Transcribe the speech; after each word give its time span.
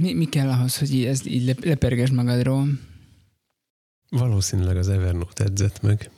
Mi, 0.00 0.12
mi 0.12 0.24
kell 0.24 0.48
ahhoz, 0.50 0.78
hogy 0.78 0.94
így, 0.94 1.04
ezt 1.04 1.26
így 1.26 1.44
lep- 1.44 1.64
lepergesd 1.64 2.12
magadról? 2.12 2.68
Valószínűleg 4.10 4.76
az 4.76 4.88
Evernote 4.88 5.44
edzett 5.44 5.82
meg. 5.82 6.10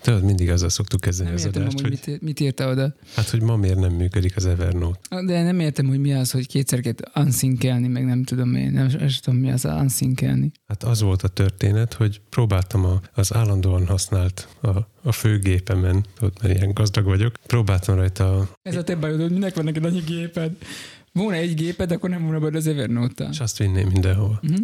Tudod, 0.00 0.24
mindig 0.24 0.50
azzal 0.50 0.68
szoktuk 0.68 1.00
kezdeni 1.00 1.28
Nem 1.28 1.38
az 1.38 1.44
értem, 1.44 1.62
adást, 1.62 1.80
hogy 1.80 1.90
mit, 1.90 2.20
mit 2.20 2.40
írta 2.40 2.70
oda. 2.70 2.94
hát, 3.14 3.28
hogy 3.28 3.42
ma 3.42 3.56
miért 3.56 3.78
nem 3.78 3.92
működik 3.92 4.36
az 4.36 4.46
Evernote. 4.46 5.24
De 5.24 5.42
nem 5.42 5.60
értem, 5.60 5.86
hogy 5.86 5.98
mi 5.98 6.12
az, 6.12 6.30
hogy 6.30 6.46
kétszer 6.46 6.80
kell 6.80 6.92
unsynkelni, 7.14 7.88
meg 7.88 8.04
nem 8.04 8.24
tudom 8.24 8.54
én. 8.54 8.72
Nem, 8.72 8.86
nem 8.86 9.08
tudom, 9.22 9.38
mi 9.40 9.50
az 9.50 9.64
unsynkelni. 9.64 10.52
Hát 10.66 10.82
az 10.84 11.00
volt 11.00 11.22
a 11.22 11.28
történet, 11.28 11.92
hogy 11.94 12.20
próbáltam 12.30 12.84
a, 12.84 13.00
az 13.14 13.34
állandóan 13.34 13.86
használt 13.86 14.48
a, 14.60 14.68
a 15.02 15.12
főgépemen, 15.12 16.04
tudod, 16.18 16.32
mert 16.42 16.54
ilyen 16.54 16.72
gazdag 16.72 17.04
vagyok, 17.04 17.34
próbáltam 17.46 17.94
rajta, 17.94 18.38
a, 18.38 18.48
Ez 18.62 18.76
a 18.76 18.84
te 18.84 18.96
bajod, 18.96 19.20
hogy 19.20 19.30
minek 19.32 19.54
van 19.54 19.64
neked 19.64 19.84
annyi 19.84 20.00
géped. 20.06 20.56
Volna 21.18 21.36
egy 21.36 21.54
géped, 21.54 21.92
akkor 21.92 22.10
nem 22.10 22.26
volna 22.26 22.56
az 22.56 22.66
Evernote-tal. 22.66 23.30
és 23.32 23.40
azt 23.40 23.58
vinném 23.58 23.88
mindenhova. 23.88 24.40
Uh-huh. 24.42 24.58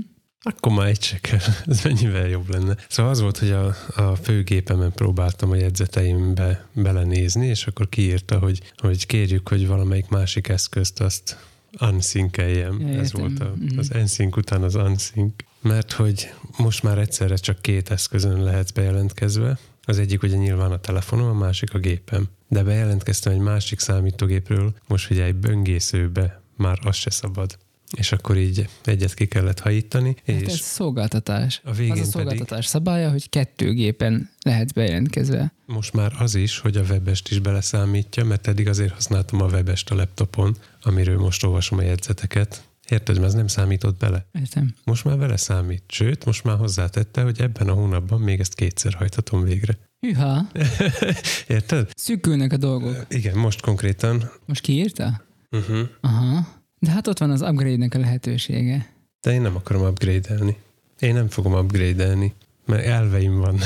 Akkor 0.46 0.72
már 0.72 0.86
egy 0.86 1.02
se 1.02 1.18
kell, 1.18 1.38
ez 1.66 1.80
mennyivel 1.84 2.28
jobb 2.28 2.48
lenne. 2.50 2.76
Szóval 2.88 3.12
az 3.12 3.20
volt, 3.20 3.38
hogy 3.38 3.50
a, 3.50 3.74
a 3.96 4.14
főgépemen 4.16 4.92
próbáltam 4.92 5.50
a 5.50 5.54
jegyzeteimbe 5.54 6.66
belenézni, 6.72 7.46
és 7.46 7.66
akkor 7.66 7.88
kiírta, 7.88 8.38
hogy, 8.38 8.60
hogy 8.76 9.06
kérjük, 9.06 9.48
hogy 9.48 9.66
valamelyik 9.66 10.08
másik 10.08 10.48
eszközt 10.48 11.00
azt 11.00 11.38
unsynkeljem. 11.80 12.80
Ja, 12.80 12.98
Ez 13.00 13.12
volt 13.12 13.38
a, 13.40 13.52
Mhm. 13.56 13.78
az 13.78 13.92
ensync 13.92 14.36
után 14.36 14.62
az 14.62 14.74
unsync. 14.74 15.32
Mert 15.62 15.92
hogy 15.92 16.32
most 16.58 16.82
már 16.82 16.98
egyszerre 16.98 17.36
csak 17.36 17.62
két 17.62 17.90
eszközön 17.90 18.42
lehetsz 18.42 18.70
bejelentkezve. 18.70 19.58
Az 19.82 19.98
egyik 19.98 20.22
ugye 20.22 20.36
nyilván 20.36 20.72
a 20.72 20.80
telefonom, 20.80 21.28
a 21.28 21.38
másik 21.38 21.74
a 21.74 21.78
gépem. 21.78 22.28
De 22.48 22.62
bejelentkeztem 22.62 23.32
egy 23.32 23.38
másik 23.38 23.78
számítógépről, 23.80 24.74
most 24.88 25.10
ugye 25.10 25.24
egy 25.24 25.34
böngészőbe 25.34 26.42
már 26.56 26.78
az 26.82 26.96
se 26.96 27.10
szabad. 27.10 27.58
És 27.96 28.12
akkor 28.12 28.36
így 28.36 28.68
egyet 28.84 29.14
ki 29.14 29.26
kellett 29.26 29.60
hajítani, 29.60 30.16
Hát 30.26 30.40
és 30.40 30.46
ez 30.52 30.60
szolgáltatás. 30.60 31.60
a 31.64 31.72
végén 31.72 31.92
az 31.92 31.98
a 31.98 32.00
pedig 32.00 32.12
szolgáltatás 32.12 32.66
szabálya, 32.66 33.10
hogy 33.10 33.28
kettő 33.28 33.72
gépen 33.72 34.30
lehet 34.42 34.72
bejelentkezve. 34.74 35.52
most 35.66 35.92
már 35.92 36.12
az 36.18 36.34
is, 36.34 36.58
hogy 36.58 36.76
a 36.76 36.82
webest 36.82 37.30
is 37.30 37.38
beleszámítja, 37.38 38.24
mert 38.24 38.46
eddig 38.46 38.68
azért 38.68 38.92
használtam 38.92 39.40
a 39.42 39.46
webest 39.46 39.90
a 39.90 39.94
laptopon, 39.94 40.56
amiről 40.82 41.18
most 41.18 41.44
olvasom 41.44 41.78
a 41.78 41.82
jegyzeteket. 41.82 42.64
Érted, 42.88 43.14
mert 43.14 43.26
ez 43.28 43.34
nem 43.34 43.46
számított 43.46 43.98
bele. 43.98 44.26
Értem. 44.32 44.74
Most 44.84 45.04
már 45.04 45.16
vele 45.18 45.36
számít. 45.36 45.82
Sőt, 45.86 46.24
most 46.24 46.44
már 46.44 46.56
hozzátette, 46.56 47.22
hogy 47.22 47.40
ebben 47.40 47.68
a 47.68 47.72
hónapban 47.72 48.20
még 48.20 48.40
ezt 48.40 48.54
kétszer 48.54 48.94
hajthatom 48.94 49.44
végre. 49.44 49.78
Hűha, 50.00 50.46
Érted? 51.48 51.90
szűkülnek 51.96 52.52
a 52.52 52.56
dolgok. 52.56 53.04
Igen, 53.08 53.36
most 53.36 53.60
konkrétan. 53.60 54.30
Most 54.46 54.60
kiírta? 54.60 55.22
Uh-huh. 55.54 55.88
Aha. 56.00 56.46
De 56.78 56.90
hát 56.90 57.06
ott 57.06 57.18
van 57.18 57.30
az 57.30 57.40
upgrade-nek 57.40 57.94
a 57.94 57.98
lehetősége. 57.98 58.92
De 59.20 59.32
én 59.32 59.40
nem 59.40 59.56
akarom 59.56 59.82
upgrade-elni. 59.82 60.56
Én 60.98 61.14
nem 61.14 61.28
fogom 61.28 61.52
upgrade-elni, 61.52 62.34
mert 62.66 62.84
elveim 62.84 63.36
van. 63.36 63.58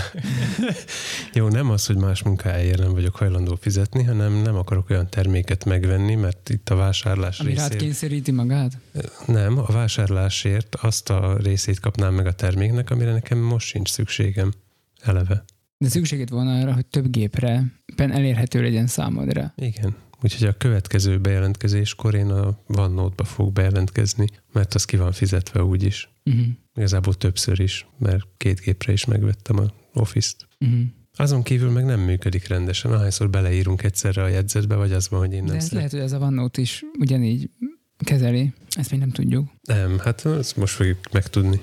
Jó, 1.34 1.48
nem 1.48 1.70
az, 1.70 1.86
hogy 1.86 1.96
más 1.96 2.22
munkáért 2.22 2.78
nem 2.78 2.92
vagyok 2.92 3.16
hajlandó 3.16 3.58
fizetni, 3.60 4.02
hanem 4.02 4.32
nem 4.32 4.56
akarok 4.56 4.90
olyan 4.90 5.08
terméket 5.10 5.64
megvenni, 5.64 6.14
mert 6.14 6.48
itt 6.48 6.68
a 6.68 6.74
vásárlás 6.74 7.40
Ami 7.40 7.54
rád 7.54 7.66
részét... 7.66 7.80
kényszeríti 7.80 8.30
magát? 8.30 8.78
Nem, 9.26 9.58
a 9.58 9.72
vásárlásért 9.72 10.74
azt 10.74 11.10
a 11.10 11.36
részét 11.42 11.80
kapnám 11.80 12.14
meg 12.14 12.26
a 12.26 12.32
terméknek, 12.32 12.90
amire 12.90 13.12
nekem 13.12 13.38
most 13.38 13.66
sincs 13.66 13.90
szükségem. 13.90 14.52
Eleve. 15.00 15.44
De 15.78 15.88
szükséged 15.88 16.30
volna 16.30 16.60
arra, 16.60 16.72
hogy 16.72 16.86
több 16.86 17.10
gépre 17.10 17.64
elérhető 17.96 18.62
legyen 18.62 18.86
számodra. 18.86 19.52
Igen. 19.56 19.96
Úgyhogy 20.22 20.48
a 20.48 20.56
következő 20.56 21.18
bejelentkezéskor 21.18 22.14
én 22.14 22.30
a 22.30 22.58
OneNote-ba 22.66 23.24
fogok 23.24 23.52
bejelentkezni, 23.52 24.26
mert 24.52 24.74
az 24.74 24.84
ki 24.84 24.96
van 24.96 25.12
fizetve 25.12 25.64
úgyis. 25.64 26.10
Uh-huh. 26.24 26.46
Igazából 26.74 27.14
többször 27.14 27.60
is, 27.60 27.86
mert 27.98 28.26
két 28.36 28.60
gépre 28.60 28.92
is 28.92 29.04
megvettem 29.04 29.58
a 29.58 29.72
Office-t. 29.92 30.48
Uh-huh. 30.60 30.80
Azon 31.16 31.42
kívül 31.42 31.70
meg 31.70 31.84
nem 31.84 32.00
működik 32.00 32.48
rendesen, 32.48 32.92
ahányszor 32.92 33.30
beleírunk 33.30 33.82
egyszerre 33.82 34.22
a 34.22 34.28
jegyzetbe, 34.28 34.74
vagy 34.74 34.92
az 34.92 35.08
van, 35.08 35.20
hogy 35.20 35.32
én 35.32 35.44
De 35.44 35.46
nem 35.46 35.56
ez 35.56 35.62
szeret... 35.62 35.76
lehet, 35.76 35.90
hogy 35.90 36.00
ez 36.00 36.12
a 36.12 36.26
OneNote 36.26 36.60
is 36.60 36.84
ugyanígy 36.98 37.50
kezeli. 37.98 38.52
Ezt 38.70 38.90
még 38.90 39.00
nem 39.00 39.10
tudjuk. 39.10 39.48
Nem, 39.62 39.98
hát 39.98 40.26
ezt 40.26 40.56
most 40.56 40.74
fogjuk 40.74 40.98
megtudni. 41.12 41.60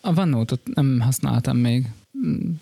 A 0.00 0.08
OneNote-ot 0.08 0.60
nem 0.74 1.00
használtam 1.00 1.56
még, 1.56 1.90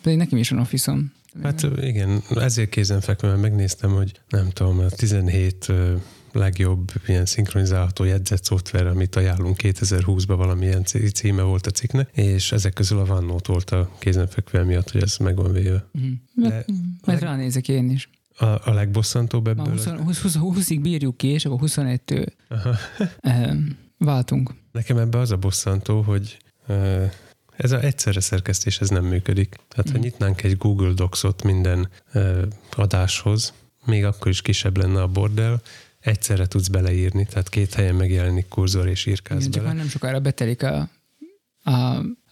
pedig 0.03 0.19
nekem 0.19 0.39
is 0.39 0.51
van 0.51 0.59
Office-om. 0.59 1.13
Hát 1.43 1.67
igen, 1.81 2.23
ezért 2.35 2.69
kézenfekvő, 2.71 3.29
mert 3.29 3.41
megnéztem, 3.41 3.91
hogy 3.91 4.21
nem 4.29 4.51
tudom, 4.51 4.79
a 4.79 4.89
17 4.89 5.69
ö, 5.69 5.95
legjobb 6.33 6.93
ilyen 7.07 7.27
szinkronizálható 7.27 8.05
jegyzett 8.05 8.45
szoftver, 8.45 8.87
amit 8.87 9.17
ajánlunk 9.17 9.57
2020-ban 9.63 10.35
valamilyen 10.37 10.85
cí- 10.85 11.15
címe 11.15 11.43
volt 11.43 11.67
a 11.67 11.71
cikknek, 11.71 12.09
és 12.13 12.53
ezek 12.53 12.73
közül 12.73 12.99
a 12.99 13.03
OneNote 13.03 13.53
volt 13.53 13.71
a 13.71 13.91
kézenfekvő 13.99 14.63
miatt, 14.63 14.91
hogy 14.91 15.03
ez 15.03 15.17
meg 15.17 15.37
van 15.37 15.53
véve. 15.53 15.87
Uh-huh. 15.95 16.11
De- 16.35 16.49
Mert, 16.49 16.67
majd 17.05 17.21
leg- 17.21 17.23
ránézek 17.23 17.69
én 17.69 17.91
is. 17.91 18.11
A, 18.37 18.45
a 18.45 18.73
legbosszantóbb 18.73 19.47
ebből... 19.47 19.67
20, 19.67 19.85
20, 19.85 20.21
20, 20.21 20.37
20-ig 20.41 20.79
bírjuk 20.83 21.17
ki, 21.17 21.27
és 21.29 21.45
akkor 21.45 21.59
21-től 21.63 22.27
Aha. 22.49 22.75
eh, 23.21 23.51
váltunk. 23.99 24.55
Nekem 24.73 24.99
ebbe 24.99 25.19
az 25.19 25.31
a 25.31 25.37
bosszantó, 25.37 26.01
hogy 26.01 26.37
ez 27.57 27.73
a 27.73 27.81
egyszerre 27.81 28.21
szerkesztés 28.21 28.81
ez 28.81 28.89
nem 28.89 29.05
működik. 29.05 29.49
Tehát 29.69 29.87
ha 29.87 29.93
Mhm. 29.93 30.01
nyitnánk 30.03 30.43
egy 30.43 30.57
Google 30.57 30.93
Docs-ot 30.93 31.43
minden 31.43 31.89
ö, 32.13 32.47
adáshoz, 32.77 33.53
még 33.85 34.05
akkor 34.05 34.29
is 34.29 34.43
kisebb 34.43 34.77
lenne 34.77 35.03
a 35.03 35.07
bordel, 35.09 35.61
egyszerre 36.01 36.47
tudsz 36.47 36.69
beleírni, 36.69 37.27
tehát 37.27 37.49
két 37.49 37.75
helyen 37.75 37.95
megjelenik 37.95 38.49
kurzor 38.49 38.89
és 38.89 39.07
írkálsz 39.07 39.41
Igen, 39.41 39.53
csak 39.53 39.63
bele. 39.63 39.75
már 39.75 39.83
nem 39.83 39.93
sokára 39.93 40.21
betelik 40.21 40.63
a, 40.63 40.89
a, 41.63 41.73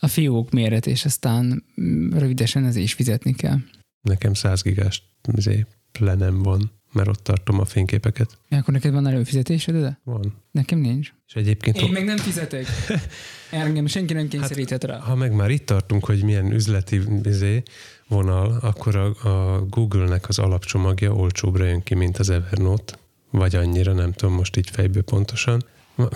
a 0.01 0.07
fiók 0.07 0.51
méret, 0.51 0.87
és 0.87 1.05
aztán 1.05 1.65
mm, 1.81 2.13
rövidesen 2.13 2.65
ez 2.65 2.77
is 2.77 2.93
fizetni 2.93 3.35
kell. 3.35 3.59
Nekem 4.01 4.35
100 4.35 4.63
gigás 4.63 5.03
izé, 5.37 5.67
plenem 5.93 6.43
van, 6.43 6.71
mert 6.93 7.09
ott 7.09 7.23
tartom 7.23 7.61
a 7.61 7.65
fényképeket. 7.65 8.39
Ja, 8.49 8.59
akkor 8.59 8.75
neked 8.75 8.93
van 8.93 9.07
előfizetésed, 9.07 9.77
de 9.77 10.01
Van. 10.05 10.35
nekem 10.51 10.79
nincs. 10.79 11.13
És 11.27 11.35
egyébként, 11.35 11.77
Én 11.77 11.91
meg 11.93 12.05
nem 12.05 12.17
fizetek. 12.17 12.67
Engem 13.51 13.87
senki 13.87 14.13
nem 14.13 14.29
kényszeríthet 14.29 14.85
rá. 14.85 14.99
ha 14.99 15.15
meg 15.15 15.33
már 15.33 15.51
itt 15.51 15.67
tartunk, 15.67 16.05
hogy 16.05 16.25
milyen 16.25 16.53
üzleti 16.53 17.01
izé, 17.23 17.63
vonal, 18.09 18.59
akkor 18.63 18.97
a, 18.97 19.07
a 19.29 19.65
Google-nek 19.67 20.29
az 20.29 20.39
alapcsomagja 20.39 21.13
olcsóbbra 21.13 21.65
jön 21.65 21.83
ki, 21.83 21.95
mint 21.95 22.19
az 22.19 22.31
Evernote, 22.31 22.95
vagy 23.31 23.55
annyira, 23.55 23.93
nem 23.93 24.13
tudom 24.13 24.35
most 24.35 24.57
így 24.57 24.71
fejből 24.71 25.03
pontosan. 25.03 25.65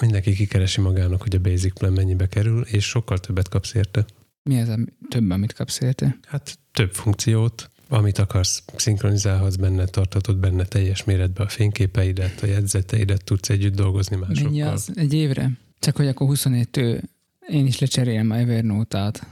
Mindenki 0.01 0.35
kikeresi 0.35 0.81
magának, 0.81 1.23
hogy 1.23 1.35
a 1.35 1.39
Basic 1.39 1.79
Plan 1.79 1.93
mennyibe 1.93 2.27
kerül, 2.29 2.63
és 2.63 2.85
sokkal 2.85 3.19
többet 3.19 3.49
kapsz 3.49 3.75
érte. 3.75 4.05
Mi 4.43 4.61
az 4.61 4.69
a 4.69 4.79
több, 5.09 5.31
amit 5.31 5.53
kapsz 5.53 5.81
érte? 5.81 6.19
Hát 6.27 6.59
több 6.73 6.95
funkciót, 6.95 7.71
amit 7.89 8.19
akarsz, 8.19 8.63
szinkronizálhatsz 8.77 9.57
benne, 9.57 9.85
tartatod 9.85 10.37
benne 10.37 10.65
teljes 10.65 11.05
méretbe 11.05 11.43
a 11.43 11.49
fényképeidet, 11.49 12.43
a 12.43 12.47
jegyzeteidet, 12.47 13.25
tudsz 13.25 13.49
együtt 13.49 13.75
dolgozni 13.75 14.17
másokkal. 14.17 14.43
Mennyi 14.43 14.63
az 14.63 14.91
egy 14.95 15.13
évre? 15.13 15.51
Csak 15.79 15.97
hogy 15.97 16.07
akkor 16.07 16.29
21-től 16.31 17.03
én 17.49 17.67
is 17.67 17.79
lecserélem 17.79 18.31
a 18.31 18.37
Evernote-át. 18.37 19.27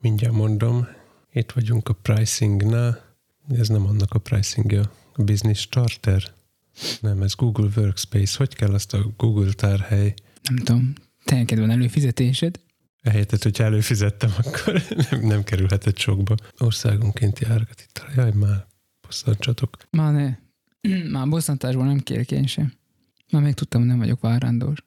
Mindjárt 0.00 0.34
mondom, 0.34 0.86
itt 1.32 1.52
vagyunk 1.52 1.88
a 1.88 1.92
pricingnál, 1.92 3.16
ez 3.58 3.68
nem 3.68 3.86
annak 3.86 4.14
a 4.14 4.18
pricingja, 4.18 4.92
a 5.12 5.22
business 5.22 5.60
starter. 5.60 6.22
Nem, 7.00 7.22
ez 7.22 7.34
Google 7.34 7.68
Workspace. 7.76 8.34
Hogy 8.36 8.54
kell 8.54 8.74
azt 8.74 8.94
a 8.94 9.12
Google 9.16 9.52
tárhely? 9.52 10.14
Nem 10.42 10.56
tudom, 10.56 10.92
te 11.24 11.44
van 11.56 11.70
előfizetésed? 11.70 12.60
Ehelyett, 13.04 13.42
hogyha 13.42 13.64
előfizettem, 13.64 14.30
akkor 14.42 14.82
nem, 15.10 15.20
nem 15.20 15.44
kerülhetett 15.44 15.98
sokba. 15.98 16.34
Országonkénti 16.58 17.44
árakat 17.44 17.80
itt. 17.80 18.04
Jaj, 18.16 18.32
már 18.32 18.66
bosszantsatok. 19.00 19.76
Már 19.90 20.12
ne. 20.12 20.36
Már 21.18 21.28
bosszantásból 21.28 21.84
nem 21.84 21.98
kérek 21.98 22.30
én 22.30 22.46
sem. 22.46 22.72
Már 23.30 23.42
megtudtam, 23.42 23.80
hogy 23.80 23.90
nem 23.90 23.98
vagyok 23.98 24.20
várandós. 24.20 24.78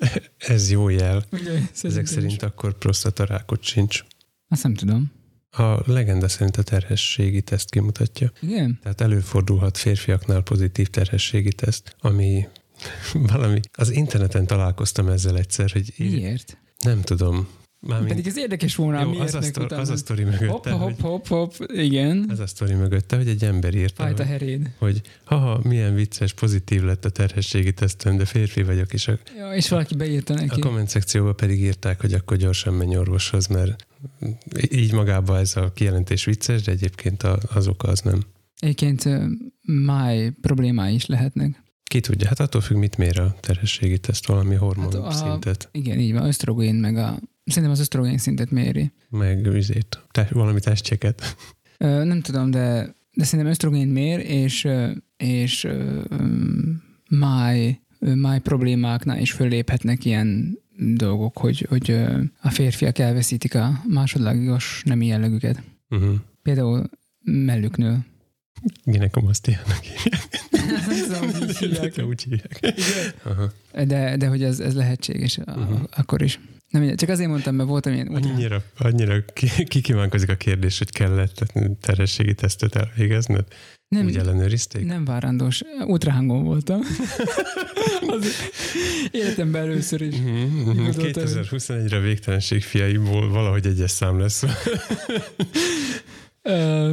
Ez 0.38 0.70
jó 0.70 0.88
jel. 0.88 1.24
Ugye, 1.32 1.60
Ezek 1.82 2.06
szerint 2.06 2.42
akkor 2.42 2.78
prostatarákot 2.78 3.62
sincs. 3.62 4.04
Azt 4.48 4.62
nem 4.62 4.74
tudom. 4.74 5.12
A 5.50 5.92
legenda 5.92 6.28
szerint 6.28 6.56
a 6.56 6.62
terhességi 6.62 7.42
teszt 7.42 7.70
kimutatja. 7.70 8.32
Igen? 8.40 8.78
Tehát 8.82 9.00
előfordulhat 9.00 9.78
férfiaknál 9.78 10.42
pozitív 10.42 10.88
terhességi 10.88 11.52
teszt, 11.52 11.96
ami 12.00 12.48
valami... 13.32 13.60
Az 13.72 13.90
interneten 13.90 14.46
találkoztam 14.46 15.08
ezzel 15.08 15.38
egyszer, 15.38 15.70
hogy 15.70 15.94
Miért? 15.96 16.58
nem 16.78 17.00
tudom. 17.00 17.48
Mármint, 17.86 18.08
Pedig 18.08 18.26
ez 18.26 18.36
érdekes 18.38 18.74
volna, 18.74 19.00
jó, 19.02 19.20
az, 19.20 19.34
a 19.34 19.42
sztor, 19.42 19.64
utána. 19.64 19.80
az 19.82 19.88
a 19.88 19.96
sztori 19.96 20.22
Hopp, 20.22 20.32
mögötte, 20.32 20.70
hopp, 20.70 20.82
hogy, 20.82 20.94
hopp, 21.00 21.26
hopp, 21.26 21.52
igen. 21.74 22.26
ez 22.30 22.38
a 22.38 22.46
sztori 22.46 22.74
mögötte, 22.74 23.16
hogy 23.16 23.28
egy 23.28 23.44
ember 23.44 23.74
írta, 23.74 24.02
Fájt 24.02 24.18
a 24.18 24.22
hogy, 24.22 24.30
heréd. 24.32 24.70
hogy 24.78 25.00
haha, 25.24 25.60
milyen 25.62 25.94
vicces, 25.94 26.32
pozitív 26.34 26.82
lett 26.82 27.04
a 27.04 27.10
terhességi 27.10 27.72
tesztem, 27.72 28.16
de 28.16 28.24
férfi 28.24 28.62
vagyok, 28.62 28.92
és 28.92 29.08
a, 29.08 29.18
Ja, 29.38 29.54
és 29.54 29.68
valaki 29.68 29.94
beírta 29.96 30.34
a 30.34 30.36
neki. 30.36 30.60
komment 30.60 30.88
szekcióba 30.88 31.32
pedig 31.32 31.60
írták, 31.60 32.00
hogy 32.00 32.12
akkor 32.12 32.36
gyorsan 32.36 32.74
menj 32.74 32.96
orvoshoz, 32.96 33.46
mert 33.46 33.86
így 34.70 34.92
magában 34.92 35.38
ez 35.38 35.56
a 35.56 35.72
kijelentés 35.74 36.24
vicces, 36.24 36.62
de 36.62 36.72
egyébként 36.72 37.22
a, 37.22 37.38
az 37.54 37.68
oka 37.68 37.88
az 37.88 38.00
nem. 38.00 38.22
Egyébként 38.58 39.08
máj 39.62 40.30
problémái 40.40 40.94
is 40.94 41.06
lehetnek. 41.06 41.62
Ki 41.84 42.00
tudja, 42.00 42.28
hát 42.28 42.40
attól 42.40 42.60
függ, 42.60 42.76
mit 42.76 42.96
mér 42.96 43.20
a 43.20 43.36
terhességi 43.40 43.98
teszt, 43.98 44.26
valami 44.26 44.54
hormon 44.54 44.84
Hát 44.84 44.94
a- 44.94 45.06
a... 45.06 45.10
szintet, 45.12 45.68
Igen, 45.72 45.98
így 45.98 46.12
van, 46.12 46.26
ösztrogén 46.26 46.74
meg 46.74 46.96
a... 46.96 47.18
Szerintem 47.44 47.72
az 47.72 47.80
ösztrogén 47.80 48.18
szintet 48.18 48.50
méri. 48.50 48.92
meg 49.08 49.46
üzét, 49.46 50.02
te, 50.10 50.28
valami 50.30 50.60
testcseket. 50.60 51.36
Nem 51.78 52.20
tudom, 52.20 52.50
de, 52.50 52.94
de 53.12 53.24
szerintem 53.24 53.48
ösztrogén 53.48 53.88
mér, 53.88 54.18
és, 54.18 54.68
és 55.16 55.68
máj, 57.10 57.80
máj 58.14 58.40
problémáknál 58.40 59.18
is 59.18 59.32
fölléphetnek 59.32 60.04
ilyen 60.04 60.58
dolgok, 60.76 61.38
hogy, 61.38 61.66
hogy 61.68 61.90
a 62.40 62.50
férfiak 62.50 62.98
elveszítik 62.98 63.54
a 63.54 63.82
másodlagos 63.88 64.82
nemi 64.84 65.06
jellegüket. 65.06 65.62
Uh-huh. 65.90 66.14
Például 66.42 66.90
mellüknől. 67.24 67.98
Ginekomasztiának 68.84 69.80
hívják. 71.58 72.02
Úgy 72.08 72.22
hívják. 72.22 72.74
De, 73.86 74.16
de 74.16 74.26
hogy 74.26 74.42
ez, 74.42 74.60
ez 74.60 74.74
lehetséges 74.74 75.36
uh-huh. 75.36 75.80
Akkor 75.96 76.22
is. 76.22 76.40
Nem, 76.72 76.96
csak 76.96 77.08
azért 77.08 77.28
mondtam, 77.28 77.54
mert 77.54 77.68
voltam 77.68 77.92
ilyen 77.92 78.08
utána. 78.08 78.32
Annyira, 78.34 78.62
annyira 78.78 79.24
ki- 79.24 79.64
kikívánkozik 79.64 80.28
a 80.28 80.34
kérdés, 80.34 80.78
hogy 80.78 80.90
kellett 80.90 81.52
terhességi 81.80 82.34
tesztet 82.34 82.74
elvégezned? 82.76 83.44
Nem, 83.88 84.06
Úgy 84.06 84.16
ellenőrizték? 84.16 84.84
nem 84.86 85.04
várandós, 85.04 85.62
ultrahangon 85.86 86.42
voltam. 86.44 86.80
az 88.06 88.26
életemben 89.10 89.62
először 89.62 90.00
is. 90.00 90.16
Mhm, 90.16 90.28
mhm. 90.30 90.80
Igazolta, 90.80 91.20
hogy- 91.20 91.48
2021-re 91.50 91.98
végtelenség 92.00 92.62
fiaimból 92.62 93.28
valahogy 93.28 93.66
egyes 93.66 93.90
szám 93.90 94.18
lesz. 94.18 94.42
Ö, 96.42 96.92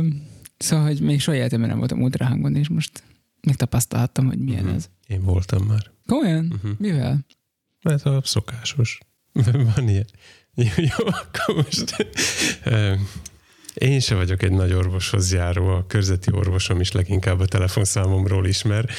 szóval, 0.58 0.86
hogy 0.86 1.02
még 1.02 1.20
soha 1.22 1.38
életemben 1.38 1.70
nem 1.70 1.78
voltam 1.78 2.02
ultrahangon, 2.02 2.56
és 2.56 2.68
most 2.70 3.04
megtapasztalhattam, 3.42 4.26
hogy 4.28 4.38
milyen 4.40 4.64
Mhm. 4.64 4.74
ez. 4.76 4.90
Én 5.08 5.24
voltam 5.24 5.66
már. 5.66 5.92
Komolyan? 6.06 6.52
Uh-huh. 6.56 6.72
Mivel? 6.78 7.26
Mert 7.82 8.06
a 8.06 8.22
szokásos. 8.24 8.98
Van 9.76 9.90
ilyen. 9.90 10.08
Jó, 10.54 10.68
jó 10.76 11.06
akkor 11.06 11.56
most... 11.56 11.96
Én 13.74 14.00
se 14.00 14.16
vagyok 14.16 14.44
egy 14.44 14.52
nagy 14.52 14.74
orvoshoz 14.74 15.34
járó, 15.34 15.68
a 15.68 15.86
körzeti 15.88 16.32
orvosom 16.32 16.80
is 16.80 16.92
leginkább 16.92 17.40
a 17.40 17.46
telefonszámomról 17.46 18.48
ismer, 18.48 18.90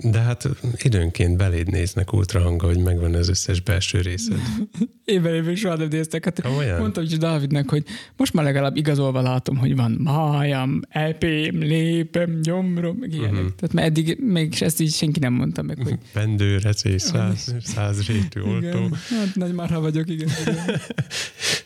de 0.00 0.18
hát 0.18 0.48
időnként 0.82 1.36
beléd 1.36 1.70
néznek 1.70 2.12
ultrahanga, 2.12 2.66
hogy 2.66 2.78
megvan 2.78 3.14
az 3.14 3.28
összes 3.28 3.60
belső 3.60 4.00
részed. 4.00 4.40
Évvel 5.04 5.34
évig 5.34 5.56
soha 5.56 5.76
nem 5.76 5.88
néztek. 5.88 6.24
Hát 6.24 6.42
Komolyan? 6.42 6.80
mondtam 6.80 7.04
is 7.04 7.18
Dávidnek, 7.18 7.70
hogy 7.70 7.84
most 8.16 8.32
már 8.32 8.44
legalább 8.44 8.76
igazolva 8.76 9.20
látom, 9.20 9.56
hogy 9.56 9.76
van 9.76 9.90
májam, 9.90 10.80
epém, 10.88 11.58
lépem, 11.58 12.40
gyomrom, 12.42 12.96
meg 12.96 13.12
ilyenek. 13.12 13.32
Uh-huh. 13.32 13.54
Tehát 13.54 13.72
mert 13.74 13.86
eddig 13.86 14.18
még 14.20 14.54
ezt 14.60 14.80
így 14.80 14.92
senki 14.92 15.18
nem 15.18 15.32
mondta 15.32 15.62
meg, 15.62 15.78
hogy 15.82 15.98
Pendőrecés, 16.12 17.02
száz, 17.02 17.54
száz 17.62 18.06
rétű 18.06 18.40
oltó, 18.40 18.88
hát 19.10 19.34
nagy 19.34 19.52
marha 19.52 19.80
vagyok, 19.80 20.10
igen. 20.10 20.28
Igen, 20.40 20.80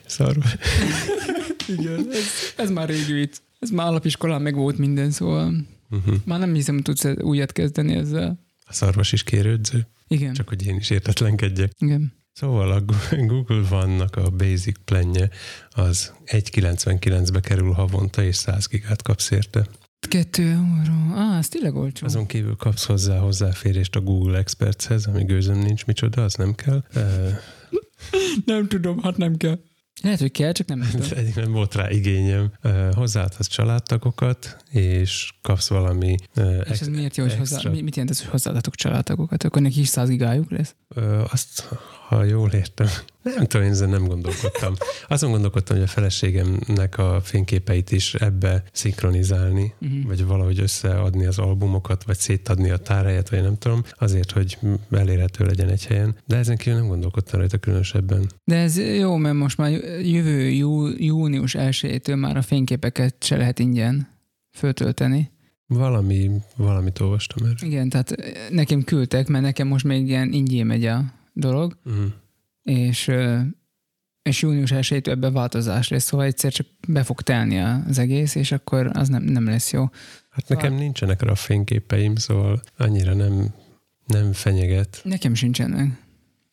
szarva. 0.06 0.42
igen. 1.68 2.06
Ez, 2.10 2.26
ez, 2.56 2.70
már 2.70 2.88
régi 2.88 3.12
vicc. 3.12 3.36
Ez 3.58 3.70
már 3.70 3.86
alapiskolán 3.86 4.42
meg 4.42 4.54
volt 4.54 4.78
minden, 4.78 5.10
szóval 5.10 5.54
Uh-huh. 5.92 6.16
már 6.24 6.38
nem 6.38 6.54
hiszem, 6.54 6.74
hogy 6.74 6.82
tudsz 6.84 7.04
újat 7.20 7.52
kezdeni 7.52 7.94
ezzel. 7.94 8.38
A 8.66 8.72
szarvas 8.72 9.12
is 9.12 9.22
kérődző, 9.22 9.86
Igen, 10.08 10.32
csak 10.34 10.48
hogy 10.48 10.66
én 10.66 10.76
is 10.76 10.90
értetlenkedjek. 10.90 11.72
igen. 11.78 12.12
Szóval 12.32 12.70
a 12.70 12.82
Google 13.26 13.62
vannak 13.68 14.16
a 14.16 14.30
basic 14.30 14.78
planje, 14.84 15.28
az 15.70 16.12
1,99-be 16.26 17.40
kerül 17.40 17.72
havonta, 17.72 18.22
és 18.22 18.36
100 18.36 18.66
gigát 18.66 19.02
kapsz 19.02 19.30
érte. 19.30 19.66
Kettő 20.08 20.42
euró. 20.42 21.14
Á, 21.14 21.38
ez 21.38 21.48
tényleg 21.48 21.74
olcsó. 21.74 22.06
Azon 22.06 22.26
kívül 22.26 22.56
kapsz 22.56 22.84
hozzá 22.84 23.18
hozzáférést 23.18 23.96
a 23.96 24.00
Google 24.00 24.38
Expertshez, 24.38 25.06
ami 25.06 25.24
gőzön 25.24 25.58
nincs, 25.58 25.86
micsoda, 25.86 26.24
az 26.24 26.34
nem 26.34 26.54
kell. 26.54 26.84
Nem 28.44 28.68
tudom, 28.68 28.98
hát 29.02 29.16
nem 29.16 29.36
kell. 29.36 29.58
Lehet, 30.02 30.18
hogy 30.20 30.30
kell, 30.30 30.52
csak 30.52 30.66
nem 30.66 30.88
tudom. 30.90 31.06
Eddig 31.18 31.34
nem 31.34 31.52
volt 31.52 31.74
rá 31.74 31.90
igényem. 31.90 32.52
Ö, 32.60 32.88
Hozzáadhatsz 32.94 33.46
családtagokat, 33.46 34.56
és 34.70 35.32
kapsz 35.42 35.68
valami 35.68 36.16
És 36.70 36.80
ez 36.80 36.88
miért 36.88 37.16
jó, 37.16 37.24
hogy 37.24 37.36
hozzá, 37.36 37.54
extra. 37.54 37.70
mi- 37.70 37.82
mit 37.82 37.94
jelent 37.96 38.10
ez, 38.14 38.20
hogy 38.20 38.30
hozzáadatok 38.30 38.74
családtagokat? 38.74 39.44
Akkor 39.44 39.62
neki 39.62 39.80
is 39.80 39.88
100 39.88 40.08
gigájuk 40.08 40.50
lesz? 40.50 40.74
Ö, 40.88 41.22
Azt, 41.30 41.68
ha 42.16 42.24
jól 42.24 42.50
értem, 42.50 42.86
nem 43.22 43.46
tudom, 43.46 43.66
én 43.66 43.72
ezen 43.72 43.88
nem 43.88 44.04
gondolkodtam. 44.04 44.74
Azon 45.08 45.30
gondolkodtam, 45.30 45.76
hogy 45.76 45.84
a 45.84 45.88
feleségemnek 45.88 46.98
a 46.98 47.20
fényképeit 47.22 47.90
is 47.90 48.14
ebbe 48.14 48.62
szinkronizálni, 48.72 49.74
Uh-huh. 49.82 50.06
vagy 50.06 50.24
valahogy 50.24 50.60
összeadni 50.60 51.26
az 51.26 51.38
albumokat, 51.38 52.04
vagy 52.04 52.18
szétadni 52.18 52.70
a 52.70 52.76
tárhelyet, 52.76 53.28
vagy 53.28 53.42
nem 53.42 53.58
tudom, 53.58 53.82
azért, 53.98 54.30
hogy 54.30 54.58
elérhető 54.90 55.44
legyen 55.44 55.68
egy 55.68 55.86
helyen. 55.86 56.16
De 56.26 56.36
ezen 56.36 56.56
kívül 56.56 56.78
nem 56.78 56.88
gondolkodtam 56.88 57.38
rajta 57.38 57.58
különösebben. 57.58 58.26
De 58.44 58.56
ez 58.56 58.78
jó, 58.78 59.16
mert 59.16 59.34
most 59.34 59.56
már 59.56 59.70
jövő 60.02 60.50
jú, 60.50 60.86
június 60.86 61.54
1 61.54 62.14
már 62.16 62.36
a 62.36 62.42
fényképeket 62.42 63.14
se 63.20 63.36
lehet 63.36 63.58
ingyen 63.58 64.08
föltölteni. 64.56 65.30
Valami, 65.66 66.30
valamit 66.56 67.00
olvastam 67.00 67.44
erről. 67.44 67.70
Igen, 67.70 67.88
tehát 67.88 68.14
nekem 68.50 68.82
küldtek, 68.82 69.28
mert 69.28 69.44
nekem 69.44 69.68
most 69.68 69.84
még 69.84 70.08
ilyen 70.08 70.32
ingyé 70.32 70.62
megy 70.62 70.86
a 70.86 71.04
dolog, 71.32 71.78
Uh-huh. 71.84 72.12
és, 72.62 73.10
és 74.22 74.42
június 74.42 74.70
1 74.70 75.08
ebbe 75.08 75.30
változás 75.30 75.88
lesz, 75.88 76.04
szóval 76.04 76.26
egyszer 76.26 76.52
csak 76.52 76.66
be 76.88 77.02
fog 77.02 77.22
telni 77.22 77.58
az 77.60 77.98
egész, 77.98 78.34
és 78.34 78.52
akkor 78.52 78.90
az 78.92 79.08
nem, 79.08 79.22
nem 79.22 79.44
lesz 79.46 79.72
jó. 79.72 79.88
Hát 80.30 80.48
nekem 80.48 80.74
nincsenek 80.74 81.22
rá 81.22 81.34
fényképeim, 81.34 82.14
szóval 82.16 82.60
annyira 82.76 83.14
nem, 83.14 83.54
nem 84.06 84.32
fenyeget. 84.32 85.00
Nekem 85.04 85.34
sincsenek. 85.34 86.00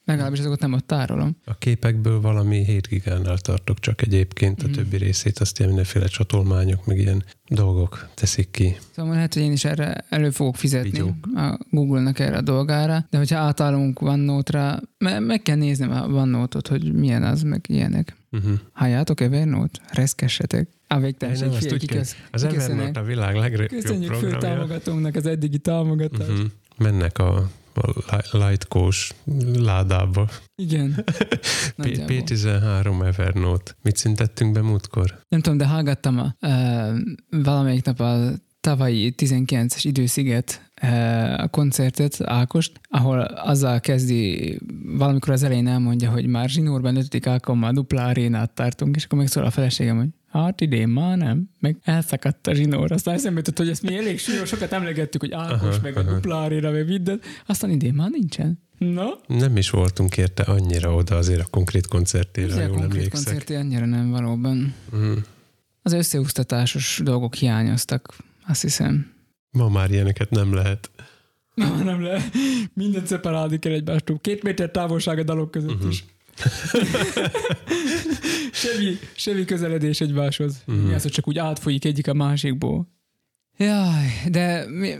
Legalábbis 0.10 0.40
azokat 0.40 0.60
nem 0.60 0.74
ott 0.74 0.88
tárolom. 0.88 1.36
A 1.46 1.58
képekből 1.58 2.22
valami 2.22 2.64
7 2.66 2.88
gigánál 2.88 3.38
tartok 3.38 3.80
csak 3.80 4.02
egyébként, 4.02 4.64
a 4.64 4.68
Mhm. 4.68 4.76
többi 4.76 4.98
részét 4.98 5.40
azt 5.40 5.58
ilyen 5.58 5.70
mindenféle 5.70 6.06
csatolmányok, 6.08 6.86
meg 6.86 6.98
ilyen 6.98 7.24
dolgok 7.48 8.08
teszik 8.14 8.52
ki. 8.52 8.78
Szóval 8.96 9.14
lehet, 9.14 9.34
hogy 9.34 9.44
én 9.44 9.52
is 9.52 9.66
erre 9.66 10.06
elő 10.10 10.30
fogok 10.30 10.56
fizetni 10.56 10.90
Vigyók. 10.90 11.14
a 11.36 11.60
Google-nak 11.70 12.20
erre 12.20 12.38
a 12.38 12.42
dolgára, 12.42 13.06
de 13.10 13.18
hogyha 13.18 13.38
átállunk 13.38 14.02
OneNote-ra, 14.02 14.80
me- 14.98 15.20
meg 15.20 15.42
kell 15.42 15.56
néznem 15.56 15.92
a 15.92 16.06
OneNote-ot, 16.08 16.68
hogy 16.68 16.94
milyen 16.94 17.24
az, 17.24 17.42
meg 17.42 17.66
ilyenek. 17.68 18.16
Uh-huh. 18.32 18.52
Halljátok 18.72 19.22
Evernote? 19.22 19.80
Reszkessetek. 19.94 20.68
A 20.88 21.00
végtelenség, 21.00 21.50
kell. 21.68 21.78
kikösz, 21.78 22.16
Az. 22.32 22.44
Evernote 22.44 23.00
a 23.00 23.04
világ 23.04 23.36
legjobb 23.36 23.68
Köszönjük 23.68 24.12
fő 24.14 24.20
programja. 24.28 24.40
támogatónknak 24.56 25.16
az 25.16 25.26
eddigi 25.26 25.58
támogatást. 25.58 26.30
Uh-huh. 26.30 26.46
Mennek 26.78 27.18
a, 27.18 27.50
a 27.78 28.16
li- 28.32 28.40
Lightcoach 28.44 29.12
ládába. 29.56 30.30
Igen. 30.56 30.94
P- 31.06 31.74
Nagyjából. 31.76 32.16
P13 32.16 33.06
Evernote. 33.06 33.72
Mit 33.82 33.98
szüntettünk 33.98 34.54
be 34.54 34.62
múltkor? 34.62 35.20
Nem 35.28 35.42
tudom, 35.42 35.58
de 35.58 35.68
hallgattam 35.68 36.18
a, 36.18 36.36
uh, 36.48 36.98
valamelyik 37.30 37.86
nap 37.86 38.00
a 38.00 38.32
tavalyi 38.62 39.14
19-es 39.18 39.80
idősziget 39.82 40.72
uh, 40.82 41.42
a 41.44 41.48
koncertet, 41.48 42.22
Ákost, 42.22 42.80
ahol 42.90 43.20
azzal 43.22 43.80
kezdi, 43.80 44.58
valamikor 44.98 45.34
az 45.34 45.44
elején 45.44 45.68
elmondja, 45.68 46.10
hogy 46.10 46.28
már 46.28 46.50
zsinórban 46.50 46.96
ötödik 46.96 47.26
alkalommal 47.26 47.72
dupla 47.72 48.06
arénát 48.06 48.54
tartunk, 48.54 48.96
és 48.96 49.04
akkor 49.04 49.18
megszól 49.18 49.44
a 49.44 49.52
feleségem, 49.52 49.98
hogy 49.98 50.10
hát 50.32 50.62
idén 50.62 50.88
már 50.88 51.18
nem, 51.18 51.50
meg 51.60 51.78
elszakadt 51.84 52.48
a 52.48 52.54
zsinór. 52.54 52.92
Aztán 52.92 53.14
eszembe 53.16 53.38
jutott, 53.38 53.58
hogy 53.58 53.70
ezt 53.70 53.82
mi 53.82 53.98
elég 53.98 54.20
súlyos, 54.20 54.48
sokat 54.50 54.72
emlegettük, 54.72 55.22
hogy 55.22 55.32
Ákos, 55.32 55.60
Aha, 55.76 55.78
meg 55.82 55.98
a 55.98 56.00
aha. 56.00 56.14
dupla 56.14 56.42
aréna, 56.44 56.72
meg 56.72 56.88
minden, 56.88 57.22
aztán 57.46 57.70
idén 57.70 57.94
már 57.94 58.10
nincsen. 58.10 58.60
Na? 58.78 59.08
Nem 59.28 59.58
is 59.58 59.70
voltunk 59.70 60.18
érte 60.18 60.44
annyira 60.44 60.94
oda 60.96 61.16
azért 61.16 61.40
a 61.42 61.46
konkrét 61.50 61.88
koncertére, 61.88 62.54
Ugye 62.54 62.64
a 62.64 62.68
jól 62.68 62.76
konkrét 62.76 62.94
emlékszek. 62.96 63.24
koncerti 63.26 63.54
annyira 63.54 63.86
nem 63.86 64.10
valóban. 64.10 64.74
Mm. 64.96 65.14
Az 65.82 65.94
összeúsztatásos 65.94 67.02
dolgok 67.04 67.36
hiányoztak, 67.36 68.16
azt 68.48 68.62
hiszem. 68.62 69.12
Ma 69.52 69.70
már 69.70 69.92
ilyeneket 69.92 70.30
nem 70.30 70.54
lehet. 70.54 70.90
Na, 71.56 71.76
nem 71.84 72.02
le. 72.02 72.24
Mindent 72.74 73.08
szeparálni 73.08 73.60
kell 73.60 73.72
egymástól. 73.74 74.20
Két 74.22 74.44
méter 74.44 74.72
távolság 74.72 75.20
a 75.20 75.24
dalok 75.24 75.52
között 75.52 75.80
Mhm. 75.80 75.88
is. 75.90 76.04
semmi, 78.52 78.98
semmi 79.16 79.46
közeledés 79.46 80.02
egymáshoz. 80.02 80.64
Mhm. 80.66 80.78
Mi 80.78 80.94
az, 80.94 81.02
hogy 81.02 81.12
csak 81.12 81.28
úgy 81.28 81.38
átfolyik 81.38 81.86
egyik 81.86 82.08
a 82.08 82.14
másikból. 82.14 82.88
Jaj, 83.58 84.06
de 84.30 84.66
mi, 84.70 84.94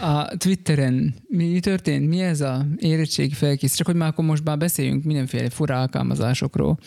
a 0.00 0.36
Twitteren 0.36 1.14
mi 1.28 1.60
történt? 1.60 2.08
Mi 2.08 2.20
ez 2.20 2.40
a 2.40 2.66
érettségi 2.76 3.34
felkész? 3.34 3.74
Csak 3.74 3.86
hogy 3.86 3.96
már 3.96 4.08
akkor 4.08 4.24
most 4.24 4.44
már 4.44 4.58
beszéljünk 4.58 5.04
mindenféle 5.04 5.50
fura 5.50 5.80
alkalmazásokról. 5.80 6.78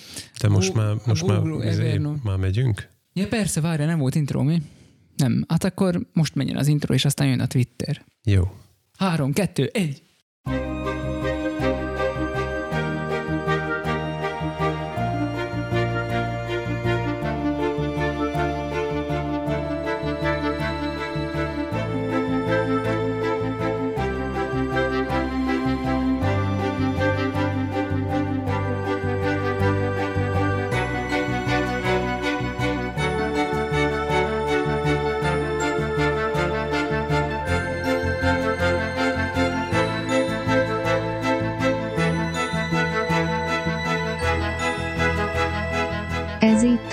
De 0.41 0.48
most 0.48 0.74
Gu- 0.74 0.77
már, 0.77 0.95
most 1.05 1.25
már, 1.25 1.65
izé, 1.65 1.98
már 2.24 2.38
megyünk? 2.38 2.89
Ja 3.13 3.27
persze, 3.27 3.62
várja, 3.62 3.86
nem 3.86 4.00
volt 4.00 4.15
intro, 4.15 4.43
mi? 4.43 4.62
Nem. 5.15 5.45
Hát 5.48 5.63
akkor 5.63 6.07
most 6.13 6.36
menjen 6.36 6.57
az 6.57 6.67
intro, 6.67 6.93
és 6.93 7.05
aztán 7.05 7.27
jön 7.27 7.39
a 7.39 7.48
Twitter. 7.48 8.05
Jó. 8.24 8.43
Három, 8.98 9.33
kettő, 9.33 9.69
egy. 9.74 10.01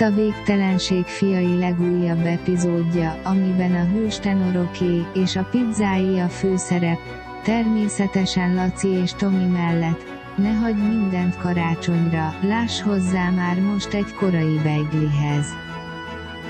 A 0.09 0.11
Végtelenség 0.11 1.05
fiai 1.05 1.57
legújabb 1.57 2.25
epizódja, 2.25 3.19
amiben 3.23 3.75
a 3.75 3.85
hős 3.85 4.19
tenoroké 4.19 5.05
és 5.13 5.35
a 5.35 5.47
pizzái 5.51 6.19
a 6.19 6.27
főszerep, 6.27 6.97
természetesen 7.43 8.55
Laci 8.55 8.87
és 8.87 9.13
Tomi 9.13 9.45
mellett, 9.45 10.03
ne 10.35 10.51
hagyd 10.51 10.87
mindent 10.87 11.37
karácsonyra, 11.37 12.33
láss 12.41 12.81
hozzá 12.81 13.29
már 13.29 13.59
most 13.59 13.93
egy 13.93 14.13
korai 14.13 14.59
beiglihez. 14.63 15.47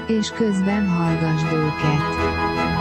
És 0.07 0.29
közben 0.29 0.87
hallgasd 0.87 1.53
őket. 1.53 2.78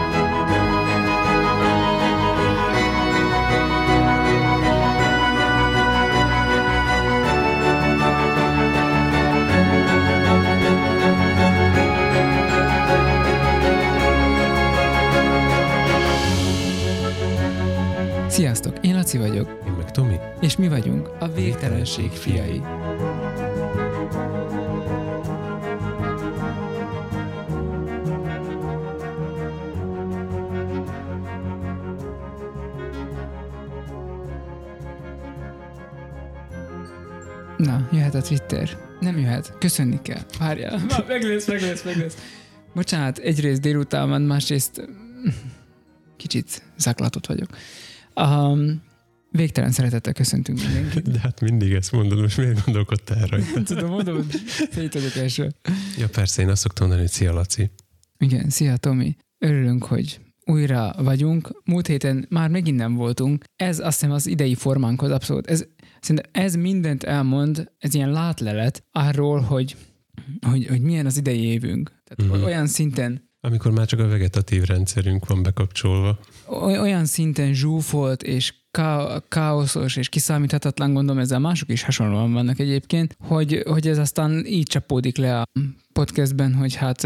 Sziasztok, 18.39 18.79
én 18.81 18.95
Laci 18.95 19.19
vagyok, 19.19 19.63
Én 19.67 19.73
meg 19.73 19.91
Tomi. 19.91 20.17
és 20.41 20.57
mi 20.57 20.69
vagyunk 20.69 21.11
a 21.19 21.29
Végtelenség 21.29 22.11
fiai. 22.11 22.59
Na, 37.57 37.89
jöhet 37.93 38.15
a 38.15 38.21
Twitter. 38.23 38.69
Nem 39.01 39.19
jöhet. 39.19 39.59
Köszönni 39.59 40.03
kell. 40.03 40.23
Várjál. 40.39 40.79
Már 40.89 41.05
meg 41.09 41.23
lesz, 41.23 41.47
meg 41.47 41.61
lesz, 41.61 41.83
meg 41.83 41.97
lesz. 41.97 42.17
Bocsánat, 42.75 43.19
egyrészt 43.19 43.61
délután 43.61 44.09
van, 44.09 44.23
másrészt 44.23 44.89
kicsit 46.17 46.63
zaklatott 46.77 47.27
vagyok. 47.27 47.49
Um, 48.21 48.83
végtelen 49.31 49.71
szeretettel 49.71 50.13
köszöntünk 50.13 50.59
mindenkit. 50.63 51.11
De 51.11 51.19
hát 51.19 51.41
mindig 51.41 51.73
ezt 51.73 51.93
mondod, 51.93 52.21
most 52.21 52.37
miért 52.37 52.65
gondolkodtál 52.65 53.27
rajta? 53.27 53.47
Nem 53.55 53.65
tudom, 53.65 53.91
mondom, 53.91 54.15
hogy 54.15 54.27
szét 54.71 54.93
vagyok 54.93 55.17
első. 55.17 55.53
Ja 55.99 56.09
persze, 56.09 56.43
én 56.43 56.49
azt 56.49 56.61
szoktam 56.61 56.87
mondani, 56.87 57.07
hogy 57.09 57.17
szia 57.17 57.33
Laci. 57.33 57.71
Igen, 58.19 58.51
szia 58.51 58.77
Tomi. 58.77 59.17
Örülünk, 59.39 59.85
hogy 59.85 60.21
újra 60.45 60.95
vagyunk. 60.99 61.63
Múlt 61.65 61.87
héten 61.87 62.27
már 62.29 62.51
megint 62.51 62.77
nem 62.77 62.95
voltunk. 62.95 63.45
Ez 63.57 63.79
azt 63.79 63.99
hiszem 64.01 64.15
az 64.15 64.27
idei 64.27 64.55
formánkhoz 64.55 65.11
abszolút. 65.11 65.47
Ez, 65.47 65.65
szerintem 66.01 66.31
ez 66.43 66.55
mindent 66.55 67.03
elmond, 67.05 67.71
ez 67.79 67.95
ilyen 67.95 68.11
látlelet 68.11 68.85
arról, 68.93 69.41
hogy, 69.41 69.77
hogy, 70.47 70.67
hogy 70.67 70.81
milyen 70.81 71.07
az 71.07 71.17
idei 71.17 71.43
évünk. 71.43 71.93
Tehát 72.05 72.35
Mhm. 72.35 72.45
olyan 72.45 72.67
szinten 72.67 73.28
Amikor 73.41 73.73
már 73.73 73.87
csak 73.87 74.01
a 74.01 74.09
vegetatív 74.09 74.63
rendszerünk 74.63 75.27
van 75.27 75.43
bekapcsolva. 75.43 76.19
oly- 76.49 76.79
olyan 76.79 77.05
szinten 77.05 77.53
zsúfolt 77.53 78.23
és 78.23 78.55
ká- 78.71 79.29
káoszos 79.29 79.97
és 79.97 80.09
kiszámíthatatlan, 80.09 80.93
gondolom 80.93 81.23
ezzel 81.23 81.39
mások 81.39 81.69
is 81.69 81.83
hasonlóan 81.83 82.33
vannak 82.33 82.59
egyébként, 82.59 83.17
hogy, 83.19 83.63
hogy 83.67 83.89
ez 83.89 83.99
aztán 83.99 84.47
így 84.47 84.67
csapódik 84.67 85.17
le 85.17 85.41
a 85.41 85.45
podcastben, 85.93 86.55
hogy 86.55 86.75
hát, 86.75 87.03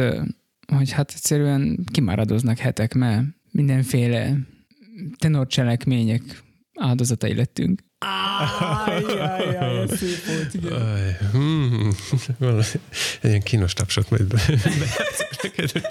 hogy 0.76 0.90
hát 0.90 1.12
egyszerűen 1.14 1.84
kimáradoznak 1.92 2.58
hetek, 2.58 2.94
mert 2.94 3.26
mindenféle 3.50 4.36
tenorcselekmények 5.18 6.42
áldozatai 6.78 7.34
lettünk. 7.34 7.80
Ájjajjaj, 8.86 9.82
ez 9.82 9.98
szép 9.98 10.24
volt, 10.24 10.54
igen. 10.54 10.72
Aj, 10.72 11.16
valami, 12.38 12.62
egy 13.20 13.28
ilyen 13.28 13.42
kínos 13.42 13.72
tapsot 13.72 14.10
majd 14.10 14.24
be, 14.24 14.42
neked. 15.42 15.86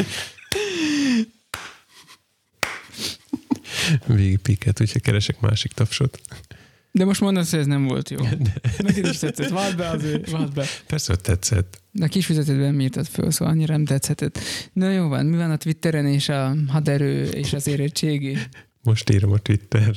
Végigpiket, 4.07 4.81
úgyhogy 4.81 5.01
keresek 5.01 5.39
másik 5.39 5.71
tapsot. 5.71 6.21
De 6.91 7.05
most 7.05 7.21
mondasz, 7.21 7.49
hogy 7.49 7.59
ez 7.59 7.65
nem 7.65 7.85
volt 7.85 8.09
jó. 8.09 8.19
Neked 8.77 9.05
is 9.05 9.17
tetszett, 9.17 9.49
váld 9.49 9.77
be 9.77 9.89
azért, 9.89 10.29
váld 10.29 10.53
be. 10.53 10.65
Persze, 10.87 11.13
hogy 11.13 11.21
tetszett. 11.21 11.81
De 11.91 12.05
a 12.05 12.07
kis 12.07 12.25
füzetetben 12.25 12.73
mi 12.73 12.83
írtad 12.83 13.07
föl, 13.07 13.31
szóval 13.31 13.53
annyira 13.53 13.73
nem 13.73 13.85
tetszhetett. 13.85 14.39
Na 14.73 14.91
jó 14.91 15.07
van, 15.07 15.25
mi 15.25 15.37
van 15.37 15.51
a 15.51 15.57
Twitteren 15.57 16.05
és 16.05 16.29
a 16.29 16.55
haderő 16.67 17.23
és 17.23 17.53
az 17.53 17.67
érettségi? 17.67 18.37
Most 18.83 19.09
írom 19.09 19.31
a 19.31 19.37
Twitter. 19.37 19.95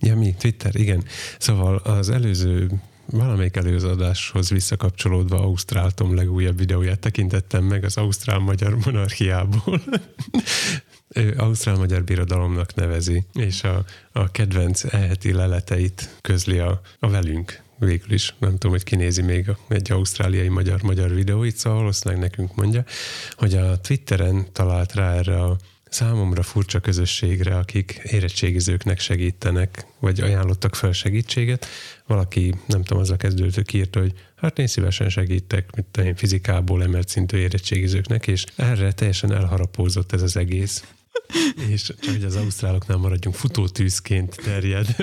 Ja, 0.00 0.16
mi? 0.16 0.34
Twitter, 0.38 0.76
igen. 0.76 1.04
Szóval 1.38 1.76
az 1.76 2.10
előző, 2.10 2.70
valamelyik 3.06 3.56
előző 3.56 3.88
adáshoz 3.88 4.50
visszakapcsolódva 4.50 5.40
Ausztrál 5.40 5.90
Tom 5.90 6.14
legújabb 6.14 6.58
videóját 6.58 6.98
tekintettem 6.98 7.64
meg 7.64 7.84
az 7.84 7.96
Ausztrál-Magyar 7.96 8.76
monarchiából. 8.84 9.82
Ő 11.14 11.34
Ausztrál-Magyar 11.38 12.04
Birodalomnak 12.04 12.74
nevezi, 12.74 13.24
és 13.34 13.62
a, 13.64 13.84
a 14.12 14.30
kedvenc 14.30 14.84
eheti 14.84 15.32
leleteit 15.32 16.16
közli 16.20 16.58
a, 16.58 16.80
a 16.98 17.08
velünk 17.08 17.62
végül 17.78 18.12
is. 18.12 18.34
Nem 18.38 18.50
tudom, 18.50 18.70
hogy 18.70 18.84
kinézi 18.84 19.22
még 19.22 19.50
egy 19.68 19.92
ausztráliai 19.92 20.48
magyar-magyar 20.48 21.14
videóit, 21.14 21.56
szóval 21.56 21.78
valószínűleg 21.78 22.22
nekünk 22.22 22.54
mondja, 22.54 22.84
hogy 23.32 23.54
a 23.54 23.80
Twitteren 23.80 24.52
talált 24.52 24.94
rá 24.94 25.14
erre 25.14 25.42
a 25.42 25.56
számomra 25.90 26.42
furcsa 26.42 26.80
közösségre, 26.80 27.56
akik 27.56 28.00
érettségizőknek 28.02 28.98
segítenek, 28.98 29.86
vagy 29.98 30.20
ajánlottak 30.20 30.74
fel 30.74 30.92
segítséget. 30.92 31.66
Valaki, 32.06 32.54
nem 32.66 32.82
tudom, 32.82 33.02
azzal 33.02 33.16
kezdődött, 33.16 33.72
írta, 33.72 34.00
hogy 34.00 34.12
hát 34.36 34.58
én 34.58 34.66
szívesen 34.66 35.08
segítek, 35.08 35.74
mint 35.74 35.96
én 35.96 36.14
fizikából 36.14 36.82
emelt 36.82 37.08
szintű 37.08 37.36
érettségizőknek, 37.36 38.26
és 38.26 38.44
erre 38.56 38.92
teljesen 38.92 39.32
elharapózott 39.32 40.12
ez 40.12 40.22
az 40.22 40.36
egész. 40.36 40.84
És 41.70 41.82
csak 41.82 41.96
hogy 42.04 42.24
az 42.24 42.36
ausztráloknál 42.36 42.98
maradjunk, 42.98 43.36
futótűzként 43.36 44.36
terjed. 44.44 44.96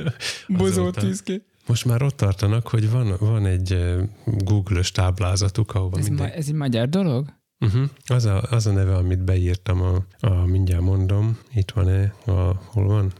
Bozó 0.48 0.82
azóta. 0.82 1.01
tűzké. 1.01 1.41
Most 1.67 1.86
már 1.86 2.01
ott 2.01 2.17
tartanak, 2.17 2.67
hogy 2.67 2.89
van, 2.89 3.15
van 3.20 3.46
egy 3.46 3.72
eh, 3.72 3.98
Google-ös 4.25 4.91
táblázatuk, 4.91 5.75
ahova 5.75 5.98
Ez, 5.98 6.08
minden... 6.08 6.27
ma, 6.27 6.34
ez 6.34 6.48
egy 6.48 6.53
magyar 6.53 6.89
dolog? 6.89 7.37
Uh-huh. 7.60 7.90
Az, 8.06 8.26
a, 8.26 8.42
az 8.50 8.68
a 8.68 8.72
neve, 8.72 8.96
amit 8.96 9.24
beírtam, 9.24 9.82
a, 9.82 10.06
a 10.20 10.46
mindjárt 10.46 10.82
mondom, 10.82 11.38
itt 11.54 11.72
van-e, 11.72 12.14
a, 12.26 12.32
hol 12.66 12.88
van? 12.88 13.14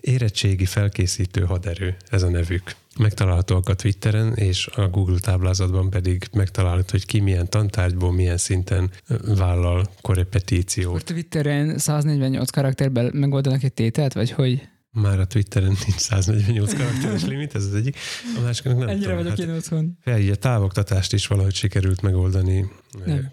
Érettségi 0.00 0.64
felkészítő 0.64 1.44
haderő, 1.44 1.96
ez 2.08 2.22
a 2.22 2.28
nevük. 2.28 2.74
Megtalálhatóak 2.98 3.68
a 3.68 3.74
Twitteren, 3.74 4.34
és 4.34 4.66
a 4.66 4.88
Google 4.88 5.18
táblázatban 5.18 5.90
pedig 5.90 6.28
megtalálható, 6.32 6.88
hogy 6.90 7.06
ki 7.06 7.20
milyen 7.20 7.48
tantárgyból, 7.48 8.12
milyen 8.12 8.36
szinten 8.36 8.90
vállal 9.36 9.86
korepetíciót. 10.00 10.88
Akkor 10.88 11.02
Twitteren 11.02 11.78
148 11.78 12.50
karakterben 12.50 13.10
megoldanak 13.14 13.62
egy 13.62 13.72
tételt, 13.72 14.12
vagy 14.12 14.30
hogy? 14.30 14.68
Már 14.90 15.20
a 15.20 15.26
Twitteren 15.26 15.76
nincs 15.86 15.98
148 15.98 16.74
karakteres 16.74 17.24
limit, 17.24 17.54
ez 17.54 17.64
az 17.64 17.74
egyik. 17.74 17.96
A 18.36 18.40
másiknak 18.40 18.78
nem 18.78 18.88
Ennyire 18.88 19.02
tudom, 19.02 19.16
vagyok 19.16 19.38
hát 19.38 19.48
én 19.48 19.54
otthon. 19.54 19.98
Ja, 20.04 20.18
így 20.18 20.30
a 20.30 20.36
távoktatást 20.36 21.12
is 21.12 21.26
valahogy 21.26 21.54
sikerült 21.54 22.02
megoldani. 22.02 22.70
Nem. 23.04 23.32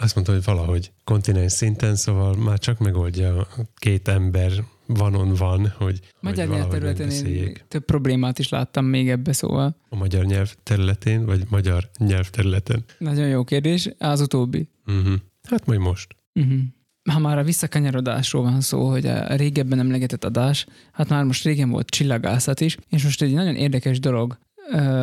Azt 0.00 0.14
mondta, 0.14 0.32
hogy 0.32 0.44
valahogy 0.44 0.92
kontinens 1.04 1.52
szinten, 1.52 1.96
szóval 1.96 2.36
már 2.36 2.58
csak 2.58 2.78
megoldja 2.78 3.46
két 3.76 4.08
ember 4.08 4.52
vanon 4.86 5.34
van, 5.34 5.68
hogy, 5.68 6.00
Magyar 6.20 6.46
hogy 6.46 6.48
valahogy 6.48 6.70
nyelvterületen 6.70 7.10
én 7.10 7.22
megbeszéljék. 7.22 7.64
több 7.68 7.84
problémát 7.84 8.38
is 8.38 8.48
láttam 8.48 8.84
még 8.84 9.10
ebbe, 9.10 9.32
szóval 9.32 9.76
A 9.88 9.96
magyar 9.96 10.24
nyelv 10.24 10.54
területén, 10.62 11.24
vagy 11.26 11.42
magyar 11.48 11.90
nyelvterületen. 11.98 12.84
nagyon 12.98 13.28
jó 13.28 13.44
kérdés. 13.44 13.90
Az 13.98 14.20
utóbbi. 14.20 14.68
Uh-huh. 14.86 15.14
Hát 15.48 15.66
majd 15.66 15.80
most. 15.80 16.14
Uh-huh. 16.34 16.60
Ha 17.10 17.18
már 17.18 17.38
a 17.38 17.44
visszakanyarodásról 17.44 18.42
van 18.42 18.60
szó, 18.60 18.88
hogy 18.88 19.06
a 19.06 19.34
régebben 19.34 19.78
emlegetett 19.78 20.24
adás, 20.24 20.66
hát 20.92 21.08
már 21.08 21.24
most 21.24 21.44
régen 21.44 21.70
volt 21.70 21.88
csillagászat 21.88 22.60
is, 22.60 22.76
és 22.88 23.04
most 23.04 23.22
egy 23.22 23.32
nagyon 23.32 23.54
érdekes 23.54 24.00
dolog, 24.00 24.38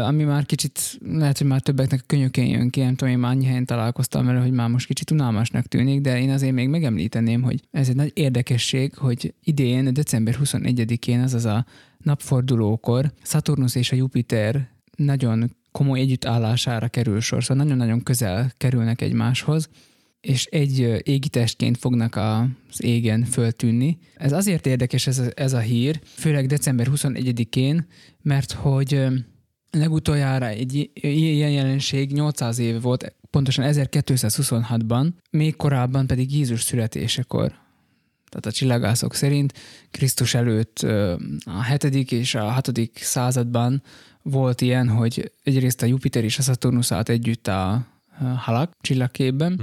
ami 0.03 0.23
már 0.23 0.45
kicsit, 0.45 0.99
lehet, 1.01 1.37
hogy 1.37 1.47
már 1.47 1.61
többeknek 1.61 1.99
a 1.99 2.03
könyökén 2.07 2.47
jön 2.47 2.69
ki, 2.69 2.79
nem 2.79 2.95
tudom, 2.95 3.13
én 3.13 3.19
már 3.19 3.31
annyi 3.31 3.45
helyen 3.45 3.65
találkoztam 3.65 4.25
vele, 4.25 4.39
hogy 4.39 4.51
már 4.51 4.69
most 4.69 4.87
kicsit 4.87 5.11
unalmasnak 5.11 5.65
tűnik, 5.65 6.01
de 6.01 6.19
én 6.19 6.29
azért 6.29 6.53
még 6.53 6.69
megemlíteném, 6.69 7.41
hogy 7.41 7.61
ez 7.71 7.89
egy 7.89 7.95
nagy 7.95 8.11
érdekesség, 8.13 8.95
hogy 8.95 9.33
idén, 9.43 9.93
december 9.93 10.37
21-én, 10.43 11.19
azaz 11.19 11.45
a 11.45 11.65
napfordulókor 11.97 13.11
Saturnus 13.23 13.75
és 13.75 13.91
a 13.91 13.95
Jupiter 13.95 14.69
nagyon 14.95 15.55
komoly 15.71 15.99
együttállására 15.99 16.87
kerül 16.87 17.19
sor, 17.19 17.43
szóval 17.43 17.63
nagyon-nagyon 17.63 18.03
közel 18.03 18.51
kerülnek 18.57 19.01
egymáshoz, 19.01 19.69
és 20.21 20.45
egy 20.45 21.01
égitestként 21.03 21.77
fognak 21.77 22.15
az 22.15 22.83
égen 22.83 23.23
föltűnni. 23.23 23.97
Ez 24.15 24.31
azért 24.31 24.65
érdekes 24.65 25.07
ez 25.07 25.19
a, 25.19 25.25
ez 25.35 25.53
a 25.53 25.59
hír, 25.59 25.99
főleg 26.03 26.45
december 26.45 26.87
21-én, 26.91 27.87
mert 28.21 28.51
hogy 28.51 29.07
legutoljára 29.71 30.47
egy 30.47 30.89
ilyen 31.01 31.51
jelenség 31.51 32.11
800 32.11 32.59
éve 32.59 32.79
volt, 32.79 33.15
pontosan 33.29 33.65
1226-ban, 33.67 35.09
még 35.29 35.55
korábban 35.55 36.07
pedig 36.07 36.35
Jézus 36.35 36.61
születésekor. 36.61 37.47
Tehát 38.29 38.45
a 38.45 38.51
csillagászok 38.51 39.13
szerint 39.13 39.53
Krisztus 39.91 40.33
előtt 40.33 40.79
a 41.45 41.63
7. 41.63 42.11
és 42.11 42.35
a 42.35 42.43
6. 42.43 42.71
században 42.93 43.83
volt 44.21 44.61
ilyen, 44.61 44.89
hogy 44.89 45.31
egyrészt 45.43 45.81
a 45.81 45.85
Jupiter 45.85 46.23
és 46.23 46.37
a 46.37 46.41
Saturnus 46.41 46.91
állt 46.91 47.09
együtt 47.09 47.47
a 47.47 47.87
halak 48.37 48.75
csillagképben, 48.81 49.61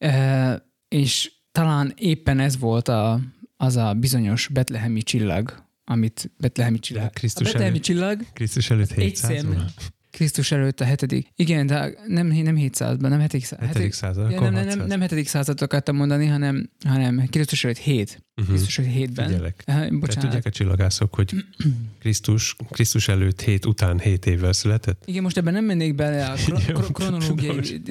Uh-huh. 0.00 0.56
és 0.88 1.32
talán 1.52 1.92
éppen 1.96 2.38
ez 2.38 2.58
volt 2.58 2.88
a, 2.88 3.20
az 3.56 3.76
a 3.76 3.94
bizonyos 3.94 4.48
betlehemi 4.48 5.02
csillag, 5.02 5.62
amit 5.90 6.30
betlehemi 6.38 6.78
csillag. 6.78 7.04
De 7.04 7.10
Krisztus 7.10 7.40
a 7.40 7.44
betlehemi 7.44 7.70
előtt- 7.70 7.84
csillag 7.84 8.20
Krisztus 8.32 8.70
előtt 8.70 8.90
egy 8.90 9.02
700 9.02 9.36
szem, 9.36 9.52
-ban? 9.52 9.64
Krisztus 10.10 10.52
előtt 10.52 10.80
a 10.80 10.84
hetedik. 10.84 11.28
Igen, 11.36 11.66
de 11.66 11.94
nem, 12.06 12.26
nem 12.26 12.56
700-ban, 12.58 13.08
nem 13.08 13.20
7. 13.20 13.44
század. 13.44 13.76
7. 13.76 13.92
század, 13.92 14.30
Ja, 14.30 14.40
nem, 14.40 14.52
nem, 14.52 14.64
nem, 14.66 14.78
600. 14.78 14.98
nem 14.98 15.08
7. 15.08 15.26
századot 15.26 15.60
akartam 15.60 15.96
mondani, 15.96 16.26
hanem, 16.26 16.70
hanem 16.84 17.26
Krisztus 17.30 17.64
előtt 17.64 17.78
7. 17.78 18.24
Uh-huh. 18.36 18.54
Krisztus 18.54 18.78
előtt 18.78 19.10
7-ben. 19.10 19.26
Figyelek. 19.26 19.54
Uh, 19.58 19.64
Tehát 19.64 19.98
bocsánat. 19.98 20.24
tudják 20.24 20.46
a 20.46 20.50
csillagászok, 20.50 21.14
hogy 21.14 21.34
Krisztus, 22.00 22.56
Krisztus 22.70 23.08
előtt 23.08 23.40
7 23.40 23.66
után 23.66 23.98
7 23.98 24.26
évvel 24.26 24.52
született? 24.52 25.02
Igen, 25.04 25.22
most 25.22 25.36
ebben 25.36 25.52
nem 25.52 25.64
mennék 25.64 25.94
bele 25.94 26.26
a 26.26 26.34
kro- 26.66 26.92
kronológiai 26.92 27.82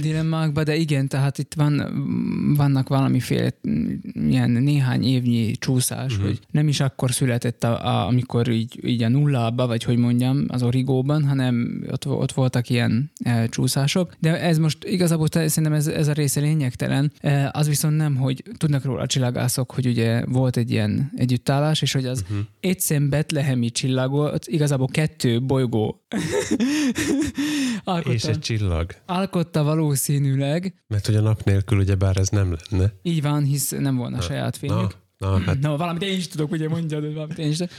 dilemmákba, 0.00 0.64
de 0.64 0.76
igen, 0.76 1.08
tehát 1.08 1.38
itt 1.38 1.54
van, 1.54 1.76
vannak 2.56 2.88
valamiféle 2.88 3.50
mm, 3.68 3.92
ilyen 4.14 4.50
néhány 4.50 5.04
évnyi 5.04 5.52
csúszás, 5.52 6.12
uh-huh. 6.12 6.26
hogy 6.26 6.38
nem 6.50 6.68
is 6.68 6.80
akkor 6.80 7.12
született, 7.12 7.64
a, 7.64 7.86
a, 7.86 8.06
amikor 8.06 8.48
így, 8.48 8.78
így 8.84 9.02
a 9.02 9.08
nullába, 9.08 9.66
vagy 9.66 9.84
hogy 9.84 9.96
mondjam, 9.96 10.44
az 10.48 10.62
origóban, 10.62 11.24
hanem 11.24 11.84
ott, 11.90 12.06
ott 12.06 12.32
voltak 12.32 12.68
ilyen 12.68 13.10
e, 13.24 13.46
csúszások. 13.46 14.14
De 14.18 14.40
ez 14.40 14.58
most 14.58 14.84
igazából 14.84 15.28
te- 15.28 15.48
szerintem 15.48 15.78
ez, 15.78 15.86
ez 15.86 16.08
a 16.08 16.12
része 16.12 16.40
lényegtelen. 16.40 17.12
E, 17.20 17.50
az 17.52 17.68
viszont 17.68 17.96
nem, 17.96 18.16
hogy 18.16 18.42
tudnak 18.56 18.84
róla 18.84 19.00
a 19.00 19.06
csillagászok, 19.06 19.70
hogy 19.70 19.86
ugye 19.88 20.24
volt 20.26 20.56
egy 20.56 20.70
ilyen 20.70 21.12
együttállás, 21.16 21.82
és 21.82 21.92
hogy 21.92 22.06
az 22.06 22.22
Uh-huh. 22.22 22.46
egy 22.60 22.80
szem 22.80 23.08
betlehemi 23.08 23.70
csillagot, 23.70 24.46
igazából 24.46 24.86
kettő 24.86 25.42
bolygó 25.42 26.02
alkotta, 27.84 28.12
És 28.12 28.24
egy 28.24 28.38
csillag. 28.38 28.94
alkotta 29.06 29.62
valószínűleg. 29.62 30.74
Mert 30.86 31.06
hogy 31.06 31.14
a 31.14 31.20
nap 31.20 31.44
nélkül 31.44 31.78
ugye 31.78 31.94
bár 31.94 32.16
ez 32.16 32.28
nem 32.28 32.56
lenne. 32.70 32.92
Így 33.02 33.22
van, 33.22 33.44
hisz 33.44 33.70
nem 33.70 33.96
volna 33.96 34.20
saját 34.20 34.56
fényük. 34.56 34.96
Na, 35.18 35.30
na 35.30 35.38
hát, 35.40 35.58
Na, 35.60 35.76
valamit 35.76 36.02
én 36.02 36.16
is 36.16 36.28
tudok, 36.28 36.50
ugye 36.50 36.68
mondjad, 36.68 37.04
hogy 37.04 37.14
valamit 37.14 37.38
én 37.38 37.48
is 37.50 37.56
tudok. 37.56 37.72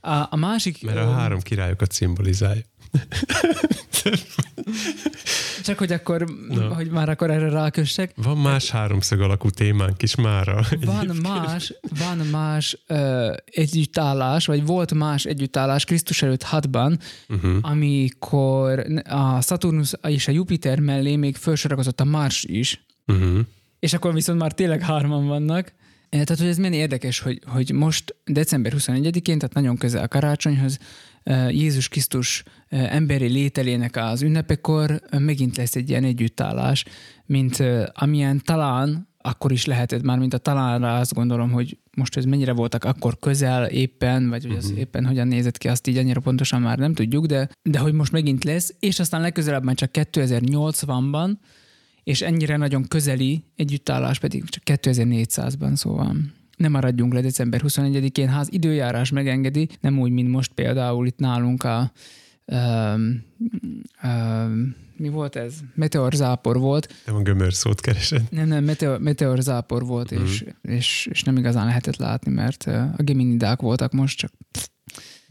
A, 0.00 0.26
a 0.30 0.36
másik... 0.36 0.84
mert 0.84 0.98
a 0.98 1.10
három 1.12 1.40
királyokat 1.40 1.92
szimbolizálja. 1.92 2.62
Csak 5.64 5.78
hogy 5.78 5.92
akkor, 5.92 6.24
Na. 6.48 6.74
hogy 6.74 6.90
már 6.90 7.08
akkor 7.08 7.30
erre 7.30 7.48
rákössek. 7.48 8.12
Van 8.16 8.36
más 8.38 8.70
háromszög 8.70 9.20
alakú 9.20 9.50
témánk 9.50 10.02
is 10.02 10.14
mára. 10.14 10.60
Van 10.84 11.06
más, 11.22 11.72
van 12.00 12.16
más 12.16 12.78
ö, 12.86 13.32
együttállás, 13.44 14.46
vagy 14.46 14.66
volt 14.66 14.94
más 14.94 15.24
együttállás 15.24 15.84
Krisztus 15.84 16.22
előtt 16.22 16.46
6-ban, 16.50 16.98
Uh-huh. 17.28 17.56
amikor 17.60 18.84
a 19.08 19.40
Saturnus 19.40 19.92
és 20.08 20.28
a 20.28 20.32
Jupiter 20.32 20.78
mellé 20.80 21.16
még 21.16 21.36
felsorakozott 21.36 22.00
a 22.00 22.04
Mars 22.04 22.44
is, 22.44 22.84
Uh-huh. 23.06 23.38
és 23.78 23.92
akkor 23.92 24.14
viszont 24.14 24.38
már 24.38 24.52
tényleg 24.52 24.80
hárman 24.80 25.26
vannak. 25.26 25.72
Eh, 26.08 26.22
Tehát, 26.22 26.38
hogy 26.38 26.48
ez 26.48 26.56
milyen 26.56 26.72
érdekes, 26.72 27.18
hogy, 27.20 27.40
hogy 27.46 27.72
most 27.72 28.14
december 28.24 28.72
21-én, 28.76 29.38
tehát 29.38 29.54
nagyon 29.54 29.76
közel 29.76 30.02
a 30.02 30.08
karácsonyhoz, 30.08 30.78
Jézus 31.48 31.88
Krisztus 31.88 32.42
emberi 32.68 33.26
lételének 33.26 33.96
az 33.96 34.22
ünnepekor 34.22 35.00
megint 35.18 35.56
lesz 35.56 35.76
egy 35.76 35.88
ilyen 35.88 36.04
együttállás, 36.04 36.84
mint 37.26 37.62
amilyen 37.92 38.40
talán 38.44 39.12
akkor 39.26 39.52
is 39.52 39.64
lehetett 39.64 40.02
már, 40.02 40.18
mint 40.18 40.34
a 40.34 40.38
talánra 40.38 40.98
azt 40.98 41.14
gondolom, 41.14 41.50
hogy 41.50 41.78
most 41.96 42.16
ez 42.16 42.24
mennyire 42.24 42.52
voltak 42.52 42.84
akkor 42.84 43.18
közel 43.18 43.64
éppen, 43.66 44.28
vagy 44.28 44.46
hogy 44.46 44.56
az 44.56 44.70
Mhm. 44.70 44.78
éppen 44.78 45.06
hogyan 45.06 45.28
nézett 45.28 45.58
ki, 45.58 45.68
azt 45.68 45.86
így 45.86 45.96
annyira 45.96 46.20
pontosan 46.20 46.60
már 46.62 46.78
nem 46.78 46.94
tudjuk, 46.94 47.26
de, 47.26 47.48
de 47.62 47.78
hogy 47.78 47.92
most 47.92 48.12
megint 48.12 48.44
lesz, 48.44 48.74
és 48.78 48.98
aztán 49.00 49.20
legközelebb 49.20 49.64
már 49.64 49.74
csak 49.74 49.90
2080-ban, 49.92 51.30
és 52.02 52.22
ennyire 52.22 52.56
nagyon 52.56 52.88
közeli 52.88 53.44
együttállás 53.56 54.18
pedig 54.18 54.44
csak 54.44 54.62
2400-ban, 54.80 55.74
szóval 55.74 56.16
nem 56.56 56.70
maradjunk 56.70 57.12
le 57.12 57.20
december 57.20 57.60
21-én, 57.64 58.28
ha 58.28 58.38
az 58.38 58.52
időjárás 58.52 59.10
megengedi, 59.10 59.68
nem 59.80 59.98
úgy, 59.98 60.10
mint 60.10 60.28
most 60.30 60.52
például 60.52 61.06
itt 61.06 61.18
nálunk 61.18 61.62
a 61.62 61.92
um, 62.46 63.22
um, 64.02 64.74
mi 64.96 65.08
volt 65.08 65.36
ez? 65.36 65.54
Meteorzápor 65.74 66.58
volt. 66.58 66.94
Nem 67.06 67.14
a 67.14 67.22
gömörszót 67.22 67.80
keresed. 67.80 68.22
Nem, 68.30 68.48
nem, 68.48 68.64
meteor, 68.64 68.98
meteorzápor 69.00 69.84
volt, 69.86 70.10
Mhm. 70.10 70.22
és, 70.24 70.44
és, 70.62 71.08
és 71.10 71.22
nem 71.22 71.36
igazán 71.36 71.66
lehetett 71.66 71.96
látni, 71.96 72.32
mert 72.32 72.62
a 72.96 73.02
geminidák 73.02 73.60
voltak 73.60 73.92
most, 73.92 74.18
csak 74.18 74.32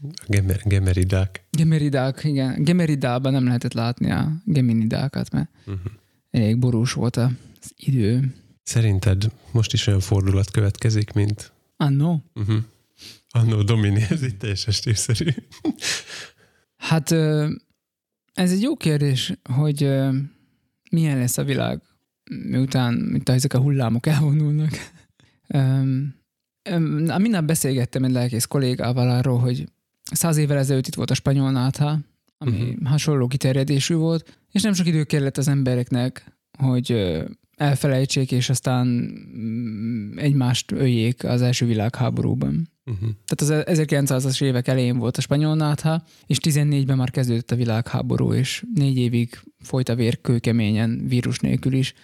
A 0.02 0.24
gemer, 0.26 0.60
gemeridák. 0.64 1.46
gemeridák, 1.50 2.20
igen, 2.24 2.62
gemeridában 2.64 3.32
nem 3.32 3.44
lehetett 3.44 3.72
látni 3.72 4.10
a 4.10 4.32
geminidákat, 4.44 5.30
mert 5.30 5.48
Uh-huh. 5.66 5.92
elég 6.30 6.58
borús 6.58 6.92
volt 6.92 7.16
az 7.16 7.30
idő. 7.76 8.34
Szerinted 8.64 9.30
most 9.50 9.72
is 9.72 9.86
olyan 9.86 10.00
fordulat 10.00 10.50
következik, 10.50 11.12
mint 11.12 11.52
Annó? 11.76 12.24
uh-huh. 12.34 12.56
Annó 13.30 13.62
Domini, 13.62 14.06
ez 14.10 14.22
itt 14.22 14.38
teljesen 14.38 14.72
stílszerű. 14.72 15.30
Hát 16.76 17.10
ez 18.32 18.52
egy 18.52 18.62
jó 18.62 18.76
kérdés, 18.76 19.32
hogy 19.42 19.80
milyen 20.90 21.18
lesz 21.18 21.38
a 21.38 21.44
világ, 21.44 21.80
miután 22.30 22.94
mint 22.94 23.28
ezek 23.28 23.54
a 23.54 23.60
hullámok 23.60 24.06
elvonulnak. 24.06 24.70
Na, 26.98 27.18
Minap 27.18 27.44
beszélgettem 27.44 28.04
egy 28.04 28.12
lelkész 28.12 28.44
kollégával 28.44 29.10
arról, 29.10 29.38
hogy 29.38 29.68
száz 30.02 30.36
évvel 30.36 30.58
ezelőtt 30.58 30.86
itt 30.86 30.94
volt 30.94 31.10
a 31.10 31.14
spanyol 31.14 31.50
nátha, 31.50 31.98
ami 32.38 32.60
uh-huh. 32.60 32.88
hasonló 32.88 33.26
kiterjedésű 33.26 33.94
volt, 33.94 34.38
és 34.50 34.62
nem 34.62 34.72
sok 34.72 34.86
idő 34.86 35.04
kellett 35.04 35.36
az 35.36 35.48
embereknek, 35.48 36.32
hogy 36.58 36.88
elfelejtsék, 37.56 38.32
és 38.32 38.50
aztán 38.50 38.86
mm, 38.86 40.18
egymást 40.18 40.72
öljék 40.72 41.24
az 41.24 41.42
első 41.42 41.66
világháborúban. 41.66 42.68
Uh-huh. 42.86 43.08
Tehát 43.26 43.66
az 43.66 43.78
1900-as 43.78 44.42
évek 44.42 44.68
elején 44.68 44.98
volt 44.98 45.16
a 45.16 45.20
spanyol 45.20 45.54
nátha, 45.54 46.02
és 46.26 46.38
14-ben 46.42 46.96
már 46.96 47.10
kezdődött 47.10 47.50
a 47.50 47.56
világháború, 47.56 48.32
és 48.32 48.64
négy 48.74 48.98
évig 48.98 49.40
folyt 49.58 49.88
a 49.88 49.94
vér 49.94 50.20
kőkeményen, 50.20 51.02
vírus 51.06 51.38
nélkül 51.38 51.72
is, 51.72 51.94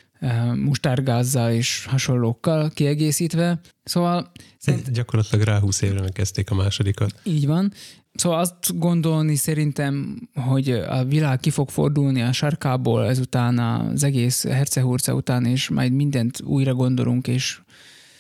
mustárgázzal 0.55 1.51
és 1.51 1.85
hasonlókkal 1.85 2.71
kiegészítve. 2.75 3.61
Szóval 3.85 4.33
szerint 4.59 4.91
Gyakorlatilag 5.01 5.45
rá 5.45 5.59
20 5.59 5.83
évre 5.83 6.01
megkezdték 6.01 6.51
a 6.51 6.55
másodikat. 6.55 7.15
így 7.23 7.47
van. 7.47 7.73
Szóval 8.15 8.39
azt 8.39 8.79
gondolni 8.79 9.35
szerintem, 9.35 10.21
hogy 10.35 10.71
a 10.71 11.05
világ 11.05 11.41
ki 11.41 11.51
fog 11.51 11.69
fordulni 11.69 12.23
a 12.23 12.33
sarkából 12.33 13.07
ezután 13.07 13.59
az 13.59 14.05
egész 14.05 14.47
hercehurca 14.47 15.15
után, 15.15 15.45
és 15.45 15.69
majd 15.69 15.93
mindent 15.93 16.41
újra 16.41 16.75
gondolunk, 16.75 17.29
és 17.29 17.61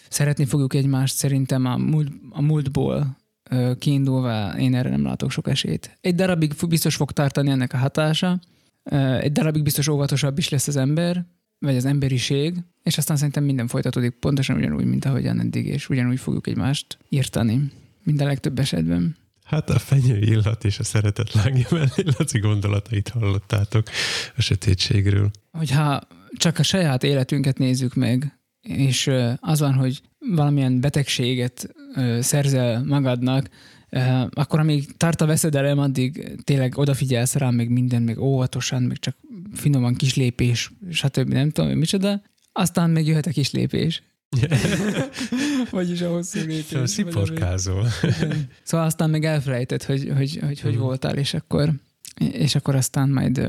szeretni 0.08 0.44
fogjuk 0.44 0.74
egymást 0.74 1.14
szerintem 1.16 1.64
a, 1.64 1.76
múlt, 1.76 2.12
a 2.30 2.42
múltból 2.42 3.16
kiindulva, 3.78 4.58
én 4.58 4.74
erre 4.74 4.88
nem 4.90 5.04
látok 5.04 5.30
sok 5.30 5.48
esélyt. 5.48 5.98
Egy 6.00 6.14
darabig 6.14 6.54
biztos 6.68 6.96
fog 6.96 7.12
tartani 7.12 7.50
ennek 7.50 7.72
a 7.72 7.76
hatása, 7.76 8.40
egy 9.20 9.32
darabig 9.32 9.62
biztos 9.62 9.88
óvatosabb 9.88 10.38
is 10.38 10.48
lesz 10.48 10.68
az 10.68 10.76
ember, 10.76 11.24
vagy 11.60 11.76
az 11.76 11.84
emberiség, 11.84 12.54
és 12.82 12.98
aztán 12.98 13.16
szerintem 13.16 13.44
minden 13.44 13.66
folytatódik 13.66 14.10
pontosan 14.10 14.56
ugyanúgy, 14.56 14.84
mint 14.84 15.04
ahogyan 15.04 15.40
eddig, 15.40 15.66
és 15.66 15.88
ugyanúgy 15.88 16.20
fogjuk 16.20 16.46
egymást 16.46 16.98
írtani, 17.08 17.70
mind 18.02 18.20
a 18.20 18.24
legtöbb 18.24 18.58
esetben. 18.58 19.16
Hát 19.44 19.70
a 19.70 19.78
fenyő 19.78 20.18
illat 20.18 20.64
és 20.64 20.78
a 20.78 20.84
szeretet 20.84 21.32
lángja 21.32 21.66
mellé 21.78 22.10
Laci 22.18 22.38
gondolatait 22.38 23.08
hallottátok 23.08 23.86
a 24.36 24.40
sötétségről. 24.40 25.30
hogyha 25.52 26.00
csak 26.32 26.58
a 26.58 26.62
saját 26.62 27.02
életünket 27.02 27.58
nézzük 27.58 27.94
meg, 27.94 28.38
és 28.60 29.10
az 29.40 29.60
van, 29.60 29.74
hogy 29.74 30.02
valamilyen 30.18 30.80
betegséget 30.80 31.74
szerzel 32.20 32.84
magadnak, 32.84 33.48
akkor 34.30 34.58
amíg 34.58 34.96
tart 34.96 35.20
a 35.20 35.26
veszedelem, 35.26 35.78
addig 35.78 36.34
tényleg 36.44 36.78
odafigyelsz 36.78 37.34
rá, 37.34 37.50
meg 37.50 37.70
minden, 37.70 38.02
meg 38.02 38.18
óvatosan, 38.18 38.82
meg 38.82 38.98
csak 38.98 39.16
finoman 39.54 39.94
kislépés, 39.94 40.70
stb. 40.90 41.32
nem 41.32 41.50
tudom, 41.50 41.70
micsoda. 41.78 42.22
Aztán 42.52 42.90
meg 42.90 43.06
jöhet 43.06 43.26
a 43.26 43.30
kislépés. 43.30 44.02
Vagyis 45.70 46.00
a 46.00 46.10
hosszú 46.10 46.40
lépés. 46.46 46.90
Sziporkázol. 46.90 47.86
Szóval 48.62 48.86
aztán 48.86 49.10
meg 49.10 49.24
elfelejtett, 49.24 49.84
hogy 49.84 50.12
hogy, 50.16 50.38
hogy, 50.46 50.60
hogy 50.60 50.72
Mhm. 50.74 50.80
voltál, 50.82 51.16
és 51.16 51.34
akkor, 51.34 51.72
és 52.32 52.54
akkor 52.54 52.74
aztán 52.74 53.08
majd 53.08 53.48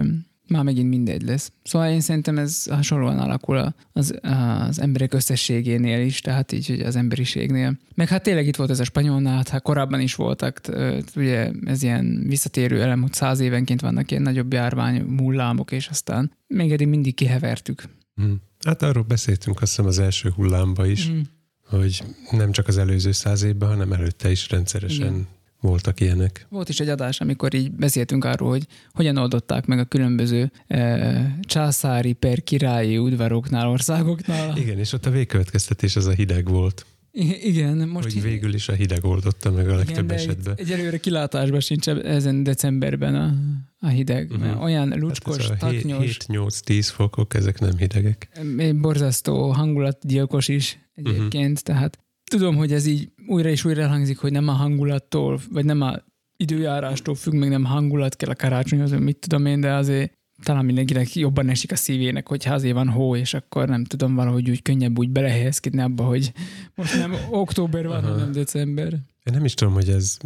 már 0.51 0.63
megint 0.63 0.89
mindegy 0.89 1.21
lesz. 1.21 1.51
Szóval 1.63 1.89
én 1.89 2.01
szerintem 2.01 2.37
ez 2.37 2.65
hasonlóan 2.65 3.19
alakul 3.19 3.73
az, 3.93 4.19
az 4.21 4.81
emberek 4.81 5.13
összességénél 5.13 6.05
is, 6.05 6.21
tehát 6.21 6.51
így 6.51 6.67
hogy 6.67 6.79
az 6.79 6.95
emberiségnél. 6.95 7.77
Meg 7.95 8.07
hát 8.07 8.23
tényleg 8.23 8.47
itt 8.47 8.55
volt 8.55 8.69
ez 8.69 8.79
a 8.79 8.83
spanyolnál, 8.83 9.43
hát 9.49 9.61
korábban 9.61 9.99
is 9.99 10.15
voltak, 10.15 10.59
t- 10.59 10.67
ö, 10.67 10.99
ugye 11.15 11.51
ez 11.65 11.83
ilyen 11.83 12.23
visszatérő 12.27 12.81
elem, 12.81 13.01
hogy 13.01 13.13
száz 13.13 13.39
évenként 13.39 13.81
vannak 13.81 14.11
ilyen 14.11 14.23
nagyobb 14.23 14.53
járvány 14.53 15.17
hullámok, 15.17 15.71
és 15.71 15.87
aztán 15.87 16.31
még 16.47 16.71
eddig 16.71 16.87
mindig 16.87 17.15
kihevertük. 17.15 17.83
Hm. 18.15 18.31
Hát 18.65 18.81
arról 18.81 19.03
beszéltünk 19.03 19.61
azt 19.61 19.69
hiszem 19.71 19.85
az 19.85 19.99
első 19.99 20.29
hullámba 20.29 20.85
is, 20.85 21.09
Mm. 21.09 21.19
hogy 21.67 22.03
nem 22.31 22.51
csak 22.51 22.67
az 22.67 22.77
előző 22.77 23.11
száz 23.11 23.43
évben, 23.43 23.69
hanem 23.69 23.93
előtte 23.93 24.31
is 24.31 24.49
rendszeresen 24.49 25.07
Igen. 25.07 25.27
Voltak 25.61 25.99
ilyenek. 25.99 26.45
Volt 26.49 26.69
is 26.69 26.79
egy 26.79 26.89
adás, 26.89 27.21
amikor 27.21 27.53
így 27.53 27.71
beszéltünk 27.71 28.25
arról, 28.25 28.49
hogy 28.49 28.67
hogyan 28.91 29.17
oldották 29.17 29.65
meg 29.65 29.79
a 29.79 29.85
különböző 29.85 30.51
e, 30.67 31.37
császári 31.41 32.13
per 32.13 32.43
királyi 32.43 32.97
udvaroknál, 32.97 33.69
országoknál. 33.69 34.57
Igen, 34.57 34.77
és 34.77 34.93
ott 34.93 35.05
a 35.05 35.09
végkövetkeztetés 35.09 35.95
az 35.95 36.05
a 36.05 36.11
hideg 36.11 36.47
volt. 36.47 36.85
I- 37.13 37.47
igen, 37.47 37.87
most 37.87 38.13
Hogy 38.13 38.21
végül 38.21 38.53
is 38.53 38.69
a 38.69 38.73
hideg 38.73 39.05
oldotta 39.05 39.51
meg 39.51 39.69
a 39.69 39.75
legtöbb 39.75 40.03
igen, 40.03 40.17
esetben. 40.17 40.53
Egy, 40.57 40.71
egyelőre 40.71 40.97
kilátásban 40.97 41.59
sincs 41.59 41.89
ezen 41.89 42.43
decemberben 42.43 43.15
a, 43.15 43.33
a 43.79 43.87
hideg. 43.87 44.29
Uh-huh. 44.29 44.45
Mert 44.45 44.61
olyan 44.61 44.93
lucskos, 44.99 45.37
hát 45.37 45.63
ez 45.63 45.69
a 45.69 45.71
taknyos, 45.71 46.17
7-8-10 46.27 46.87
fokok, 46.93 47.33
ezek 47.33 47.59
nem 47.59 47.77
hidegek. 47.77 48.29
borzasztó 48.75 49.51
hangulatgyilkos 49.51 50.47
is 50.47 50.79
egyébként, 50.95 51.59
uh-huh. 51.59 51.75
tehát 51.77 51.99
tudom, 52.31 52.55
hogy 52.55 52.73
ez 52.73 52.85
így 52.85 53.11
újra 53.27 53.49
és 53.49 53.65
újra 53.65 53.81
elhangzik, 53.81 54.17
hogy 54.17 54.31
nem 54.31 54.47
a 54.47 54.51
hangulattól, 54.51 55.39
vagy 55.51 55.65
nem 55.65 55.81
a 55.81 55.95
időjárástól 56.37 57.15
függ, 57.15 57.33
meg 57.33 57.49
nem 57.49 57.63
hangulat 57.63 58.15
kell 58.15 58.29
a 58.29 58.35
karácsonyhoz, 58.35 58.91
mit 58.91 59.17
tudom 59.17 59.45
én, 59.45 59.59
de 59.59 59.73
azért 59.73 60.13
talán 60.43 60.65
mindenkinek 60.65 61.15
jobban 61.15 61.49
esik 61.49 61.71
a 61.71 61.75
szívének, 61.75 62.27
hogyha 62.27 62.53
azért 62.53 62.73
van 62.73 62.89
hó, 62.89 63.15
és 63.15 63.33
akkor 63.33 63.67
nem 63.67 63.83
tudom, 63.83 64.15
valahogy 64.15 64.49
úgy 64.49 64.61
könnyebb 64.61 64.99
úgy 64.99 65.09
belehelyezkedni 65.09 65.81
abba, 65.81 66.03
hogy 66.03 66.31
most 66.75 66.97
nem 66.97 67.13
október 67.31 67.87
van, 67.87 68.03
Aha. 68.03 68.13
hanem 68.13 68.31
december. 68.31 68.91
Én 69.23 69.33
nem 69.33 69.45
is 69.45 69.53
tudom, 69.53 69.73
hogy 69.73 69.89
ez 69.89 70.17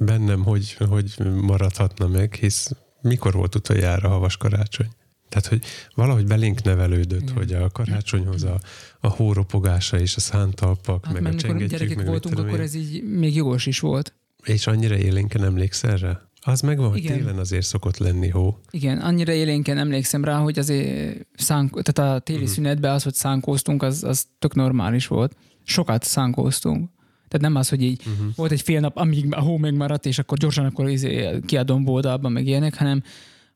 bennem 0.00 0.42
hogy, 0.42 0.76
hogy 0.88 1.14
maradhatna 1.40 2.06
meg, 2.06 2.34
hisz 2.34 2.70
mikor 3.00 3.32
volt 3.32 3.54
utoljára 3.54 4.08
havas 4.08 4.36
karácsony? 4.36 4.88
Tehát, 5.34 5.48
hogy 5.48 5.62
valahogy 5.94 6.26
belénk 6.26 6.62
nevelődött, 6.62 7.22
Igen. 7.22 7.34
hogy 7.34 7.52
a 7.52 7.70
karácsonyhoz 7.70 8.42
a, 8.42 8.60
a 9.00 9.08
hóropogása 9.08 9.98
és 9.98 10.16
a 10.16 10.20
szántalpak, 10.20 11.04
Hát 11.04 11.20
meg 11.20 11.32
a 11.32 11.36
csengettyűk, 11.36 11.70
gyerekek 11.70 11.96
meg 11.96 12.06
voltunk, 12.06 12.38
akkor 12.38 12.60
ez 12.60 12.74
így 12.74 13.02
még 13.02 13.34
jogos 13.34 13.66
is 13.66 13.80
volt. 13.80 14.14
És 14.44 14.66
annyira 14.66 14.96
élénken 14.96 15.44
emlékszel 15.44 15.96
rá? 15.96 16.20
Az 16.40 16.60
megvan, 16.60 16.90
hogy 16.90 16.98
Igen. 16.98 17.18
télen 17.18 17.38
azért 17.38 17.66
szokott 17.66 17.98
lenni 17.98 18.28
hó. 18.28 18.58
Igen, 18.70 18.98
annyira 18.98 19.32
élénken 19.32 19.78
emlékszem 19.78 20.24
rá, 20.24 20.38
hogy 20.38 20.58
azért 20.58 21.26
szánk, 21.34 21.82
tehát 21.82 22.14
a 22.16 22.18
téli 22.18 22.38
uh-huh. 22.38 22.54
szünetben 22.54 22.92
az, 22.92 23.02
hogy 23.02 23.14
szánkóztunk, 23.14 23.82
az, 23.82 24.04
az 24.04 24.26
tök 24.38 24.54
normális 24.54 25.06
volt. 25.06 25.36
Sokat 25.64 26.04
szánkóztunk. 26.04 26.90
Tehát 27.28 27.46
nem 27.46 27.54
az, 27.54 27.68
hogy 27.68 27.82
így 27.82 28.02
uh-huh. 28.06 28.34
volt 28.36 28.52
egy 28.52 28.62
fél 28.62 28.80
nap, 28.80 28.96
amíg 28.96 29.34
a 29.34 29.40
hó 29.40 29.56
megmaradt, 29.56 30.06
és 30.06 30.18
akkor 30.18 30.38
gyorsan 30.38 30.64
akkor 30.64 30.88
izé 30.88 31.40
kiadom 31.46 31.84
boldalban, 31.84 32.32
meg 32.32 32.46
ilyenek, 32.46 32.76
hanem, 32.76 33.02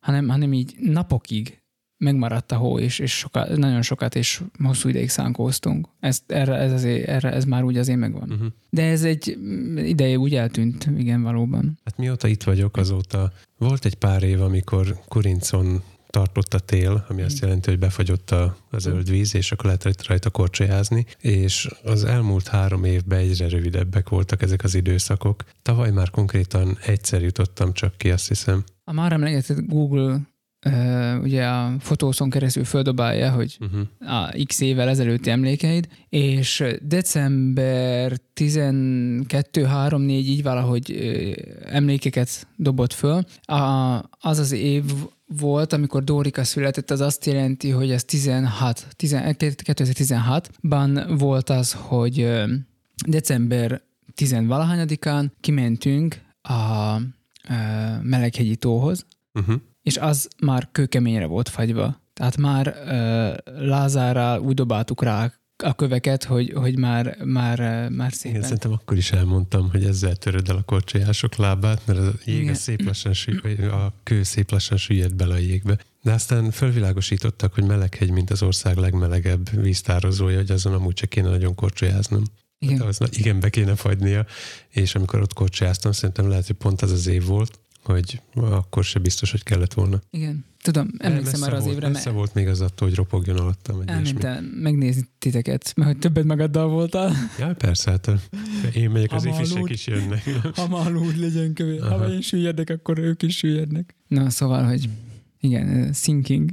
hanem, 0.01 0.29
hanem 0.29 0.53
így 0.53 0.75
napokig 0.81 1.58
megmaradt 1.99 2.53
a 2.53 2.57
hó, 2.57 2.79
és, 2.79 2.99
és 2.99 3.19
sokat, 3.19 3.57
nagyon 3.57 3.83
sokat 3.83 4.15
és 4.15 4.43
hosszú 4.63 4.89
ideig 4.89 5.09
szánkóztunk. 5.09 5.89
Ez, 6.01 6.23
erre, 6.27 6.55
ez, 6.55 6.73
azért, 6.73 7.09
erre, 7.09 7.33
ez 7.33 7.45
már 7.45 7.65
úgy 7.65 7.77
azért 7.77 7.99
megvan. 7.99 8.31
Uh-huh. 8.31 8.47
De 8.71 8.83
ez 8.83 9.05
egy 9.05 9.37
mm, 9.39 9.77
ideje 9.77 10.19
úgy 10.19 10.35
eltűnt, 10.35 10.89
igen, 10.97 11.23
valóban. 11.23 11.79
Hát 11.85 11.97
mióta 11.97 12.29
itt 12.29 12.43
vagyok, 12.43 12.77
azóta 12.77 13.33
volt 13.59 13.85
egy 13.85 13.95
pár 13.95 14.23
év, 14.23 14.43
amikor 14.43 15.01
Kurincon 15.09 15.83
tartott 16.11 16.55
a 16.55 16.59
tél, 16.59 17.05
ami 17.09 17.23
azt 17.23 17.41
jelenti, 17.41 17.71
hogy 17.71 17.79
befagyott 17.79 18.31
a, 18.31 18.57
a 18.71 18.79
zöld 18.79 19.11
víz, 19.11 19.35
és 19.35 19.53
akkor 19.53 19.65
lehetett 19.65 20.07
rajta 20.07 20.31
korcsolyázni, 20.31 21.07
és 21.21 21.69
az 21.83 22.05
elmúlt 22.05 22.49
három 22.49 22.85
évben 22.85 23.19
egyre 23.19 23.49
rövidebbek 23.49 24.09
voltak 24.09 24.43
ezek 24.43 24.65
az 24.65 24.75
időszakok. 24.75 25.45
Tavaly 25.63 25.91
már 25.91 26.11
konkrétan 26.11 26.79
egyszer 26.87 27.23
jutottam 27.23 27.73
csak 27.73 27.97
ki, 27.97 28.11
azt 28.11 28.29
hiszem. 28.29 28.65
A 28.85 28.93
már 28.93 29.13
emlegetett 29.13 29.67
Google 29.67 30.21
uh, 30.67 31.23
ugye 31.23 31.47
a 31.47 31.77
fotószon 31.79 32.31
keresztül 32.31 32.65
földobálja, 32.65 33.31
hogy 33.31 33.59
Uh-huh. 33.61 34.13
a 34.13 34.35
x 34.47 34.61
évvel 34.61 34.89
ezelőtti 34.89 35.31
emlékeid, 35.31 35.89
és 36.09 36.65
december 36.83 38.13
12-3-4 38.35 40.09
így 40.09 40.43
valahogy 40.43 40.93
ö, 40.93 41.31
emlékeket 41.65 42.47
dobott 42.57 42.93
föl. 42.93 43.23
A, 43.43 43.63
az 44.21 44.39
az 44.39 44.53
év 44.53 44.85
volt, 45.39 45.73
amikor 45.73 46.05
Dórika 46.05 46.45
született, 46.45 46.91
az 46.91 47.01
azt 47.01 47.25
jelenti, 47.25 47.71
hogy 47.71 47.91
ez 47.91 48.05
16, 48.05 48.87
10, 48.97 49.17
2016-ban 49.19 51.15
volt 51.19 51.51
az, 51.51 51.73
hogy 51.73 52.33
december 53.07 53.83
10-valahányadikán 54.17 55.33
kimentünk 55.41 56.21
a 56.43 56.97
Meleghegyi 58.03 58.57
tóhoz, 58.57 59.07
Uh-huh. 59.35 59.61
És 59.89 59.97
az 59.97 60.29
már 60.41 60.69
kőkeményre 60.73 61.27
volt 61.27 61.49
fagyva. 61.49 62.01
Tehát 62.13 62.37
már 62.37 62.67
uh, 62.67 63.67
Lázárral 63.67 64.41
úgy 64.41 64.55
dobáltuk 64.55 65.03
rá 65.03 65.33
a 65.57 65.75
köveket, 65.75 66.25
hogy, 66.25 66.53
hogy 66.55 66.79
már, 66.79 67.17
már, 67.25 67.59
már 67.89 67.89
Igen, 67.91 68.11
szépen. 68.11 68.43
szerintem 68.43 68.73
akkor 68.73 68.97
is 68.97 69.13
elmondtam, 69.13 69.71
hogy 69.71 69.85
ezzel 69.85 70.17
töröd 70.17 70.49
el 70.49 70.57
a 70.57 70.63
korcsolyások 70.63 71.37
lábát, 71.37 71.83
mert 71.87 71.99
a 71.99 72.13
jég 72.25 72.41
Igen. 72.41 72.55
szép 72.55 72.85
lassan 72.85 73.13
a 73.71 73.93
kő 74.03 74.23
szép 74.23 74.51
lassan 74.51 74.77
süllyed 74.77 75.15
bele 75.15 75.35
a 75.35 75.39
jégbe. 75.39 75.79
De 76.03 76.13
aztán 76.13 76.51
fölvilágosítottak, 76.51 77.55
hogy 77.55 77.65
Meleghegy, 77.65 78.11
mint 78.11 78.31
az 78.31 78.43
ország 78.43 78.77
legmelegebb 78.77 79.51
víztározója, 79.63 80.37
hogy 80.37 80.51
azon 80.51 80.73
amúgy 80.73 80.95
csak 80.95 81.09
kéne 81.09 81.29
nagyon 81.29 81.55
korcsolyáznom. 81.55 82.23
Igen. 82.59 82.79
Hát 82.79 82.87
az, 82.87 82.99
na, 82.99 83.07
igen, 83.11 83.41
be 83.41 83.49
kéne 83.49 83.75
fagynia, 83.75 84.27
és 84.69 84.95
amikor 84.95 85.21
ott 85.21 85.33
korcsolyáztam, 85.33 85.93
szerintem 85.93 86.29
lehet, 86.29 86.47
hogy 86.47 86.57
pont 86.57 86.83
az 86.83 86.91
az 86.91 87.07
év 87.07 87.25
volt, 87.25 87.59
hogy 87.93 88.21
akkor 88.35 88.85
se 88.85 88.99
biztos, 88.99 89.31
hogy 89.31 89.43
kellett 89.43 89.75
volna. 89.75 90.01
Igen. 90.11 90.45
Tudom, 90.63 90.91
emlékszem 90.99 91.43
arra 91.43 91.57
az 91.57 91.65
volt, 91.65 91.75
évre, 91.77 91.89
Messze 91.89 92.11
volt 92.11 92.35
még 92.35 92.49
az 92.49 92.61
attól, 92.61 92.89
hogy 92.89 92.97
ropogjon 92.97 93.37
alattam. 93.37 93.83
Elmentem 93.87 94.45
megnézni 94.45 95.09
titeket, 95.19 95.73
mert 95.77 95.91
hogy 95.91 95.99
többet 95.99 96.25
magaddal 96.25 96.69
voltál. 96.69 97.15
Ja, 97.39 97.55
persze, 97.55 97.91
hát 97.91 98.11
én 98.75 98.91
megyek, 98.91 99.13
az 99.13 99.25
ifisek 99.25 99.71
is 99.71 99.87
jönnek. 99.87 100.23
Ha 100.55 100.91
úgy 100.91 101.17
legyen 101.17 101.53
kövé. 101.53 101.79
Aha. 101.79 101.97
Ha 101.99 102.13
én 102.13 102.21
süllyedek, 102.21 102.71
akkor 102.71 102.99
ők 102.99 103.23
is 103.23 103.37
süllyednek. 103.37 103.97
Na, 104.07 104.31
szóval, 104.31 104.65
hogy 104.65 104.89
igen, 105.41 105.69
uh, 105.69 105.95
syncing. 105.95 106.51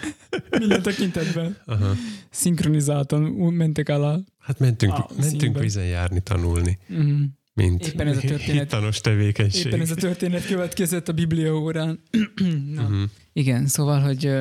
Minden 0.58 0.82
tekintetben. 0.82 1.56
Aha. 1.64 1.94
Szinkronizáltan 2.30 3.22
mentek 3.52 3.88
alá. 3.88 4.18
Hát 4.38 4.58
mentünk, 4.58 4.92
A 4.92 5.08
mentünk 5.16 5.40
színben. 5.40 5.62
vizen 5.62 5.84
járni, 5.84 6.20
tanulni, 6.20 6.78
Uh-huh. 6.88 7.20
Mint 7.54 7.86
Éppen 7.86 8.06
ez 8.06 8.16
a 8.16 8.20
történet- 8.34 8.62
hittanos 8.62 9.00
tevékenység. 9.00 9.66
Éppen 9.66 9.80
ez 9.80 9.90
a 9.90 9.94
történet 9.94 10.46
következett 10.46 11.08
a 11.08 11.12
Biblia 11.12 11.58
órán. 11.58 12.00
Na, 12.74 12.82
Uh-huh. 12.82 13.02
Igen, 13.32 13.66
szóval, 13.66 14.00
hogy 14.00 14.26
ö, 14.26 14.40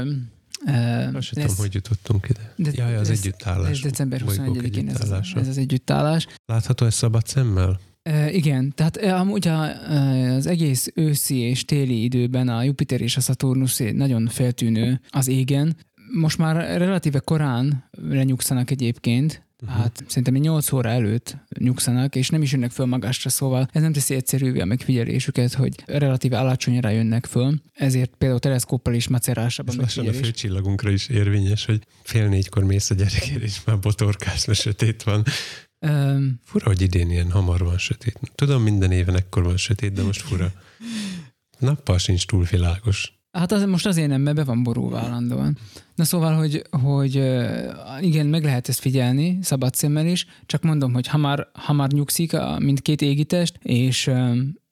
Azt 1.13 1.27
sem 1.27 1.41
tudom, 1.41 1.55
hogy 1.57 1.73
jutottunk 1.73 2.27
ide. 2.29 2.53
de- 2.55 2.71
Jaj, 2.75 2.95
az 2.95 3.07
lesz- 3.09 3.19
együttállás. 3.25 3.69
ez 3.71 3.79
december 3.79 4.25
bolygók 4.25 4.57
21-én 4.61 4.89
ez 4.89 5.01
az, 5.11 5.31
ez 5.35 5.47
az 5.47 5.57
együttállás. 5.57 6.27
Látható 6.45 6.85
ez 6.85 6.93
szabad 6.95 7.27
szemmel? 7.27 7.79
Igen, 8.31 8.71
tehát 8.75 8.97
e, 8.97 9.15
amúgy 9.15 9.47
a, 9.47 9.61
az 10.35 10.45
egész 10.45 10.91
őszi 10.95 11.35
és 11.37 11.65
téli 11.65 12.03
időben 12.03 12.47
a 12.47 12.63
Jupiter 12.63 13.01
és 13.01 13.17
a 13.17 13.21
Saturnus 13.21 13.77
nagyon 13.93 14.27
feltűnő 14.27 15.01
az 15.09 15.27
égen. 15.27 15.75
Most 16.13 16.37
már 16.37 16.55
relatíve 16.77 17.19
korán 17.19 17.89
lenyugszanak 17.91 18.71
egyébként. 18.71 19.47
Hát 19.67 20.03
szerintem 20.07 20.35
egy 20.35 20.41
8 20.41 20.71
óra 20.71 20.89
előtt 20.89 21.37
nyugszanak, 21.57 22.15
és 22.15 22.29
nem 22.29 22.41
is 22.41 22.51
jönnek 22.51 22.71
föl 22.71 22.85
magasra, 22.85 23.29
szóval 23.29 23.67
ez 23.71 23.81
nem 23.81 23.93
teszi 23.93 24.15
egyszerűvé 24.15 24.59
a 24.59 24.65
megfigyelésüket, 24.65 25.53
hogy 25.53 25.75
relatíve 25.85 26.39
alacsonyra 26.39 26.89
jönnek 26.89 27.25
föl, 27.25 27.53
ezért 27.73 28.11
például 28.17 28.39
teleszkóppal 28.39 28.93
is 28.93 29.07
macerásabb 29.07 29.67
a 29.67 29.71
Ez 29.71 29.77
lassan 29.77 30.03
a 30.03 30.05
megfigyelés. 30.05 30.39
főcsillagunkra 30.39 30.89
is 30.89 31.07
érvényes, 31.07 31.65
hogy 31.65 31.81
fél 32.03 32.27
négykor 32.27 32.63
mész 32.63 32.89
a 32.89 32.95
gyerekért, 32.95 33.41
és 33.41 33.57
már 33.65 33.79
botorkálsz, 33.79 34.45
mert 34.45 34.59
sötét 34.59 35.03
van. 35.03 35.23
Um, 35.79 36.39
Fura, 36.43 36.65
hogy 36.65 36.81
idén 36.81 37.09
ilyen 37.09 37.31
hamar 37.31 37.63
van 37.63 37.77
sötét. 37.77 38.19
Tudom, 38.35 38.63
minden 38.63 38.91
éven 38.91 39.15
ekkor 39.15 39.43
van 39.43 39.57
sötét, 39.57 39.93
de 39.93 40.03
most 40.03 40.21
fura. 40.21 40.51
Nappal 41.59 41.97
sincs 41.97 42.25
túl 42.25 42.43
világos. 42.43 43.18
Hát 43.31 43.51
az, 43.51 43.65
most 43.65 43.85
azért 43.85 44.07
nem, 44.07 44.21
mert 44.21 44.35
be 44.35 44.43
van 44.43 44.63
borulva 44.63 44.99
állandóan. 44.99 45.57
Na 45.95 46.03
szóval, 46.03 46.35
hogy, 46.35 46.61
hogy 46.81 47.15
igen, 48.01 48.25
meg 48.25 48.43
lehet 48.43 48.69
ezt 48.69 48.79
figyelni, 48.79 49.37
szabad 49.41 49.73
szemmel 49.73 50.05
is, 50.05 50.25
csak 50.45 50.63
mondom, 50.63 50.93
hogy 50.93 51.07
ha 51.07 51.17
már, 51.17 51.47
ha 51.53 51.73
már 51.73 51.91
nyugszik 51.91 52.33
a 52.33 52.59
mindkét 52.59 53.01
égitest, 53.01 53.59
és, 53.63 54.11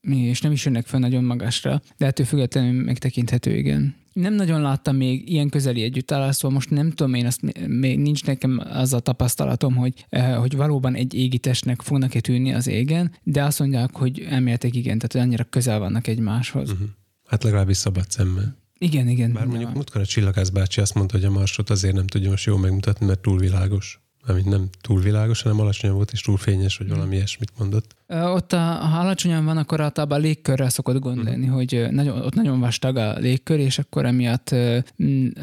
és 0.01 0.41
nem 0.41 0.51
is 0.51 0.65
jönnek 0.65 0.85
fel 0.85 0.99
nagyon 0.99 1.23
magasra, 1.23 1.81
de 1.97 2.05
ettől 2.05 2.25
függetlenül 2.25 2.83
megtekinthető, 2.83 3.55
igen. 3.55 3.95
Nem 4.13 4.33
nagyon 4.33 4.61
láttam 4.61 4.95
még 4.95 5.29
ilyen 5.29 5.49
közeli 5.49 5.81
együttállást, 5.81 6.39
szóval 6.39 6.55
most 6.55 6.69
nem 6.69 6.89
tudom 6.89 7.13
én, 7.13 7.25
azt 7.25 7.67
még 7.67 7.99
nincs 7.99 8.25
nekem 8.25 8.61
az 8.69 8.93
a 8.93 8.99
tapasztalatom, 8.99 9.75
hogy, 9.75 10.05
hogy 10.37 10.55
valóban 10.55 10.95
egy 10.95 11.13
égitestnek 11.13 11.81
fognak-e 11.81 12.19
tűnni 12.19 12.53
az 12.53 12.67
égen, 12.67 13.11
de 13.23 13.43
azt 13.43 13.59
mondják, 13.59 13.95
hogy 13.95 14.25
elméletek 14.29 14.75
igen, 14.75 14.97
tehát 14.97 15.27
annyira 15.27 15.43
közel 15.43 15.79
vannak 15.79 16.07
egymáshoz. 16.07 16.71
Uh-huh. 16.71 16.87
Hát 17.27 17.43
legalábbis 17.43 17.77
szabad 17.77 18.11
szemmel. 18.11 18.55
Igen, 18.77 19.07
igen. 19.07 19.33
Bár 19.33 19.45
mondjuk 19.45 19.73
múltkor 19.73 20.01
a 20.01 20.05
csillagász 20.05 20.49
bácsi 20.49 20.81
azt 20.81 20.93
mondta, 20.93 21.15
hogy 21.17 21.25
a 21.25 21.29
marsot 21.31 21.69
azért 21.69 21.95
nem 21.95 22.07
tudja 22.07 22.29
most 22.29 22.45
jól 22.45 22.59
megmutatni, 22.59 23.05
mert 23.05 23.19
túl 23.19 23.39
világos. 23.39 23.99
Amit 24.27 24.45
nem 24.45 24.69
túl 24.81 25.01
világos, 25.01 25.41
hanem 25.41 25.59
alacsonyan 25.59 25.95
volt 25.95 26.11
és 26.11 26.21
túl 26.21 26.37
fényes, 26.37 26.77
vagy 26.77 26.89
valami 26.89 27.15
ilyesmit 27.15 27.51
mondott. 27.57 27.95
Ö, 28.07 28.21
Ott, 28.23 28.53
a, 28.53 28.57
ha 28.59 28.99
alacsonyan 28.99 29.45
van, 29.45 29.57
akkor 29.57 29.81
általában 29.81 30.17
a 30.17 30.21
légkörrel 30.21 30.69
szokott 30.69 30.99
gond 30.99 31.23
lenni, 31.23 31.45
Mhm. 31.45 31.53
hogy 31.55 31.87
nagyon, 31.91 32.21
ott 32.21 32.33
nagyon 32.33 32.59
vastag 32.59 32.95
a 32.97 33.13
légkör, 33.19 33.59
és 33.59 33.79
akkor 33.79 34.05
emiatt 34.05 34.49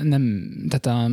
nem, 0.02 0.52
tehát 0.68 0.86
a, 0.86 1.10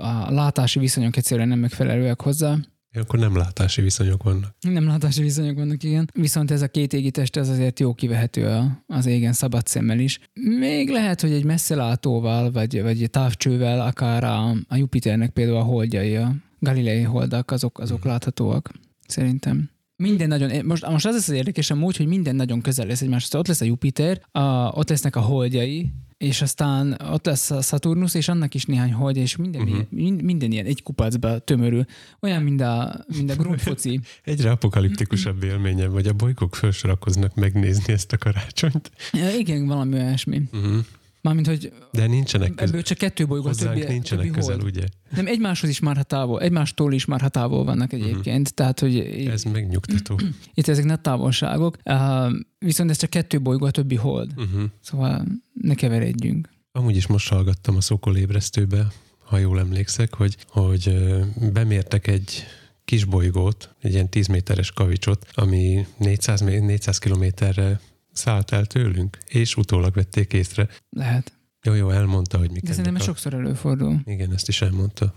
a 0.00 0.30
látási 0.32 0.78
viszonyok 0.78 1.16
egyszerűen 1.16 1.48
nem 1.48 1.58
megfelelőek 1.58 2.20
hozzá. 2.22 2.56
Akkor 2.94 3.18
nem 3.18 3.36
látási 3.36 3.82
viszonyok 3.82 4.22
vannak. 4.22 4.54
Nem 4.60 4.86
látási 4.86 5.22
viszonyok 5.22 5.56
vannak, 5.56 5.82
igen. 5.82 6.10
Viszont 6.14 6.50
ez 6.50 6.62
a 6.62 6.68
két 6.68 6.92
égitest 6.92 7.36
az 7.36 7.48
azért 7.48 7.80
jó 7.80 7.94
kivehető 7.94 8.70
az 8.86 9.06
égen 9.06 9.32
szabad 9.32 9.66
szemmel 9.66 9.98
is. 9.98 10.20
Még 10.58 10.90
lehet, 10.90 11.20
hogy 11.20 11.32
egy 11.32 11.44
messzelátóval, 11.44 12.50
vagy, 12.50 12.82
vagy 12.82 13.02
egy 13.02 13.10
távcsővel, 13.10 13.80
akár 13.80 14.24
a, 14.24 14.50
a 14.68 14.76
Jupiternek 14.76 15.30
például 15.30 15.56
a 15.56 15.62
holdjai, 15.62 16.16
a 16.16 16.34
galilei 16.58 17.02
holdak, 17.02 17.50
azok, 17.50 17.78
azok 17.78 18.04
láthatóak, 18.04 18.70
szerintem. 19.06 19.70
Minden 19.96 20.28
nagyon, 20.28 20.64
most, 20.64 20.86
most 20.86 21.06
az 21.06 21.14
lesz 21.14 21.28
az 21.28 21.34
érdekes 21.34 21.70
amúgy, 21.70 21.96
hogy 21.96 22.06
minden 22.06 22.36
nagyon 22.36 22.60
közel 22.60 22.86
lesz 22.86 23.02
egymáshoz. 23.02 23.40
Ott 23.40 23.46
lesz 23.46 23.60
a 23.60 23.64
Jupiter, 23.64 24.20
a, 24.30 24.40
ott 24.68 24.88
lesznek 24.88 25.16
a 25.16 25.20
holdjai, 25.20 25.92
és 26.22 26.42
aztán 26.42 27.00
ott 27.12 27.26
lesz 27.26 27.50
a 27.50 27.60
Saturnus, 27.60 28.14
és 28.14 28.28
annak 28.28 28.54
is 28.54 28.64
néhány 28.64 28.92
hold, 28.92 29.16
és 29.16 29.36
minden, 29.36 29.62
uh-huh. 29.62 29.86
ilyen, 29.90 30.14
minden 30.14 30.52
ilyen 30.52 30.66
egy 30.66 30.82
kupacba 30.82 31.38
tömörül. 31.38 31.84
Olyan, 32.20 32.42
mint 32.42 32.60
a, 32.60 33.04
mint 33.16 33.30
a 33.30 33.34
grundfoci. 33.34 34.00
Egyre 34.24 34.50
apokaliptikusabb 34.50 35.42
élményem, 35.42 35.90
vagy 35.92 36.06
a 36.06 36.12
bolygók 36.12 36.54
felsorakoznak 36.54 37.34
megnézni 37.34 37.92
ezt 37.92 38.12
a 38.12 38.18
karácsonyt. 38.18 38.90
Igen, 39.38 39.66
valami 39.66 39.94
olyasmi. 39.94 40.42
Uh-huh. 40.52 40.84
Mármint, 41.22 41.46
hogy 41.46 41.72
De 41.92 42.06
nincsenek 42.06 42.50
közel. 42.50 42.66
ebből 42.66 42.82
csak 42.82 42.98
kettő 42.98 43.26
bolygó, 43.26 43.48
a 43.48 43.54
többi, 43.54 43.84
nincsenek 43.84 44.24
többi 44.24 44.36
közel, 44.38 44.56
hold. 44.58 44.76
ugye? 44.76 44.86
Nem, 45.10 45.26
egymáshoz 45.26 45.70
is 45.70 45.80
már 45.80 46.02
távol, 46.02 46.40
egymástól 46.40 46.92
is 46.92 47.04
már 47.04 47.28
távol 47.28 47.64
vannak 47.64 47.92
egyébként, 47.92 48.26
uh-huh. 48.26 48.54
tehát, 48.54 48.80
hogy 48.80 48.98
Ez 49.26 49.42
megnyugtató. 49.42 50.20
itt 50.54 50.68
ezek 50.68 50.84
nagy 50.84 51.00
távolságok, 51.00 51.76
uh, 51.84 52.32
viszont 52.58 52.90
ez 52.90 52.96
csak 52.96 53.10
kettő 53.10 53.40
bolygó, 53.40 53.66
a 53.66 53.70
többi 53.70 53.94
hold. 53.94 54.30
Uh-huh. 54.36 54.62
Szóval 54.80 55.26
ne 55.52 55.74
keveredjünk. 55.74 56.48
Amúgy 56.72 56.96
is 56.96 57.06
most 57.06 57.28
hallgattam 57.28 57.76
a 57.76 57.80
Szokol 57.80 58.16
ébresztőbe, 58.16 58.86
ha 59.24 59.38
jól 59.38 59.58
emlékszek, 59.58 60.14
hogy, 60.14 60.36
hogy 60.48 60.88
ö, 60.88 61.20
bemértek 61.52 62.06
egy 62.06 62.44
kis 62.84 63.04
bolygót, 63.04 63.74
egy 63.80 63.92
ilyen 63.92 64.08
10 64.08 64.26
méteres 64.26 64.70
kavicsot, 64.72 65.26
ami 65.34 65.86
400, 65.98 66.40
mé- 66.40 66.60
400 66.62 66.98
kilométerre 66.98 67.80
szállt 68.12 68.52
el 68.52 68.66
tőlünk, 68.66 69.18
és 69.28 69.56
utólag 69.56 69.94
vették 69.94 70.32
észre. 70.32 70.68
Lehet. 70.90 71.32
Jó, 71.62 71.74
jó, 71.74 71.90
elmondta, 71.90 72.38
hogy 72.38 72.50
mik 72.50 72.62
De 72.62 72.70
szerintem 72.70 72.94
a... 72.94 72.98
sokszor 73.04 73.34
előfordul. 73.34 74.00
Igen, 74.04 74.32
ezt 74.32 74.48
is 74.48 74.62
elmondta. 74.62 75.14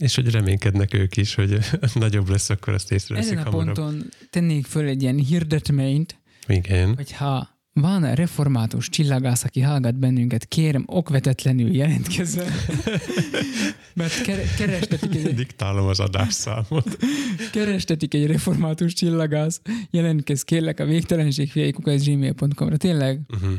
És 0.00 0.14
hogy 0.14 0.30
reménykednek 0.30 0.94
ők 0.94 1.16
is, 1.16 1.34
hogy 1.34 1.58
nagyobb 1.94 2.28
lesz, 2.28 2.50
akkor 2.50 2.72
azt 2.74 2.92
észreveszik 2.92 3.32
Ezen 3.32 3.46
a 3.46 3.50
hamarabb. 3.50 3.74
ponton 3.74 4.08
tennék 4.30 4.66
föl 4.66 4.86
egy 4.86 5.02
ilyen 5.02 5.16
hirdetményt, 5.16 6.20
Igen. 6.46 6.94
hogyha 6.94 7.55
van 7.80 8.14
református 8.14 8.88
csillagász, 8.88 9.44
aki 9.44 9.60
hallgat 9.60 9.98
bennünket, 9.98 10.44
kérem, 10.44 10.84
okvetetlenül 10.86 11.74
jelentkezzen. 11.74 12.52
Mert 13.94 14.22
kere- 14.22 14.54
kerestetik 14.54 15.14
egy, 15.14 15.34
Diktálom 15.34 15.86
az 15.86 16.00
adásszámot. 16.00 16.96
kerestetik 17.52 18.14
egy 18.14 18.26
református 18.26 18.92
csillagász, 18.92 19.60
jelentkezz 19.90 20.42
kérlek 20.42 20.80
a 20.80 20.84
végtelenség 20.84 21.52
gmail.com-ra. 21.84 22.76
Tényleg? 22.76 23.20
Uh-huh. 23.28 23.52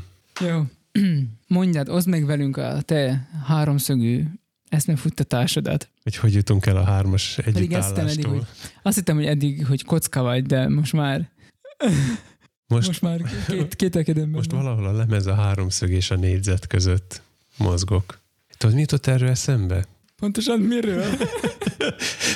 Jó. 0.50 0.64
Mondjad, 1.48 1.90
oszd 1.90 2.08
meg 2.08 2.26
velünk 2.26 2.58
a 2.58 2.82
te 2.82 3.30
háromszögű 3.46 4.24
eszmefuttatásodat. 4.70 5.90
Hogy 6.04 6.16
hogy 6.16 6.34
jutunk 6.34 6.66
el 6.66 6.78
a 6.78 6.84
hármas 6.84 7.38
együttállástól. 7.38 8.08
eddig, 8.08 8.26
hogy 8.26 8.46
azt 8.82 8.96
hittem, 8.98 9.16
hogy 9.16 9.26
eddig, 9.26 9.66
hogy 9.66 9.84
kocka 9.84 10.22
vagy, 10.22 10.46
de 10.46 10.70
most 10.70 10.94
már, 10.94 11.30
Most, 12.68 12.88
most 12.88 13.02
már 13.02 13.22
két, 13.48 13.76
kételkedem 13.76 14.30
most 14.30 14.52
valahol 14.52 14.86
a 14.86 14.92
lemez 14.92 15.26
a 15.26 15.34
háromszög 15.34 15.92
és 15.92 16.12
a 16.12 16.16
négyzet 16.16 16.68
között 16.68 17.22
mozgok. 17.58 18.20
Tudod, 18.58 18.76
mi 18.76 18.82
jutott 18.82 19.08
erről 19.08 19.30
eszembe? 19.30 19.86
Pontosan 20.16 20.60
miről? 20.60 21.06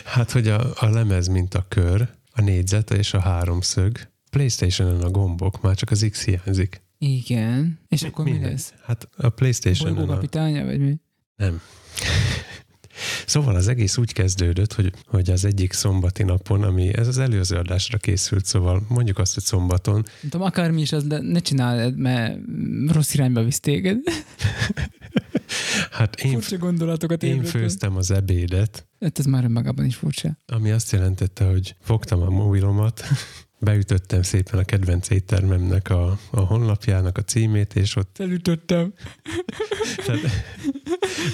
Hát, 0.05 0.31
hogy 0.31 0.47
a, 0.47 0.73
a 0.75 0.89
lemez, 0.89 1.27
mint 1.27 1.53
a 1.53 1.65
kör, 1.67 2.07
a 2.31 2.41
négyzet 2.41 2.91
és 2.91 3.13
a 3.13 3.19
háromszög. 3.19 4.09
Playstation-on 4.29 5.01
a 5.01 5.09
gombok, 5.09 5.61
már 5.61 5.75
csak 5.75 5.91
az 5.91 6.07
X 6.09 6.25
hiányzik. 6.25 6.81
Igen. 6.97 7.79
És 7.87 8.03
akkor 8.03 8.25
mi 8.25 8.31
Mindegy. 8.31 8.51
lesz? 8.51 8.73
Hát 8.83 9.09
a 9.17 9.29
Playstation-on 9.29 9.93
a... 9.93 9.97
Bolygókapitánya, 9.97 10.65
vagy 10.65 10.79
mi? 10.79 10.95
Nem. 11.35 11.61
Szóval 13.25 13.55
az 13.55 13.67
egész 13.67 13.97
úgy 13.97 14.13
kezdődött, 14.13 14.73
hogy, 14.73 14.91
hogy 15.05 15.29
az 15.29 15.45
egyik 15.45 15.73
szombati 15.73 16.23
napon, 16.23 16.63
ami 16.63 16.97
ez 16.97 17.07
az 17.07 17.17
előző 17.17 17.55
adásra 17.55 17.97
készült, 17.97 18.45
szóval 18.45 18.85
mondjuk 18.87 19.17
azt, 19.17 19.33
hogy 19.33 19.43
szombaton, 19.43 19.93
Nem 19.93 20.29
tudom, 20.29 20.41
akármi 20.41 20.81
is 20.81 20.91
az, 20.91 21.03
de 21.03 21.19
ne 21.21 21.39
csináld, 21.39 21.97
mert 21.97 22.37
rossz 22.87 23.13
irányba 23.13 23.43
visz 23.43 23.59
téged. 23.59 23.97
hát 25.91 26.15
én, 26.21 26.31
Furcsa 26.31 26.57
gondolatokat 26.57 27.23
én 27.23 27.29
ébredtem. 27.35 27.61
főztem 27.61 27.95
az 27.95 28.11
ebédet, 28.11 28.85
Hát 28.99 29.19
ez 29.19 29.25
már 29.25 29.43
önmagában 29.43 29.85
is 29.85 29.95
furcsa. 29.95 30.37
ami 30.45 30.71
azt 30.71 30.91
jelentette, 30.91 31.45
hogy 31.45 31.75
fogtam 31.81 32.21
a 32.21 32.29
mobilomat, 32.29 33.03
beütöttem 33.61 34.21
szépen 34.21 34.59
a 34.59 34.63
kedvenc 34.63 35.09
éttermemnek 35.09 35.89
a, 35.89 36.17
a 36.31 36.39
honlapjának 36.39 37.17
a 37.17 37.21
címét, 37.21 37.75
és 37.75 37.95
ott 37.95 38.09
Felütöttem. 38.13 38.93
tehát, 40.05 40.21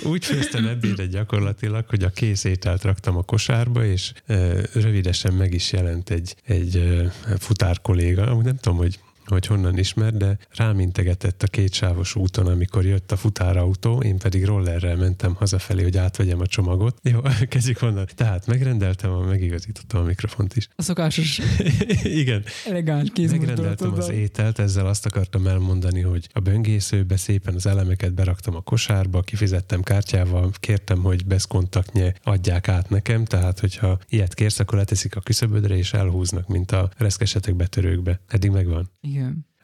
úgy 0.03 0.25
főztem 0.25 0.67
ebédet 0.67 1.09
gyakorlatilag, 1.09 1.85
hogy 1.89 2.03
a 2.03 2.09
kész 2.09 2.43
ételt 2.43 2.83
raktam 2.83 3.17
a 3.17 3.23
kosárba, 3.23 3.85
és 3.85 4.13
e, 4.25 4.35
rövidesen 4.73 5.33
meg 5.33 5.53
is 5.53 5.71
jelent 5.71 6.09
egy, 6.09 6.35
egy 6.43 6.75
e, 6.75 7.11
futár 7.37 7.81
kolléga, 7.81 8.25
amúgy 8.25 8.45
nem 8.45 8.57
tudom, 8.57 8.77
hogy 8.77 8.99
hogy 9.27 9.45
honnan 9.45 9.77
ismer, 9.77 10.13
de 10.13 10.37
rám 10.55 10.79
integetett 10.79 11.43
a 11.43 11.47
kétsávos 11.47 12.15
úton, 12.15 12.47
amikor 12.47 12.85
jött 12.85 13.11
a 13.11 13.17
futárautó, 13.17 14.01
én 14.01 14.17
pedig 14.17 14.45
rollerrel 14.45 14.95
mentem 14.95 15.35
hazafelé, 15.35 15.83
hogy 15.83 15.97
átvegyem 15.97 16.39
a 16.39 16.47
csomagot. 16.47 16.97
Jó, 17.03 17.19
kezdjük 17.49 17.81
onnan. 17.81 18.07
Tehát 18.15 18.45
megrendeltem, 18.45 19.11
megigazítottam 19.11 20.01
a 20.01 20.03
mikrofont 20.03 20.55
is. 20.55 20.67
A 20.75 20.81
szokásos, 20.81 21.39
Igen, 22.23 22.43
elegáns 22.65 23.11
Megrendeltem 23.15 23.93
az 23.93 24.09
ételt, 24.09 24.59
ezzel 24.59 24.87
azt 24.87 25.05
akartam 25.05 25.47
elmondani, 25.47 26.01
hogy 26.01 26.27
a 26.33 26.39
böngészőbe 26.39 27.17
szépen 27.17 27.55
az 27.55 27.65
elemeket 27.65 28.13
beraktam 28.13 28.55
a 28.55 28.61
kosárba, 28.61 29.21
kifizettem 29.21 29.81
kártyával, 29.81 30.51
kértem, 30.59 31.01
hogy 31.03 31.25
beszkontaktnye 31.25 32.13
adják 32.23 32.67
át 32.67 32.89
nekem, 32.89 33.25
tehát 33.25 33.59
hogyha 33.59 33.99
ilyet 34.09 34.33
kérsz, 34.33 34.59
akkor 34.59 34.77
leteszik 34.77 35.15
a 35.15 35.19
küszöbödre 35.19 35.77
és 35.77 35.93
elhúznak, 35.93 36.47
mint 36.47 36.71
a 36.71 36.89
reszkesetek 36.97 37.55
betörőkbe. 37.55 38.19
Eddig 38.27 38.51
megvan. 38.51 38.89
Igen. 39.01 39.16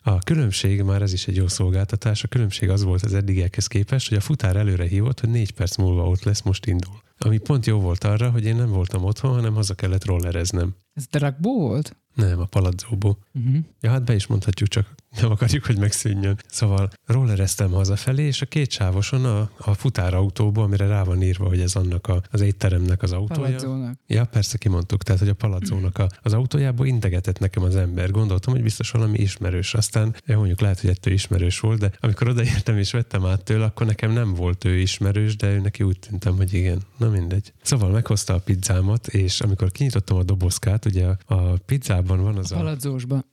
A 0.05 0.19
különbség, 0.19 0.81
már 0.81 1.01
ez 1.01 1.13
is 1.13 1.27
egy 1.27 1.35
jó 1.35 1.47
szolgáltatás, 1.47 2.23
a 2.23 2.27
különbség 2.27 2.69
az 2.69 2.83
volt 2.83 3.03
az 3.03 3.13
eddigiekhez 3.13 3.67
képest, 3.67 4.09
hogy 4.09 4.17
a 4.17 4.21
futár 4.21 4.55
előre 4.55 4.87
hívott, 4.87 5.19
hogy 5.19 5.29
négy 5.29 5.51
perc 5.51 5.75
múlva 5.75 6.07
ott 6.07 6.23
lesz, 6.23 6.41
most 6.41 6.65
indul. 6.65 7.01
Ami 7.17 7.37
pont 7.37 7.65
jó 7.65 7.79
volt 7.79 8.03
arra, 8.03 8.29
hogy 8.29 8.45
én 8.45 8.55
nem 8.55 8.69
voltam 8.69 9.03
otthon, 9.03 9.33
hanem 9.33 9.53
haza 9.53 9.73
kellett 9.73 10.05
rollereznem. 10.05 10.75
Ez 10.93 11.07
Dragbo 11.07 11.49
volt? 11.49 11.95
Nem, 12.15 12.39
a 12.39 12.45
palazzóból. 12.45 13.17
Uh-huh. 13.33 13.55
Ja, 13.81 13.89
hát 13.89 14.03
be 14.03 14.15
is 14.15 14.27
mondhatjuk, 14.27 14.69
csak 14.69 14.95
nem 15.21 15.31
akarjuk, 15.31 15.65
hogy 15.65 15.77
megszűnjön. 15.77 16.37
Szóval 16.47 16.89
rollereztem 17.05 17.71
hazafelé, 17.71 18.23
és 18.23 18.41
a 18.41 18.45
két 18.45 18.71
sávoson 18.71 19.25
a, 19.25 19.49
a 19.57 19.73
futárautóba, 19.73 20.63
amire 20.63 20.87
rá 20.87 21.03
van 21.03 21.21
írva, 21.21 21.47
hogy 21.47 21.59
ez 21.59 21.75
annak 21.75 22.07
a, 22.07 22.21
az 22.31 22.41
étteremnek 22.41 23.01
az 23.01 23.11
autója. 23.11 23.41
Palazzónak. 23.41 23.99
Ja, 24.07 24.25
persze 24.25 24.57
kimondtuk, 24.57 25.03
tehát, 25.03 25.21
hogy 25.21 25.29
a 25.29 25.33
palazzónak 25.33 25.97
a, 25.97 26.09
az 26.21 26.33
autójába 26.33 26.85
integetett 26.85 27.39
nekem 27.39 27.63
az 27.63 27.75
ember. 27.75 28.11
Gondoltam, 28.11 28.53
hogy 28.53 28.63
biztos 28.63 28.91
valami 28.91 29.19
ismerős. 29.19 29.73
Aztán 29.73 30.15
mondjuk 30.25 30.59
lehet, 30.59 30.79
hogy 30.79 30.89
ettől 30.89 31.13
ismerős 31.13 31.59
volt, 31.59 31.79
de 31.79 31.91
amikor 31.99 32.27
odaértem 32.27 32.77
és 32.77 32.91
vettem 32.91 33.25
át 33.25 33.43
tőle, 33.43 33.65
akkor 33.65 33.85
nekem 33.85 34.11
nem 34.11 34.33
volt 34.33 34.65
ő 34.65 34.77
ismerős, 34.77 35.35
de 35.35 35.51
ő 35.53 35.59
neki 35.59 35.83
úgy 35.83 35.99
tűntem, 35.99 36.35
hogy 36.35 36.53
igen. 36.53 36.81
Na 36.97 37.09
mindegy. 37.09 37.53
Szóval 37.61 37.89
meghozta 37.89 38.33
a 38.33 38.39
pizzámat, 38.39 39.07
és 39.07 39.41
amikor 39.41 39.71
kinyitottam 39.71 40.17
a 40.17 40.23
dobozkát, 40.23 40.82
ugye 40.85 41.07
a, 41.25 41.53
pizzában 41.65 42.21
van 42.21 42.37
az 42.37 42.51
A 42.51 42.55
a... 42.55 42.57
palazzósba. 42.57 43.23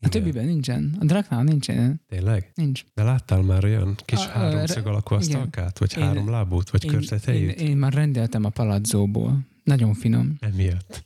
A 0.00 0.08
többiben 0.08 0.44
nincsen. 0.44 0.96
A 1.00 1.04
Dragnál 1.04 1.42
nincsen. 1.42 2.00
Tényleg? 2.08 2.50
Nincs. 2.54 2.84
De 2.94 3.02
láttál 3.02 3.42
már 3.42 3.64
olyan 3.64 3.94
kis 4.04 4.18
A- 4.18 4.28
háromszög 4.28 4.86
alakú 4.86 5.14
asztalkát? 5.14 5.78
Vagy 5.78 5.92
Én- 5.96 6.04
három 6.04 6.30
lábút? 6.30 6.70
Vagy 6.70 6.84
Én, 6.84 7.34
én, 7.34 7.48
én 7.48 7.76
már 7.76 7.92
rendeltem 7.92 8.44
a 8.44 8.48
palazzóból. 8.48 9.38
Nagyon 9.64 9.94
finom. 9.94 10.36
Emiatt. 10.40 11.04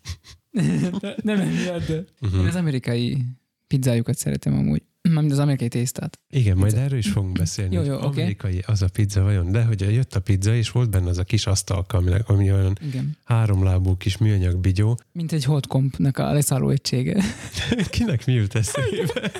Nem 1.22 1.40
emiatt, 1.40 1.87
de 1.87 2.04
Uh-huh. 2.20 2.40
én 2.40 2.46
az 2.46 2.54
amerikai 2.54 3.24
pizzájukat 3.66 4.16
szeretem 4.16 4.54
amúgy. 4.54 4.83
Mármint 5.09 5.33
az 5.33 5.38
amerikai 5.38 5.69
tésztát. 5.69 6.19
Igen, 6.31 6.57
majd 6.57 6.75
erről 6.75 6.99
is 6.99 7.11
fogunk 7.11 7.38
beszélni. 7.38 7.75
Jó, 7.75 7.83
jó, 7.83 7.95
oké. 7.95 8.21
Amerikai 8.21 8.64
az 8.67 8.83
a 8.83 8.88
pizza 8.88 9.23
vajon, 9.23 9.53
de 9.53 9.64
hogy 9.64 9.81
jött 9.81 10.14
a 10.14 10.21
pizza, 10.21 10.55
és 10.55 10.71
volt 10.71 10.90
benne 10.90 11.09
az 11.09 11.19
a 11.19 11.25
kis 11.25 11.47
asztalka, 11.47 11.99
ami, 11.99 12.11
ami 12.27 12.53
olyan 12.53 12.79
Igen. 12.87 13.17
háromlábú 13.25 13.97
kis 13.97 14.17
műanyag 14.17 14.57
bigyó. 14.57 14.99
Mint 15.12 15.33
egy 15.33 15.45
holdkompnak 15.45 16.19
a 16.19 16.33
leszálló 16.33 16.71
egysége. 16.71 17.23
Kinek 17.90 18.27
mi 18.27 18.33
jut 18.33 18.55
eszébe? 18.55 19.33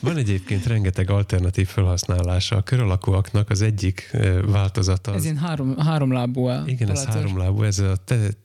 Van 0.00 0.16
egyébként 0.16 0.66
rengeteg 0.66 1.10
alternatív 1.10 1.66
felhasználása. 1.66 2.56
A 2.56 2.62
kör 2.62 2.80
alakúaknak 2.80 3.50
az 3.50 3.62
egyik 3.62 4.16
változata 4.46 5.10
Ez 5.10 5.16
az, 5.16 5.24
ilyen 5.24 5.36
három, 5.36 5.76
háromlábú 5.76 6.44
a 6.44 6.62
igen, 6.66 6.90
ez 6.90 7.04
háromlábú, 7.04 7.62
ez 7.62 7.78
a 7.78 7.96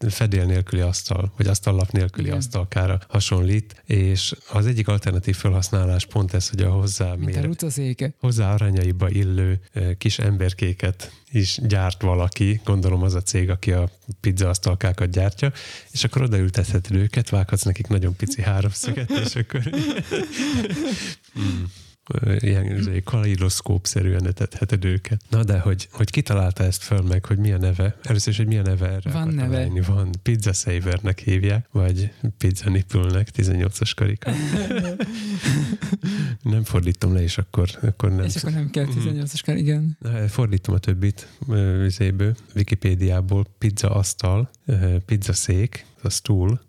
fedél 0.10 0.46
nélküli 0.46 0.82
asztal, 0.82 1.34
vagy 1.38 1.48
asztallap 1.48 1.92
nélküli 1.92 2.26
Igen. 2.26 2.38
asztalkára 2.38 3.00
hasonlít, 3.08 3.84
és 3.86 4.34
az 4.52 4.66
egyik 4.66 4.88
alternatív 4.88 5.36
felhasználás 5.36 6.06
pont 6.06 6.34
ez, 6.34 6.45
hogy 6.50 6.62
a 6.62 6.70
hozzá, 6.70 7.14
Mint 7.16 7.36
a 7.38 7.40
hozzá 8.20 8.54
arányaiba 8.54 9.10
illő 9.10 9.60
kis 9.98 10.20
emberkéket 10.20 11.12
is 11.32 11.60
gyárt 11.64 12.02
valaki, 12.02 12.62
gondolom 12.64 13.04
az 13.04 13.14
a 13.14 13.22
cég, 13.22 13.50
aki 13.50 13.72
a 13.72 13.90
pizzaasztalkákat 14.22 15.10
gyártja, 15.10 15.52
és 15.92 16.04
akkor 16.04 16.22
odaültetheted 16.22 16.96
őket, 16.96 17.30
vághatsz 17.30 17.64
nekik 17.64 17.88
nagyon 17.88 18.16
pici 18.16 18.42
háromszöget, 18.42 19.10
és 19.10 19.36
akkor 19.36 19.62
Hmm. 21.34 21.72
Ilyen 22.40 23.02
kaleidoszkóp-szerűen 23.04 24.28
etetheted 24.28 24.86
őket. 24.86 25.22
Na 25.30 25.44
de, 25.44 25.60
hogy, 25.60 25.88
hogy 25.92 26.10
kitalálta 26.10 26.64
ezt 26.64 26.84
föl 26.84 27.02
meg, 27.02 27.26
hogy 27.26 27.38
mi 27.38 27.52
a 27.52 27.58
neve? 27.58 27.98
Először 28.04 28.32
is, 28.32 28.38
hogy 28.38 28.48
mi 28.48 28.58
a 28.58 28.62
neve 28.62 28.90
erre? 28.90 29.12
Van 29.12 29.28
neve. 29.28 29.58
leírni. 29.58 29.82
Van. 29.82 30.10
Pizza 30.24 30.54
Savernek 30.54 31.20
hívják, 31.20 31.68
vagy 31.72 32.12
Pizza 32.38 32.70
Nipple-nek, 32.70 33.30
18-as 33.38 33.92
karika. 33.96 34.32
nem 36.42 36.64
fordítom 36.64 37.14
le, 37.14 37.22
és 37.22 37.38
akkor, 37.38 37.70
akkor 37.82 38.10
nem. 38.10 38.26
És 38.26 38.36
akkor 38.36 38.52
nem 38.52 38.70
kell 38.70 38.86
18-as 38.86 39.40
kár, 39.44 39.58
igen. 39.58 39.98
Na, 40.00 40.28
Fordítom 40.28 40.76
a 40.76 40.78
többit 40.78 41.28
ö, 41.48 41.82
vizéből, 41.82 42.36
Wikipédiából 42.56 43.46
pizza 43.58 43.90
asztal, 43.90 44.50
pizza 45.06 45.34
szék, 45.34 45.86
a 46.02 46.10
stool, 46.10 46.62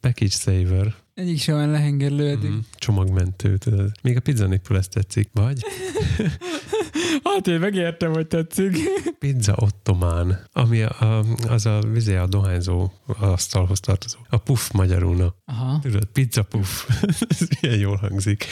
package 0.00 0.30
saver, 0.30 0.94
Egyik 1.14 1.40
sem 1.40 1.54
olyan 1.54 1.70
lehengerlő 1.70 2.28
eddig. 2.28 2.50
mm, 2.50 2.58
csomagmentő, 2.74 3.56
tudod. 3.56 3.92
Még 4.02 4.16
a 4.16 4.20
pizza 4.20 4.46
nipple 4.46 4.78
ezt 4.78 4.90
tetszik. 4.90 5.28
Vagy 5.32 5.62
Hát 7.24 7.46
én 7.46 7.58
megértem, 7.58 8.12
hogy 8.12 8.26
tetszik. 8.26 8.76
pizza 9.18 9.54
ottomán, 9.56 10.46
ami 10.52 10.82
a, 10.82 11.00
a, 11.00 11.24
az 11.48 11.66
a 11.66 11.80
vizé 11.92 12.16
a 12.16 12.26
dohányzó 12.26 12.90
asztalhoz 13.18 13.80
tartozó. 13.80 14.18
A 14.28 14.36
puff 14.36 14.70
magyarul, 14.70 15.16
na. 15.16 15.34
Aha. 15.44 15.78
Tudod, 15.82 16.04
pizza 16.04 16.42
puff. 16.42 16.88
Ez 17.38 17.48
milyen 17.60 17.78
jól 17.78 17.96
hangzik. 17.96 18.44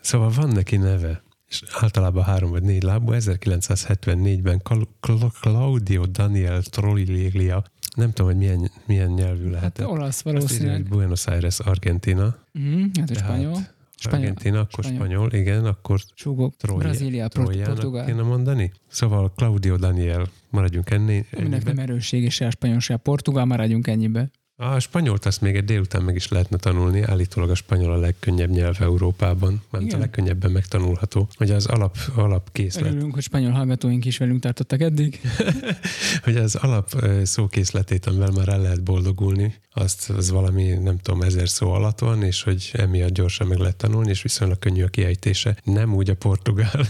Szóval 0.00 0.30
van 0.30 0.48
neki 0.48 0.76
neve 0.76 1.22
és 1.50 1.62
általában 1.72 2.24
három 2.24 2.50
vagy 2.50 2.62
négy 2.62 2.82
lábú, 2.82 3.12
1974-ben 3.14 4.60
Cal- 4.62 4.88
Cla- 5.00 5.32
Claudio 5.40 6.06
Daniel 6.06 6.62
Trollilia, 6.62 7.64
nem 7.96 8.10
tudom, 8.12 8.30
hogy 8.30 8.40
milyen, 8.40 8.70
milyen 8.86 9.10
nyelvű 9.10 9.42
Hát 9.42 9.52
lehetett. 9.52 9.86
olasz 9.86 10.06
Azt 10.08 10.26
írja, 10.26 10.38
valószínűleg. 10.40 10.76
hogy 10.76 10.88
Buenos 10.88 11.26
Aires, 11.26 11.58
Argentina. 11.58 12.36
Mhm, 12.52 12.84
hát 12.98 13.16
spanyol. 13.16 13.58
Spanyol. 13.96 14.18
Argentina, 14.26 14.58
akkor 14.60 14.84
Spanyol. 14.84 15.04
spanyol, 15.06 15.32
igen, 15.32 15.64
akkor 15.64 16.00
Súgok. 16.14 16.56
Troy- 16.56 16.78
Brazília, 16.78 17.28
Portugál. 17.28 18.04
kéne 18.06 18.22
mondani. 18.22 18.72
Szóval 18.88 19.32
Claudio 19.36 19.76
Daniel, 19.76 20.28
maradjunk 20.50 20.90
ennél. 20.90 21.24
Aminek 21.36 21.64
nem 21.64 21.78
erősség, 21.78 22.22
és 22.22 22.40
a 22.40 22.50
spanyol, 22.50 22.80
se 22.80 22.94
a 22.94 22.96
portugál, 22.96 23.44
maradjunk 23.44 23.86
ennyibe. 23.86 24.30
A 24.62 24.78
spanyolt 24.78 25.26
azt 25.26 25.40
még 25.40 25.56
egy 25.56 25.64
délután 25.64 26.02
meg 26.02 26.14
is 26.14 26.28
lehetne 26.28 26.56
tanulni. 26.56 27.02
Állítólag 27.02 27.50
a 27.50 27.54
spanyol 27.54 27.92
a 27.92 27.96
legkönnyebb 27.96 28.50
nyelv 28.50 28.76
Európában. 28.80 29.62
Mert 29.70 29.92
a 29.92 29.98
legkönnyebben 29.98 30.50
megtanulható. 30.50 31.28
Hogy 31.34 31.50
az 31.50 31.66
alap, 31.66 31.96
alapkészlet, 32.14 32.84
Örülünk, 32.84 33.14
hogy 33.14 33.22
spanyol 33.22 33.50
hallgatóink 33.50 34.04
is 34.04 34.18
velünk 34.18 34.40
tartottak 34.40 34.80
eddig. 34.80 35.20
hogy 36.24 36.36
az 36.36 36.54
alap 36.54 37.04
szókészletét, 37.22 38.06
amivel 38.06 38.30
már 38.30 38.48
el 38.48 38.60
lehet 38.60 38.82
boldogulni, 38.82 39.54
azt 39.72 40.10
az 40.10 40.30
valami, 40.30 40.68
nem 40.68 40.98
tudom, 40.98 41.22
ezer 41.22 41.48
szó 41.48 41.72
alatt 41.72 41.98
van, 41.98 42.22
és 42.22 42.42
hogy 42.42 42.70
emiatt 42.72 43.12
gyorsan 43.12 43.46
meg 43.46 43.58
lehet 43.58 43.76
tanulni, 43.76 44.10
és 44.10 44.22
viszonylag 44.22 44.58
könnyű 44.58 44.82
a 44.82 44.88
kiejtése. 44.88 45.56
Nem 45.64 45.94
úgy 45.94 46.10
a 46.10 46.14
portugál. 46.14 46.86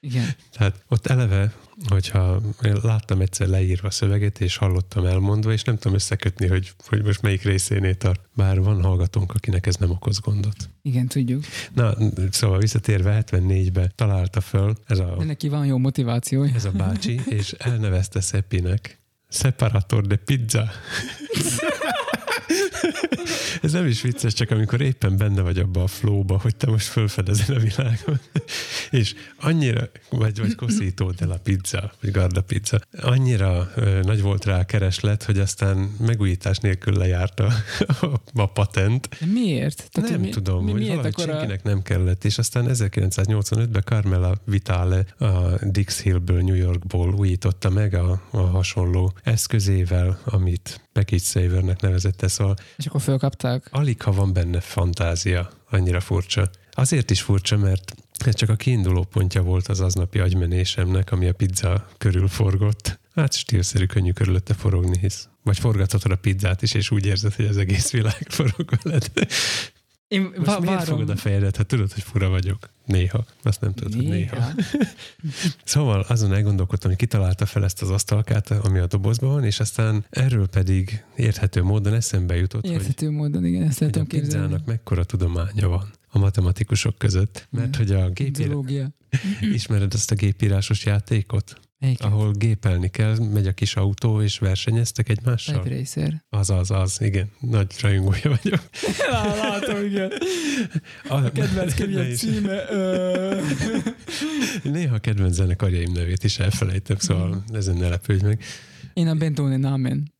Igen. 0.00 0.28
Tehát 0.56 0.84
ott 0.88 1.06
eleve, 1.06 1.52
hogyha 1.88 2.40
én 2.62 2.76
láttam 2.82 3.20
egyszer 3.20 3.48
leírva 3.48 3.88
a 3.88 3.90
szöveget, 3.90 4.40
és 4.40 4.56
hallottam 4.56 5.06
elmondva, 5.06 5.52
és 5.52 5.62
nem 5.62 5.76
tudom 5.76 5.94
összekötni, 5.94 6.46
hogy, 6.46 6.72
hogy 6.88 7.02
most 7.02 7.22
melyik 7.22 7.42
részénél 7.42 7.94
tart. 7.94 8.20
Bár 8.34 8.60
van 8.60 8.82
hallgatónk, 8.82 9.32
akinek 9.34 9.66
ez 9.66 9.74
nem 9.74 9.90
okoz 9.90 10.18
gondot. 10.18 10.70
Igen, 10.82 11.06
tudjuk. 11.06 11.44
Na, 11.74 11.94
szóval 12.30 12.58
visszatérve 12.58 13.24
74-be 13.30 13.92
találta 13.94 14.40
föl 14.40 14.74
ez 14.86 14.98
a, 14.98 15.14
De 15.18 15.24
neki 15.24 15.48
van 15.48 15.66
jó 15.66 15.78
motivációja. 15.78 16.54
ez 16.54 16.64
a 16.64 16.70
bácsi, 16.70 17.20
és 17.28 17.52
elnevezte 17.52 18.20
Szeppinek 18.20 18.98
Separator 19.28 20.06
de 20.06 20.16
pizza. 20.16 20.68
Ez 23.62 23.72
nem 23.72 23.86
is 23.86 24.02
vicces, 24.02 24.32
csak 24.32 24.50
amikor 24.50 24.80
éppen 24.80 25.16
benne 25.16 25.42
vagy 25.42 25.58
abba 25.58 25.82
a 25.82 25.86
flowba, 25.86 26.38
hogy 26.38 26.56
te 26.56 26.70
most 26.70 26.86
fölfedezel 26.86 27.56
a 27.56 27.58
világon. 27.58 28.20
És 28.90 29.14
annyira, 29.40 29.90
vagy, 30.10 30.38
vagy 30.38 30.54
Cosito 30.54 31.10
de 31.10 31.26
la 31.26 31.36
pizza, 31.36 31.92
vagy 32.00 32.10
Garda 32.10 32.40
pizza, 32.40 32.80
annyira 33.00 33.70
ö, 33.76 34.00
nagy 34.02 34.22
volt 34.22 34.44
rá 34.44 34.58
a 34.58 34.64
kereslet, 34.64 35.22
hogy 35.22 35.38
aztán 35.38 35.76
megújítás 35.98 36.58
nélkül 36.58 36.96
lejárt 36.96 37.40
a, 37.40 37.52
a, 38.00 38.20
a 38.34 38.46
patent, 38.46 39.08
De 39.20 39.26
miért? 39.26 39.88
nem 39.92 40.10
hogy 40.10 40.20
mi, 40.20 40.28
tudom, 40.28 40.64
mi, 40.64 40.70
hogy 40.70 40.80
miért 40.80 40.94
valahogy 40.94 41.14
akkor 41.18 41.28
a... 41.28 41.32
senkinek 41.32 41.62
nem 41.62 41.82
kellett, 41.82 42.24
és 42.24 42.38
aztán 42.38 42.66
1985-ben 42.68 43.82
Carmela 43.84 44.36
Vitale 44.44 45.04
a 45.18 45.64
Dix 45.64 46.02
Hillből, 46.02 46.40
New 46.40 46.54
Yorkból 46.54 47.14
újította 47.14 47.70
meg 47.70 47.94
a, 47.94 48.22
a 48.30 48.38
hasonló 48.38 49.12
eszközével, 49.22 50.20
amit 50.24 50.80
package 50.92 51.22
savernek 51.22 51.80
nevezette, 51.80 52.28
szóval 52.40 52.56
És 52.76 52.86
akkor 52.86 53.00
fölkapták? 53.00 53.68
alig 53.70 54.02
ha 54.02 54.12
van 54.12 54.32
benne 54.32 54.60
fantázia, 54.60 55.50
annyira 55.70 56.00
furcsa. 56.00 56.50
Azért 56.72 57.10
is 57.10 57.20
furcsa, 57.20 57.56
mert 57.56 57.94
ez 58.24 58.34
csak 58.34 58.48
a 58.48 58.56
kiinduló 58.56 59.02
pontja 59.02 59.42
volt 59.42 59.68
az 59.68 59.80
aznapi 59.80 60.18
agymenésemnek, 60.18 61.12
ami 61.12 61.28
a 61.28 61.32
pizza 61.32 61.86
körül 61.98 62.28
forgott. 62.28 62.98
Hát 63.14 63.34
stílszerű, 63.34 63.86
könnyű 63.86 64.10
körülötte 64.10 64.54
forogni, 64.54 64.98
hisz. 64.98 65.28
Vagy 65.42 65.58
forgathatod 65.58 66.12
a 66.12 66.16
pizzát 66.16 66.62
is, 66.62 66.74
és 66.74 66.90
úgy 66.90 67.06
érzed, 67.06 67.34
hogy 67.34 67.44
az 67.44 67.56
egész 67.56 67.90
világ 67.90 68.26
forog 68.28 68.78
veled. 68.82 69.10
Én 70.10 70.22
Most 70.22 70.46
vá- 70.46 70.60
miért 70.60 70.74
várom. 70.74 70.84
fogod 70.98 71.08
a 71.08 71.16
fejedet, 71.16 71.56
ha 71.56 71.62
tudod, 71.62 71.92
hogy 71.92 72.02
fura 72.02 72.28
vagyok? 72.28 72.70
Néha. 72.86 73.24
Azt 73.42 73.60
nem 73.60 73.72
tudod, 73.74 73.94
hogy 73.94 74.08
néha. 74.08 74.36
Néha. 74.36 74.52
Szóval 75.64 76.00
azon 76.00 76.32
elgondolkodtam, 76.32 76.90
hogy 76.90 76.98
kitalálta 76.98 77.46
fel 77.46 77.64
ezt 77.64 77.82
az 77.82 77.90
asztalkát, 77.90 78.50
ami 78.50 78.78
a 78.78 78.86
dobozban 78.86 79.30
van, 79.30 79.44
és 79.44 79.60
aztán 79.60 80.04
erről 80.10 80.48
pedig 80.48 81.04
érthető 81.16 81.62
módon 81.62 81.94
eszembe 81.94 82.36
jutott, 82.36 82.60
hogy, 82.60 82.70
Érthető 82.70 83.10
módon, 83.10 83.44
igen, 83.44 83.62
ezt 83.62 83.78
hogy 83.78 83.98
a 83.98 84.04
pizzának 84.04 84.64
mekkora 84.64 85.04
tudománya 85.04 85.68
van 85.68 85.90
a 86.08 86.18
matematikusok 86.18 86.98
között. 86.98 87.46
Mert 87.50 87.76
hogy 87.76 87.90
a 87.90 88.10
gépírás, 88.10 88.86
ismered 89.54 89.94
azt 89.94 90.10
a 90.10 90.14
gépírásos 90.14 90.84
játékot, 90.84 91.60
Melyiket? 91.80 92.06
ahol 92.06 92.32
gépelni 92.32 92.88
kell, 92.88 93.16
megy 93.32 93.46
a 93.46 93.52
kis 93.52 93.76
autó, 93.76 94.22
és 94.22 94.38
versenyeztek 94.38 95.08
egymással? 95.08 95.62
Type 95.62 95.76
Racer. 95.76 96.24
Az, 96.28 96.50
az, 96.50 96.70
az, 96.70 97.00
igen. 97.00 97.30
Nagy 97.40 97.74
rajongója 97.80 98.20
vagyok. 98.42 98.60
Lá- 99.10 99.36
Látom, 99.36 99.84
igen. 99.84 100.12
A 101.08 101.22
kedvenc 101.32 101.78
Ne 101.78 101.84
könyvek 101.84 102.14
címe. 102.14 102.64
Ö... 102.70 103.40
Néha 104.62 104.94
a 104.94 104.98
kedvenc 104.98 105.34
zenekarjaim 105.34 105.92
nevét 105.92 106.24
is 106.24 106.38
elfelejtem, 106.38 106.96
szóval 106.98 107.44
ezen 107.52 107.76
ne 107.76 107.88
lepődj 107.88 108.24
meg. 108.24 108.42
Én 108.92 109.08
a 109.08 109.14
Bentone 109.14 109.56
Namen. 109.56 110.12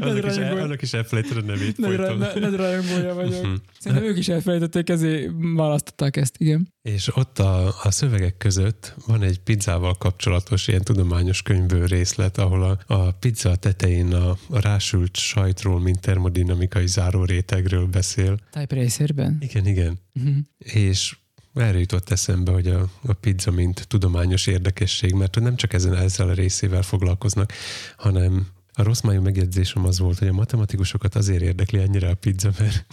Annak 0.00 0.24
is, 0.26 0.36
el, 0.36 0.58
annak 0.58 0.82
is 0.82 0.92
elfelejted 0.92 1.36
a 1.36 1.40
nevét 1.40 1.78
Nagy, 1.78 1.96
ra- 1.96 2.06
folyton. 2.06 2.18
na- 2.18 2.48
nagy 2.48 2.58
rajongója 2.58 3.14
vagyok. 3.14 3.42
Mhm. 3.42 3.52
Szerintem 3.78 4.08
ők 4.08 4.18
is 4.18 4.28
elfelejtették, 4.28 4.88
ezért 4.88 5.30
választották 5.54 6.16
ezt, 6.16 6.34
igen. 6.38 6.72
És 6.82 7.16
ott 7.16 7.38
a, 7.38 7.66
a 7.82 7.90
szövegek 7.90 8.36
között 8.36 8.94
van 9.06 9.22
egy 9.22 9.40
pizzával 9.40 9.94
kapcsolatos 9.94 10.68
ilyen 10.68 10.82
tudományos 10.82 11.42
könyvből 11.42 11.86
részlet, 11.86 12.38
ahol 12.38 12.62
a, 12.62 12.94
a 12.94 13.10
pizza 13.10 13.56
tetején 13.56 14.12
a, 14.14 14.30
a 14.48 14.60
rásült 14.60 15.16
sajtról, 15.16 15.80
mint 15.80 16.00
termodinamikai 16.00 16.86
zárórétegről 16.86 17.86
beszél. 17.86 18.38
Type 18.50 18.74
Racerben. 18.74 19.36
Igen, 19.40 19.66
igen. 19.66 19.98
Uh-huh. 20.14 20.36
És 20.58 21.16
erre 21.54 21.78
jutott 21.78 22.10
eszembe, 22.10 22.52
hogy 22.52 22.68
a, 22.68 22.90
a 23.06 23.12
pizza 23.12 23.50
mint 23.50 23.88
tudományos 23.88 24.46
érdekesség, 24.46 25.12
mert 25.12 25.40
nem 25.40 25.56
csak 25.56 25.72
ezen 25.72 25.94
ezzel 25.94 26.28
a 26.28 26.32
részével 26.32 26.82
foglalkoznak, 26.82 27.52
hanem 27.96 28.46
a 28.72 28.82
rossz 28.82 29.00
májú 29.00 29.20
megjegyzésem 29.20 29.84
az 29.84 29.98
volt, 29.98 30.18
hogy 30.18 30.28
a 30.28 30.32
matematikusokat 30.32 31.14
azért 31.14 31.42
érdekli 31.42 31.78
ennyire 31.78 32.08
a 32.08 32.14
pizza, 32.14 32.50
mert 32.58 32.86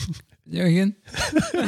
Ja, 0.52 0.68
igen. 0.68 0.98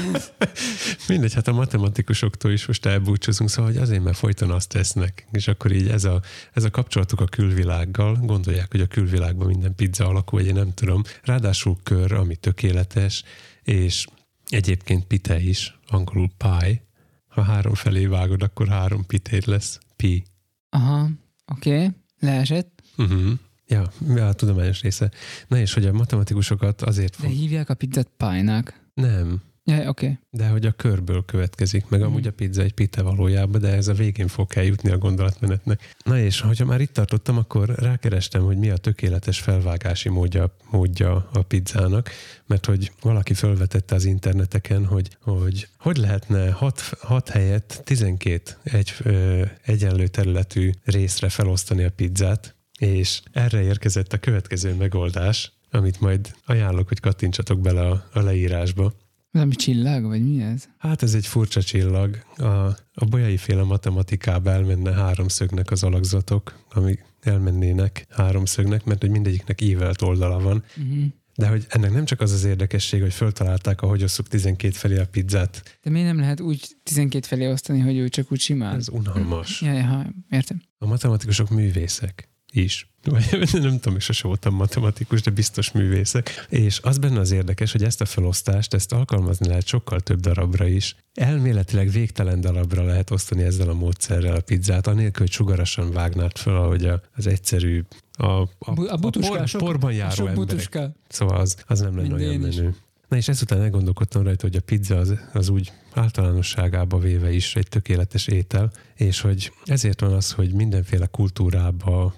mindegy, 1.08 1.34
hát 1.34 1.48
a 1.48 1.52
matematikusoktól 1.52 2.52
is 2.52 2.66
most 2.66 2.86
elbúcsúzunk, 2.86 3.50
szóval 3.50 3.72
hogy 3.72 3.82
azért, 3.82 4.04
mert 4.04 4.18
folyton 4.18 4.52
azt 4.52 4.70
tesznek, 4.70 5.28
és 5.32 5.48
akkor 5.48 5.72
így 5.72 5.88
ez 5.88 6.04
a, 6.04 6.22
ez 6.54 6.64
a 6.64 6.70
kapcsolatuk 6.70 7.22
a 7.22 7.26
külvilággal, 7.26 8.16
gondolják, 8.22 8.72
hogy 8.72 8.82
a 8.82 8.86
külvilágban 8.86 9.48
minden 9.48 9.76
pizza 9.76 10.08
alakú, 10.08 10.38
vagy 10.38 10.46
én 10.46 10.54
nem 10.54 10.74
tudom, 10.74 11.04
ráadásul 11.24 11.78
kör, 11.84 12.12
ami 12.12 12.36
tökéletes, 12.36 13.24
és 13.64 14.06
egyébként 14.48 15.06
pite 15.06 15.40
is, 15.40 15.80
angolul 15.88 16.30
pie, 16.38 16.86
ha 17.28 17.42
három 17.42 17.74
felé 17.74 18.06
vágod, 18.06 18.44
akkor 18.44 18.68
három 18.68 19.06
pitéd 19.06 19.48
lesz. 19.48 19.80
Pi. 19.96 20.24
Aha, 20.70 21.10
oké. 21.46 21.76
Okay. 21.76 21.90
Leesett. 22.20 22.84
Uh-huh. 22.98 23.32
Ja, 23.68 24.28
a 24.28 24.34
tudományos 24.34 24.82
része. 24.82 25.12
Na 25.48 25.58
és 25.58 25.74
hogy 25.74 25.86
a 25.86 25.94
matematikusokat 25.94 26.82
azért 26.82 27.16
De 27.22 27.28
fog... 27.28 27.32
hívják 27.32 27.70
a 27.70 27.74
pizzát 27.74 28.10
pálynak. 28.18 28.90
Nem. 28.94 29.42
Ja, 29.70 29.76
oké. 29.76 29.88
Okay. 29.88 30.18
De 30.30 30.48
hogy 30.48 30.66
a 30.66 30.72
körből 30.72 31.26
következik, 31.26 31.90
meg 31.90 32.02
amúgy 32.02 32.28
a 32.28 32.32
pizza 32.32 32.62
egy 32.62 32.74
pite 32.74 33.02
valójában, 33.02 33.62
de 33.62 33.68
ez 33.68 33.88
a 33.88 33.94
végén 33.94 34.28
fog 34.28 34.52
eljutni 34.56 34.92
a 34.92 34.98
gondolatmenetnek. 34.98 35.96
Na 36.04 36.20
és 36.20 36.42
hogyha 36.42 36.66
már 36.66 36.82
itt 36.82 36.94
tartottam, 36.94 37.38
akkor 37.38 37.70
rákerestem, 37.70 38.44
hogy 38.44 38.58
mi 38.58 38.70
a 38.70 38.78
tökéletes 38.78 39.40
felvágási 39.40 40.10
módja, 40.10 40.56
módja 40.70 41.30
a 41.34 41.42
pizzának, 41.42 42.10
mert 42.46 42.66
hogy 42.66 42.92
valaki 43.02 43.34
felvetette 43.34 43.96
az 43.96 44.06
interneteken, 44.06 44.86
hogy 44.86 45.18
hogy, 45.22 45.68
hogy 45.78 45.98
lehetne 45.98 46.52
6 47.00 47.30
helyet 47.30 47.82
12 47.84 48.58
egy, 48.64 48.94
ö, 49.04 49.44
egyenlő 49.64 50.08
területű 50.08 50.72
részre 50.84 51.30
felosztani 51.30 51.84
a 51.84 51.92
pizzát, 51.92 52.56
és 52.80 53.22
erre 53.32 53.62
érkezett 53.62 54.14
a 54.14 54.18
következő 54.18 54.74
megoldás, 54.74 55.52
amit 55.72 56.00
majd 56.00 56.32
ajánlok, 56.46 56.88
hogy 56.88 57.00
kattintsatok 57.00 57.60
bele 57.60 57.82
a, 57.82 58.10
a 58.14 58.20
leírásba. 58.20 58.94
Valami 59.38 59.56
csillag, 59.56 60.04
vagy 60.04 60.24
mi 60.24 60.42
ez? 60.42 60.68
Hát 60.78 61.04
ez 61.04 61.14
egy 61.14 61.28
furcsa 61.28 61.62
csillag. 61.64 62.24
A, 62.38 62.46
a 62.94 63.06
bolyai 63.10 63.38
féle 63.38 63.64
matematikába 63.64 64.52
elmenne 64.52 64.94
háromszögnek 64.94 65.72
az 65.72 65.84
alakzatok, 65.84 66.60
amik 66.70 67.06
elmennének 67.22 68.08
háromszögnek, 68.10 68.84
mert 68.84 69.02
hogy 69.02 69.10
mindegyiknek 69.10 69.62
ívelt 69.62 70.02
oldala 70.02 70.40
van. 70.40 70.64
Uh-huh. 70.78 71.06
De 71.36 71.48
hogy 71.48 71.66
ennek 71.70 71.92
nem 71.92 72.06
csak 72.06 72.22
az 72.22 72.32
az 72.32 72.44
érdekesség, 72.44 73.02
hogy 73.02 73.14
föltalálták, 73.14 73.82
ahogy 73.82 74.04
osszuk 74.04 74.28
12 74.28 74.74
felé 74.74 74.98
a 74.98 75.08
pizzát. 75.08 75.80
De 75.84 75.90
miért 75.90 76.08
nem 76.08 76.20
lehet 76.20 76.40
úgy 76.40 76.68
12 76.84 77.26
felé 77.28 77.52
osztani, 77.52 77.80
hogy 77.80 77.98
ő 77.98 78.10
csak 78.10 78.32
úgy 78.32 78.40
simán? 78.40 78.76
Ez 78.76 78.90
unalmas. 78.90 79.62
Ja, 79.62 79.74
ja, 79.74 80.14
értem. 80.30 80.62
A 80.78 80.86
matematikusok 80.86 81.50
művészek 81.50 82.30
is. 82.58 82.88
Nem 83.52 83.80
tudom, 83.80 83.96
és 83.96 84.04
sose 84.04 84.28
voltam 84.28 84.54
matematikus, 84.54 85.22
de 85.22 85.32
biztos 85.32 85.72
művészek. 85.72 86.46
És 86.50 86.80
az 86.84 86.98
benne 86.98 87.20
az 87.20 87.32
érdekes, 87.32 87.72
hogy 87.72 87.84
ezt 87.84 88.02
a 88.02 88.06
felosztást, 88.06 88.74
ezt 88.74 88.94
alkalmazni 88.94 89.48
lehet 89.48 89.68
sokkal 89.68 90.00
több 90.00 90.20
darabra 90.20 90.68
is. 90.68 90.96
Elméletileg 91.14 91.90
végtelen 91.90 92.42
darabra 92.42 92.84
lehet 92.84 93.12
osztani 93.12 93.44
ezzel 93.44 93.70
a 93.70 93.74
módszerrel 93.74 94.36
a 94.36 94.42
pizzát, 94.42 94.88
anélkül, 94.88 95.26
hogy 95.26 95.32
sugarasan 95.32 95.92
vágnád 95.92 96.38
fel, 96.38 96.56
ahogy 96.56 96.92
az 97.16 97.28
egyszerű 97.28 97.84
a, 98.18 98.26
a, 98.26 98.48
a, 98.88 98.98
butuska, 98.98 99.40
a 99.40 99.46
por, 99.52 99.62
porban 99.62 99.94
járó 99.94 100.14
sok 100.14 100.28
emberek. 100.28 100.48
Butuska. 100.48 100.92
Szóval 101.08 101.40
az, 101.40 101.56
az 101.68 101.80
nem 101.80 101.98
lenne 101.98 102.14
olyan 102.14 102.40
menő. 102.40 102.76
Na 103.08 103.18
és 103.18 103.28
ezután 103.28 103.62
elgondolkodtam 103.62 104.24
rajta, 104.24 104.48
hogy 104.48 104.56
a 104.56 104.62
pizza 104.62 104.98
az, 104.98 105.14
az 105.34 105.50
úgy 105.50 105.72
általánosságába 105.94 106.98
véve 106.98 107.32
is 107.32 107.56
egy 107.56 107.68
tökéletes 107.68 108.28
étel, 108.28 108.72
és 108.96 109.22
hogy 109.22 109.52
ezért 109.66 110.02
van 110.02 110.14
az, 110.14 110.32
hogy 110.32 110.54
mindenféle 110.54 111.06
kultúrába, 111.06 112.16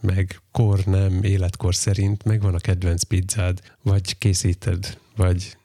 meg 0.00 0.40
kor 0.50 0.84
nem, 0.84 1.22
életkor 1.22 1.74
szerint 1.74 2.24
megvan 2.24 2.54
a 2.54 2.58
kedvenc 2.58 3.02
pizzád, 3.02 3.60
vagy 3.82 4.18
készíted, 4.18 4.98
vagy 5.16 5.56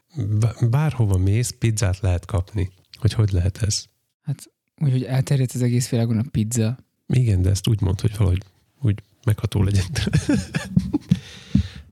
bárhova 0.70 1.18
mész, 1.18 1.56
pizzát 1.60 2.00
lehet 2.00 2.26
kapni. 2.26 2.70
Hogy 3.00 3.14
hogy 3.14 3.32
lehet 3.32 3.58
ez? 3.58 3.86
Hát 4.22 4.52
úgy, 4.78 4.92
hogy 4.92 5.04
elterjedt 5.04 5.52
az 5.54 5.62
egész 5.62 5.90
világon 5.90 6.18
a 6.18 6.24
pizza. 6.32 6.78
Igen, 7.08 7.42
de 7.42 7.50
ezt 7.50 7.68
úgy 7.68 7.82
mond, 7.82 8.02
hogy 8.02 8.18
valahogy 8.18 8.44
úgy 8.82 9.00
megható 9.24 9.64
legyen. 9.64 9.86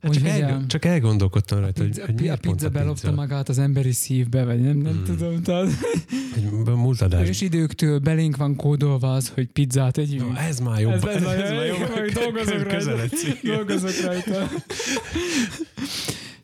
Hát 0.02 0.14
csak, 0.14 0.28
el, 0.28 0.66
csak 0.68 0.86
elgondolkodtam 0.86 1.60
rajta, 1.60 1.84
hogy, 1.84 2.28
a 2.28 2.38
pizza 2.38 2.70
belopta 2.70 3.12
magát 3.12 3.50
az 3.50 3.60
emberi 3.60 3.92
szívbe, 3.92 4.44
vagy 4.44 4.62
nem, 4.62 4.78
nem 4.78 4.94
hmm. 4.94 5.04
tudom. 5.04 5.42
Tehát... 5.42 5.68
És 7.28 7.42
időktől 7.42 8.00
belénk 8.00 8.38
van 8.38 8.56
kódolva 8.56 9.14
az, 9.14 9.30
hogy 9.30 9.48
pizzát 9.48 9.98
együnk. 9.98 10.32
No, 10.32 10.36
ez 10.36 10.60
már 10.60 10.80
jobb. 10.80 10.94
Ez, 10.94 11.04
ez, 11.04 11.24
ez, 11.24 11.40
ez 11.40 11.50
már 11.52 11.66
jobb. 11.66 12.12
Dolgozok 12.14 12.64
rajta. 12.64 13.08
Dolgozok 13.44 14.02
rajta. 14.06 14.50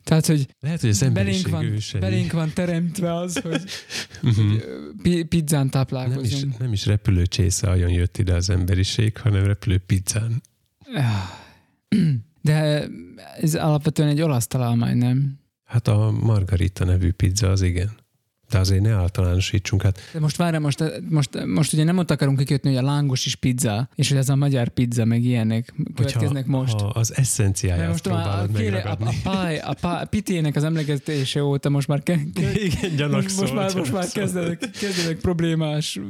Tehát, 0.04 0.26
hogy, 0.26 0.46
Lehet, 0.60 0.80
hogy 0.80 0.90
az 0.90 1.08
belénk 1.12 1.48
van, 1.48 1.64
ősei. 1.64 2.00
belénk 2.00 2.32
van 2.32 2.52
teremtve 2.54 3.14
az, 3.14 3.38
hogy, 3.38 3.62
uh-huh. 4.22 4.52
hogy 5.02 5.24
pizzán 5.24 5.70
táplálkozunk. 5.70 6.42
Nem 6.42 6.50
is, 6.50 6.58
nem 6.58 6.72
is 6.72 6.86
repülő 6.86 7.26
csésze 7.26 7.76
jött 7.76 8.18
ide 8.18 8.34
az 8.34 8.50
emberiség, 8.50 9.16
hanem 9.16 9.44
repülő 9.44 9.78
pizzán. 9.78 10.42
De 12.46 12.88
ez 13.40 13.54
alapvetően 13.54 14.08
egy 14.08 14.20
olasz 14.20 14.46
találmány, 14.46 14.96
nem? 14.96 15.38
Hát 15.64 15.88
a 15.88 16.10
Margarita 16.10 16.84
nevű 16.84 17.12
pizza 17.12 17.50
az 17.50 17.62
igen. 17.62 17.90
De 18.50 18.58
azért 18.58 18.82
ne 18.82 18.92
általánosítsunk. 18.92 19.82
Hát... 19.82 20.00
De 20.12 20.20
most 20.20 20.36
várj, 20.36 20.56
most, 20.56 20.82
most, 21.08 21.44
most 21.44 21.72
ugye 21.72 21.84
nem 21.84 21.98
ott 21.98 22.10
akarunk 22.10 22.38
kikötni, 22.38 22.68
hogy 22.68 22.78
a 22.78 22.86
lángos 22.86 23.26
is 23.26 23.34
pizza, 23.34 23.88
és 23.94 24.08
hogy 24.08 24.18
ez 24.18 24.28
a 24.28 24.36
magyar 24.36 24.68
pizza, 24.68 25.04
meg 25.04 25.24
ilyenek 25.24 25.74
következnek 25.94 26.44
Hogyha, 26.46 26.58
most. 26.58 26.80
Ha 26.80 26.86
az 26.86 27.16
eszenciáját 27.16 27.88
most 27.88 28.02
próbálod 28.02 28.54
a, 28.54 28.58
kére, 28.58 28.80
a, 28.80 28.96
a, 29.00 29.12
pály, 29.22 29.58
a 29.58 29.74
pály, 29.80 30.04
pitének 30.10 30.56
az 30.56 30.64
emlegetése 30.64 31.44
óta 31.44 31.68
most 31.68 31.88
már, 31.88 32.02
ke, 32.02 32.12
Igen, 32.92 33.10
most, 33.10 33.40
most, 33.40 33.54
már, 33.54 33.74
most 33.74 33.92
már 33.92 34.08
kezdenek, 34.08 34.70
kezdenek 34.80 35.18
problémás 35.18 36.00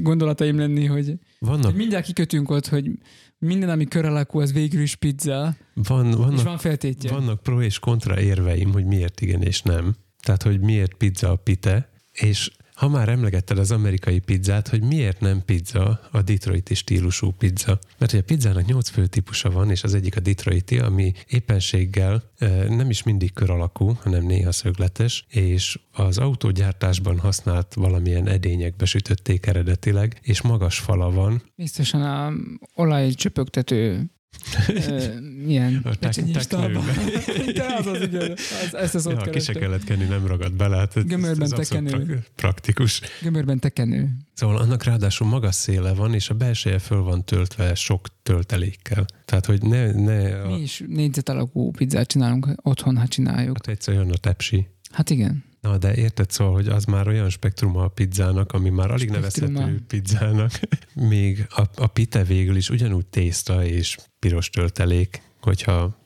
gondolataim 0.00 0.58
lenni, 0.58 0.84
hogy, 0.84 1.12
Vannak... 1.38 1.64
hogy 1.64 1.74
mindjárt 1.74 2.04
kikötünk 2.04 2.50
ott, 2.50 2.66
hogy 2.66 2.90
minden, 3.38 3.68
ami 3.68 3.84
kör 3.84 4.04
alakú, 4.04 4.40
az 4.40 4.52
végül 4.52 4.80
is 4.80 4.94
pizza. 4.94 5.56
Van, 5.74 6.10
vannak, 6.10 6.32
és 6.32 6.42
van 6.42 6.58
feltétje. 6.58 7.10
Vannak 7.10 7.42
pro 7.42 7.62
és 7.62 7.78
kontra 7.78 8.20
érveim, 8.20 8.72
hogy 8.72 8.84
miért 8.84 9.20
igen 9.20 9.42
és 9.42 9.62
nem. 9.62 9.96
Tehát, 10.26 10.42
hogy 10.42 10.60
miért 10.60 10.94
pizza 10.94 11.30
a 11.30 11.36
pite, 11.36 11.88
és 12.12 12.50
ha 12.74 12.88
már 12.88 13.08
emlegetted 13.08 13.58
az 13.58 13.70
amerikai 13.70 14.18
pizzát, 14.18 14.68
hogy 14.68 14.82
miért 14.82 15.20
nem 15.20 15.42
pizza 15.44 16.00
a 16.12 16.22
detroiti 16.22 16.74
stílusú 16.74 17.30
pizza? 17.30 17.78
Mert 17.98 18.10
hogy 18.10 18.20
a 18.20 18.24
pizzának 18.24 18.64
nyolc 18.64 18.88
fő 18.88 19.06
típusa 19.06 19.50
van, 19.50 19.70
és 19.70 19.82
az 19.82 19.94
egyik 19.94 20.16
a 20.16 20.20
detroiti, 20.20 20.78
ami 20.78 21.12
éppenséggel 21.26 22.30
nem 22.68 22.90
is 22.90 23.02
mindig 23.02 23.32
kör 23.32 23.50
alakú, 23.50 23.96
hanem 24.02 24.26
néha 24.26 24.52
szögletes, 24.52 25.26
és 25.28 25.78
az 25.92 26.18
autógyártásban 26.18 27.18
használt 27.18 27.74
valamilyen 27.74 28.28
edényekbe 28.28 28.84
sütötték 28.84 29.46
eredetileg, 29.46 30.18
és 30.22 30.42
magas 30.42 30.78
fala 30.78 31.10
van. 31.10 31.42
Biztosan 31.54 32.02
a 32.02 32.32
olajcsöpögtető 32.74 34.10
milyen 35.44 35.80
a 35.84 35.94
teknőbe. 35.94 36.44
De 37.54 37.74
az 37.78 37.86
az, 37.86 38.00
igen. 38.00 38.32
Az, 38.32 38.74
ezt 38.74 38.94
az 38.94 39.06
ja, 39.06 39.16
ki 39.16 39.38
se 39.38 39.52
kellett 39.52 39.84
kenni, 39.84 40.04
nem 40.04 40.26
ragad 40.26 40.52
bele. 40.52 40.76
Hát 40.76 41.06
Gömörben 41.06 41.48
tekenő. 41.48 42.24
Praktikus. 42.34 43.00
Gömörben 43.22 43.58
tekenő. 43.58 44.08
Szóval 44.34 44.56
annak 44.56 44.84
ráadásul 44.84 45.26
magas 45.26 45.54
széle 45.54 45.92
van, 45.92 46.14
és 46.14 46.30
a 46.30 46.34
belseje 46.34 46.78
föl 46.78 47.02
van 47.02 47.24
töltve 47.24 47.74
sok 47.74 48.06
töltelékkel. 48.22 49.06
Tehát, 49.24 49.46
hogy 49.46 49.62
ne... 49.62 49.92
ne 49.92 50.42
a... 50.42 50.48
Mi 50.48 50.60
is 50.60 50.82
négyzet 50.86 51.28
alakú 51.28 51.70
pizzát 51.70 52.08
csinálunk 52.08 52.48
otthon, 52.62 52.96
ha 52.96 53.08
csináljuk. 53.08 53.56
Hát 53.56 53.68
egyszerűen 53.68 54.10
a 54.10 54.16
tepsi. 54.16 54.66
Hát 54.90 55.10
igen. 55.10 55.44
Na, 55.66 55.78
de 55.78 55.94
érted 55.94 56.30
szóval, 56.30 56.54
hogy 56.54 56.68
az 56.68 56.84
már 56.84 57.08
olyan 57.08 57.30
spektruma 57.30 57.84
a 57.84 57.88
pizzának, 57.88 58.52
ami 58.52 58.70
már 58.70 58.90
alig 58.90 59.08
spektruma. 59.08 59.58
nevezhető 59.58 59.84
pizzának. 59.86 60.60
Még 61.12 61.46
a, 61.48 61.62
a 61.76 61.86
pite 61.86 62.24
végül 62.24 62.56
is 62.56 62.70
ugyanúgy 62.70 63.06
tészta 63.06 63.64
és 63.64 63.96
piros 64.18 64.50
töltelék, 64.50 65.22
hogyha 65.40 65.96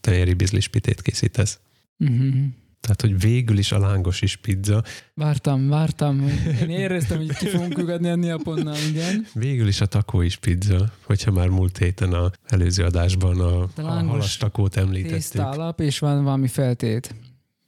tejeri 0.00 0.34
bizlis 0.34 0.68
pitét 0.68 1.02
készítesz. 1.02 1.58
Uh-huh. 1.98 2.34
Tehát, 2.80 3.00
hogy 3.00 3.20
végül 3.20 3.58
is 3.58 3.72
a 3.72 3.78
lángos 3.78 4.22
is 4.22 4.36
pizza. 4.36 4.82
Vártam, 5.14 5.68
vártam. 5.68 6.28
Én 6.60 6.70
éreztem, 6.70 7.16
hogy 7.16 7.36
ki 7.36 7.46
fogunk 7.46 7.78
ugadni 7.78 8.08
a 8.08 8.16
Neaponnál, 8.16 8.88
igen. 8.88 9.26
Végül 9.34 9.68
is 9.68 9.80
a 9.80 9.86
takó 9.86 10.20
is 10.20 10.36
pizza, 10.36 10.92
hogyha 11.02 11.30
már 11.30 11.48
múlt 11.48 11.78
héten 11.78 12.12
a 12.12 12.30
előző 12.46 12.84
adásban 12.84 13.40
a, 13.40 13.68
a 13.76 13.82
halas 13.82 14.36
takót 14.36 14.76
említettük. 14.76 15.40
alap, 15.40 15.80
és 15.80 15.98
van 15.98 16.24
valami 16.24 16.48
feltét. 16.48 17.14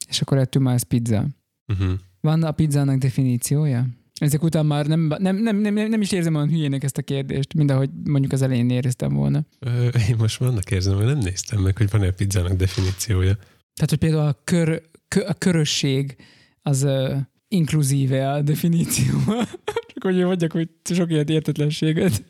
És 0.07 0.21
akkor 0.21 0.39
ettől 0.39 0.63
már 0.63 0.75
ez 0.75 0.83
pizza. 0.83 1.27
Uh-huh. 1.73 1.93
Van 2.21 2.43
a 2.43 2.51
pizzának 2.51 2.99
definíciója? 2.99 3.87
Ezek 4.21 4.43
után 4.43 4.67
már 4.67 4.87
nem, 4.87 5.15
nem, 5.19 5.37
nem, 5.37 5.57
nem, 5.57 5.75
nem 5.75 6.01
is 6.01 6.13
érzem 6.13 6.35
olyan 6.35 6.49
hülyének 6.49 6.85
ezt 6.85 6.99
a 6.99 7.03
kérdést, 7.03 7.55
mint 7.55 7.71
ahogy 7.71 7.91
mondjuk 8.05 8.33
az 8.33 8.43
elején 8.43 8.71
éreztem 8.71 9.15
volna. 9.15 9.47
Ö, 9.59 9.89
én 10.09 10.17
most 10.19 10.39
vannak 10.39 10.71
érzem, 10.71 10.97
hogy 10.97 11.05
nem 11.05 11.19
néztem 11.19 11.61
meg, 11.61 11.77
hogy 11.77 11.91
van-e 11.91 12.07
a 12.07 12.13
pizzának 12.13 12.53
definíciója. 12.53 13.35
Tehát, 13.75 13.91
hogy 13.91 13.99
például 13.99 14.27
a, 14.27 14.41
kör, 14.45 14.83
kö, 15.09 15.21
a 15.21 15.35
körösség 15.35 16.17
az 16.63 16.83
uh, 16.83 17.17
inkluzíve 17.49 18.33
a 18.33 18.43
definíció. 18.43 19.15
Csak 19.93 20.03
hogy 20.03 20.25
mondjak, 20.25 20.53
hogy 20.53 20.69
sok 20.85 21.11
ilyen 21.11 21.27
értetlenséget. 21.27 22.25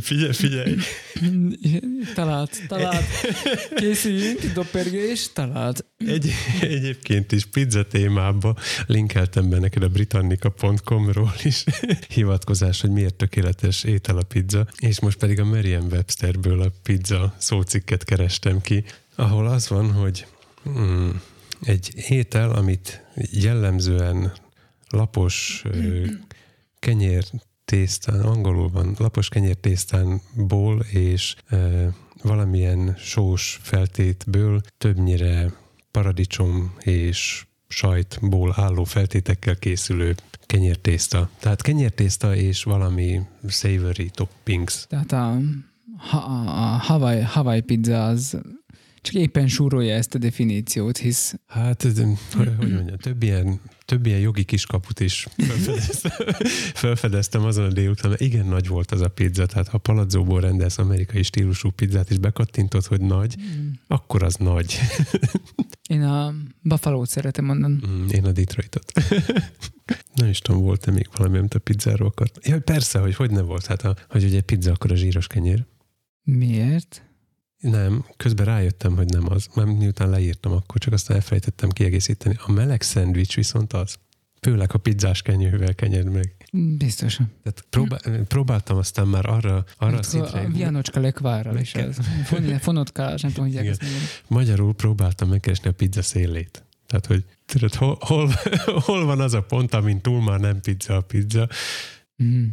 Figyelj, 0.00 0.32
figyelj. 0.32 0.76
Talált, 2.14 2.62
talált. 2.68 3.04
Készüljünk, 3.74 4.40
doppergés, 4.54 5.32
talált. 5.32 5.84
Egy, 6.06 6.30
egyébként 6.60 7.32
is 7.32 7.44
pizza 7.44 7.86
témába 7.86 8.56
linkeltem 8.86 9.48
be 9.48 9.58
neked 9.58 9.82
a 9.82 9.88
britannica.com-ról 9.88 11.32
is 11.42 11.64
hivatkozás, 12.08 12.80
hogy 12.80 12.90
miért 12.90 13.14
tökéletes 13.14 13.84
étel 13.84 14.16
a 14.16 14.22
pizza, 14.22 14.66
és 14.78 15.00
most 15.00 15.18
pedig 15.18 15.40
a 15.40 15.44
Merriam-Websterből 15.44 16.62
a 16.62 16.72
pizza 16.82 17.34
szócikket 17.38 18.04
kerestem 18.04 18.60
ki, 18.60 18.84
ahol 19.14 19.46
az 19.46 19.68
van, 19.68 19.92
hogy 19.92 20.26
mm, 20.68 21.10
egy 21.62 21.92
étel, 22.08 22.50
amit 22.50 23.04
jellemzően 23.30 24.32
lapos 24.88 25.62
kenyér 26.78 27.24
tésztán, 27.68 28.20
angolul 28.20 28.68
van, 28.68 28.94
lapos 28.98 29.28
kenyértésztánból 29.28 30.80
és 30.80 31.36
e, 31.46 31.56
valamilyen 32.22 32.94
sós 32.98 33.58
feltétből 33.62 34.60
többnyire 34.78 35.52
paradicsom 35.90 36.74
és 36.80 37.46
sajtból 37.68 38.52
álló 38.56 38.84
feltétekkel 38.84 39.56
készülő 39.56 40.14
kenyértészta. 40.46 41.30
Tehát 41.38 41.62
kenyértészta 41.62 42.36
és 42.36 42.62
valami 42.62 43.20
savory 43.48 44.10
toppings. 44.10 44.86
Tehát 44.88 45.12
a, 45.12 45.38
a, 46.10 46.16
a 46.46 46.78
Hawaii, 46.78 47.22
Hawaii 47.22 47.60
pizza 47.60 48.06
az 48.06 48.38
csak 49.00 49.14
éppen 49.14 49.48
súrolja 49.48 49.94
ezt 49.94 50.14
a 50.14 50.18
definíciót, 50.18 50.98
hisz... 50.98 51.34
Hát, 51.46 51.82
hogy 52.36 52.56
mondjam, 52.58 52.96
több 52.96 53.22
ilyen, 53.22 53.60
több 53.84 54.06
ilyen 54.06 54.18
jogi 54.18 54.44
kiskaput 54.44 55.00
is 55.00 55.26
felfedeztem, 55.36 56.10
felfedeztem 56.74 57.44
azon 57.44 57.64
a 57.64 57.72
délután, 57.72 58.10
mert 58.10 58.20
igen 58.20 58.46
nagy 58.46 58.68
volt 58.68 58.90
az 58.90 59.00
a 59.00 59.08
pizza, 59.08 59.46
tehát 59.46 59.68
ha 59.68 59.78
palazzóból 59.78 60.40
rendelsz 60.40 60.78
amerikai 60.78 61.22
stílusú 61.22 61.70
pizzát, 61.70 62.10
és 62.10 62.18
bekattintod, 62.18 62.84
hogy 62.84 63.00
nagy, 63.00 63.34
mm. 63.40 63.68
akkor 63.86 64.22
az 64.22 64.34
nagy. 64.34 64.78
Én 65.88 66.02
a 66.02 66.34
Buffalo-t 66.62 67.08
szeretem 67.08 67.44
mondani. 67.44 67.78
Mm, 67.88 68.06
én 68.08 68.24
a 68.24 68.32
Detroitot. 68.32 68.92
Nem 70.14 70.28
is 70.28 70.38
tudom, 70.38 70.62
volt-e 70.62 70.90
még 70.90 71.08
valami, 71.16 71.38
amit 71.38 71.54
a 71.54 71.58
pizzáról 71.58 72.08
akart. 72.08 72.46
Ja, 72.46 72.60
persze, 72.60 72.98
hogy 72.98 73.14
hogy 73.14 73.30
ne 73.30 73.40
volt. 73.40 73.66
Hát, 73.66 73.82
a, 73.82 73.96
hogy 74.08 74.24
ugye 74.24 74.40
pizza, 74.40 74.72
akkor 74.72 74.92
a 74.92 74.96
zsíros 74.96 75.26
kenyér. 75.26 75.64
Miért? 76.22 77.07
Nem, 77.60 78.04
közben 78.16 78.46
rájöttem, 78.46 78.96
hogy 78.96 79.08
nem 79.08 79.30
az. 79.30 79.48
Már 79.54 79.66
miután 79.66 80.10
leírtam, 80.10 80.52
akkor 80.52 80.80
csak 80.80 80.92
aztán 80.92 81.16
elfelejtettem 81.16 81.68
kiegészíteni. 81.68 82.36
A 82.46 82.52
meleg 82.52 82.82
szendvics 82.82 83.34
viszont 83.34 83.72
az. 83.72 83.96
Főleg 84.40 84.70
a 84.74 84.78
pizzás 84.78 85.22
kenyővel 85.22 85.74
kenyed 85.74 86.10
meg. 86.10 86.34
Biztosan. 86.52 87.32
Tehát 87.42 87.64
próbál, 87.70 88.00
próbáltam 88.28 88.76
aztán 88.76 89.06
már 89.06 89.26
arra, 89.28 89.64
arra 89.76 89.98
a 89.98 90.02
szintre. 90.02 90.40
A 90.40 90.48
Vianocska 90.48 91.00
lekvárral 91.00 91.56
is 91.56 91.74
ez. 91.74 91.96
Fonotka, 92.60 93.02
nem 93.02 93.32
tudom, 93.32 93.46
hogy 93.46 93.66
ezt 93.66 93.84
Magyarul 94.26 94.74
próbáltam 94.74 95.28
megkeresni 95.28 95.68
a 95.68 95.72
pizza 95.72 96.02
szélét. 96.02 96.64
Tehát, 96.86 97.06
hogy 97.06 97.24
tudod, 97.46 97.74
hol, 97.74 97.96
hol, 98.00 98.32
hol 98.86 99.04
van 99.04 99.20
az 99.20 99.34
a 99.34 99.42
pont, 99.42 99.74
amin 99.74 100.00
túl 100.00 100.22
már 100.22 100.40
nem 100.40 100.60
pizza 100.60 100.96
a 100.96 101.00
pizza, 101.00 101.48
Mm. 102.22 102.46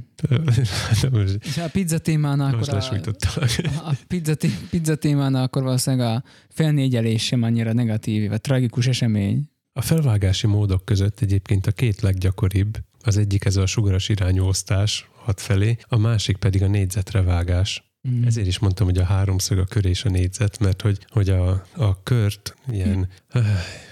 És 1.41 1.57
a 1.57 1.69
pizza 1.71 1.97
témánál 1.97 2.53
akkor 2.53 2.69
a, 2.69 3.89
a 3.89 3.93
pizza, 4.07 4.35
pizza 4.69 4.95
témánál 4.95 5.43
akkor 5.43 5.63
valószínűleg 5.63 6.07
a 6.07 6.23
felnégyelés 6.49 7.25
sem 7.25 7.43
annyira 7.43 7.73
negatív, 7.73 8.29
vagy 8.29 8.41
tragikus 8.41 8.87
esemény. 8.87 9.49
A 9.73 9.81
felvágási 9.81 10.47
módok 10.47 10.85
között 10.85 11.19
egyébként 11.19 11.67
a 11.67 11.71
két 11.71 12.01
leggyakoribb, 12.01 12.77
az 13.03 13.17
egyik 13.17 13.45
ez 13.45 13.55
a 13.55 13.65
sugaras 13.65 14.09
irányú 14.09 14.43
osztás 14.43 15.09
hat 15.15 15.41
felé, 15.41 15.77
a 15.87 15.97
másik 15.97 16.37
pedig 16.37 16.63
a 16.63 16.67
négyzetre 16.67 17.21
vágás. 17.21 17.94
Mm. 18.09 18.23
Ezért 18.25 18.47
is 18.47 18.59
mondtam, 18.59 18.85
hogy 18.85 18.97
a 18.97 19.03
háromszög, 19.03 19.57
a 19.57 19.65
kör 19.65 19.85
és 19.85 20.05
a 20.05 20.09
négyzet, 20.09 20.59
mert 20.59 20.81
hogy, 20.81 21.05
hogy 21.09 21.29
a, 21.29 21.65
a 21.75 22.03
kört 22.03 22.55
ilyen, 22.71 23.09
mm. 23.37 23.41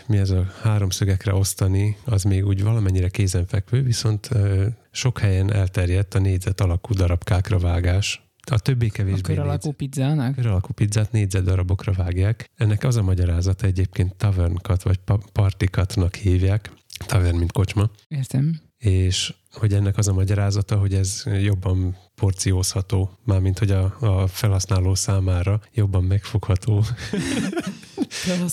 mi 0.07 0.18
ez 0.18 0.30
a 0.30 0.51
háromszögekre 0.61 1.34
osztani, 1.34 1.97
az 2.05 2.24
még 2.24 2.45
úgy 2.45 2.64
valamennyire 2.64 3.09
kézenfekvő, 3.09 3.84
viszont 3.84 4.30
sok 4.91 5.20
helyen 5.20 5.53
elterjedt 5.53 6.14
a 6.14 6.20
négyzet 6.20 6.61
alakú 6.61 6.93
darabkákra 6.93 7.59
vágás. 7.59 8.24
A 8.51 8.59
többé 8.59 8.88
kevésbé. 8.88 9.34
A 9.34 9.36
kör 9.36 9.45
alakú 9.45 9.72
pizzának? 9.72 10.36
Kör 10.36 10.47
alakú 10.47 10.74
pizzát 10.74 11.11
négyzet 11.11 11.43
darabokra 11.43 11.91
vágják. 11.91 12.49
Ennek 12.55 12.84
az 12.84 12.95
a 12.95 13.03
magyarázata 13.03 13.66
egyébként 13.66 14.16
tavernkat 14.16 14.84
vagy 14.84 14.99
partikatnak 15.32 16.16
hívják. 16.16 16.72
Tavern, 17.05 17.38
mint 17.38 17.51
kocsma. 17.51 17.89
Értem. 18.07 18.61
És 18.78 19.34
hogy 19.51 19.74
ennek 19.74 19.97
az 19.97 20.07
a 20.07 20.14
magyarázata, 20.14 20.78
hogy 20.78 20.93
ez 20.93 21.24
jobban 21.41 21.97
porciózható, 22.24 23.17
mármint 23.24 23.59
hogy 23.59 23.71
a, 23.71 23.95
a 23.99 24.28
felhasználó 24.28 24.95
számára 24.95 25.61
jobban 25.74 26.03
megfogható. 26.03 26.86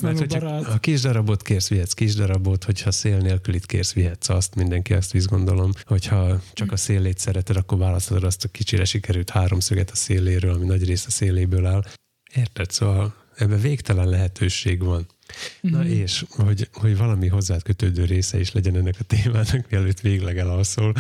Mert 0.01 0.19
hogyha 0.19 0.47
a 0.47 0.79
kis 0.79 1.01
darabot 1.01 1.43
kérsz, 1.43 1.69
vihetsz 1.69 1.93
kis 1.93 2.15
darabot, 2.15 2.65
hogyha 2.65 2.91
szél 2.91 3.19
nélkülit 3.19 3.67
kérsz, 3.67 3.93
vihetsz 3.93 4.29
azt, 4.29 4.55
mindenki 4.55 4.95
ezt 4.95 5.13
visz 5.13 5.27
gondolom. 5.27 5.73
Hogyha 5.85 6.41
csak 6.53 6.73
a 6.73 6.77
szélét 6.77 7.19
szereted, 7.19 7.57
akkor 7.57 7.79
választod 7.79 8.25
azt 8.25 8.45
a 8.45 8.49
kicsire 8.49 8.85
sikerült 8.85 9.31
háromszöget 9.31 9.91
a 9.91 9.97
széléről, 9.97 10.55
ami 10.55 10.65
nagy 10.65 10.85
rész 10.85 11.07
a 11.07 11.11
széléből 11.11 11.67
áll. 11.67 11.85
Érted? 12.35 12.71
Szóval 12.71 13.15
ebben 13.37 13.61
végtelen 13.61 14.09
lehetőség 14.09 14.83
van. 14.83 15.07
Mm-hmm. 15.67 15.77
Na 15.77 15.83
mhm. 15.83 15.93
és, 15.93 16.25
hogy, 16.29 16.69
hogy 16.73 16.97
valami 16.97 17.29
hozzád 17.29 17.63
kötődő 17.63 18.05
része 18.05 18.41
is 18.41 18.53
legyen 18.53 18.77
ennek 18.77 18.97
a 18.99 19.05
témának, 19.05 19.67
mielőtt 19.71 20.01
végleg 20.01 20.39
elalszol, 20.39 20.95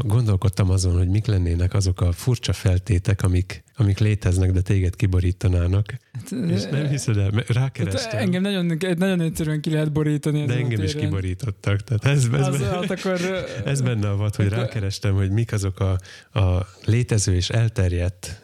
gondolkodtam 0.00 0.70
azon, 0.70 0.96
hogy 0.96 1.08
mik 1.08 1.26
lennének 1.26 1.74
azok 1.74 2.00
a 2.00 2.12
furcsa 2.12 2.52
feltétek, 2.52 3.22
amik, 3.22 3.64
amik 3.76 3.98
léteznek, 3.98 4.52
de 4.52 4.60
téged 4.60 4.96
kiborítanának. 4.96 5.94
Hát, 6.12 6.30
és 6.30 6.64
nem 6.70 6.86
hiszed 6.86 7.16
el, 7.16 7.30
rákerestem. 7.46 8.10
Hát 8.10 8.20
engem 8.20 8.42
nagyon, 8.42 8.78
nagyon 8.96 9.20
egyszerűen 9.20 9.60
ki 9.60 9.70
lehet 9.70 9.92
borítani. 9.92 10.44
De 10.44 10.54
engem 10.54 10.82
is 10.82 10.94
kiborítottak. 10.94 11.80
Tehát 11.80 12.04
ez, 12.04 12.28
ez, 12.32 12.46
az, 12.46 12.58
benne, 12.58 12.70
hát 12.70 12.90
akkor, 12.90 13.20
ez 13.64 13.80
benne 13.80 14.08
a 14.08 14.16
vad, 14.16 14.34
hogy 14.36 14.48
rákerestem, 14.48 15.14
hogy 15.14 15.30
mik 15.30 15.52
azok 15.52 15.80
a, 15.80 15.98
a 16.38 16.68
létező 16.84 17.34
és 17.34 17.50
elterjedt 17.50 18.42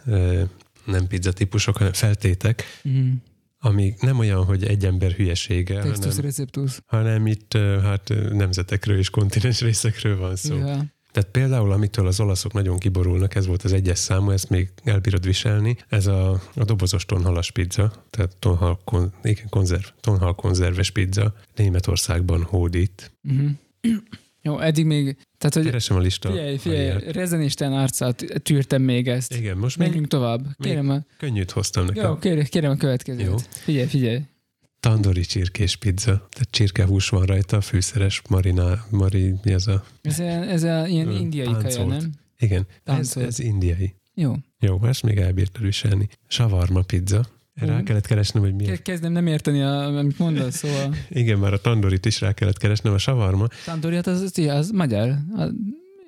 nem 0.84 1.06
pizza 1.08 1.32
típusok, 1.32 1.76
hanem 1.76 1.92
feltétek, 1.92 2.64
mm 2.88 3.12
ami 3.60 3.94
nem 4.00 4.18
olyan, 4.18 4.44
hogy 4.44 4.64
egy 4.64 4.84
ember 4.84 5.12
hülyesége, 5.12 5.80
Textus 5.80 6.04
hanem, 6.04 6.20
receptus. 6.20 6.80
hanem 6.86 7.26
itt 7.26 7.52
hát 7.82 8.12
nemzetekről 8.32 8.98
és 8.98 9.10
kontinens 9.10 9.60
részekről 9.60 10.18
van 10.18 10.36
szó. 10.36 10.56
Ja. 10.56 10.84
Tehát 11.10 11.30
például, 11.30 11.72
amitől 11.72 12.06
az 12.06 12.20
olaszok 12.20 12.52
nagyon 12.52 12.78
kiborulnak, 12.78 13.34
ez 13.34 13.46
volt 13.46 13.62
az 13.62 13.72
egyes 13.72 13.98
számú, 13.98 14.30
ezt 14.30 14.50
még 14.50 14.70
elbírod 14.84 15.24
viselni, 15.24 15.76
ez 15.88 16.06
a, 16.06 16.30
a 16.54 16.64
dobozos 16.64 17.04
tonhalas 17.04 17.50
pizza, 17.50 17.92
tehát 18.10 18.36
tonhal, 18.36 18.80
kon, 18.84 19.12
igen, 19.22 19.48
konzerv, 19.48 19.84
tonhal 20.00 20.34
konzerves 20.34 20.90
pizza, 20.90 21.34
Németországban 21.56 22.42
hódít. 22.42 23.12
Uh-huh. 23.22 23.50
Jó, 24.42 24.58
eddig 24.58 24.84
még... 24.84 25.16
Tehát, 25.38 25.54
hogy 25.54 25.64
Keresem 25.64 25.96
a 25.96 26.00
lista. 26.00 26.28
Figyelj, 26.28 26.56
figyelj, 26.56 27.12
rezenisten 27.12 27.72
arcát 27.72 28.24
tűrtem 28.42 28.82
még 28.82 29.08
ezt. 29.08 29.34
Igen, 29.34 29.56
most 29.56 29.76
Menjünk 29.76 30.00
még, 30.00 30.08
tovább. 30.08 30.46
Kérem 30.58 30.86
még 30.86 30.96
a... 30.96 31.06
Könnyűt 31.18 31.50
hoztam 31.50 31.84
nekem. 31.84 32.04
Jó, 32.04 32.16
kérem, 32.18 32.44
kérem 32.44 32.70
a 32.70 32.76
következőt. 32.76 33.26
Jó. 33.26 33.36
Figyelj, 33.48 33.86
figyelj. 33.86 34.20
Tandori 34.80 35.20
csirkés 35.20 35.76
pizza. 35.76 36.12
Tehát 36.30 36.48
csirkehús 36.50 37.08
van 37.08 37.24
rajta, 37.24 37.60
fűszeres, 37.60 38.22
mariná, 38.28 38.84
mari, 38.90 39.34
mi 39.42 39.52
ez 39.52 39.66
a... 39.66 39.84
Ez, 40.02 40.18
a, 40.18 40.22
ez 40.24 40.62
a 40.62 40.86
ilyen 40.86 41.10
indiai 41.10 41.52
kaja, 41.62 41.86
nem? 41.86 42.12
Igen, 42.38 42.66
ez, 42.84 43.16
ez 43.16 43.38
indiai. 43.38 43.94
Jó. 44.14 44.34
Jó, 44.60 44.84
ezt 44.84 45.02
még 45.02 45.18
elbírtad 45.18 45.62
viselni. 45.62 46.08
Savarma 46.26 46.82
pizza. 46.82 47.26
Rá 47.54 47.82
kellett 47.82 48.06
keresnem, 48.06 48.42
hogy 48.42 48.54
mi. 48.54 48.64
Kezdem 48.82 49.12
nem 49.12 49.26
érteni, 49.26 49.62
a, 49.62 49.96
amit 49.96 50.18
mondasz, 50.18 50.56
szóval. 50.56 50.94
Igen, 51.08 51.38
már 51.38 51.52
a 51.52 51.60
tandorit 51.60 52.06
is 52.06 52.20
rá 52.20 52.32
kellett 52.32 52.58
keresnem, 52.58 52.92
a 52.92 52.98
savarma. 52.98 53.46
Tandori, 53.64 53.94
hát 53.94 54.06
az, 54.06 54.20
az, 54.20 54.38
az 54.38 54.70
magyar. 54.70 55.08
A 55.36 55.48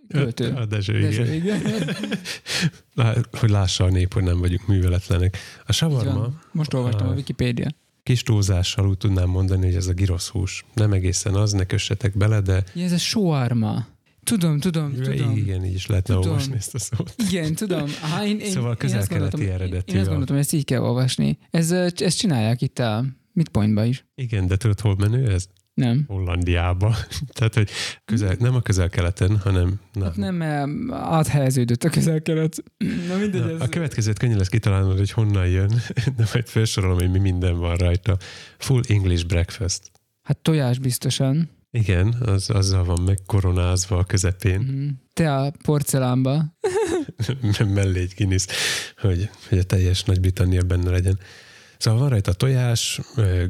költő. 0.09 0.53
A 0.53 0.67
Dezső, 0.67 1.01
Dezső 1.01 1.35
igen. 1.35 1.61
igen. 1.67 3.27
hogy 3.31 3.51
lássa 3.51 3.85
a 3.85 3.89
nép, 3.89 4.13
hogy 4.13 4.23
nem 4.23 4.39
vagyunk 4.39 4.67
műveletlenek. 4.67 5.37
A 5.67 5.73
savarma... 5.73 6.29
Most 6.53 6.75
olvastam 6.75 7.07
a, 7.07 7.11
a 7.11 7.15
Wikipédia. 7.15 7.69
Kis 8.11 8.23
túlzással 8.23 8.89
úgy 8.89 8.97
tudnám 8.97 9.29
mondani, 9.29 9.65
hogy 9.67 9.75
ez 9.75 9.87
a 9.87 9.93
girosz 9.93 10.29
hús. 10.29 10.65
Nem 10.75 10.93
egészen 10.93 11.35
az, 11.35 11.53
ne 11.53 11.65
kössetek 11.65 12.17
bele, 12.17 12.41
de... 12.41 12.65
Ja, 12.75 12.85
ez 12.85 12.93
a 12.93 12.99
soárma. 12.99 13.87
Tudom, 14.25 14.59
tudom, 14.59 14.95
ja, 14.97 15.03
tudom. 15.03 15.37
Igen, 15.37 15.65
így 15.65 15.75
is 15.75 15.87
lehetne 15.87 16.15
tudom. 16.15 16.31
olvasni 16.31 16.55
ezt 16.55 16.75
a 16.75 16.79
szót. 16.79 17.15
Igen, 17.29 17.55
tudom. 17.55 17.89
Há, 18.11 18.25
én, 18.25 18.39
én, 18.39 18.51
szóval 18.51 18.77
közel-keleti 18.77 19.49
eredetű. 19.49 19.93
Én 19.93 19.99
azt 19.99 20.09
gondoltam, 20.09 20.37
hogy 20.37 20.45
ezt 20.45 20.53
így 20.53 20.65
kell 20.65 20.81
olvasni. 20.81 21.39
Ez, 21.51 21.71
ezt 21.71 22.19
csinálják 22.19 22.63
itt 22.63 22.79
a 22.79 23.05
Midpointba 23.33 23.85
is. 23.85 24.07
Igen, 24.15 24.47
de 24.47 24.57
tudod, 24.57 24.81
hol 24.81 24.97
menő 24.97 25.33
ez? 25.33 25.47
Nem. 25.81 26.05
Hollandiába. 26.07 26.97
Tehát, 27.37 27.55
hogy 27.55 27.71
közel, 28.05 28.37
nem 28.39 28.55
a 28.55 28.61
közel-keleten, 28.61 29.39
hanem... 29.39 29.81
Nem. 29.93 30.05
Hát 30.05 30.17
nem, 30.17 30.93
áthelyeződött 30.93 31.85
a 31.85 31.89
közel-kelet. 31.89 32.63
Na 33.09 33.17
mindegy. 33.17 33.41
Na, 33.41 33.51
ez... 33.51 33.61
A 33.61 33.69
következőt 33.69 34.19
könnyű 34.19 34.37
lesz 34.37 34.49
kitalálnod, 34.49 34.99
hogy 34.99 35.11
honnan 35.11 35.47
jön, 35.47 35.69
de 36.17 36.25
majd 36.33 36.47
felsorolom, 36.47 36.99
hogy 36.99 37.11
mi 37.11 37.19
minden 37.19 37.59
van 37.59 37.77
rajta. 37.77 38.17
Full 38.59 38.83
English 38.89 39.27
breakfast. 39.27 39.91
Hát 40.23 40.39
tojás 40.39 40.79
biztosan. 40.79 41.51
Igen, 41.71 42.15
az, 42.21 42.51
azzal 42.51 42.85
van 42.85 43.03
megkoronázva 43.03 43.99
a 43.99 44.05
közepén. 44.05 44.61
Mm. 44.61 44.89
Te 45.13 45.35
a 45.35 45.53
porcelánba. 45.63 46.45
Mellé 47.75 48.01
egy 48.01 48.13
Guinness, 48.17 48.47
hogy, 48.97 49.31
hogy 49.49 49.59
a 49.59 49.63
teljes 49.63 50.03
Nagy-Britannia 50.03 50.63
benne 50.63 50.91
legyen. 50.91 51.19
Szóval 51.81 52.01
van 52.01 52.09
rajta 52.09 52.33
tojás, 52.33 53.01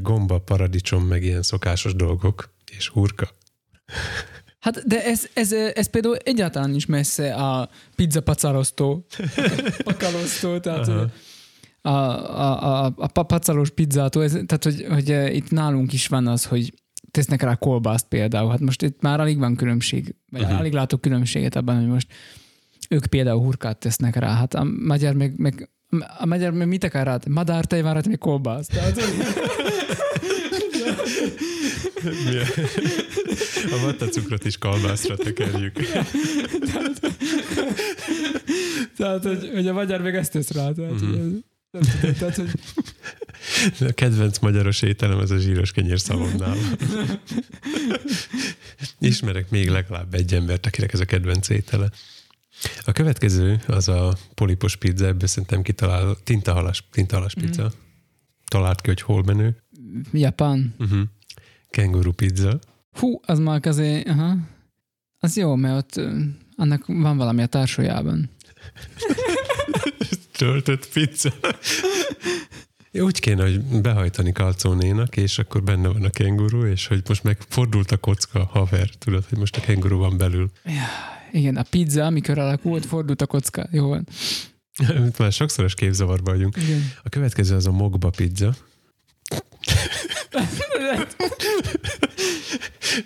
gomba, 0.02 0.38
paradicsom, 0.38 1.04
meg 1.04 1.22
ilyen 1.22 1.42
szokásos 1.42 1.94
dolgok, 1.94 2.54
és 2.76 2.88
hurka. 2.88 3.28
Hát, 4.60 4.86
de 4.86 5.04
ez, 5.04 5.28
ez, 5.34 5.52
ez 5.52 5.90
például 5.90 6.16
egyáltalán 6.16 6.74
is 6.74 6.86
messze 6.86 7.34
a 7.34 7.68
pizza 7.94 8.20
pacarosztó, 8.20 9.06
pakalosztó, 9.84 10.58
tehát 10.58 10.88
Aha. 10.88 11.06
a, 11.80 11.90
a, 12.40 12.84
a, 12.84 12.92
a 12.96 13.06
pacalos 13.06 13.70
pizzától, 13.70 14.22
ez, 14.22 14.30
tehát 14.30 14.64
hogy, 14.64 14.86
hogy 14.88 15.34
itt 15.36 15.50
nálunk 15.50 15.92
is 15.92 16.06
van 16.06 16.26
az, 16.26 16.44
hogy 16.44 16.74
tesznek 17.10 17.42
rá 17.42 17.54
kolbászt 17.54 18.06
például. 18.08 18.50
Hát 18.50 18.60
most 18.60 18.82
itt 18.82 19.00
már 19.00 19.20
alig 19.20 19.38
van 19.38 19.56
különbség, 19.56 20.14
vagy 20.30 20.42
uh-huh. 20.42 20.58
alig 20.58 20.72
látok 20.72 21.00
különbséget 21.00 21.56
abban, 21.56 21.76
hogy 21.76 21.88
most 21.88 22.12
ők 22.88 23.06
például 23.06 23.42
hurkát 23.42 23.78
tesznek 23.78 24.16
rá. 24.16 24.34
Hát 24.34 24.54
a 24.54 24.64
magyar 24.64 25.14
meg, 25.14 25.38
meg 25.38 25.70
a 26.18 26.26
magyar 26.26 26.52
mit 26.52 26.84
akar 26.84 27.04
rá? 27.04 27.18
Madártej 27.28 27.82
várhat 27.82 28.06
még 28.08 28.18
kolbászt. 28.18 28.70
Tehát, 28.70 29.00
Mi 32.24 32.36
a, 33.72 33.78
vattacukrot 33.82 34.44
is 34.44 34.58
kalmászra 34.58 35.16
tekerjük. 35.16 35.76
Tehát, 38.96 39.22
hogy, 39.24 39.50
hogy 39.54 39.68
a 39.68 39.72
magyar 39.72 40.00
meg 40.02 40.16
ezt 40.16 40.32
tesz 40.32 40.50
rá. 40.50 40.72
Tehát, 40.72 40.92
Mhm. 41.00 41.04
mm-hmm. 41.04 41.36
nem 41.70 41.82
tudom, 42.00 42.14
tehát, 42.18 42.36
hogy 42.36 42.50
A 43.88 43.92
kedvenc 43.92 44.38
magyaros 44.38 44.82
ételem 44.82 45.18
az 45.18 45.30
a 45.30 45.38
zsíros 45.38 45.72
kenyér 45.72 46.00
szalonnál. 46.00 46.56
Ismerek 48.98 49.50
még 49.50 49.68
legalább 49.68 50.14
egy 50.14 50.34
embert, 50.34 50.66
akinek 50.66 50.92
ez 50.92 51.00
a 51.00 51.04
kedvenc 51.04 51.48
étele. 51.48 51.90
A 52.84 52.92
következő 52.92 53.60
az 53.66 53.88
a 53.88 54.16
polipos 54.34 54.76
pizza, 54.76 55.06
ebből 55.06 55.28
szerintem 55.28 55.62
kitalál, 55.62 56.16
tintahalas, 56.24 56.84
tintahalas 56.90 57.34
pizza. 57.34 57.62
Mm. 57.62 57.66
Talált 58.44 58.80
ki, 58.80 58.88
hogy 58.88 59.00
hol 59.00 59.22
menő. 59.22 59.62
Japán. 60.12 60.74
Uh-huh. 60.78 61.00
Kenguru 61.70 62.12
pizza. 62.12 62.58
Hú, 62.92 63.20
az 63.22 63.38
már 63.38 63.66
azért, 63.66 64.08
aha. 64.08 64.36
Az 65.18 65.36
jó, 65.36 65.54
mert 65.54 65.76
ott 65.76 66.06
annak 66.56 66.86
van 66.86 67.16
valami 67.16 67.42
a 67.42 67.46
társójában. 67.46 68.30
Töltött 70.38 70.88
pizza. 70.88 71.32
Úgy 72.92 73.20
kéne, 73.20 73.42
hogy 73.42 73.80
behajtani 73.80 74.32
kalcónénak, 74.32 75.16
és 75.16 75.38
akkor 75.38 75.62
benne 75.62 75.88
van 75.88 76.04
a 76.04 76.10
kenguru, 76.10 76.66
és 76.66 76.86
hogy 76.86 77.02
most 77.08 77.22
megfordult 77.22 77.90
a 77.90 77.96
kocka, 77.96 78.44
haver, 78.44 78.88
tudod, 78.98 79.24
hogy 79.28 79.38
most 79.38 79.56
a 79.56 79.60
kenguru 79.60 79.98
van 79.98 80.16
belül. 80.16 80.50
Igen, 81.32 81.56
a 81.56 81.62
pizza, 81.70 82.04
amikor 82.04 82.38
alakult, 82.38 82.86
fordult 82.86 83.22
a 83.22 83.26
kocka. 83.26 83.68
Jó 83.70 83.88
van. 83.88 84.06
Itt 85.06 85.18
már 85.18 85.32
sokszoros 85.32 85.74
képzavarba 85.74 86.30
vagyunk. 86.30 86.56
Igen. 86.56 86.92
A 87.02 87.08
következő 87.08 87.54
az 87.54 87.66
a 87.66 87.72
mogba 87.72 88.10
pizza. 88.10 88.54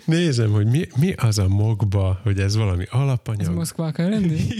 Nézem, 0.05 0.51
hogy 0.51 0.65
mi, 0.65 0.87
mi 0.99 1.13
az 1.13 1.37
a 1.37 1.47
mogba, 1.47 2.19
hogy 2.23 2.39
ez 2.39 2.55
valami 2.55 2.83
Ez 2.83 2.89
alapanyag. 2.91 3.53
Moszkvá 3.53 3.91
kell 3.91 4.09
lenni? 4.09 4.47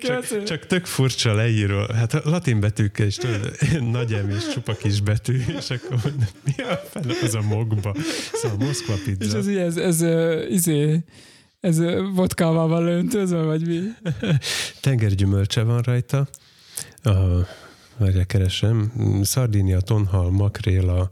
Csak, 0.00 0.42
csak 0.42 0.66
tök 0.66 0.86
furcsa 0.86 1.34
leíró. 1.34 1.86
Hát 1.94 2.14
a 2.14 2.20
latin 2.24 2.60
betűkkel 2.60 3.06
is 3.06 3.16
tudod, 3.16 3.56
nagy 3.80 4.12
em 4.12 4.30
és 4.30 4.48
csupa 4.52 4.74
kis 4.74 5.00
betű, 5.00 5.40
és 5.58 5.70
akkor 5.70 5.90
mondom, 5.90 6.28
mi 6.44 6.62
a 6.62 6.82
fele 6.90 7.14
az 7.22 7.34
a 7.34 7.40
mogba? 7.40 7.94
Szóval 8.32 8.58
Moszkva 8.58 8.94
És 8.94 9.00
pizza. 9.02 9.38
ez, 9.38 9.48
így, 9.48 9.56
ez, 9.56 9.76
ez, 9.76 10.02
ez, 10.02 10.50
izé, 10.50 11.04
ez 11.60 11.78
vodkával 12.14 12.68
van 12.68 12.86
öntözve, 12.86 13.42
vagy 13.42 13.66
mi? 13.66 13.80
Tengergyümölcse 14.80 15.62
van 15.62 15.80
rajta. 15.80 16.28
A, 17.02 17.12
várjál, 17.96 18.26
keresem. 18.26 18.92
Szardínia, 19.22 19.80
tonhal, 19.80 20.30
makréla, 20.30 21.10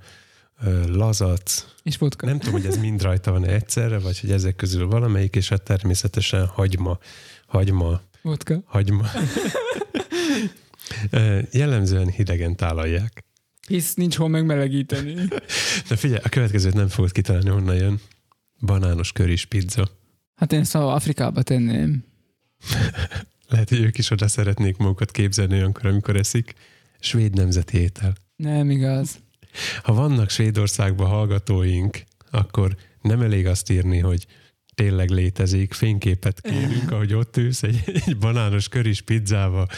lazac. 0.86 1.66
És 1.82 1.98
vodka. 1.98 2.26
Nem 2.26 2.38
tudom, 2.38 2.54
hogy 2.54 2.66
ez 2.66 2.76
mind 2.76 3.02
rajta 3.02 3.30
van 3.30 3.44
egyszerre, 3.44 3.98
vagy 3.98 4.20
hogy 4.20 4.30
ezek 4.30 4.56
közül 4.56 4.86
valamelyik, 4.86 5.36
és 5.36 5.48
hát 5.48 5.62
természetesen 5.62 6.46
hagyma. 6.46 6.98
Hagyma. 7.46 8.00
Vodka. 8.22 8.62
Hagyma. 8.64 9.06
Jellemzően 11.50 12.08
hidegen 12.08 12.56
tálalják. 12.56 13.24
Hisz 13.68 13.94
nincs 13.94 14.16
hol 14.16 14.28
megmelegíteni. 14.28 15.14
Na 15.88 15.96
figyelj, 15.96 16.20
a 16.24 16.28
következőt 16.28 16.74
nem 16.74 16.88
fogod 16.88 17.12
kitalálni, 17.12 17.48
honnan 17.48 17.76
jön. 17.76 18.00
Banános 18.60 19.12
köris 19.12 19.44
pizza. 19.44 19.88
Hát 20.36 20.52
én 20.52 20.64
szóval 20.64 20.94
Afrikába 20.94 21.42
tenném. 21.42 22.04
Lehet, 23.48 23.68
hogy 23.68 23.80
ők 23.80 23.98
is 23.98 24.10
oda 24.10 24.28
szeretnék 24.28 24.76
magukat 24.76 25.10
képzelni 25.10 25.54
olyankor, 25.54 25.86
amikor 25.86 26.16
eszik. 26.16 26.54
Svéd 26.98 27.34
nemzeti 27.34 27.78
étel. 27.78 28.14
Nem 28.36 28.70
igaz. 28.70 29.18
Ha 29.82 29.92
vannak 29.92 30.30
Svédországban 30.30 31.08
hallgatóink, 31.08 32.02
akkor 32.30 32.76
nem 33.02 33.20
elég 33.20 33.46
azt 33.46 33.70
írni, 33.70 33.98
hogy 33.98 34.26
tényleg 34.74 35.10
létezik, 35.10 35.72
fényképet 35.72 36.40
kérünk, 36.40 36.90
ahogy 36.90 37.14
ott 37.14 37.36
ülsz 37.36 37.62
egy, 37.62 37.82
egy 37.86 38.16
banános 38.16 38.68
köris 38.68 39.00
pizzával. 39.00 39.68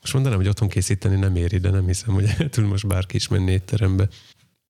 Most 0.00 0.12
mondanám, 0.12 0.38
hogy 0.38 0.48
otthon 0.48 0.68
készíteni 0.68 1.16
nem 1.16 1.36
éri, 1.36 1.58
de 1.58 1.70
nem 1.70 1.86
hiszem, 1.86 2.14
hogy 2.14 2.24
el 2.38 2.48
tud 2.48 2.64
most 2.64 2.86
bárki 2.86 3.16
is 3.16 3.28
menni 3.28 3.50
étterembe. 3.50 4.08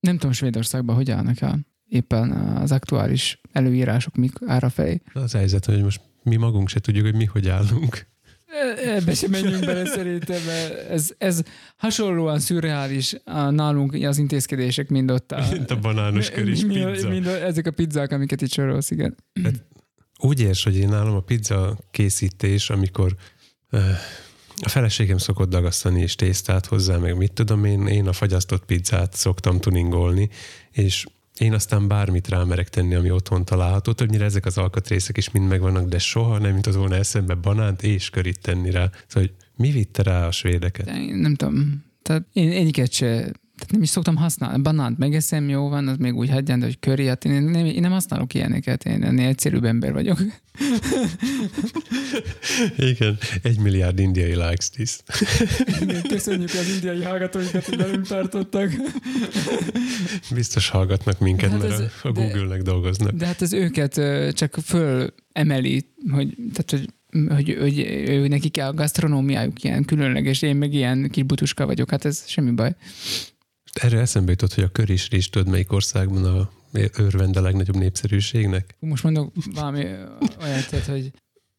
Nem 0.01 0.17
tudom 0.17 0.33
Svédországban 0.33 0.97
hogy 0.97 1.11
állnak 1.11 1.41
el. 1.41 1.67
Éppen 1.89 2.31
az 2.33 2.73
aktuális 2.73 3.41
előírások 3.53 4.15
mik 4.15 4.33
ára 4.47 4.69
fej. 4.69 5.01
Az 5.13 5.33
helyzet, 5.33 5.65
hogy 5.65 5.83
most 5.83 6.01
mi 6.23 6.37
magunk 6.37 6.69
se 6.69 6.81
tudjuk, 6.81 7.05
hogy 7.05 7.15
mi 7.15 7.25
hogy 7.25 7.49
állunk. 7.49 8.07
Ebbe 8.85 9.15
sem 9.15 9.31
menjünk 9.31 9.65
bele 9.65 9.87
szerintem, 9.87 10.41
ez, 10.91 11.11
ez 11.19 11.43
hasonlóan 11.77 12.39
szürreális 12.39 13.15
a 13.25 13.51
nálunk 13.51 13.93
az 13.93 14.19
intézkedések, 14.19 14.89
mind 14.89 15.11
ott 15.11 15.33
a, 15.33 15.47
Mint 15.51 15.71
a 15.71 15.79
banános 15.79 16.31
köris 16.31 16.65
mi- 16.65 16.85
pizza. 16.85 17.09
Mind 17.09 17.27
ezek 17.27 17.67
a 17.67 17.71
pizzák, 17.71 18.13
amiket 18.13 18.43
itt 18.43 18.53
sorolsz, 18.53 18.91
igen. 18.91 19.17
Úgy 20.19 20.41
érts, 20.41 20.65
hogy 20.65 20.77
én 20.77 20.89
nálam 20.89 21.15
a 21.15 21.21
pizza 21.21 21.79
készítés, 21.91 22.71
amikor 22.71 23.17
uh, 23.73 23.81
a 24.61 24.69
feleségem 24.69 25.19
szokott 25.19 25.49
dagasztani 25.49 26.01
és 26.01 26.15
tésztát 26.15 26.67
hozzá, 26.67 26.97
meg 26.97 27.17
mit 27.17 27.33
tudom 27.33 27.65
én, 27.65 27.87
én 27.87 28.09
a 28.09 28.13
fagyasztott 28.13 28.65
pizzát 28.65 29.15
szoktam 29.15 29.61
tuningolni, 29.61 30.29
és 30.71 31.07
én 31.41 31.53
aztán 31.53 31.89
bármit 31.89 32.29
rámerek 32.29 32.69
tenni, 32.69 32.95
ami 32.95 33.11
otthon 33.11 33.45
található. 33.45 33.93
Többnyire 33.93 34.25
ezek 34.25 34.47
az 34.47 34.59
alkatrészek 34.59 35.17
is 35.17 35.31
mind 35.31 35.49
megvannak, 35.49 35.89
de 35.89 35.99
soha 35.99 36.39
nem 36.39 36.55
jutott 36.55 36.75
volna 36.75 36.95
eszembe 36.95 37.35
banánt 37.35 37.83
és 37.83 38.11
körit 38.11 38.41
tenni 38.41 38.71
rá. 38.71 38.91
Szóval, 39.07 39.29
hogy 39.29 39.33
mi 39.57 39.71
vitte 39.71 40.03
rá 40.03 40.27
a 40.27 40.31
svédeket? 40.31 40.87
De 40.87 41.01
én 41.01 41.15
nem 41.15 41.35
tudom. 41.35 41.85
Tehát 42.03 42.27
én 42.33 42.51
egyiket 42.51 42.93
se, 42.93 43.33
tehát 43.59 43.73
nem 43.73 43.83
is 43.83 43.89
szoktam 43.89 44.17
használni. 44.17 44.63
Banánt 44.63 44.99
megeszem, 44.99 45.49
jó 45.49 45.69
van, 45.69 45.89
az 45.89 45.97
még 45.97 46.15
úgy 46.15 46.31
hagyján, 46.31 46.59
de 46.59 46.65
hogy 46.65 46.79
curry, 46.81 47.07
hát 47.07 47.25
én 47.25 47.43
nem, 47.43 47.65
én 47.65 47.81
nem 47.81 47.91
használok 47.91 48.35
ilyeneket, 48.35 48.85
én 48.85 49.05
ennél 49.05 49.29
egyszerűbb 49.29 49.65
ember 49.65 49.93
vagyok. 49.93 50.19
Igen, 52.77 53.19
egy 53.43 53.59
milliárd 53.59 53.99
indiai 53.99 54.35
likes 54.35 54.71
this. 54.71 54.97
Köszönjük 56.09 56.51
az 56.51 56.69
indiai 56.75 57.03
hallgatóikat, 57.03 57.65
hogy 57.65 57.77
velünk 57.77 58.07
tartottak. 58.07 58.73
Biztos 60.35 60.69
hallgatnak 60.69 61.19
minket, 61.19 61.51
hát 61.51 61.61
mert 61.61 61.73
ez- 61.73 61.91
a, 62.03 62.13
Google-nek 62.13 62.63
dolgoznak. 62.63 63.11
De 63.13 63.27
hát 63.27 63.41
az 63.41 63.53
őket 63.53 64.01
csak 64.35 64.57
fölemeli, 64.65 65.87
hogy, 66.11 66.37
tehát, 66.53 66.71
hogy 66.71 66.89
hogy, 67.29 67.57
hogy 67.61 67.79
ő, 68.09 68.29
nekik 68.29 68.61
a 68.63 68.73
gasztronómiájuk 68.73 69.63
ilyen 69.65 69.85
különleges, 69.85 70.43
én 70.43 70.57
meg 70.57 70.73
ilyen 70.73 71.09
kis 71.11 71.23
butuska 71.23 71.67
vagyok, 71.67 71.91
hát 71.91 72.05
ez 72.05 72.23
semmi 72.27 72.51
baj. 72.51 72.75
Erre 73.73 73.99
eszembe 74.01 74.31
jutott, 74.31 74.55
hogy 74.55 74.65
a 74.65 74.69
köris 74.69 75.09
rizs, 75.09 75.29
tudod, 75.29 75.49
melyik 75.49 75.73
országban 75.73 76.25
a 76.25 76.51
örvend 76.97 77.37
a 77.37 77.41
legnagyobb 77.41 77.77
népszerűségnek? 77.77 78.77
Most 78.79 79.03
mondok 79.03 79.33
valami 79.55 79.85
olyat, 80.41 80.69
tehát, 80.69 80.87
hogy 80.87 81.11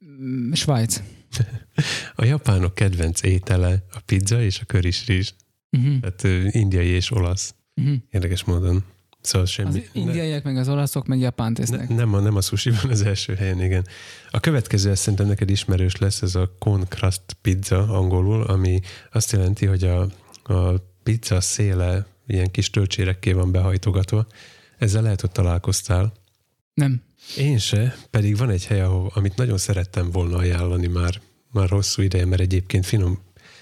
mm, 0.05 0.51
Svájc. 0.51 1.01
A 2.15 2.25
japánok 2.25 2.75
kedvenc 2.75 3.21
étele 3.21 3.85
a 3.91 3.99
pizza 4.05 4.41
és 4.41 4.59
a 4.59 4.65
köris 4.65 5.05
rizs. 5.05 5.33
Uh-huh. 5.71 5.99
Tehát 5.99 6.23
ö, 6.23 6.47
indiai 6.51 6.87
és 6.87 7.11
olasz. 7.11 7.55
Uh-huh. 7.75 7.95
Érdekes 8.09 8.43
módon. 8.43 8.83
Szóval 9.21 9.47
semmi. 9.47 9.69
Az 9.69 9.89
indiaiak, 9.91 10.43
meg 10.43 10.57
az 10.57 10.69
olaszok, 10.69 11.07
meg 11.07 11.19
japán 11.19 11.51
ne, 11.51 11.57
tesznek. 11.57 11.89
ne, 11.89 11.95
nem, 11.95 12.13
a, 12.13 12.19
nem 12.19 12.35
a 12.35 12.41
sushi 12.41 12.69
van 12.69 12.91
az 12.91 13.01
első 13.01 13.33
helyen, 13.33 13.61
igen. 13.61 13.87
A 14.31 14.39
következő, 14.39 14.89
ez 14.89 14.99
szerintem 14.99 15.27
neked 15.27 15.49
ismerős 15.49 15.95
lesz, 15.95 16.21
ez 16.21 16.35
a 16.35 16.55
corn 16.59 16.83
crust 16.87 17.21
pizza 17.41 17.87
angolul, 17.87 18.43
ami 18.43 18.79
azt 19.11 19.31
jelenti, 19.31 19.65
hogy 19.65 19.83
a, 19.83 20.01
a 20.53 20.88
pizza 21.03 21.41
széle 21.41 22.05
ilyen 22.27 22.51
kis 22.51 22.69
töltsérekké 22.69 23.31
van 23.31 23.51
behajtogatva. 23.51 24.27
Ezzel 24.77 25.01
lehet, 25.01 25.21
hogy 25.21 25.31
találkoztál. 25.31 26.13
Nem. 26.73 27.01
Én 27.37 27.57
se, 27.57 27.97
pedig 28.09 28.37
van 28.37 28.49
egy 28.49 28.65
hely, 28.65 28.81
ahol, 28.81 29.11
amit 29.13 29.35
nagyon 29.35 29.57
szerettem 29.57 30.11
volna 30.11 30.37
ajánlani 30.37 30.87
már, 30.87 31.21
már 31.51 31.69
hosszú 31.69 32.01
ideje, 32.01 32.25
mert 32.25 32.41
egyébként 32.41 32.85
finom, 32.85 33.19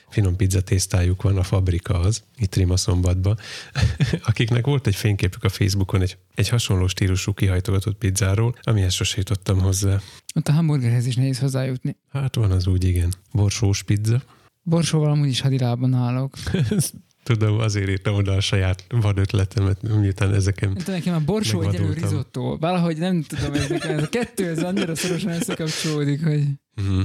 finom 0.10 0.36
pizza 0.36 0.62
tésztájuk 0.62 1.22
van, 1.22 1.38
a 1.38 1.44
fabrika 1.44 2.00
az, 2.00 2.24
itt 2.38 2.56
Rimaszombatban, 2.56 3.38
akiknek 4.30 4.66
volt 4.66 4.88
egy 4.88 4.96
fényképük 4.96 5.44
a 5.44 5.50
Facebookon 5.50 6.02
egy, 6.02 6.18
egy 6.36 6.50
hasonló 6.50 6.88
stílusú 6.88 7.34
kihajtogatott 7.34 7.98
pizzáról, 7.98 8.56
amihez 8.62 8.94
sose 8.94 9.18
jutottam 9.18 9.60
hozzá. 9.60 10.00
Ott 10.36 10.48
a 10.48 10.52
hamburgerhez 10.52 11.06
is 11.06 11.16
nehéz 11.16 11.40
hozzájutni. 11.40 11.96
Hát 12.12 12.36
van 12.36 12.52
az 12.52 12.68
úgy, 12.68 12.84
igen. 12.84 13.14
Borsós 13.32 13.84
pizza. 13.84 14.24
Borsóval 14.64 15.12
amúgy 15.12 15.30
is 15.30 15.42
hadilában 15.42 15.94
állok. 15.94 16.38
Tudom, 17.28 17.60
azért 17.60 17.90
írtam 17.90 18.14
oda 18.16 18.34
a 18.34 18.40
saját 18.40 18.86
vad 18.90 19.18
ötletemet, 19.18 19.82
miután 19.82 20.34
ezeken... 20.34 20.70
Nem 20.70 20.78
tudom, 20.78 20.96
nekem 20.96 21.14
a 21.14 21.20
borsó 21.26 21.62
egyelő 21.62 21.94
risotto. 21.94 22.58
Valahogy 22.58 22.98
nem 22.98 23.24
tudom, 23.24 23.54
ez, 23.54 23.70
nekem 23.70 23.98
ez 23.98 24.04
a 24.04 24.10
kettő, 24.10 24.48
ez 24.48 24.64
annyira 24.64 24.96
szorosan 24.96 25.32
összekapcsolódik, 25.32 26.24
hogy 26.24 26.44
Mm. 26.82 27.02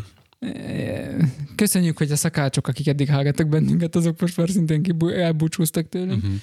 köszönjük, 1.54 1.98
hogy 1.98 2.10
a 2.10 2.16
szakácsok, 2.16 2.68
akik 2.68 2.86
eddig 2.88 3.10
hallgattak 3.10 3.48
bennünket, 3.48 3.96
azok 3.96 4.20
most 4.20 4.36
már 4.36 4.50
szintén 4.50 4.82
kibú- 4.82 5.12
elbúcsúztak 5.12 5.88
tőlünk. 5.88 6.26
Mm-hmm. 6.26 6.34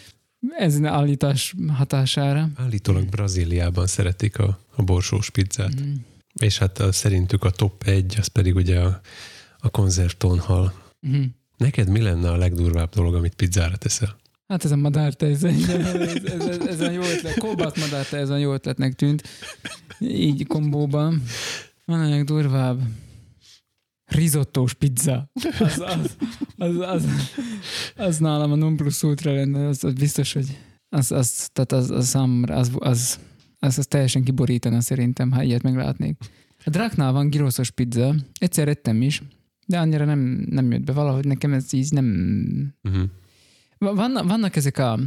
Ez 0.58 0.84
állítás 0.84 1.56
hatására. 1.74 2.50
Állítólag 2.56 3.10
Brazíliában 3.10 3.88
szeretik 3.88 4.38
a, 4.38 4.60
a 4.76 4.84
borsós 4.84 5.30
pizzát. 5.30 5.80
Mhm. 5.80 5.90
És 6.40 6.58
hát 6.58 6.80
a, 6.80 6.92
szerintük 6.92 7.44
a 7.44 7.50
top 7.50 7.84
egy, 7.84 8.16
az 8.20 8.28
pedig 8.28 8.56
ugye 8.56 8.80
a, 8.80 9.02
a 9.60 9.70
konzervtonhal. 9.70 10.74
Mhm. 11.00 11.22
Neked 11.60 11.90
mi 11.90 12.02
lenne 12.02 12.30
a 12.32 12.38
legdurvább 12.38 12.90
dolog, 12.90 13.16
amit 13.16 13.36
pizzára 13.36 13.78
teszel? 13.78 14.16
Hát 14.48 14.66
ez 14.66 14.72
a 14.72 14.76
madárta, 14.76 15.26
ez, 15.26 15.44
ez, 15.44 15.70
ez, 15.70 16.58
ez, 16.58 16.80
a 16.80 16.92
jó 16.92 17.02
ötlet. 17.02 17.38
Kóbát 17.38 17.78
madárta, 17.78 18.18
ez 18.18 18.30
a 18.30 18.38
jó 18.38 18.54
ötletnek 18.54 18.94
tűnt. 18.94 19.28
Így 20.00 20.48
kombóban. 20.48 21.24
Van 21.86 22.02
ennek 22.02 22.24
durvább. 22.24 22.82
Rizottós 24.06 24.74
pizza. 24.74 25.30
Az, 25.60 25.80
az, 25.80 26.16
az, 26.58 26.78
az, 26.80 27.06
az 27.96 28.18
nálam 28.18 28.52
a 28.52 28.56
non 28.56 28.76
plus 28.76 29.04
ultra 29.04 29.34
lenne, 29.34 29.68
az, 29.68 29.84
az 29.84 29.94
biztos, 29.94 30.34
hogy 30.34 30.58
az, 30.90 31.12
az, 31.12 31.50
tehát 31.54 31.72
az, 31.72 31.92
az 31.92 32.08
számomra, 32.08 32.56
az, 32.56 32.72
az, 32.78 33.20
az, 33.60 33.78
az 33.78 33.86
teljesen 33.88 34.24
kiborítana 34.24 34.82
szerintem, 34.82 35.32
ha 35.32 35.44
ilyet 35.44 35.64
meglátnék. 35.64 36.18
A 36.66 36.70
Dráknál 36.70 37.12
van 37.12 37.30
giroszos 37.30 37.72
pizza, 37.72 38.16
egyszer 38.40 38.68
ettem 38.68 39.02
is, 39.02 39.22
de 39.70 39.80
annyira 39.80 40.06
nem, 40.06 40.46
nem 40.50 40.72
jött 40.72 40.84
be, 40.84 40.92
valahogy 40.92 41.26
nekem 41.26 41.54
ez 41.54 41.74
így 41.74 41.92
nem... 41.92 42.74
Uh-huh. 42.84 43.04
Vannak, 43.78 44.28
vannak 44.28 44.56
ezek 44.56 44.78
a, 44.78 45.00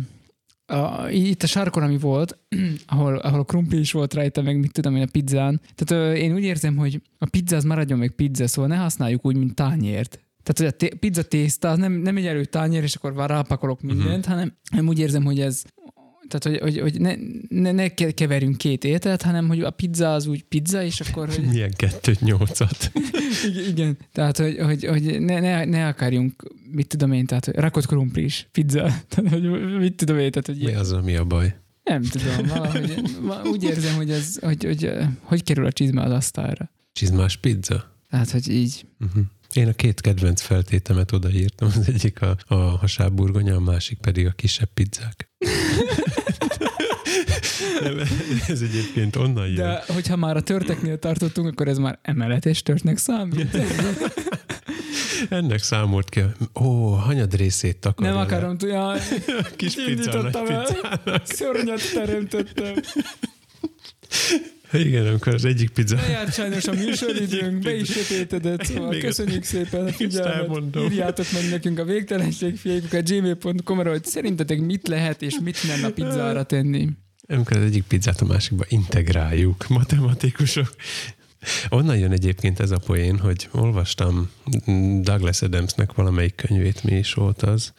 a, 0.66 1.08
itt 1.10 1.42
a 1.42 1.46
sarkon, 1.46 1.82
ami 1.82 1.98
volt, 1.98 2.38
ahol, 2.86 3.16
ahol 3.16 3.40
a 3.40 3.44
krumpli 3.44 3.78
is 3.78 3.92
volt 3.92 4.14
rajta, 4.14 4.42
meg 4.42 4.58
mit 4.58 4.72
tudom 4.72 4.96
én 4.96 5.02
a 5.02 5.10
pizzán. 5.12 5.60
Tehát 5.74 6.04
ö, 6.04 6.16
én 6.16 6.34
úgy 6.34 6.42
érzem, 6.42 6.76
hogy 6.76 7.02
a 7.18 7.26
pizza 7.26 7.56
az 7.56 7.64
maradjon 7.64 7.98
meg 7.98 8.10
pizza, 8.10 8.46
szóval 8.46 8.70
ne 8.70 8.76
használjuk 8.76 9.26
úgy, 9.26 9.36
mint 9.36 9.54
tányért. 9.54 10.20
Tehát, 10.42 10.58
hogy 10.58 10.66
a 10.66 10.70
té- 10.70 10.98
pizza 10.98 11.22
tészta 11.22 11.70
az 11.70 11.78
nem, 11.78 11.92
nem 11.92 12.16
egy 12.16 12.26
erő 12.26 12.44
tányér, 12.44 12.82
és 12.82 12.94
akkor 12.94 13.26
rápakolok 13.26 13.80
mindent, 13.80 14.08
uh-huh. 14.08 14.24
hanem, 14.24 14.56
hanem 14.70 14.88
úgy 14.88 14.98
érzem, 14.98 15.24
hogy 15.24 15.40
ez 15.40 15.62
tehát, 16.39 16.61
hogy, 16.61 16.70
hogy, 16.70 16.80
hogy 16.80 17.01
ne, 17.01 17.14
ne, 17.49 17.72
ne 17.72 17.89
keverjünk 17.89 18.57
két 18.57 18.85
ételt, 18.85 19.22
hanem 19.22 19.49
hogy 19.49 19.61
a 19.61 19.70
pizza 19.70 20.14
az 20.14 20.26
úgy 20.26 20.43
pizza, 20.43 20.83
és 20.83 21.01
akkor... 21.01 21.28
Hogy... 21.28 21.45
Milyen 21.45 21.72
kettőt, 21.76 22.20
nyolcat. 22.20 22.93
Igen, 23.70 23.99
tehát, 24.12 24.39
hogy, 24.39 24.59
hogy, 24.59 24.85
hogy 24.85 25.20
ne, 25.20 25.41
ne, 25.41 25.64
ne 25.64 25.87
akarjunk, 25.87 26.55
mit 26.70 26.87
tudom 26.87 27.12
én, 27.12 27.26
tehát, 27.26 27.45
hogy 27.45 27.55
rakott 27.55 27.87
krumplis, 27.87 28.49
pizza, 28.53 28.83
tehát, 29.09 29.30
hogy 29.30 29.78
mit 29.78 29.95
tudom 29.95 30.18
én, 30.18 30.30
tehát, 30.30 30.47
hogy... 30.47 30.59
Mi 30.59 30.74
az, 30.74 30.93
ami 30.93 31.14
a 31.14 31.24
baj? 31.24 31.55
Nem 31.85 32.03
tudom, 32.03 32.47
valahogy 32.47 33.49
úgy 33.49 33.62
érzem, 33.62 33.95
hogy 33.95 34.11
ez, 34.11 34.39
hogy, 34.41 34.64
hogy, 34.64 34.85
hogy, 34.85 35.05
hogy 35.20 35.43
kerül 35.43 35.66
a 35.66 35.72
csizma 35.72 36.03
az 36.03 36.12
asztalra. 36.12 36.70
Csizmás 36.93 37.37
pizza? 37.37 37.97
Tehát, 38.11 38.30
hogy 38.30 38.49
így. 38.49 38.87
Uh-huh. 39.01 39.22
Én 39.53 39.68
a 39.68 39.72
két 39.72 40.01
kedvenc 40.01 40.41
feltétemet 40.41 41.12
odaírtam, 41.12 41.68
az 41.76 41.89
egyik 41.89 42.22
a, 42.22 42.37
a 42.47 42.55
hasábburgonya, 42.55 43.55
a 43.55 43.61
másik 43.61 43.99
pedig 43.99 44.26
a 44.26 44.30
kisebb 44.30 44.68
pizzák. 44.74 45.30
Nem, 47.81 47.99
ez 48.49 48.61
egyébként 48.61 49.16
onnan 49.16 49.47
jön. 49.47 49.55
De 49.55 49.83
hogyha 49.87 50.16
már 50.16 50.37
a 50.37 50.41
törteknél 50.41 50.99
tartottunk, 50.99 51.47
akkor 51.47 51.68
ez 51.68 51.79
már 51.79 51.99
emeletes 52.03 52.62
törtnek 52.62 52.99
számít. 52.99 53.57
Ennek 55.29 55.62
számolt 55.62 56.09
ki. 56.09 56.20
Ó, 56.61 56.91
hanyad 56.93 57.37
részét 57.37 57.79
takarja 57.79 58.12
Nem 58.12 58.20
akarom 58.20 58.59
tudni. 58.59 58.77
Kis 59.57 59.75
pizza, 59.75 60.23
nagy 60.23 60.33
pizzának. 60.33 61.23
Szörnyet 61.25 61.93
teremtettem. 61.95 62.75
Igen, 64.73 65.07
amikor 65.07 65.35
az 65.35 65.45
egyik 65.45 65.70
pizza... 65.70 65.97
Lejárt 65.97 66.33
sajnos 66.33 66.66
a 66.66 66.73
műsoridőnk, 66.73 67.59
be 67.59 67.75
is 67.75 67.91
sötétedett, 67.91 68.64
szóval 68.64 68.99
köszönjük 68.99 69.45
szépen 69.45 69.87
a 69.87 69.93
figyelmet. 69.93 70.77
Írjátok 70.77 71.27
meg 71.33 71.51
nekünk 71.51 71.79
a 71.79 71.85
végtelenségfiaikuk 71.85 72.93
a 72.93 73.03
gmail.com-ra, 73.03 73.91
hogy 73.91 74.05
szerintetek 74.05 74.61
mit 74.61 74.89
lehet 74.89 75.23
és 75.23 75.39
mit 75.43 75.59
nem 75.66 75.85
a 75.85 75.89
pizzára 75.89 76.43
tenni. 76.43 76.89
Amikor 77.33 77.57
az 77.57 77.62
egyik 77.62 77.85
pizzát 77.85 78.20
a 78.20 78.24
másikba 78.24 78.64
integráljuk, 78.68 79.68
matematikusok. 79.68 80.74
Onnan 81.68 81.99
jön 81.99 82.12
egyébként 82.12 82.61
ez 82.61 82.70
a 82.70 82.78
poén, 82.78 83.18
hogy 83.18 83.49
olvastam 83.53 84.30
Douglas 85.01 85.43
Adamsnek 85.43 85.93
valamelyik 85.93 86.35
könyvét, 86.35 86.85
mi 86.85 86.95
is 86.95 87.14
volt 87.14 87.43
az, 87.43 87.72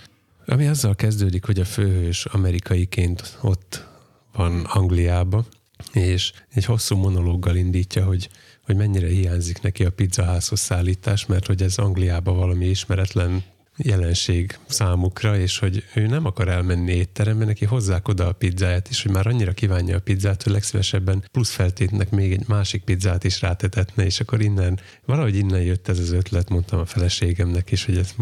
ami 0.45 0.67
azzal 0.67 0.95
kezdődik, 0.95 1.45
hogy 1.45 1.59
a 1.59 1.65
főhős 1.65 2.25
amerikaiként 2.25 3.37
ott 3.41 3.87
van 4.31 4.59
Angliába, 4.63 5.45
és 5.91 6.31
egy 6.53 6.65
hosszú 6.65 6.95
monológgal 6.95 7.55
indítja, 7.55 8.05
hogy, 8.05 8.29
hogy 8.65 8.75
mennyire 8.75 9.07
hiányzik 9.07 9.61
neki 9.61 9.85
a 9.85 9.91
pizzaházhoz 9.91 10.59
szállítás, 10.59 11.25
mert 11.25 11.45
hogy 11.45 11.61
ez 11.61 11.77
Angliában 11.77 12.37
valami 12.37 12.65
ismeretlen 12.65 13.43
jelenség 13.77 14.57
számukra, 14.67 15.37
és 15.37 15.59
hogy 15.59 15.83
ő 15.95 16.07
nem 16.07 16.25
akar 16.25 16.47
elmenni 16.47 16.91
étterembe, 16.91 17.45
neki 17.45 17.65
hozzák 17.65 18.07
oda 18.07 18.27
a 18.27 18.31
pizzáját, 18.31 18.89
és 18.89 19.03
hogy 19.03 19.11
már 19.11 19.27
annyira 19.27 19.51
kívánja 19.51 19.97
a 19.97 19.99
pizzát, 19.99 20.43
hogy 20.43 20.51
legszívesebben 20.51 21.23
plusz 21.31 21.49
feltétnek 21.49 22.09
még 22.09 22.31
egy 22.31 22.47
másik 22.47 22.83
pizzát 22.83 23.23
is 23.23 23.41
rátetetne, 23.41 24.05
és 24.05 24.19
akkor 24.19 24.41
innen, 24.41 24.79
valahogy 25.05 25.35
innen 25.35 25.61
jött 25.61 25.87
ez 25.87 25.99
az 25.99 26.11
ötlet, 26.11 26.49
mondtam 26.49 26.79
a 26.79 26.85
feleségemnek 26.85 27.71
is, 27.71 27.85
hogy 27.85 27.97
ez 27.97 28.15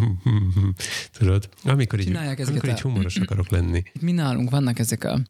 tudod, 1.17 1.49
amikor 1.63 1.99
így, 1.99 2.15
amikor 2.15 2.69
így 2.69 2.81
humoros 2.81 3.15
akarok 3.23 3.49
lenni. 3.49 3.83
Itt 3.93 4.01
mi 4.01 4.11
nálunk 4.11 4.49
vannak 4.49 4.79
ezek 4.79 5.03
a, 5.03 5.21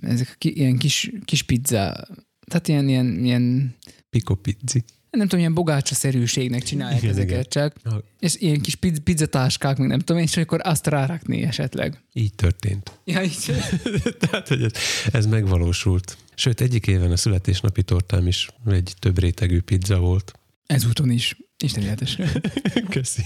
ezek 0.00 0.28
a 0.32 0.34
ki, 0.38 0.56
ilyen 0.56 0.78
kis, 0.78 1.10
kis 1.24 1.42
pizza, 1.42 2.06
tehát 2.46 2.68
ilyen, 2.68 2.88
ilyen, 2.88 3.24
ilyen 3.24 3.74
Pico 4.10 4.34
pizzi 4.34 4.84
nem 5.16 5.26
tudom, 5.26 5.40
ilyen 5.40 5.54
bogácsa-szerűségnek 5.54 6.62
csinálják 6.62 7.02
igen, 7.02 7.14
ezeket 7.14 7.30
igen. 7.30 7.48
csak, 7.48 7.76
és 8.18 8.36
ilyen 8.36 8.60
kis 8.60 8.74
pizzatáskák, 9.04 9.76
meg 9.76 9.88
nem 9.88 9.98
tudom, 9.98 10.22
és 10.22 10.36
akkor 10.36 10.60
azt 10.62 10.86
rárakni 10.86 11.42
esetleg. 11.42 12.02
Így 12.12 12.34
történt. 12.34 12.98
Ja, 13.04 13.22
így. 13.22 13.52
Tehát, 14.20 14.48
hogy 14.48 14.62
ez, 14.62 14.72
ez 15.12 15.26
megvalósult. 15.26 16.16
Sőt, 16.34 16.60
egyik 16.60 16.86
éven 16.86 17.10
a 17.10 17.16
születésnapi 17.16 17.82
tortám 17.82 18.26
is 18.26 18.48
egy 18.66 18.94
több 18.98 19.18
rétegű 19.18 19.60
pizza 19.60 19.98
volt. 19.98 20.32
Ezúton 20.66 21.10
is. 21.10 21.36
Isten 21.62 21.98
Köszi. 22.90 23.22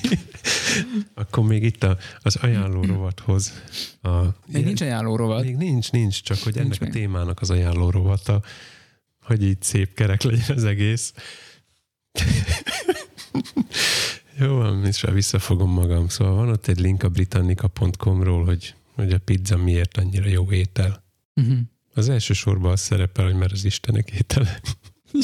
Akkor 1.14 1.44
még 1.44 1.62
itt 1.62 1.82
a, 1.82 1.98
az 2.20 2.36
ajánló 2.36 2.84
rovathoz. 2.84 3.52
A, 4.02 4.20
még 4.20 4.32
ilyen, 4.48 4.64
nincs 4.64 4.80
ajánló 4.80 5.16
rovat. 5.16 5.44
Még 5.44 5.56
nincs, 5.56 5.90
nincs, 5.90 6.22
csak 6.22 6.38
hogy 6.38 6.54
nincs 6.54 6.66
ennek 6.66 6.80
még. 6.80 6.88
a 6.88 6.92
témának 6.92 7.40
az 7.40 7.50
ajánló 7.50 7.90
rovata, 7.90 8.42
hogy 9.20 9.44
így 9.44 9.62
szép 9.62 9.94
kerek 9.94 10.22
legyen 10.22 10.56
az 10.56 10.64
egész. 10.64 11.12
Jó 14.38 14.54
van, 14.54 14.86
és 14.86 15.04
visszafogom 15.12 15.70
magam. 15.70 16.08
Szóval 16.08 16.34
van 16.34 16.48
ott 16.48 16.66
egy 16.66 16.80
link 16.80 17.02
a 17.02 17.08
britannica.com-ról, 17.08 18.44
hogy, 18.44 18.74
hogy 18.94 19.12
a 19.12 19.18
pizza 19.18 19.56
miért 19.56 19.96
annyira 19.96 20.28
jó 20.28 20.52
étel. 20.52 21.04
Uh-huh. 21.34 21.58
Az 21.94 22.08
első 22.08 22.32
sorban 22.32 22.72
az 22.72 22.80
szerepel, 22.80 23.24
hogy 23.24 23.34
mert 23.34 23.52
az 23.52 23.64
Istenek 23.64 24.10
étele. 24.10 24.60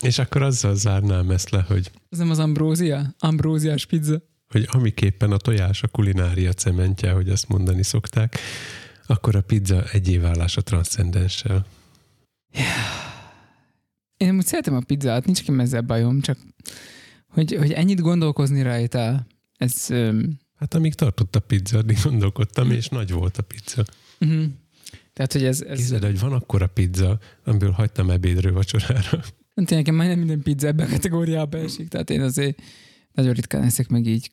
és 0.00 0.18
akkor 0.18 0.42
azzal 0.42 0.74
zárnám 0.74 1.30
ezt 1.30 1.50
le, 1.50 1.64
hogy... 1.68 1.90
Ez 2.10 2.18
nem 2.18 2.30
az 2.30 2.38
ambrózia? 2.38 3.14
Ambróziás 3.18 3.86
pizza? 3.86 4.22
Hogy 4.48 4.68
amiképpen 4.70 5.32
a 5.32 5.36
tojás 5.36 5.82
a 5.82 5.88
kulinária 5.88 6.52
cementje, 6.52 7.10
hogy 7.10 7.28
azt 7.28 7.48
mondani 7.48 7.82
szokták, 7.82 8.38
akkor 9.06 9.36
a 9.36 9.40
pizza 9.40 9.84
egyévállása 9.84 10.60
transzcendenssel. 10.60 11.66
Yeah. 12.52 13.07
Én 14.18 14.36
úgy 14.36 14.46
szeretem 14.46 14.74
a 14.74 14.80
pizzát, 14.86 15.24
nincs 15.24 15.38
nekem 15.38 15.60
ezzel 15.60 15.80
bajom, 15.80 16.20
csak 16.20 16.38
hogy, 17.28 17.54
hogy 17.54 17.72
ennyit 17.72 18.00
gondolkozni 18.00 18.62
rajta, 18.62 19.26
ez... 19.56 19.86
Hát 20.54 20.74
amíg 20.74 20.94
tartott 20.94 21.36
a 21.36 21.40
pizza, 21.40 21.78
addig 21.78 21.98
gondolkodtam, 22.02 22.70
és 22.70 22.88
nagy 22.88 23.10
volt 23.10 23.36
a 23.36 23.42
pizza. 23.42 23.84
Uh-huh. 24.20 24.44
Tehát, 25.12 25.32
hogy 25.32 25.44
ez... 25.44 25.60
ez... 25.60 25.78
Képzeld, 25.78 26.04
hogy 26.04 26.20
van 26.20 26.32
akkor 26.32 26.62
a 26.62 26.66
pizza, 26.66 27.18
amiből 27.44 27.70
hagytam 27.70 28.10
ebédről 28.10 28.52
vacsorára. 28.52 29.22
Hát 29.54 29.70
nekem 29.70 29.94
majdnem 29.94 30.18
minden 30.18 30.42
pizza 30.42 30.66
ebben 30.66 30.86
a 30.86 30.90
kategóriába 30.90 31.58
esik, 31.58 31.88
tehát 31.88 32.10
én 32.10 32.20
azért 32.20 32.62
nagyon 33.12 33.32
ritkán 33.32 33.62
eszek 33.62 33.88
meg 33.88 34.06
így, 34.06 34.32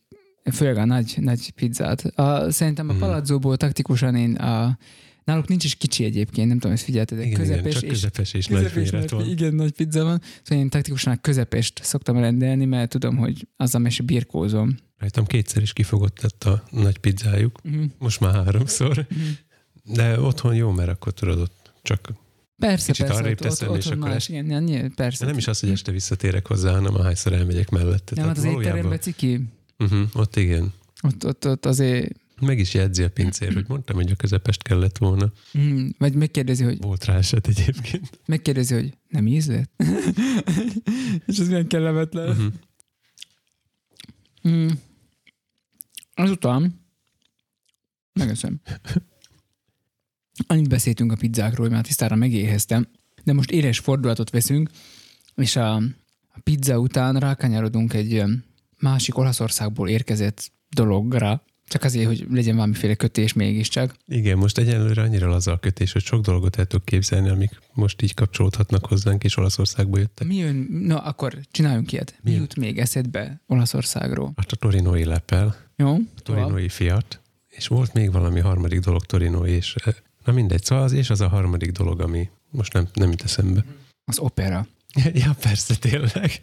főleg 0.51 0.77
a 0.77 0.85
nagy, 0.85 1.15
nagy 1.19 1.51
pizzát. 1.51 2.01
A, 2.01 2.51
szerintem 2.51 2.89
a 2.89 2.91
mhm. 2.91 3.01
palazzóból 3.01 3.57
taktikusan 3.57 4.15
én 4.15 4.35
a 4.35 4.77
Náluk 5.25 5.47
nincs 5.47 5.63
is 5.63 5.75
kicsi 5.75 6.03
egyébként, 6.03 6.47
nem 6.47 6.59
tudom, 6.59 6.75
ezt 6.75 6.83
figyelted, 6.83 7.19
igen, 7.19 7.33
közepes, 7.33 7.59
igen, 7.59 7.71
csak 7.71 7.83
és, 7.83 7.89
közepes 7.89 8.33
és, 8.33 8.47
közepes 8.47 8.89
nagy 8.89 9.09
van. 9.09 9.29
Igen, 9.29 9.53
nagy 9.55 9.71
pizza 9.71 10.03
van. 10.03 10.21
Szóval 10.43 10.63
én 10.63 10.69
taktikusan 10.69 11.13
a 11.13 11.21
közepest 11.21 11.79
szoktam 11.83 12.17
rendelni, 12.17 12.65
mert 12.65 12.89
tudom, 12.89 13.17
hogy 13.17 13.47
azzal 13.57 13.85
is 13.85 14.01
birkózom. 14.01 14.75
Rajtam 14.97 15.25
kétszer 15.25 15.61
is 15.61 15.73
kifogott 15.73 16.21
lett 16.21 16.43
a 16.43 16.63
nagy 16.69 16.97
pizzájuk, 16.97 17.59
uh-huh. 17.63 17.83
most 17.97 18.19
már 18.19 18.33
háromszor. 18.33 18.97
Uh-huh. 18.97 19.27
De 19.83 20.19
otthon 20.19 20.55
jó, 20.55 20.71
mert 20.71 20.89
akkor 20.89 21.13
tudod, 21.13 21.39
ott 21.39 21.71
csak 21.81 22.13
Persze, 22.57 22.91
Kicsit 22.91 23.05
persze, 23.05 23.21
arrébb 23.21 23.39
teszem, 23.39 23.69
ott, 23.69 23.77
és 23.77 23.85
akkor 23.85 24.09
más, 24.09 24.29
igen, 24.29 24.67
igen, 24.67 24.93
persze. 24.95 25.25
nem 25.25 25.37
is 25.37 25.47
az, 25.47 25.59
hogy 25.59 25.69
este 25.69 25.91
visszatérek 25.91 26.47
hozzá, 26.47 26.71
hanem 26.71 26.95
ahányszor 26.95 27.33
elmegyek 27.33 27.69
mellette. 27.69 28.15
Nem, 28.15 28.27
hát 28.27 28.37
az 28.37 28.43
étterembe 28.43 28.97
ciki. 28.97 29.41
Uh-huh, 29.79 30.01
ott 30.13 30.35
igen. 30.35 30.73
Ott, 31.01 31.25
ott, 31.25 31.47
ott 31.47 31.65
azért 31.65 32.15
meg 32.41 32.59
is 32.59 32.73
jegyzi 32.73 33.03
a 33.03 33.09
pincér, 33.09 33.53
hogy 33.53 33.65
mondtam, 33.67 33.95
hogy 33.95 34.11
a 34.11 34.15
közepest 34.15 34.63
kellett 34.63 34.97
volna. 34.97 35.31
Mm, 35.57 35.87
vagy 35.97 36.15
megkérdezi, 36.15 36.63
hogy... 36.63 36.81
Volt 36.81 37.05
rá 37.05 37.17
eset 37.17 37.47
egyébként. 37.47 38.19
Megkérdezi, 38.25 38.73
hogy 38.73 38.97
nem 39.07 39.27
ízlett? 39.27 39.71
És 41.27 41.37
ez 41.37 41.47
milyen 41.47 41.67
kellemetlen. 41.67 42.29
Uh-huh. 42.29 42.53
Mm. 44.47 44.69
Azután 46.13 46.81
megeszem. 48.13 48.61
Annyit 50.47 50.69
beszéltünk 50.69 51.11
a 51.11 51.15
pizzákról, 51.15 51.69
mert 51.69 51.85
tisztára 51.85 52.15
megéheztem, 52.15 52.87
de 53.23 53.33
most 53.33 53.51
éles 53.51 53.79
fordulatot 53.79 54.29
veszünk, 54.29 54.69
és 55.35 55.55
a, 55.55 55.75
a 56.27 56.39
pizza 56.43 56.79
után 56.79 57.15
rákanyarodunk 57.15 57.93
egy 57.93 58.23
másik 58.79 59.17
Olaszországból 59.17 59.89
érkezett 59.89 60.51
dologra, 60.69 61.43
Csak 61.67 61.83
azért, 61.83 62.07
hogy 62.07 62.25
legyen 62.29 62.55
valamiféle 62.55 62.95
kötés 62.95 63.33
mégiscsak. 63.33 63.95
Igen, 64.07 64.37
most 64.37 64.57
egyenlőre 64.57 65.01
annyira 65.01 65.27
laza 65.27 65.51
a 65.51 65.57
kötés, 65.57 65.91
hogy 65.91 66.03
sok 66.03 66.21
dolgot 66.21 66.55
el 66.55 66.65
tudok 66.65 66.85
képzelni, 66.85 67.29
amik 67.29 67.59
most 67.73 68.01
így 68.01 68.13
kapcsolódhatnak 68.13 68.85
hozzánk, 68.85 69.23
és 69.23 69.37
Olaszországból 69.37 69.99
jöttek. 69.99 70.27
Mi 70.27 70.35
jön, 70.35 70.67
na 70.69 70.99
akkor 70.99 71.39
csináljunk 71.51 71.91
ilyet. 71.91 72.15
Mi 72.21 72.31
Mi? 72.31 72.37
jut 72.37 72.55
még 72.55 72.79
eszedbe 72.79 73.41
Olaszországról? 73.47 74.33
Hát 74.35 74.51
a 74.51 74.55
torinói 74.55 75.03
lepel, 75.03 75.55
Jó? 75.75 75.93
a 75.93 76.21
torinói 76.23 76.69
fiat, 76.69 77.19
és 77.47 77.67
volt 77.67 77.93
még 77.93 78.11
valami 78.11 78.39
harmadik 78.39 78.79
dolog 78.79 79.05
torinói, 79.05 79.51
és 79.51 79.75
eh, 79.85 79.93
na 80.25 80.33
mindegy, 80.33 80.63
szóval 80.63 80.83
az 80.83 80.91
és 80.91 81.09
az 81.09 81.21
a 81.21 81.27
harmadik 81.27 81.71
dolog, 81.71 82.01
ami 82.01 82.29
most 82.49 82.73
nem, 82.73 82.87
nem 82.93 83.09
jut 83.09 83.23
eszembe. 83.23 83.65
Az 84.05 84.19
opera. 84.19 84.67
ja, 85.23 85.35
persze, 85.41 85.75
tényleg. 85.75 86.41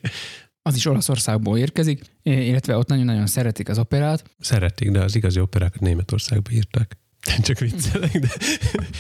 Az 0.63 0.75
is 0.77 0.87
Olaszországból 0.87 1.59
érkezik, 1.59 2.03
illetve 2.23 2.77
ott 2.77 2.89
nagyon-nagyon 2.89 3.27
szeretik 3.27 3.69
az 3.69 3.79
operát. 3.79 4.31
Szeretik, 4.39 4.91
de 4.91 5.01
az 5.03 5.15
igazi 5.15 5.41
operákat 5.41 5.81
Németországba 5.81 6.51
írták. 6.51 6.97
Csak 7.43 7.59
viccelek, 7.59 8.19
de 8.19 8.29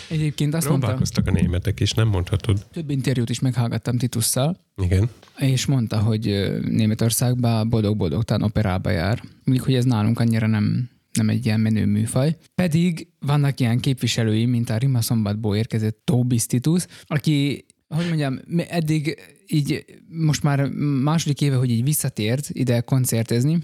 Egyébként 0.08 0.54
azt 0.54 0.68
mondta, 0.68 0.86
próbálkoztak 0.86 1.26
a 1.26 1.30
németek 1.30 1.80
is, 1.80 1.92
nem 1.92 2.08
mondhatod. 2.08 2.66
több 2.72 2.90
interjút 2.90 3.30
is 3.30 3.40
meghallgattam 3.40 3.96
Titusszal, 3.98 4.56
Igen. 4.82 5.08
és 5.38 5.66
mondta, 5.66 5.98
hogy 5.98 6.28
ö, 6.28 6.58
Németországban 6.60 7.68
boldog-boldogtán 7.68 8.42
operába 8.42 8.90
jár. 8.90 9.22
Mondjuk, 9.44 9.66
hogy 9.66 9.76
ez 9.76 9.84
nálunk 9.84 10.20
annyira 10.20 10.46
nem, 10.46 10.90
nem 11.12 11.28
egy 11.28 11.46
ilyen 11.46 11.60
menő 11.60 11.86
műfaj. 11.86 12.36
Pedig 12.54 13.08
vannak 13.18 13.60
ilyen 13.60 13.80
képviselői, 13.80 14.44
mint 14.46 14.70
a 14.70 14.76
Rima 14.76 15.00
Szombatból 15.00 15.56
érkezett 15.56 16.00
Tobis 16.04 16.46
Titus, 16.46 16.86
aki, 17.06 17.64
hogy 17.94 18.06
mondjam, 18.06 18.40
eddig 18.68 19.18
így 19.46 19.84
most 20.08 20.42
már 20.42 20.68
második 21.02 21.40
éve, 21.40 21.56
hogy 21.56 21.70
így 21.70 21.84
visszatért 21.84 22.48
ide 22.52 22.80
koncertezni, 22.80 23.62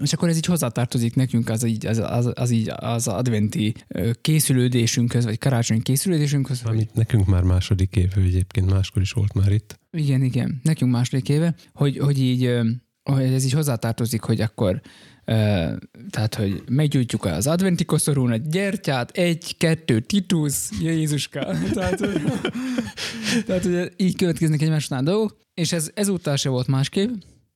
és 0.00 0.12
akkor 0.12 0.28
ez 0.28 0.36
így 0.36 0.46
hozzátartozik 0.46 1.14
nekünk 1.14 1.48
az, 1.48 1.64
így, 1.64 1.86
az, 1.86 1.98
az, 1.98 2.30
az, 2.34 2.50
így 2.50 2.72
az 2.76 3.08
adventi 3.08 3.74
készülődésünkhöz, 4.20 5.24
vagy 5.24 5.38
karácsonyi 5.38 5.82
készülődésünkhöz, 5.82 6.60
hogy 6.60 6.72
Amit 6.72 6.94
nekünk 6.94 7.26
már 7.26 7.42
második 7.42 7.96
év, 7.96 8.12
ő 8.16 8.20
egyébként 8.20 8.70
máskor 8.70 9.02
is 9.02 9.12
volt 9.12 9.34
már 9.34 9.52
itt. 9.52 9.78
igen, 9.90 10.22
igen, 10.22 10.60
nekünk 10.62 10.92
második 10.92 11.28
éve, 11.28 11.54
hogy, 11.72 11.98
hogy 11.98 12.18
így 12.18 12.50
hogy 13.02 13.22
ez 13.22 13.44
így 13.44 13.52
hozzátartozik, 13.52 14.22
hogy 14.22 14.40
akkor 14.40 14.80
tehát, 16.10 16.34
hogy 16.34 16.62
meggyújtjuk 16.68 17.24
az 17.24 17.46
adventi 17.46 17.84
koszorún 17.84 18.30
a 18.30 18.36
gyertyát, 18.36 19.10
egy, 19.10 19.56
kettő, 19.56 20.00
Titus, 20.00 20.68
Jézuska. 20.80 21.46
Tehát, 21.74 21.98
hogy, 21.98 22.22
tehát, 23.46 23.64
hogy 23.64 23.92
így 23.96 24.16
következnek 24.16 24.62
egymás 24.62 24.84
után 24.84 25.04
dolgok, 25.04 25.36
és 25.54 25.72
ez 25.72 25.90
ezúttal 25.94 26.36
se 26.36 26.48
volt 26.48 26.66
másképp, 26.66 27.10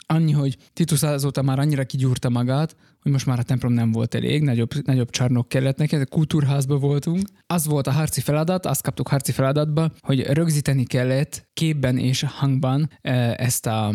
annyi, 0.07 0.33
hogy 0.33 0.57
Titus 0.73 1.03
azóta 1.03 1.43
már 1.43 1.59
annyira 1.59 1.85
kigyúrta 1.85 2.29
magát, 2.29 2.77
hogy 3.03 3.13
most 3.13 3.27
már 3.27 3.39
a 3.39 3.43
templom 3.43 3.73
nem 3.73 3.93
volt 3.93 4.15
elég, 4.15 4.43
nagyobb, 4.43 4.71
nagyobb 4.85 5.11
csarnok 5.11 5.49
kellett 5.49 5.77
neki, 5.77 5.97
kultúrházba 6.11 6.79
voltunk. 6.79 7.29
Az 7.47 7.67
volt 7.67 7.87
a 7.87 7.91
harci 7.91 8.21
feladat, 8.21 8.67
azt 8.67 8.83
kaptuk 8.83 9.09
harci 9.09 9.33
feladatba, 9.33 9.93
hogy 10.01 10.21
rögzíteni 10.21 10.85
kellett 10.85 11.49
képben 11.53 11.99
és 11.99 12.23
hangban 12.23 12.91
ezt 13.37 13.67
a 13.67 13.95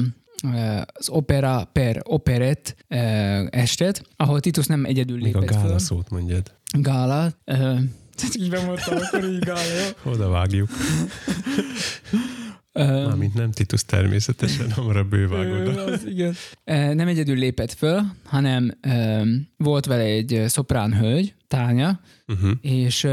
az 0.93 1.09
opera 1.09 1.69
per 1.71 2.01
operett 2.03 2.75
eh, 2.87 3.45
estet, 3.49 4.03
ahol 4.15 4.39
Titus 4.39 4.65
nem 4.65 4.85
egyedül 4.85 5.17
Még 5.21 5.35
a 5.35 5.39
lépett 5.39 5.55
gála 5.55 5.67
föl. 5.69 5.79
szót 5.79 6.09
mondjad. 6.09 6.51
Gála. 6.77 7.23
eh, 7.45 7.57
Tehát 8.15 8.35
így 8.39 8.49
bemondtam, 8.49 8.97
akkor 8.97 9.29
így 9.29 9.39
gála, 9.39 9.59
jó? 10.03 10.11
Oda 10.11 10.29
vágjuk. 10.29 10.69
Eh, 12.73 13.05
Mármint 13.05 13.33
nem 13.33 13.51
Titus 13.51 13.85
természetesen, 13.85 14.71
hamarabb 14.71 15.09
bővág 15.09 15.45
Ö, 15.47 15.69
oda. 15.69 15.83
az, 15.83 16.05
igen. 16.05 16.33
Nem 16.95 17.07
egyedül 17.07 17.35
lépett 17.37 17.73
föl, 17.73 18.01
hanem 18.25 18.79
volt 19.57 19.85
vele 19.85 20.03
egy 20.03 20.43
szoprán 20.47 20.93
hölgy, 20.97 21.35
Tánya, 21.47 21.99
Uh-huh. 22.27 22.51
és 22.61 23.07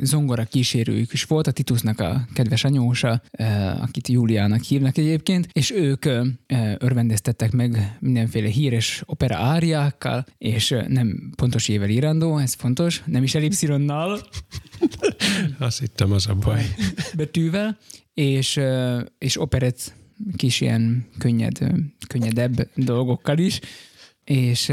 zongora 0.00 0.44
kísérőjük 0.44 1.12
is 1.12 1.24
volt, 1.24 1.46
a 1.46 1.50
Titusnak 1.52 2.00
a 2.00 2.26
kedves 2.34 2.64
anyósa, 2.64 3.22
akit 3.80 4.08
Júliának 4.08 4.62
hívnak 4.62 4.96
egyébként, 4.96 5.48
és 5.52 5.70
ők 5.70 6.04
örvendeztettek 6.78 7.52
meg 7.52 7.96
mindenféle 8.00 8.48
híres 8.48 9.02
opera 9.06 9.36
áriákkal, 9.36 10.26
és 10.38 10.74
nem 10.88 11.32
pontos 11.36 11.68
ével 11.68 11.88
írandó, 11.88 12.38
ez 12.38 12.54
fontos, 12.54 13.02
nem 13.06 13.22
is 13.22 13.34
elipszironnal, 13.34 14.20
Azt 15.58 15.78
hittem, 15.78 16.12
az 16.12 16.26
a 16.26 16.34
baj. 16.34 16.74
betűvel, 17.16 17.78
és, 18.14 18.60
és 19.18 19.40
operett 19.40 19.94
kis 20.36 20.60
ilyen 20.60 21.06
könnyed, 21.18 21.58
könnyedebb 22.06 22.68
dolgokkal 22.74 23.38
is, 23.38 23.60
és 24.24 24.72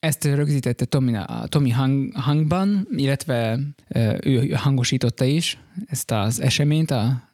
ezt 0.00 0.24
rögzítette 0.24 0.84
Tomi, 0.84 1.16
a 1.16 1.44
Tomi 1.48 1.70
hang, 1.70 2.12
hangban, 2.14 2.88
illetve 2.96 3.58
ő 4.24 4.48
hangosította 4.48 5.24
is 5.24 5.58
ezt 5.86 6.10
az 6.10 6.40
eseményt 6.40 6.90
a 6.90 7.28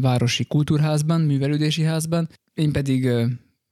Városi 0.00 0.44
Kultúrházban, 0.44 1.20
Művelődési 1.20 1.82
Házban, 1.82 2.28
én 2.54 2.72
pedig 2.72 3.08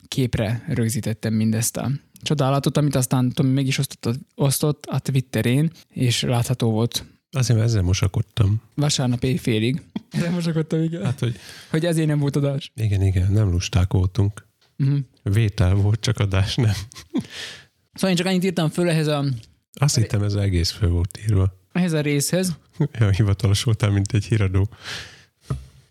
képre 0.09 0.65
rögzítettem 0.69 1.35
mindezt 1.35 1.77
a 1.77 1.91
csodálatot, 2.23 2.77
amit 2.77 2.95
aztán 2.95 3.31
Tomi 3.33 3.53
meg 3.53 3.67
is 3.67 3.79
osztott, 3.79 4.19
osztott 4.35 4.85
a 4.87 4.99
Twitterén, 4.99 5.71
és 5.89 6.23
látható 6.23 6.71
volt 6.71 7.05
Azért, 7.33 7.59
mert 7.59 7.71
ezzel 7.71 7.83
mosakodtam. 7.83 8.61
vasárnap 8.75 9.25
éjfélig. 9.25 9.83
Erre 10.11 10.31
mosakodtam, 10.31 10.83
igen. 10.83 11.05
Hát, 11.05 11.19
hogy 11.19 11.37
Hogy 11.71 11.85
ezért 11.85 12.07
nem 12.07 12.19
volt 12.19 12.37
adás. 12.37 12.73
igen, 12.75 13.03
igen, 13.03 13.33
nem 13.33 13.51
lusták 13.51 13.93
voltunk. 13.93 14.47
Uh-huh. 14.79 14.99
Vétel 15.23 15.75
volt, 15.75 16.01
csak 16.01 16.19
adás 16.19 16.55
nem. 16.55 16.75
Szóval 17.93 18.11
én 18.11 18.17
csak 18.17 18.27
annyit 18.27 18.45
írtam 18.45 18.69
föl 18.69 18.89
ehhez 18.89 19.07
a, 19.07 19.25
Azt 19.73 19.97
hittem, 19.97 20.23
ez 20.23 20.35
egész 20.35 20.71
föl 20.71 20.89
volt 20.89 21.19
írva. 21.29 21.59
ehhez 21.73 21.93
a 21.93 22.01
részhez. 22.01 22.57
Ja, 22.99 23.11
hivatalos 23.11 23.63
voltál, 23.63 23.91
mint 23.91 24.13
egy 24.13 24.25
híradó. 24.25 24.69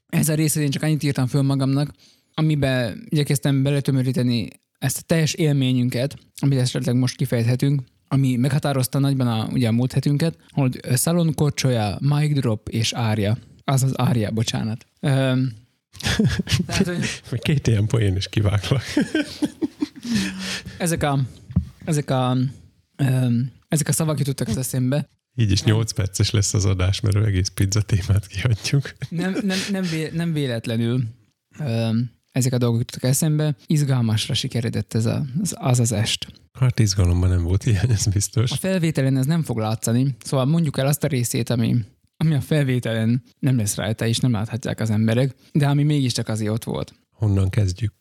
Ehhez 0.10 0.30
a 0.30 0.34
részhez 0.34 0.64
én 0.64 0.70
csak 0.70 0.84
annyit 0.84 1.04
írtam 1.04 1.28
föl 1.28 1.41
magamnak, 1.41 1.93
amiben 2.34 3.06
igyekeztem 3.10 3.64
beletömöríteni 3.64 4.47
ezt 4.80 4.97
a 4.97 5.02
teljes 5.06 5.34
élményünket, 5.34 6.16
amit 6.41 6.60
esetleg 6.60 6.95
most 6.95 7.16
kifejthetünk, 7.16 7.82
ami 8.08 8.36
meghatározta 8.36 9.00
nagyban 9.00 9.28
a, 9.28 9.47
ugye 9.52 9.68
a 9.68 9.72
múlt 9.72 9.91
hetünket, 9.93 10.38
hogy 10.50 10.80
Szalon 10.93 11.34
Korcsolya, 11.34 11.97
Mic 12.02 12.34
Drop 12.39 12.70
és 12.70 12.93
Ária. 12.93 13.38
Az 13.64 13.84
az 13.84 14.00
Ária, 14.00 14.32
bocsánat. 14.32 14.86
Öm, 15.00 15.54
tehát, 16.66 16.86
hogy 17.30 17.39
két 17.41 17.68
ilyen 17.68 17.86
poén 17.88 18.16
is 18.16 18.28
kiváglak. 18.30 18.84
ezek 20.78 21.04
a, 21.04 21.20
ezek 21.89 22.09
a, 22.09 22.37
öm, 22.95 23.51
ezek 23.67 23.87
a 23.87 23.91
szavak 23.91 24.19
jutottak 24.19 24.47
az 24.47 24.57
eszembe, 24.57 25.09
Így 25.35 25.51
is 25.51 25.63
8 25.63 25.91
perces 25.91 26.31
lesz 26.31 26.53
az 26.53 26.65
adás, 26.65 26.99
mert 26.99 27.25
egész 27.25 27.47
pizza 27.47 27.81
témát 27.81 28.27
kihagyjuk. 28.27 28.93
nem, 29.09 29.37
nem, 29.43 29.57
nem, 29.71 29.83
vé, 29.83 30.09
nem 30.13 30.33
véletlenül 30.33 31.03
öm, 31.59 32.11
ezek 32.31 32.53
a 32.53 32.57
dolgok 32.57 32.79
jutottak 32.79 33.09
eszembe. 33.09 33.55
Izgalmasra 33.65 34.33
sikeredett 34.33 34.93
ez 34.93 35.05
a, 35.05 35.25
az, 35.41 35.55
az 35.57 35.79
az 35.79 35.91
est. 35.91 36.27
Hát 36.59 36.79
izgalomban 36.79 37.29
nem 37.29 37.43
volt 37.43 37.63
hiány, 37.63 37.89
ez 37.89 38.05
biztos. 38.05 38.51
A 38.51 38.55
felvételen 38.55 39.17
ez 39.17 39.25
nem 39.25 39.43
fog 39.43 39.57
látszani, 39.57 40.15
szóval 40.23 40.45
mondjuk 40.45 40.77
el 40.77 40.87
azt 40.87 41.03
a 41.03 41.07
részét, 41.07 41.49
ami, 41.49 41.75
ami 42.17 42.33
a 42.33 42.41
felvételen 42.41 43.23
nem 43.39 43.57
lesz 43.57 43.75
rajta, 43.75 44.05
és 44.05 44.17
nem 44.17 44.31
láthatják 44.31 44.79
az 44.79 44.89
emberek, 44.89 45.35
de 45.51 45.67
ami 45.67 45.83
mégiscsak 45.83 46.27
azért 46.27 46.51
ott 46.51 46.63
volt. 46.63 46.93
Honnan 47.11 47.49
kezdjük? 47.49 47.93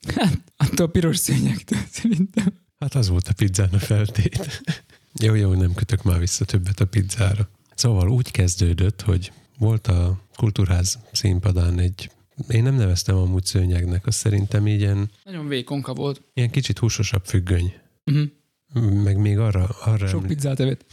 Attól 0.56 0.86
a 0.86 0.90
piros 0.90 1.16
szőnyektől 1.16 1.80
szerintem. 1.90 2.66
Hát 2.78 2.94
az 2.94 3.08
volt 3.08 3.28
a 3.28 3.32
pizzán 3.32 3.68
a 3.72 3.78
feltét. 3.78 4.62
jó, 5.24 5.34
jó, 5.34 5.54
nem 5.54 5.74
kötök 5.74 6.02
már 6.02 6.18
vissza 6.18 6.44
többet 6.44 6.80
a 6.80 6.86
pizzára. 6.86 7.48
Szóval 7.74 8.10
úgy 8.10 8.30
kezdődött, 8.30 9.00
hogy 9.02 9.32
volt 9.58 9.86
a 9.86 10.20
kultúrház 10.36 10.98
színpadán 11.12 11.78
egy, 11.78 12.10
én 12.48 12.62
nem 12.62 12.74
neveztem 12.74 13.16
amúgy 13.16 13.44
szőnyegnek, 13.44 14.06
az 14.06 14.14
szerintem 14.14 14.66
így 14.66 14.80
ilyen, 14.80 15.10
Nagyon 15.24 15.48
vékonka 15.48 15.94
volt. 15.94 16.22
ilyen 16.34 16.50
kicsit 16.50 16.78
húsosabb 16.78 17.24
függöny. 17.24 17.72
Uh-huh. 18.04 18.26
Meg 18.74 19.16
még 19.16 19.38
arra, 19.38 19.68
arra, 19.84 20.06
Sok 20.06 20.22
emlé- 20.22 20.34
pizzát 20.34 20.60
evett. 20.60 20.84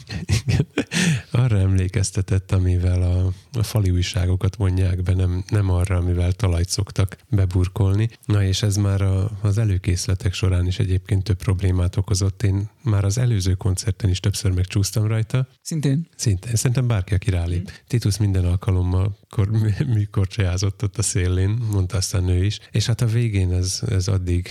Arra 1.32 1.58
emlékeztetett, 1.58 2.52
amivel 2.52 3.02
a, 3.02 3.32
a 3.60 3.64
fali 3.64 3.90
újságokat 3.90 4.56
vonják 4.56 5.04
be, 5.04 5.14
nem, 5.14 5.44
nem 5.50 5.70
arra, 5.70 5.98
amivel 5.98 6.32
talajt 6.32 6.70
szoktak 6.70 7.18
beburkolni. 7.30 8.10
Na 8.26 8.44
és 8.44 8.64
ez 8.64 8.76
már 8.76 9.02
a, 9.02 9.32
az 9.42 9.58
előkészletek 9.58 10.34
során 10.34 10.68
is 10.68 10.80
egyébként 10.80 11.24
több 11.24 11.38
problémát 11.38 11.96
okozott. 11.96 12.44
Én 12.44 12.70
már 12.84 13.04
az 13.04 13.18
előző 13.18 13.54
koncerten 13.54 14.10
is 14.10 14.20
többször 14.20 14.52
megcsúsztam 14.52 15.08
rajta. 15.08 15.48
Szintén. 15.62 16.08
Szinte, 16.16 16.56
szerintem 16.56 16.88
bárki, 16.88 17.14
aki 17.14 17.30
rálép. 17.30 17.72
Titus 17.88 18.18
minden 18.18 18.46
alkalommal 18.46 19.18
kor, 19.30 19.50
műkorcsolyázott 19.94 20.84
ott 20.84 20.98
a 20.98 21.02
szélén, 21.02 21.50
mondta 21.72 21.98
aztán 21.98 22.28
ő 22.28 22.44
is. 22.46 22.60
És 22.72 22.86
hát 22.86 23.02
a 23.02 23.06
végén 23.06 23.52
ez, 23.52 23.82
ez 23.88 24.08
addig, 24.08 24.50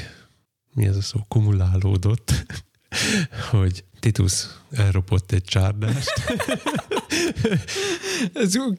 mi 0.75 0.87
ez 0.87 0.97
a 0.97 1.03
szó, 1.03 1.20
kumulálódott, 1.29 2.45
hogy 3.51 3.84
Titus 4.01 4.47
elropott 4.70 5.32
egy 5.32 5.45
csárdást. 5.45 6.12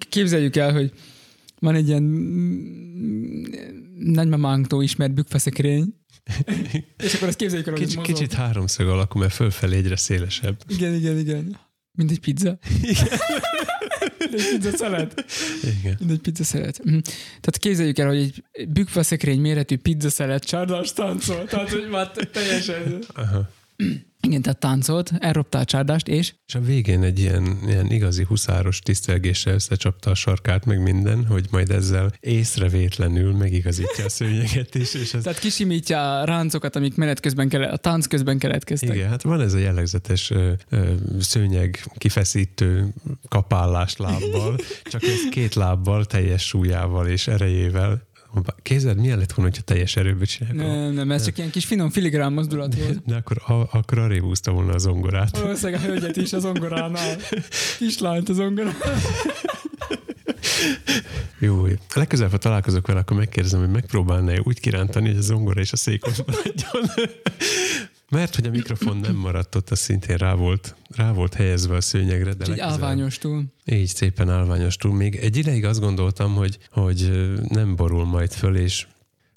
Képzeljük 0.10 0.56
el, 0.56 0.74
hogy 0.74 0.92
van 1.60 1.76
egy 1.76 1.88
ilyen 1.88 2.04
nagymamánktól 4.00 4.84
ismert 4.84 5.14
bükfeszekrény, 5.14 5.94
És 6.98 7.14
akkor 7.14 7.28
ezt 7.28 7.38
képzeljük 7.38 7.68
el, 7.68 7.74
hogy 7.74 8.02
Kicsit, 8.02 8.34
háromszög 8.34 8.88
alakú, 8.88 9.20
mert 9.20 9.34
fölfelé 9.34 9.78
egyre 9.78 9.96
szélesebb. 9.96 10.62
Igen, 10.68 10.94
igen, 10.94 11.18
igen. 11.18 11.58
Mint 11.92 12.12
egy 12.12 12.20
pizza. 12.20 12.58
Mint 14.20 14.34
egy 14.34 14.58
pizza 14.58 14.78
szelet. 14.78 15.26
Igen. 15.80 15.96
Mint 16.00 16.12
egy 16.12 16.20
pizza 16.20 16.44
szelet. 16.44 16.84
Mhm. 16.84 16.98
Tehát 17.28 17.58
képzeljük 17.60 17.98
el, 17.98 18.08
hogy 18.08 18.18
egy 18.52 18.70
bükfaszekrény 18.70 19.42
méretű 19.42 19.78
pizza 19.78 20.10
szelet 20.10 20.44
csárdás 20.44 20.94
táncol. 20.94 21.46
Tehát, 21.46 21.70
hogy 21.70 21.88
már 21.90 22.12
teljesen... 22.12 23.04
Aha. 23.14 23.50
Igen, 24.26 24.42
tehát 24.42 24.60
táncolt, 24.60 25.12
elropta 25.20 25.58
a 25.58 25.66
csárdást, 25.66 26.08
és 26.08 26.34
És 26.48 26.56
a 26.56 26.60
végén 26.60 27.04
egy 27.04 27.20
ilyen, 27.20 27.58
ilyen 27.68 27.92
igazi 27.92 28.24
huszáros 28.24 28.80
tisztelgéssel 28.80 29.54
összecsapta 29.54 30.10
a 30.10 30.16
sarkát, 30.16 30.66
meg 30.66 30.82
minden, 30.82 31.26
hogy 31.26 31.48
majd 31.52 31.72
ezzel 31.72 32.14
észrevétlenül 32.20 33.34
megigazítja 33.34 34.06
a 34.06 34.10
szőnyeget 34.10 34.76
is, 34.76 34.94
és 34.94 35.14
ez 35.14 35.24
tehát 35.24 35.40
kisimítja 35.40 36.20
a 36.20 36.26
ráncokat, 36.26 36.76
amik 36.76 36.96
menet 36.96 37.20
közben 37.20 37.50
kele, 37.50 37.68
a 37.68 37.78
tánc 37.78 38.06
közben 38.06 38.38
keletkeztek. 38.38 38.96
Igen, 38.96 39.10
hát 39.10 39.22
van 39.22 39.42
ez 39.42 39.54
a 39.54 39.58
jellegzetes 39.58 40.30
ö, 40.30 40.52
ö, 40.70 40.94
szőnyeg 41.20 41.86
kifeszítő 41.98 42.94
kapálás 43.28 43.98
lábbal, 43.98 44.58
csak 44.84 45.04
ez 45.04 45.30
két 45.30 45.54
lábbal, 45.54 46.06
teljes 46.06 46.48
súlyával 46.48 47.08
és 47.08 47.28
erejével. 47.28 48.08
Kézed 48.62 48.98
milyen 48.98 49.18
lett 49.18 49.34
volna, 49.34 49.52
hogyha 49.52 49.66
teljes 49.66 49.96
erőből 49.96 50.26
csinálják? 50.26 50.68
Nem, 50.68 50.92
nem, 50.92 51.12
ez 51.12 51.26
csak 51.26 51.38
ilyen 51.38 51.50
kis 51.50 51.66
finom 51.66 51.90
filigrán 51.90 52.34
mozdulat 52.34 52.76
volt. 52.76 53.02
De 53.06 53.16
akkor, 53.16 53.42
a, 53.46 53.78
akkor 53.78 54.00
arrébb 54.00 54.22
húzta 54.22 54.52
volna 54.52 54.74
a 54.74 54.78
zongorát. 54.78 55.38
Valószínűleg 55.38 55.82
a 55.82 55.86
hölgyet 55.86 56.18
is 56.18 56.34
az 56.34 56.46
ongoránál. 56.46 57.18
Kislányt 57.78 58.30
az 58.30 58.40
ongoránál. 58.40 59.00
Jó, 61.40 61.68
legközelebb, 61.96 62.32
ha 62.32 62.38
találkozok 62.38 62.88
vele, 62.88 63.00
akkor 63.00 63.18
megkérdezem, 63.18 63.60
hogy 63.60 63.70
megpróbálná 63.70 64.34
úgy 64.44 64.60
kirántani, 64.60 65.08
hogy 65.08 65.18
a 65.18 65.22
zongora 65.22 65.62
és 65.62 65.72
a 65.72 65.76
szék 65.76 66.06
ott 66.06 66.26
maradjon. 66.28 67.08
Mert 68.16 68.36
hogy 68.36 68.46
a 68.46 68.50
mikrofon 68.50 68.98
nem 68.98 69.16
maradt 69.16 69.56
ott, 69.56 69.70
az 69.70 69.80
szintén 69.80 70.18
rá 70.18 70.34
volt, 70.34 70.76
rá 70.96 71.12
volt 71.12 71.34
helyezve 71.34 71.76
a 71.76 71.82
szőnyegre. 71.82 72.34
De 72.34 72.52
Így 72.52 72.60
túl. 73.18 73.44
Így 73.66 73.88
szépen 73.88 74.30
állványos 74.30 74.76
túl. 74.76 74.94
Még 74.94 75.16
egy 75.16 75.38
ideig 75.38 75.66
azt 75.66 75.80
gondoltam, 75.80 76.34
hogy, 76.34 76.58
hogy 76.72 77.12
nem 77.48 77.76
borul 77.76 78.06
majd 78.06 78.32
föl, 78.32 78.58
és 78.58 78.88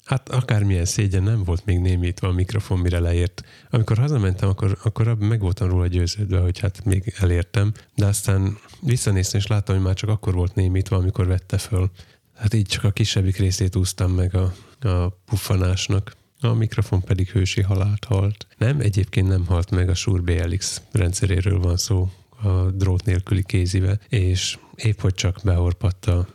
hát 0.03 0.29
akármilyen 0.29 0.85
szégyen 0.85 1.23
nem 1.23 1.43
volt 1.43 1.65
még 1.65 1.79
némítva 1.79 2.27
a 2.27 2.31
mikrofon, 2.31 2.79
mire 2.79 2.99
leért. 2.99 3.43
Amikor 3.69 3.97
hazamentem, 3.97 4.49
akkor, 4.49 4.77
akkor 4.83 5.17
meg 5.17 5.39
voltam 5.39 5.69
róla 5.69 5.87
győződve, 5.87 6.39
hogy 6.39 6.59
hát 6.59 6.85
még 6.85 7.13
elértem, 7.17 7.71
de 7.95 8.05
aztán 8.05 8.57
visszanéztem, 8.81 9.39
és 9.39 9.47
láttam, 9.47 9.75
hogy 9.75 9.85
már 9.85 9.95
csak 9.95 10.09
akkor 10.09 10.33
volt 10.33 10.55
némítva, 10.55 10.95
amikor 10.95 11.27
vette 11.27 11.57
föl. 11.57 11.91
Hát 12.35 12.53
így 12.53 12.67
csak 12.67 12.83
a 12.83 12.91
kisebbik 12.91 13.37
részét 13.37 13.75
úsztam 13.75 14.11
meg 14.11 14.35
a, 14.35 14.53
a 14.87 15.09
puffanásnak. 15.25 16.17
A 16.41 16.53
mikrofon 16.53 17.01
pedig 17.01 17.29
hősi 17.29 17.61
halált 17.61 18.05
halt. 18.05 18.47
Nem, 18.57 18.79
egyébként 18.79 19.27
nem 19.27 19.45
halt 19.45 19.71
meg, 19.71 19.89
a 19.89 19.95
Shure 19.95 20.21
BLX 20.21 20.81
rendszeréről 20.91 21.59
van 21.59 21.77
szó, 21.77 22.11
a 22.41 22.71
drót 22.71 23.05
nélküli 23.05 23.43
kézivel, 23.43 23.99
és 24.09 24.57
épp 24.75 24.99
hogy 24.99 25.13
csak 25.13 25.39
beorpadt 25.43 26.05
a, 26.05 26.27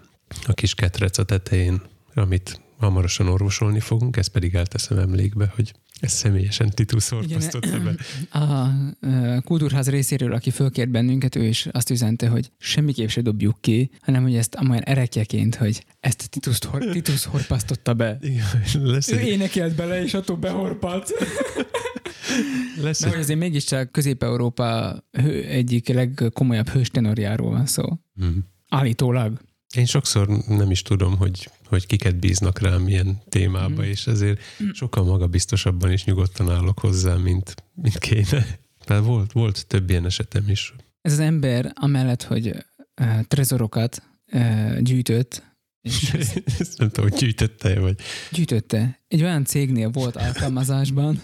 a 0.46 0.52
kis 0.52 0.74
ketrec 0.74 1.18
a 1.18 1.24
tetején, 1.24 1.82
amit 2.14 2.60
hamarosan 2.78 3.28
orvosolni 3.28 3.80
fogunk, 3.80 4.16
ezt 4.16 4.30
pedig 4.30 4.54
elteszem 4.54 4.98
emlékbe, 4.98 5.52
hogy 5.56 5.74
ezt 6.04 6.16
személyesen 6.16 6.70
Titus 6.70 7.10
orpasztotta 7.10 7.80
be. 7.80 7.94
A 8.44 9.40
kultúrház 9.40 9.88
részéről, 9.88 10.32
aki 10.32 10.50
fölkért 10.50 10.90
bennünket, 10.90 11.36
ő 11.36 11.44
is 11.44 11.66
azt 11.72 11.90
üzente, 11.90 12.28
hogy 12.28 12.50
semmiképp 12.58 13.08
se 13.08 13.20
dobjuk 13.20 13.60
ki, 13.60 13.90
hanem 14.00 14.22
hogy 14.22 14.34
ezt 14.36 14.54
amolyan 14.54 14.82
erekjeként, 14.82 15.54
hogy 15.54 15.84
ezt 16.00 16.30
Titus, 16.30 16.58
hor, 16.68 16.84
Titus 16.84 17.24
horpasztotta 17.24 17.94
be. 17.94 18.18
Igen, 18.20 18.44
lesz 18.82 19.10
Ő 19.10 19.18
egy, 19.18 19.26
énekelt 19.26 19.74
bele, 19.74 20.02
és 20.02 20.14
attól 20.14 20.36
behorpat. 20.36 21.10
lesz 22.82 23.00
De 23.00 23.08
hogy 23.08 23.18
azért 23.18 23.38
mégiscsak 23.38 23.92
Közép-Európa 23.92 24.96
egyik 25.48 25.88
legkomolyabb 25.88 26.68
hőstenorjáról 26.68 27.50
van 27.50 27.66
szó. 27.66 27.84
Mhm. 28.14 28.28
Állítólag. 28.68 29.40
Én 29.76 29.84
sokszor 29.86 30.28
nem 30.48 30.70
is 30.70 30.82
tudom, 30.82 31.16
hogy, 31.16 31.50
hogy 31.66 31.86
kiket 31.86 32.16
bíznak 32.16 32.58
rám 32.58 32.88
ilyen 32.88 33.22
témába, 33.28 33.80
Mhm. 33.80 33.90
és 33.90 34.06
ezért 34.06 34.40
sokkal 34.72 35.04
magabiztosabban 35.04 35.90
és 35.90 36.04
nyugodtan 36.04 36.50
állok 36.50 36.78
hozzá, 36.78 37.14
mint, 37.14 37.54
mint 37.74 37.98
kéne. 37.98 38.46
Tehát 38.84 39.04
volt, 39.04 39.32
volt 39.32 39.66
több 39.66 39.90
ilyen 39.90 40.04
esetem 40.04 40.48
is. 40.48 40.74
Ez 41.00 41.12
az 41.12 41.18
ember 41.18 41.72
amellett, 41.74 42.22
hogy 42.22 42.46
uh, 43.00 43.20
trezorokat 43.28 44.02
uh, 44.32 44.78
gyűjtött, 44.80 45.42
és 45.80 46.12
Ezt 46.58 46.78
nem 46.78 46.88
tudom, 46.90 47.10
hogy 47.10 47.18
gyűjtötte 47.18 47.80
vagy 47.80 47.96
gyűjtötte. 48.30 49.00
Egy 49.08 49.22
olyan 49.22 49.44
cégnél 49.44 49.90
volt 49.90 50.16
alkalmazásban, 50.16 51.22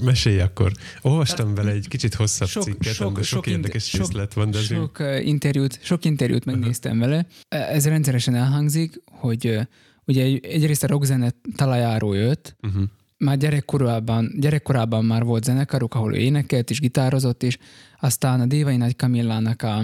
mesélj 0.00 0.40
akkor. 0.40 0.72
Olvastam 1.02 1.54
vele 1.54 1.70
egy 1.70 1.88
kicsit 1.88 2.14
hosszabb 2.14 2.48
sok- 2.48 2.62
cikket, 2.62 2.92
sok- 2.94 3.14
sok, 3.16 3.24
sok 3.24 3.46
érdekes 3.46 3.88
sok- 3.88 4.00
részlet 4.00 4.34
van, 4.34 4.50
de 4.50 4.58
azért 4.58 4.80
sok 4.80 5.02
interjút, 5.22 5.78
sok 5.82 6.04
interjút 6.04 6.44
megnéztem 6.44 6.98
vele. 6.98 7.26
Ez 7.48 7.86
rendszeresen 7.86 8.34
elhangzik, 8.34 9.02
hogy 9.10 9.58
ugye 10.04 10.22
egy- 10.22 10.44
egyrészt 10.44 10.84
a 10.84 10.86
rockzene 10.86 11.30
talajáról 11.56 12.16
jött, 12.16 12.56
uh-huh. 12.62 12.82
már 13.18 13.36
gyerekkorában, 13.36 14.32
gyerekkorában 14.40 15.04
már 15.04 15.24
volt 15.24 15.44
zenekarok, 15.44 15.94
ahol 15.94 16.14
ő 16.14 16.18
énekelt 16.18 16.70
és 16.70 16.80
gitározott 16.80 17.42
is, 17.42 17.58
aztán 18.00 18.40
a 18.40 18.46
Dévai 18.46 18.76
Nagy 18.76 18.96
Kamillának 18.96 19.62
a 19.62 19.82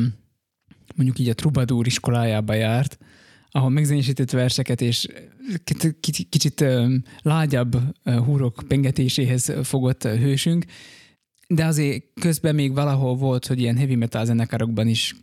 mondjuk 0.95 1.19
így 1.19 1.29
a 1.29 1.35
Troubadour 1.35 1.87
iskolájába 1.87 2.55
járt, 2.55 2.99
ahol 3.51 3.71
megzenésített 3.71 4.31
verseket 4.31 4.81
és 4.81 5.07
kicsit, 6.29 6.65
lágyabb 7.23 7.77
húrok 8.05 8.63
pengetéséhez 8.69 9.53
fogott 9.63 10.03
hősünk, 10.03 10.65
de 11.49 11.65
azért 11.65 12.05
közben 12.21 12.55
még 12.55 12.75
valahol 12.75 13.17
volt, 13.17 13.47
hogy 13.47 13.61
ilyen 13.61 13.77
heavy 13.77 13.95
metal 13.95 14.25
zenekarokban 14.25 14.87
is 14.89 15.15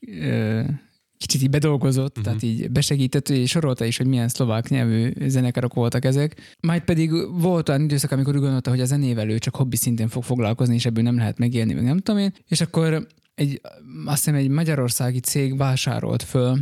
kicsit 1.18 1.42
így 1.42 1.50
bedolgozott, 1.50 2.10
uh-huh. 2.10 2.24
tehát 2.24 2.44
így 2.44 2.72
besegített, 2.72 3.30
és 3.30 3.50
sorolta 3.50 3.86
is, 3.86 3.98
hogy 3.98 4.06
milyen 4.06 4.28
szlovák 4.28 4.70
nyelvű 4.70 5.12
zenekarok 5.28 5.74
voltak 5.74 6.06
ezek. 6.06 6.56
Majd 6.60 6.82
pedig 6.82 7.12
volt 7.32 7.70
olyan 7.70 7.82
időszak, 7.82 8.12
amikor 8.12 8.36
úgy 8.36 8.42
gondolta, 8.42 8.70
hogy 8.70 8.82
a 8.82 8.86
zenével 8.86 9.30
ő 9.30 9.38
csak 9.38 9.56
hobbi 9.56 9.76
szinten 9.76 10.08
fog 10.08 10.24
foglalkozni, 10.24 10.76
és 10.76 10.86
ebből 10.86 11.04
nem 11.04 11.18
lehet 11.18 11.38
megélni, 11.38 11.74
meg 11.74 11.84
nem 11.84 12.00
tudom 12.00 12.22
én. 12.22 12.34
És 12.48 12.62
akkor 12.62 13.08
egy, 13.36 13.62
azt 14.06 14.24
hiszem 14.24 14.36
egy 14.36 14.50
magyarországi 14.50 15.20
cég 15.20 15.58
vásárolt 15.58 16.24
föl 16.24 16.58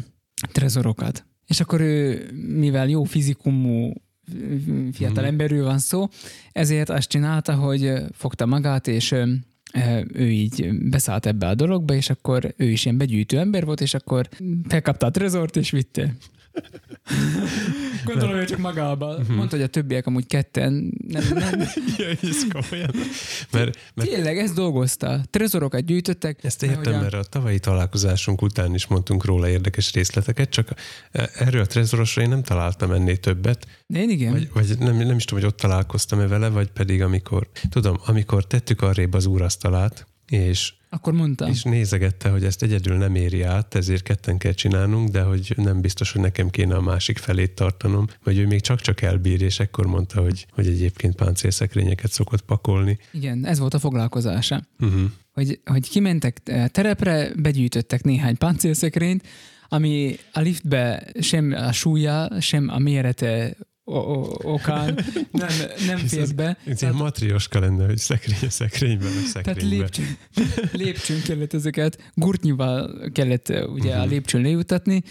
trezorokat. 0.51 1.25
És 1.47 1.59
akkor 1.59 1.81
ő, 1.81 2.25
mivel 2.47 2.89
jó 2.89 3.03
fizikumú 3.03 3.93
fiatal 4.91 5.23
Mhm. 5.23 5.31
emberről 5.31 5.63
van 5.63 5.77
szó, 5.79 6.07
ezért 6.51 6.89
azt 6.89 7.09
csinálta, 7.09 7.53
hogy 7.53 7.93
fogta 8.11 8.45
magát, 8.45 8.87
és 8.87 9.11
ő 10.13 10.29
így 10.31 10.69
beszállt 10.89 11.25
ebbe 11.25 11.47
a 11.47 11.55
dologba, 11.55 11.93
és 11.93 12.09
akkor 12.09 12.53
ő 12.57 12.65
is 12.69 12.85
ilyen 12.85 12.97
begyűjtő 12.97 13.39
ember 13.39 13.65
volt, 13.65 13.81
és 13.81 13.93
akkor 13.93 14.29
felkapta 14.67 15.05
a 15.05 15.11
trezort, 15.11 15.55
és 15.55 15.69
vitte. 15.71 16.15
Gondolom, 18.05 18.35
hogy 18.35 18.45
csak 18.45 18.57
magában. 18.57 19.25
Mondta, 19.29 19.55
hogy 19.55 19.65
a 19.65 19.67
többiek 19.67 20.05
amúgy 20.07 20.27
ketten 20.27 20.93
nem, 21.07 21.23
nem, 21.33 21.59
ja, 21.97 22.07
ez 22.21 22.47
komolyan. 22.51 22.89
Mert, 23.51 23.77
mert 23.93 24.09
tényleg 24.09 24.37
ezt 24.37 24.53
dolgozta. 24.53 25.21
Trezorokat 25.29 25.85
gyűjtöttek. 25.85 26.43
ezt 26.43 26.63
értem, 26.63 26.93
a- 26.93 26.99
mert 27.01 27.13
a 27.13 27.23
tavalyi 27.23 27.59
találkozásunk 27.59 28.41
után 28.41 28.73
is 28.73 28.87
mondtunk 28.87 29.25
róla 29.25 29.49
érdekes 29.49 29.93
részleteket, 29.93 30.49
csak 30.49 30.69
erről 31.33 31.61
a 31.61 31.65
trezorosra 31.65 32.21
én 32.21 32.29
nem 32.29 32.43
találtam 32.43 32.91
ennél 32.91 33.17
többet, 33.17 33.67
De 33.87 33.99
én 33.99 34.09
igen. 34.09 34.31
vagy, 34.31 34.49
vagy 34.53 34.77
nem, 34.79 34.95
nem 34.97 35.15
is 35.15 35.25
tudom, 35.25 35.43
hogy 35.43 35.51
ott 35.53 35.59
találkoztam-e 35.59 36.27
vele, 36.27 36.49
vagy 36.49 36.71
pedig 36.71 37.01
amikor, 37.01 37.49
tudom, 37.69 37.97
amikor 38.05 38.47
tettük 38.47 38.81
arrébb 38.81 39.13
az 39.13 39.25
úrasztalát, 39.25 40.07
és 40.27 40.73
Akkor 40.95 41.13
mondta. 41.13 41.47
És 41.47 41.63
nézegette, 41.63 42.29
hogy 42.29 42.43
ezt 42.43 42.63
egyedül 42.63 42.97
nem 42.97 43.15
éri 43.15 43.41
át, 43.41 43.75
ezért 43.75 44.03
ketten 44.03 44.37
kell 44.37 44.51
csinálnunk, 44.51 45.09
de 45.09 45.21
hogy 45.21 45.53
nem 45.55 45.81
biztos, 45.81 46.11
hogy 46.11 46.21
nekem 46.21 46.49
kéne 46.49 46.75
a 46.75 46.81
másik 46.81 47.17
felét 47.17 47.51
tartanom, 47.51 48.07
vagy 48.23 48.37
ő 48.37 48.47
még 48.47 48.61
csak-csak 48.61 49.01
elbír, 49.01 49.41
és 49.41 49.59
ekkor 49.59 49.85
mondta, 49.85 50.21
hogy, 50.21 50.45
hogy 50.51 50.67
egyébként 50.67 51.15
páncélszekrényeket 51.15 52.11
szokott 52.11 52.41
pakolni. 52.41 52.97
Igen, 53.11 53.45
ez 53.45 53.59
volt 53.59 53.73
a 53.73 53.79
foglalkozása. 53.79 54.61
Uh-huh. 54.79 55.01
Hogy, 55.33 55.59
hogy 55.65 55.89
kimentek 55.89 56.41
terepre, 56.71 57.31
begyűjtöttek 57.35 58.03
néhány 58.03 58.37
páncélszekrényt, 58.37 59.27
ami 59.67 60.15
a 60.33 60.39
liftbe 60.39 61.07
sem 61.19 61.51
a 61.51 61.71
súlya, 61.71 62.29
sem 62.39 62.69
a 62.69 62.79
mérete 62.79 63.55
okán 63.87 64.99
nem, 65.31 65.49
nem 65.87 65.97
fért 65.97 66.35
be. 66.35 66.57
Ez 66.65 66.81
ilyen 66.81 66.93
matrioska 66.93 67.59
lenne, 67.59 67.85
hogy 67.85 67.97
szekrény 67.97 68.37
a 68.41 68.49
szekrényben, 68.49 69.07
a 69.07 69.11
Tehát 69.11 69.27
szekrényben. 69.27 69.69
lépcsőn, 69.77 70.17
lépcsőn 70.83 71.21
kellett 71.21 71.53
ezeket, 71.53 72.11
gurtnyival 72.13 73.09
kellett 73.13 73.49
eh, 73.49 73.69
ugye 73.73 73.93
Mhm. 73.93 74.01
a 74.01 74.05
lépcsőn 74.05 74.41
lejutatni, 74.41 75.03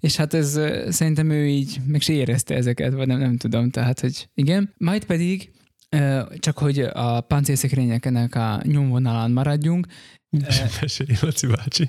és 0.00 0.16
hát 0.16 0.34
ez 0.34 0.56
eh, 0.56 0.90
szerintem 0.90 1.30
ő 1.30 1.46
így 1.46 1.76
meg 1.86 2.00
se 2.00 2.12
érezte 2.12 2.54
ezeket, 2.54 2.92
vagy 2.92 3.06
nem, 3.06 3.18
nem 3.18 3.36
tudom, 3.36 3.70
tehát 3.70 4.00
hogy 4.00 4.28
igen. 4.34 4.74
Majd 4.78 5.04
pedig 5.04 5.50
eh, 5.88 6.22
csak 6.38 6.58
hogy 6.58 6.78
a 6.80 7.20
páncélszekrényeknek 7.20 8.34
a 8.34 8.60
nyomvonalán 8.64 9.30
maradjunk, 9.30 9.86
Mesélj, 10.80 11.10
Laci 11.20 11.46
bácsi. 11.46 11.88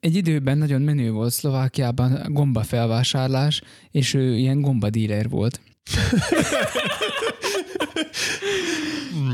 Egy 0.00 0.14
időben 0.14 0.58
nagyon 0.58 0.82
menő 0.82 1.10
volt 1.10 1.32
Szlovákiában 1.32 2.32
gomba 2.32 2.62
felvásárlás, 2.62 3.62
és 3.90 4.14
ő 4.14 4.36
ilyen 4.36 4.60
gomba 4.60 4.90
díler 4.90 5.28
volt. 5.28 5.60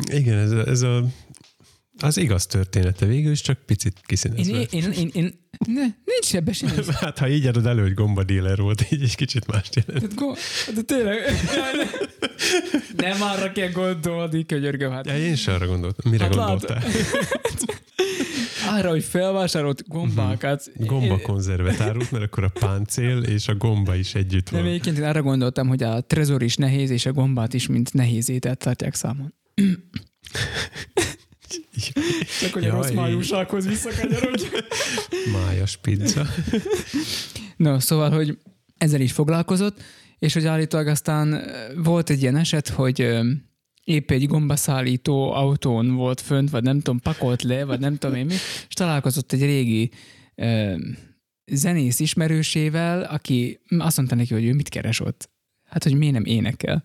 Igen, 0.06 0.38
ez 0.38 0.50
a, 0.50 0.66
ez 0.66 0.82
a 0.82 1.04
az 2.02 2.16
igaz 2.16 2.46
története 2.46 3.06
végül 3.06 3.30
is, 3.30 3.40
csak 3.40 3.58
picit 3.66 4.00
kiszínezve. 4.02 4.58
Én, 4.58 4.66
én, 4.70 4.90
én, 4.92 5.10
én, 5.12 5.48
ne, 5.66 5.82
nincs 5.82 6.24
sebbe 6.24 6.52
sem. 6.52 6.70
Hát 7.00 7.18
ha 7.18 7.28
így 7.28 7.46
adod 7.46 7.66
elő, 7.66 7.82
hogy 7.82 7.94
gomba 7.94 8.24
dealer 8.24 8.60
volt, 8.60 8.92
így 8.92 9.02
egy 9.02 9.16
kicsit 9.16 9.46
más 9.46 9.68
jelent. 9.74 10.00
Hát, 10.00 10.14
go, 10.14 10.32
de 10.74 10.82
tényleg, 10.82 11.18
nem 12.96 13.22
arra 13.22 13.52
kell 13.52 13.70
gondolni, 13.70 14.46
könyörgöm. 14.46 14.90
Hát. 14.90 15.06
Ja, 15.06 15.18
én 15.18 15.34
sem 15.34 15.54
arra 15.54 15.66
gondoltam. 15.66 16.10
Mire 16.10 16.24
Hát 16.24 16.34
gondoltál? 16.34 16.82
Arra, 18.68 18.90
hogy 18.90 19.04
felvásárolt 19.04 19.88
gombákat. 19.88 20.70
Gomba 20.74 21.20
konzervet 21.20 21.80
árult, 21.80 22.10
mert 22.10 22.24
akkor 22.24 22.44
a 22.44 22.52
páncél 22.58 23.18
és 23.22 23.48
a 23.48 23.54
gomba 23.54 23.94
is 23.94 24.14
együtt 24.14 24.48
van. 24.48 24.66
egyébként 24.66 24.98
én 24.98 25.04
arra 25.04 25.22
gondoltam, 25.22 25.68
hogy 25.68 25.82
a 25.82 26.00
trezor 26.00 26.42
is 26.42 26.56
nehéz, 26.56 26.90
és 26.90 27.06
a 27.06 27.12
gombát 27.12 27.54
is, 27.54 27.66
mint 27.66 27.92
nehéz 27.92 28.28
ételt 28.28 28.58
tartják 28.58 28.94
számon. 28.94 29.34
Csak 32.40 32.52
hogy 32.52 32.64
a 32.64 32.66
Jaj. 32.66 32.76
rossz 32.76 32.90
májúsághoz 32.90 33.66
visszakanyarodj. 33.66 34.44
Májas 35.32 35.76
pizza. 35.76 36.26
No, 37.56 37.80
szóval, 37.80 38.10
hogy 38.10 38.38
ezzel 38.78 39.00
is 39.00 39.12
foglalkozott, 39.12 39.82
és 40.18 40.32
hogy 40.32 40.46
állítólag 40.46 40.86
aztán 40.86 41.42
volt 41.76 42.10
egy 42.10 42.22
ilyen 42.22 42.36
eset, 42.36 42.68
hogy 42.68 43.18
épp 43.84 44.10
egy 44.10 44.26
gombaszállító 44.26 45.32
autón 45.32 45.94
volt 45.94 46.20
fönt, 46.20 46.50
vagy 46.50 46.62
nem 46.62 46.76
tudom, 46.76 47.00
pakolt 47.00 47.42
le, 47.42 47.64
vagy 47.64 47.80
nem 47.80 47.96
tudom 47.96 48.16
én 48.16 48.26
mi, 48.26 48.32
és 48.68 48.74
találkozott 48.74 49.32
egy 49.32 49.42
régi 49.42 49.90
ö, 50.34 50.76
zenész 51.52 52.00
ismerősével, 52.00 53.02
aki 53.02 53.60
azt 53.78 53.96
mondta 53.96 54.14
neki, 54.14 54.34
hogy 54.34 54.44
ő 54.44 54.52
mit 54.54 54.68
keres 54.68 55.00
ott. 55.00 55.30
Hát, 55.68 55.82
hogy 55.82 55.94
miért 55.94 56.14
nem 56.14 56.24
énekel. 56.24 56.82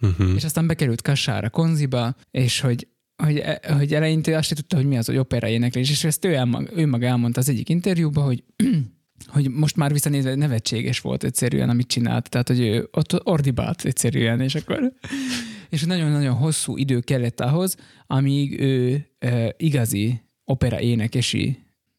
Uh-huh. 0.00 0.34
És 0.34 0.44
aztán 0.44 0.66
bekerült 0.66 1.02
kassára, 1.02 1.50
konziba, 1.50 2.14
és 2.30 2.60
hogy 2.60 2.88
hogy, 3.22 3.42
hogy 3.62 3.94
eleinte 3.94 4.36
azt 4.36 4.48
se 4.48 4.54
tudta, 4.54 4.76
hogy 4.76 4.86
mi 4.86 4.98
az, 4.98 5.06
hogy 5.06 5.16
opera 5.16 5.48
éneklés, 5.48 5.90
és 5.90 6.04
ezt 6.04 6.24
ő, 6.24 6.34
elmag, 6.34 6.70
ő 6.76 6.86
maga 6.86 7.06
elmondta 7.06 7.40
az 7.40 7.48
egyik 7.48 7.68
interjúban, 7.68 8.24
hogy 8.24 8.44
hogy 9.26 9.50
most 9.50 9.76
már 9.76 9.92
visszanézve 9.92 10.34
nevetséges 10.34 11.00
volt 11.00 11.24
egyszerűen, 11.24 11.68
amit 11.68 11.86
csinált. 11.86 12.28
Tehát, 12.28 12.48
hogy 12.48 12.60
ő 12.60 12.88
ott 12.92 13.26
ordibált 13.26 13.84
egyszerűen, 13.84 14.40
és 14.40 14.54
akkor 14.54 14.92
és 15.70 15.82
nagyon-nagyon 15.82 16.34
hosszú 16.34 16.76
idő 16.76 17.00
kellett 17.00 17.40
ahhoz, 17.40 17.76
amíg 18.06 18.60
ő 18.60 19.06
e, 19.18 19.54
igazi 19.56 20.20
opera 20.44 20.80
énekesi, 20.80 21.58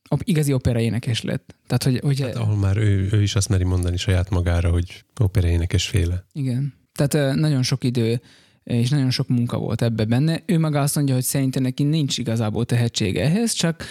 op, 0.10 0.22
igazi 0.24 0.54
opera 0.54 0.80
énekes 0.80 1.22
lett. 1.22 1.56
Tehát, 1.68 1.84
hogy, 1.84 2.00
hogy 2.04 2.22
Hát, 2.22 2.36
ahol 2.36 2.56
már 2.56 2.78
ő, 2.78 3.10
ő 3.12 3.22
is 3.22 3.36
azt 3.36 3.50
meri 3.50 3.64
mondani 3.64 3.98
saját 3.98 4.30
magára, 4.30 4.70
hogy 4.70 5.04
opera 5.20 5.48
énekes 5.48 5.88
féle. 5.88 6.26
Igen. 6.34 6.74
Tehát 6.94 7.14
ö, 7.14 7.40
nagyon 7.40 7.64
sok 7.64 7.84
idő 7.84 8.22
és 8.64 8.90
nagyon 8.90 9.10
sok 9.10 9.28
munka 9.28 9.58
volt 9.58 9.82
ebbe 9.82 10.06
benne. 10.06 10.44
Ő 10.46 10.60
maga 10.60 10.82
azt 10.82 10.96
mondja, 10.96 11.14
hogy 11.14 11.24
szerintem 11.24 11.64
neki 11.64 11.84
nincs 11.84 12.18
igazából 12.18 12.66
tehetsége 12.66 13.24
ehhez, 13.24 13.52
csak 13.52 13.84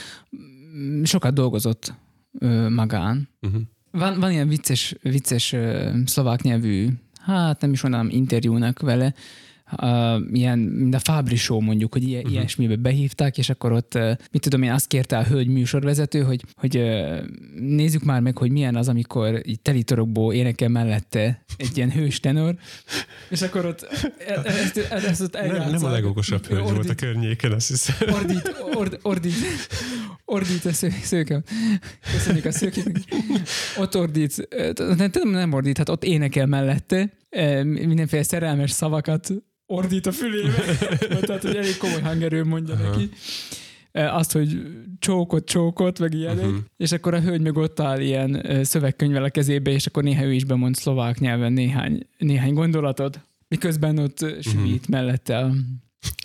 mm, 0.76 1.02
sokat 1.02 1.34
dolgozott 1.34 1.94
ö, 2.38 2.68
magán. 2.68 3.28
Uh-huh. 3.40 3.62
Van, 3.90 4.20
van 4.20 4.30
ilyen 4.30 4.48
vicces, 4.48 4.94
vicces 5.02 5.52
ö, 5.52 5.90
szlovák 6.04 6.42
nyelvű, 6.42 6.88
hát 7.20 7.60
nem 7.60 7.72
is 7.72 7.82
mondanám 7.82 8.08
interjúnak 8.10 8.80
vele, 8.80 9.14
Uh, 9.82 10.22
ilyen, 10.32 10.58
mint 10.58 10.94
a 10.94 10.98
Fabri 10.98 11.36
Show 11.36 11.60
mondjuk, 11.60 11.92
hogy 11.92 12.08
ilyen, 12.08 12.20
uh-huh. 12.20 12.36
ilyesmibe 12.36 12.76
behívták, 12.76 13.38
és 13.38 13.50
akkor 13.50 13.72
ott, 13.72 13.94
uh, 13.94 14.16
mit 14.30 14.42
tudom 14.42 14.62
én, 14.62 14.70
azt 14.70 14.86
kérte 14.86 15.18
a 15.18 15.24
hölgy 15.24 15.48
műsorvezető, 15.48 16.22
hogy, 16.22 16.44
hogy 16.56 16.76
uh, 16.76 17.18
nézzük 17.60 18.04
már 18.04 18.20
meg, 18.20 18.38
hogy 18.38 18.50
milyen 18.50 18.76
az, 18.76 18.88
amikor 18.88 19.42
így 19.46 19.60
telitorokból 19.60 20.34
énekel 20.34 20.68
mellette 20.68 21.44
egy 21.56 21.76
ilyen 21.76 21.90
hős 21.90 22.20
tenor, 22.20 22.54
és 23.30 23.42
akkor 23.42 23.66
ott 23.66 23.88
e- 24.26 24.42
ezt, 24.44 24.76
ezt, 24.76 25.06
ezt 25.06 25.20
ott 25.20 25.32
Nem, 25.32 25.70
nem 25.70 25.84
a 25.84 25.90
legokosabb 25.90 26.46
hölgy 26.46 26.62
volt 26.62 26.74
a 26.74 26.78
Ordít- 26.78 27.00
környéken, 27.00 27.52
azt 27.52 27.68
hiszem. 27.68 28.12
Ordít, 28.12 28.54
ord, 28.74 28.98
ordít, 29.02 29.34
ordít 30.24 30.64
a 30.64 30.72
sző, 30.72 30.92
szőke. 31.02 31.42
Köszönjük 32.12 32.44
a 32.44 32.52
szőkét. 32.52 33.04
Ott 33.76 33.96
ordít, 33.96 34.48
nem, 34.96 35.30
nem, 35.30 35.52
ordít, 35.52 35.78
hát 35.78 35.88
ott 35.88 36.04
énekel 36.04 36.46
mellette, 36.46 37.12
mindenféle 37.62 38.22
szerelmes 38.22 38.70
szavakat 38.70 39.32
ordít 39.70 40.06
a 40.06 40.12
fülébe. 40.12 40.62
Tehát, 41.26 41.42
hogy 41.42 41.56
elég 41.56 41.76
komoly 41.76 42.00
hangerő 42.00 42.44
mondja 42.44 42.74
Aha. 42.74 42.88
neki. 42.88 43.10
Azt, 43.92 44.32
hogy 44.32 44.62
csókot, 44.98 45.44
csókot, 45.44 45.98
meg 45.98 46.14
ilyenek. 46.14 46.44
Mhm. 46.44 46.46
Uh-huh. 46.48 46.64
És 46.76 46.92
akkor 46.92 47.14
a 47.14 47.20
hölgy 47.20 47.40
meg 47.40 47.56
ott 47.56 47.80
áll 47.80 48.00
ilyen 48.00 48.46
szövegkönyvvel 48.62 49.24
a 49.24 49.28
kezébe, 49.28 49.70
és 49.70 49.86
akkor 49.86 50.02
néha 50.02 50.22
ő 50.22 50.32
is 50.32 50.44
bemond 50.44 50.74
szlovák 50.74 51.18
nyelven 51.18 51.52
néhány, 51.52 52.06
néhány 52.18 52.52
gondolatot, 52.52 53.20
miközben 53.48 53.98
ott 53.98 54.22
uh-huh. 54.22 54.40
sűvít 54.40 54.88
mellette 54.88 55.38
a, 55.38 55.52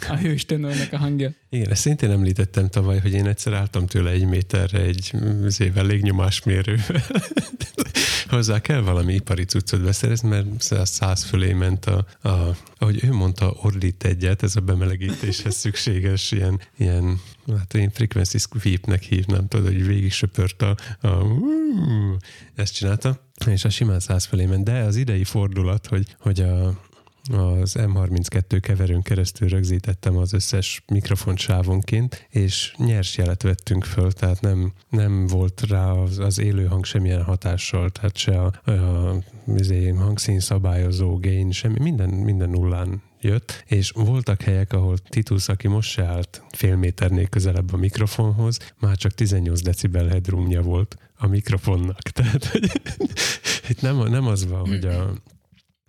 a 0.09 0.15
hős 0.15 0.45
tenornak 0.45 0.93
a 0.93 0.97
hangja. 0.97 1.31
Igen, 1.49 1.71
ezt 1.71 1.81
szintén 1.81 2.11
említettem 2.11 2.69
tavaly, 2.69 2.99
hogy 2.99 3.13
én 3.13 3.27
egyszer 3.27 3.53
álltam 3.53 3.85
tőle 3.85 4.09
egy 4.09 4.25
méterre 4.25 4.79
egy 4.79 5.11
zével 5.47 5.85
légnyomásmérővel. 5.85 7.03
Hozzá 8.27 8.59
kell 8.59 8.81
valami 8.81 9.13
ipari 9.13 9.43
cuccot 9.43 9.81
beszerezni, 9.81 10.29
mert 10.29 10.61
száz- 10.85 11.23
fölé 11.23 11.53
ment 11.53 11.85
a, 11.85 12.05
a, 12.21 12.55
ahogy 12.77 13.03
ő 13.03 13.11
mondta, 13.11 13.55
ordít 13.61 14.03
egyet, 14.03 14.43
ez 14.43 14.55
a 14.55 14.61
bemelegítéshez 14.61 15.55
szükséges 15.63 16.31
ilyen, 16.31 16.59
ilyen 16.77 17.19
hát 17.57 17.73
én 17.73 17.89
frequency 17.91 18.37
sweepnek 18.37 19.01
hívnám, 19.01 19.47
tudod, 19.47 19.65
hogy 19.65 19.87
végig 19.87 20.11
söpört 20.11 20.61
a, 20.61 20.75
a 21.07 21.25
ezt 22.55 22.73
csinálta, 22.75 23.29
és 23.45 23.65
a 23.65 23.69
simán 23.69 23.99
száz 23.99 24.25
fölé 24.25 24.45
ment, 24.45 24.63
de 24.63 24.79
az 24.79 24.95
idei 24.95 25.23
fordulat, 25.23 25.87
hogy, 25.87 26.15
hogy 26.19 26.41
a, 26.41 26.79
az 27.31 27.75
M32 27.79 28.57
keverőn 28.61 29.01
keresztül 29.01 29.47
rögzítettem 29.47 30.17
az 30.17 30.33
összes 30.33 30.83
mikrofont 30.87 31.37
sávonként, 31.37 32.27
és 32.29 32.73
nyers 32.77 33.17
jelet 33.17 33.41
vettünk 33.41 33.83
föl, 33.83 34.11
tehát 34.11 34.41
nem, 34.41 34.73
nem 34.89 35.27
volt 35.27 35.61
rá 35.67 35.91
az, 35.91 36.19
az 36.19 36.39
élő 36.39 36.65
hang 36.65 36.85
semmilyen 36.85 37.23
hatással, 37.23 37.89
tehát 37.89 38.17
se 38.17 38.41
a, 38.41 38.71
a 38.71 39.15
izé, 39.57 39.89
hangszín 39.89 40.39
szabályozó, 40.39 41.19
gain, 41.19 41.51
semmi, 41.51 41.79
minden, 41.79 42.09
minden 42.09 42.49
nullán 42.49 43.01
jött, 43.21 43.63
és 43.67 43.91
voltak 43.91 44.41
helyek, 44.41 44.73
ahol 44.73 44.97
Titus, 44.97 45.47
aki 45.47 45.67
most 45.67 45.89
se 45.89 46.03
állt 46.03 46.43
fél 46.51 46.75
méternél 46.75 47.27
közelebb 47.27 47.73
a 47.73 47.77
mikrofonhoz, 47.77 48.59
már 48.79 48.95
csak 48.95 49.11
18 49.11 49.61
decibel 49.61 50.07
headroomja 50.07 50.61
volt 50.61 50.97
a 51.15 51.27
mikrofonnak. 51.27 52.01
Tehát, 52.17 52.45
hogy 52.45 52.71
itt 53.69 53.81
nem, 53.81 53.97
nem 53.97 54.27
az 54.27 54.47
van, 54.47 54.67
hogy 54.67 54.85
a, 54.85 55.13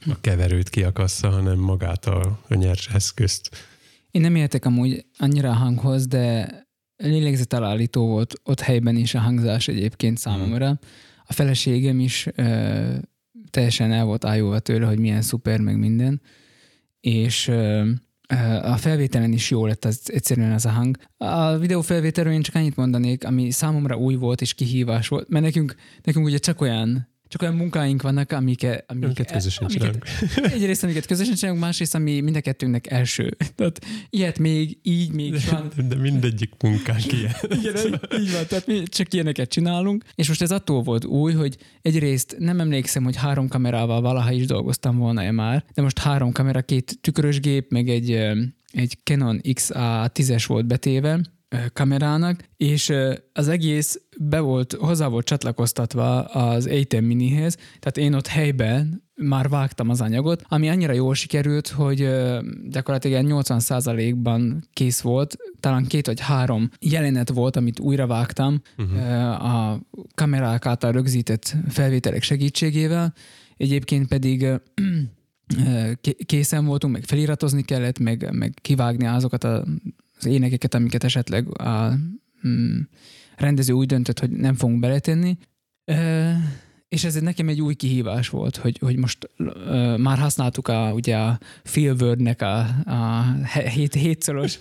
a 0.07 0.21
keverőt 0.21 0.69
kiakassza, 0.69 1.31
hanem 1.31 1.59
magát 1.59 2.07
a, 2.07 2.41
a 2.49 2.55
nyers 2.55 2.89
eszközt. 2.89 3.51
Én 4.11 4.21
nem 4.21 4.35
értek 4.35 4.65
amúgy 4.65 5.07
annyira 5.19 5.49
a 5.51 5.55
hanghoz, 5.55 6.07
de 6.07 6.49
lélegzetelállító 6.97 8.07
volt 8.07 8.35
ott 8.45 8.61
helyben 8.61 8.97
is 8.97 9.15
a 9.15 9.21
hangzás 9.21 9.69
egyébként 9.69 10.19
számomra. 10.19 10.79
A 11.27 11.33
feleségem 11.33 12.01
is 12.01 12.29
ö, 12.35 12.95
teljesen 13.51 13.93
el 13.93 14.05
volt 14.05 14.25
ájulva 14.25 14.59
tőle, 14.59 14.87
hogy 14.87 14.99
milyen 14.99 15.23
szuper, 15.23 15.61
meg 15.61 15.79
minden. 15.79 16.21
És 17.01 17.49
ö, 17.49 17.91
a 18.63 18.77
felvételen 18.77 19.33
is 19.33 19.51
jó 19.51 19.67
lett 19.67 19.85
az, 19.85 20.01
egyszerűen 20.05 20.53
az 20.53 20.65
a 20.65 20.71
hang. 20.71 20.97
A 21.17 21.57
videófelvételről 21.57 22.33
én 22.33 22.43
csak 22.43 22.55
annyit 22.55 22.77
mondanék, 22.77 23.25
ami 23.25 23.51
számomra 23.51 23.97
új 23.97 24.15
volt 24.15 24.41
és 24.41 24.55
kihívás 24.55 25.09
volt, 25.09 25.29
mert 25.29 25.45
nekünk, 25.45 25.75
nekünk 26.03 26.27
ugye 26.27 26.39
csak 26.39 26.61
olyan 26.61 27.14
csak 27.35 27.43
olyan 27.43 27.55
munkáink 27.55 28.03
vannak, 28.03 28.33
amiket, 28.33 28.85
Amiket 28.87 29.33
közösen 29.33 29.69
csinálunk. 29.69 30.05
Egyrészt, 30.53 30.83
amiket 30.83 31.07
közösen 31.07 31.35
csinálunk, 31.35 31.63
másrészt, 31.63 31.95
ami 31.95 32.21
mind 32.21 32.37
a 32.37 32.41
kettőnknek 32.41 32.91
első. 32.91 33.37
Tehát 33.55 33.81
ilyet 34.11 34.39
még 34.39 34.79
így, 34.83 35.13
még 35.13 35.35
van. 35.51 35.69
De, 35.77 35.83
de 35.83 35.97
mindegyik 35.97 36.51
munkánk 36.63 37.13
ilyen. 37.13 37.35
Igen, 37.43 38.01
így 38.21 38.33
van, 38.33 38.47
tehát 38.49 38.67
mi 38.67 38.83
csak 38.83 39.15
ilyeneket 39.15 39.49
csinálunk. 39.49 40.05
És 40.15 40.29
most 40.29 40.43
ez 40.43 40.51
attól 40.51 40.83
volt 40.83 41.05
új, 41.05 41.33
hogy 41.33 41.57
egyrészt 41.83 42.37
nem 42.39 42.61
emlékszem, 42.61 43.05
hogy 43.05 43.17
három 43.17 43.49
kamerával 43.49 44.01
valaha 44.01 44.33
is 44.33 44.47
dolgoztam 44.47 44.99
volna-e 44.99 45.31
már, 45.31 45.65
de 45.75 45.83
most 45.83 45.99
három 45.99 46.33
kamera, 46.33 46.63
két 46.63 46.99
tükrös 47.01 47.41
gép, 47.41 47.71
meg 47.71 47.89
egy, 47.89 48.11
egy 48.73 48.99
Canon 49.05 49.41
XA10-es 49.43 50.45
volt 50.47 50.67
betéve, 50.67 51.21
kamerának, 51.73 52.45
és 52.57 52.93
az 53.33 53.49
egész 53.49 54.01
be 54.21 54.41
volt, 54.41 54.73
hozzá 54.73 55.09
volt 55.09 55.27
csatlakoztatva 55.27 56.21
az 56.25 56.69
A10 56.71 57.07
minihez, 57.07 57.55
tehát 57.55 57.97
én 57.97 58.15
ott 58.15 58.27
helyben 58.27 59.03
már 59.17 59.49
vágtam 59.49 59.89
az 59.89 60.01
anyagot, 60.01 60.43
ami 60.49 60.69
annyira 60.69 60.93
jól 60.93 61.15
sikerült, 61.15 61.69
hogy 61.69 62.11
gyakorlatilag 62.69 63.25
ilyen 63.25 63.43
80%-ban 63.45 64.69
kész 64.73 65.01
volt, 65.01 65.37
talán 65.61 65.87
két 65.87 66.07
vagy 66.07 66.21
három 66.21 66.71
jelenet 66.81 67.31
volt, 67.31 67.57
amit 67.57 67.81
újra 67.81 68.07
vágtam 68.07 68.61
uh-huh. 68.79 69.45
a 69.45 69.81
kamerák 70.15 70.67
által 70.67 70.93
rögzített 70.93 71.57
felvételek 71.69 72.23
segítségével, 72.23 73.15
egyébként 73.57 74.09
pedig 74.09 74.47
készen 76.27 76.65
voltunk, 76.65 76.93
meg 76.93 77.05
feliratozni 77.05 77.63
kellett, 77.63 77.99
meg, 77.99 78.29
meg 78.33 78.55
kivágni 78.61 79.07
azokat 79.07 79.45
a, 79.45 79.65
énekeket, 80.27 80.75
amiket 80.75 81.05
esetleg 81.05 81.61
a 81.61 81.93
mm, 82.49 82.79
rendező 83.37 83.73
úgy 83.73 83.87
döntött, 83.87 84.19
hogy 84.21 84.31
nem 84.31 84.55
fogunk 84.55 84.81
beletenni. 84.81 85.39
És 86.89 87.05
ez 87.05 87.15
nekem 87.15 87.49
egy 87.49 87.61
új 87.61 87.75
kihívás 87.75 88.29
volt, 88.29 88.57
hogy, 88.57 88.79
hogy 88.79 88.97
most 88.97 89.31
uh, 89.39 89.99
már 89.99 90.19
használtuk 90.19 90.69
a, 90.69 90.93
ugye 90.93 91.17
a 91.17 91.39
Feelword-nek 91.65 92.43
a, 92.43 92.59
a 92.91 93.25
hét, 93.69 93.95
hétszoros, 93.95 94.59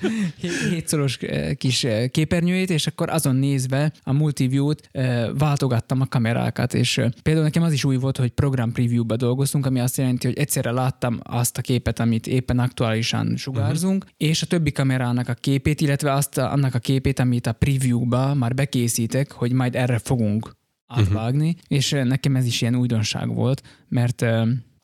hétszoros 0.69 1.19
kis 1.57 1.87
képernyőjét, 2.11 2.69
és 2.69 2.87
akkor 2.87 3.09
azon 3.09 3.35
nézve 3.35 3.91
a 4.03 4.13
multiview-t 4.13 4.89
uh, 4.93 5.37
váltogattam 5.37 6.01
a 6.01 6.05
kamerákat, 6.05 6.73
és 6.73 6.97
uh, 6.97 7.09
például 7.23 7.45
nekem 7.45 7.63
az 7.63 7.73
is 7.73 7.83
új 7.83 7.95
volt, 7.95 8.17
hogy 8.17 8.31
program 8.31 8.71
preview-ba 8.71 9.15
dolgoztunk, 9.15 9.65
ami 9.65 9.79
azt 9.79 9.97
jelenti, 9.97 10.27
hogy 10.27 10.37
egyszerre 10.37 10.71
láttam 10.71 11.19
azt 11.23 11.57
a 11.57 11.61
képet, 11.61 11.99
amit 11.99 12.27
éppen 12.27 12.59
aktuálisan 12.59 13.35
sugárzunk, 13.37 14.03
uh-huh. 14.03 14.29
és 14.29 14.41
a 14.41 14.45
többi 14.45 14.71
kamerának 14.71 15.27
a 15.27 15.33
képét, 15.33 15.81
illetve 15.81 16.13
azt 16.13 16.37
a, 16.37 16.51
annak 16.51 16.75
a 16.75 16.79
képét, 16.79 17.19
amit 17.19 17.47
a 17.47 17.53
preview-ba 17.53 18.33
már 18.33 18.53
bekészítek, 18.53 19.31
hogy 19.31 19.51
majd 19.51 19.75
erre 19.75 19.97
fogunk 19.97 20.61
átvágni, 20.87 21.47
uh-huh. 21.47 21.61
és 21.67 21.89
nekem 21.89 22.35
ez 22.35 22.45
is 22.45 22.61
ilyen 22.61 22.75
újdonság 22.75 23.33
volt, 23.35 23.61
mert 23.87 24.25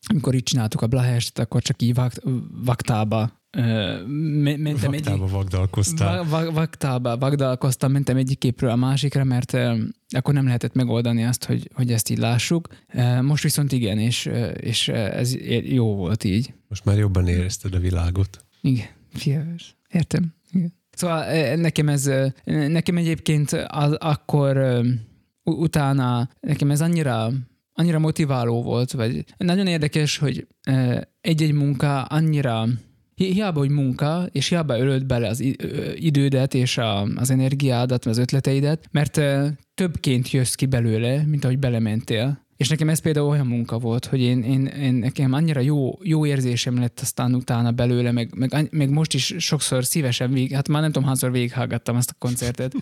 amikor 0.07 0.35
itt 0.35 0.45
csináltuk 0.45 0.81
a 0.81 0.87
Blahest, 0.87 1.39
akkor 1.39 1.61
csak 1.61 1.81
így 1.81 1.93
vakt, 1.93 2.21
vaktába 2.63 3.37
mentem 3.51 4.63
vaktába 4.63 4.95
egyik, 4.95 5.31
vagdalkoztál. 5.31 6.23
Vaktába 6.51 7.17
vagdalkoztam, 7.17 7.91
mentem 7.91 8.17
egyik 8.17 8.37
képről 8.37 8.69
a 8.69 8.75
másikra, 8.75 9.23
mert 9.23 9.57
akkor 10.09 10.33
nem 10.33 10.45
lehetett 10.45 10.73
megoldani 10.73 11.23
azt, 11.23 11.45
hogy, 11.45 11.69
hogy 11.73 11.91
ezt 11.91 12.09
így 12.09 12.17
lássuk. 12.17 12.67
Most 13.21 13.43
viszont 13.43 13.71
igen, 13.71 13.99
és, 13.99 14.29
és 14.59 14.87
ez 14.87 15.35
jó 15.63 15.95
volt 15.95 16.23
így. 16.23 16.53
Most 16.67 16.85
már 16.85 16.97
jobban 16.97 17.27
érezted 17.27 17.73
a 17.73 17.79
világot. 17.79 18.45
Igen, 18.61 18.87
fiaves. 19.13 19.75
Értem. 19.89 20.33
Igen. 20.51 20.73
Szóval 20.91 21.55
nekem 21.55 21.89
ez, 21.89 22.11
nekem 22.45 22.97
egyébként 22.97 23.51
az, 23.67 23.91
akkor 23.93 24.81
utána 25.49 26.29
nekem 26.39 26.71
ez 26.71 26.81
annyira, 26.81 27.31
annyira 27.73 27.99
motiváló 27.99 28.63
volt, 28.63 28.91
vagy 28.91 29.23
nagyon 29.37 29.67
érdekes, 29.67 30.17
hogy 30.17 30.47
egy-egy 31.21 31.53
munka 31.53 32.01
annyira 32.01 32.67
hiába, 33.15 33.59
hogy 33.59 33.69
munka, 33.69 34.25
és 34.31 34.47
hiába 34.47 34.79
ölöd 34.79 35.05
bele 35.05 35.27
az 35.27 35.43
idődet 35.95 36.53
és 36.53 36.79
az 37.15 37.29
energiádat, 37.29 38.05
az 38.05 38.17
ötleteidet, 38.17 38.87
mert 38.91 39.21
többként 39.73 40.31
jössz 40.31 40.53
ki 40.53 40.65
belőle, 40.65 41.23
mint 41.25 41.43
ahogy 41.43 41.59
belementél. 41.59 42.47
És 42.59 42.69
nekem 42.69 42.89
ez 42.89 42.99
például 42.99 43.27
olyan 43.27 43.47
munka 43.47 43.77
volt, 43.77 44.05
hogy 44.05 44.19
én, 44.19 44.43
én, 44.43 44.65
én 44.65 44.93
nekem 44.93 45.33
annyira 45.33 45.59
jó, 45.59 45.97
jó 46.03 46.25
érzésem 46.25 46.79
lett 46.79 46.99
aztán 46.99 47.35
utána 47.35 47.71
belőle, 47.71 48.11
meg, 48.11 48.29
meg, 48.35 48.67
meg 48.71 48.89
most 48.89 49.13
is 49.13 49.35
sokszor 49.37 49.85
szívesen 49.85 50.31
végig, 50.31 50.53
hát 50.53 50.67
már 50.67 50.81
nem 50.81 50.91
tudom, 50.91 51.07
hányszor 51.07 51.31
végighallgattam 51.31 51.95
ezt 51.95 52.09
a 52.09 52.15
koncertet. 52.17 52.73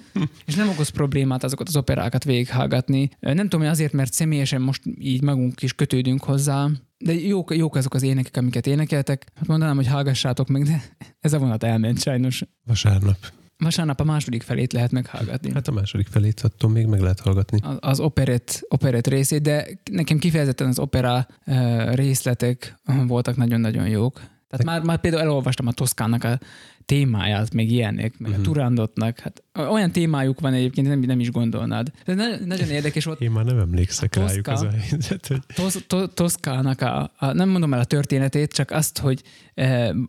és 0.46 0.56
nem 0.56 0.70
okoz 0.70 0.90
problémát 0.90 1.44
azokat 1.44 1.68
az 1.68 1.76
operákat 1.76 2.24
végighallgatni. 2.24 3.10
Nem 3.20 3.38
tudom, 3.38 3.60
hogy 3.60 3.70
azért, 3.70 3.94
mert 3.94 4.14
személyesen 4.14 4.62
most 4.62 4.82
így 5.00 5.22
magunk 5.22 5.62
is 5.62 5.74
kötődünk 5.74 6.24
hozzá, 6.24 6.70
de 6.98 7.14
jók, 7.14 7.56
jók 7.56 7.76
azok 7.76 7.94
az 7.94 8.04
énekek, 8.04 8.38
amiket 8.38 8.68
énekeltek. 8.68 9.32
Hát 9.36 9.48
mondanám, 9.48 9.76
hogy 9.76 9.88
hallgassátok 9.88 10.48
meg, 10.48 10.64
de 10.64 10.84
ez 11.20 11.34
a 11.34 11.40
vonat 11.40 11.64
elment 11.64 12.02
sajnos. 12.02 12.44
Vasárnap. 12.66 13.18
Vasárnap 13.58 14.00
a 14.00 14.04
második 14.04 14.42
felét 14.44 14.74
lehet 14.74 14.92
meghallgatni. 14.92 15.52
Hát 15.54 15.68
a 15.68 15.72
második 15.72 16.08
felét 16.08 16.40
attól 16.40 16.70
még 16.70 16.86
meg 16.86 17.00
lehet 17.00 17.20
hallgatni. 17.20 17.60
Az, 17.64 17.78
az 17.80 18.00
operett, 18.00 18.66
operett 18.70 19.08
részét, 19.08 19.42
de 19.42 19.68
nekem 19.92 20.18
kifejezetten 20.18 20.68
az 20.68 20.80
opera 20.80 21.28
uh, 21.46 21.96
részletek 21.96 22.80
voltak 23.08 23.36
nagyon-nagyon 23.36 23.88
jók. 23.88 24.22
Tehát 24.50 24.66
már, 24.66 24.82
már 24.82 25.00
például 25.00 25.24
elolvastam 25.24 25.68
a 25.68 25.72
Toszkának 25.72 26.24
a 26.24 26.40
témáját, 26.88 27.54
még 27.54 27.72
ilyenek, 27.72 28.18
meg 28.18 28.30
uh-huh. 28.30 28.36
a 28.36 28.38
mhm. 28.38 28.42
Turandotnak. 28.42 29.20
Hát 29.20 29.44
olyan 29.54 29.92
témájuk 29.92 30.40
van 30.40 30.54
egyébként, 30.54 30.88
nem, 30.88 31.00
nem 31.00 31.20
is 31.20 31.32
gondolnád. 31.32 31.92
De 32.06 32.14
ne, 32.14 32.38
nagyon 32.46 32.70
érdekes 32.70 33.06
volt. 33.06 33.22
Én 33.22 33.32
már 33.32 33.46
nem 33.46 33.58
emlékszek 33.60 34.16
a 34.16 34.20
rájuk 34.20 34.48
az 34.48 34.62
a 34.62 34.70
helyzet. 34.70 35.28
Hogy... 35.28 35.40
Tosz, 35.56 35.84
to, 35.88 36.08
Toszkának 36.08 36.82
a, 36.82 37.12
a, 37.18 37.34
nem 37.34 37.50
mondom 37.50 37.74
el 37.74 37.80
a 37.80 37.86
történetét, 37.86 38.54
csak 38.54 38.72
azt, 38.72 38.98
hogy 38.98 39.22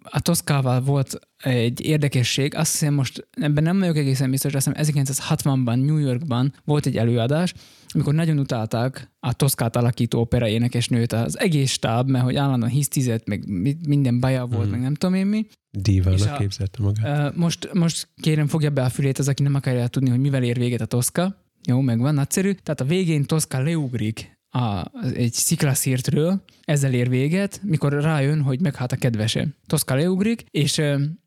a 0.02 0.20
Toszkával 0.20 0.80
volt 0.80 1.18
egy 1.42 1.80
érdekesség, 1.80 2.54
azt 2.54 2.72
hiszem 2.72 2.94
most, 2.94 3.28
ebben 3.30 3.62
nem 3.62 3.78
vagyok 3.78 3.96
egészen 3.96 4.30
biztos, 4.30 4.54
azt 4.54 4.70
hiszem 4.74 5.04
1960-ban 5.04 5.84
New 5.84 5.96
Yorkban 5.96 6.54
volt 6.64 6.86
egy 6.86 6.96
előadás, 6.96 7.54
amikor 7.94 8.14
nagyon 8.14 8.38
utálták 8.38 9.10
a 9.20 9.32
Toszkát 9.32 9.76
alakító 9.76 10.20
opera 10.20 10.48
énekesnőt, 10.48 11.12
az 11.12 11.38
egész 11.38 11.70
stáb, 11.70 12.08
mert 12.08 12.24
hogy 12.24 12.36
állandóan 12.36 12.72
hisztizett, 12.72 13.26
meg 13.26 13.46
minden 13.86 14.20
baja 14.20 14.46
volt, 14.46 14.66
mm. 14.66 14.70
meg 14.70 14.80
nem 14.80 14.94
tudom 14.94 15.14
én 15.14 15.26
mi. 15.26 15.46
Dívának 15.70 16.38
képzelte 16.38 16.82
magát. 16.82 17.36
Most, 17.36 17.72
most 17.72 18.08
kérem 18.16 18.46
fogja 18.46 18.70
be 18.70 18.82
a 18.82 18.88
fülét 18.88 19.18
az, 19.18 19.28
aki 19.28 19.42
nem 19.42 19.54
akarja 19.54 19.86
tudni, 19.86 20.10
hogy 20.10 20.20
mivel 20.20 20.42
ér 20.42 20.58
véget 20.58 20.80
a 20.80 20.86
Toszka. 20.86 21.44
Jó, 21.68 21.80
megvan, 21.80 22.14
nagyszerű. 22.14 22.52
Tehát 22.52 22.80
a 22.80 22.84
végén 22.84 23.24
Toszka 23.24 23.62
leugrik 23.62 24.38
a, 24.50 24.84
egy 25.14 25.32
sziklaszírtről, 25.32 26.42
ezzel 26.64 26.92
ér 26.92 27.08
véget, 27.08 27.60
mikor 27.62 27.92
rájön, 27.92 28.42
hogy 28.42 28.60
meghalt 28.60 28.92
a 28.92 28.96
kedvese. 28.96 29.48
Toszka 29.66 29.94
leugrik, 29.94 30.44
és 30.50 30.82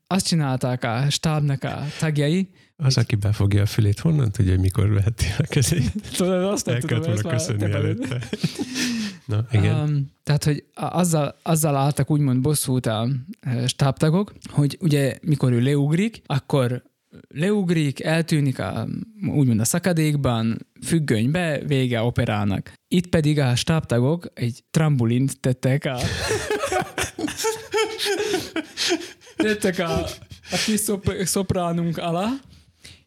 azt 0.06 0.26
csinálták 0.26 0.84
a 0.84 1.10
stábnak 1.10 1.64
a 1.64 1.82
tagjai, 1.98 2.48
az, 2.82 2.96
aki 2.98 3.16
befogja 3.16 3.62
a 3.62 3.66
fülét, 3.66 3.98
honnan 3.98 4.30
tudja, 4.30 4.52
hogy 4.52 4.60
mikor 4.60 4.92
veheti 4.92 5.26
a 5.38 5.42
kezét? 5.42 5.92
Tudod, 6.16 6.44
azt 6.44 6.66
nem 6.66 6.80
tudom, 6.80 7.00
volna 7.00 7.30
köszönni 7.30 7.72
előtte. 7.72 8.28
Na, 9.24 9.46
igen. 9.50 9.78
Um, 9.78 10.10
tehát, 10.22 10.44
hogy 10.44 10.64
azzal, 10.74 11.38
azzal 11.42 11.76
álltak 11.76 12.10
úgymond 12.10 12.40
bosszút 12.40 12.86
a 12.86 13.08
stábtagok, 13.66 14.32
hogy 14.50 14.78
ugye 14.80 15.18
mikor 15.22 15.52
ő 15.52 15.60
leugrik, 15.60 16.22
akkor 16.26 16.82
leugrik, 17.28 18.02
eltűnik 18.02 18.58
a, 18.58 18.86
úgymond 19.28 19.60
a 19.60 19.64
szakadékban, 19.64 20.66
függönybe, 20.84 21.60
vége 21.66 22.02
operának. 22.02 22.72
Itt 22.88 23.06
pedig 23.06 23.38
a 23.38 23.54
stábtagok 23.54 24.26
egy 24.34 24.64
trambulint 24.70 25.40
tettek 25.40 25.84
a 25.84 25.98
tettek 29.36 29.78
a, 29.78 29.98
a 30.50 30.56
kis 30.64 30.80
szop, 30.80 31.12
szopránunk 31.24 31.98
alá, 31.98 32.28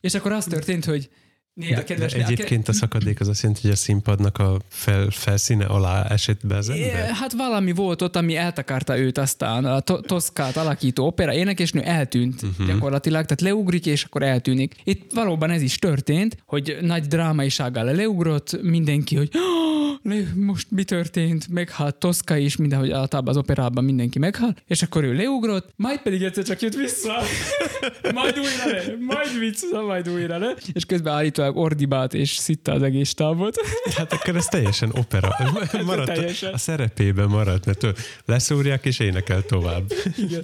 és 0.06 0.14
akkor 0.14 0.32
az 0.32 0.46
történt, 0.46 0.86
hogy 0.86 1.10
de, 1.56 1.84
kedves, 1.84 2.14
de 2.14 2.26
egyébként 2.26 2.68
a 2.68 2.74
szakadék 2.74 3.20
az 3.20 3.28
azt 3.28 3.42
jelenti, 3.42 3.62
hogy 3.64 3.72
a 3.72 3.76
színpadnak 3.76 4.38
a 4.38 4.60
fel, 4.68 5.08
felszíne 5.10 5.66
alá 5.66 6.04
esett 6.04 6.48
be 6.48 6.56
az 6.56 6.70
ember? 6.70 7.10
Hát 7.10 7.34
valami 7.34 7.72
volt 7.72 8.02
ott, 8.02 8.16
ami 8.16 8.36
eltakarta 8.36 8.98
őt 8.98 9.18
aztán. 9.18 9.66
A 9.66 9.80
to- 9.80 10.06
Toszkát 10.06 10.58
alakító 10.58 11.06
opera 11.06 11.34
énekesnő 11.34 11.82
eltűnt 11.82 12.42
uh-huh. 12.42 12.68
gyakorlatilag, 12.68 13.26
tehát 13.26 13.42
leugrik, 13.42 13.86
és 13.86 14.04
akkor 14.04 14.24
eltűnik. 14.24 14.76
Itt 14.84 15.12
valóban 15.14 15.50
ez 15.50 15.62
is 15.62 15.80
történt, 15.80 16.38
hogy 16.46 16.78
nagy 16.82 17.08
drámaisággal 17.08 17.84
leugrott, 17.84 18.62
mindenki, 18.62 19.16
hogy 19.16 19.30
most 20.36 20.68
mi 20.72 20.84
történt, 20.84 21.48
meghalt 21.48 21.96
Toszka 21.96 22.38
is, 22.38 22.56
mindenhogy 22.56 22.92
általában 22.92 23.34
az 23.34 23.38
operában 23.38 23.84
mindenki 23.84 24.20
meghal, 24.20 24.56
és 24.68 24.82
akkor 24.82 25.04
ő 25.04 25.14
leugrott, 25.14 25.74
majd 25.76 26.00
pedig 26.02 26.24
egyszer 26.24 26.44
csak 26.44 26.62
jött 26.62 26.76
vissza, 26.76 27.14
majd 28.14 28.40
újra 28.40 28.66
le, 28.72 28.96
majd 29.00 29.40
vissza, 29.40 29.82
majd 29.82 30.10
újra 30.10 30.38
le, 30.38 30.56
és 30.74 30.86
közben 30.86 31.14
állítólag 31.46 31.58
ordibált 31.58 32.14
és 32.14 32.36
szitta 32.36 32.72
az 32.72 32.82
egész 32.82 33.14
tábot. 33.14 33.56
Hát 33.98 34.14
akkor 34.14 34.36
ez 34.36 34.46
teljesen 34.46 34.92
opera. 34.94 35.36
Hát 35.72 35.84
maradt 35.84 36.14
teljesen. 36.14 36.54
A, 36.54 36.58
szerepében 36.58 37.28
maradt, 37.28 37.66
mert 37.66 37.86
leszúrják 38.26 38.86
és 38.86 39.00
énekel 39.00 39.42
tovább. 39.42 39.92
Igen. 40.26 40.44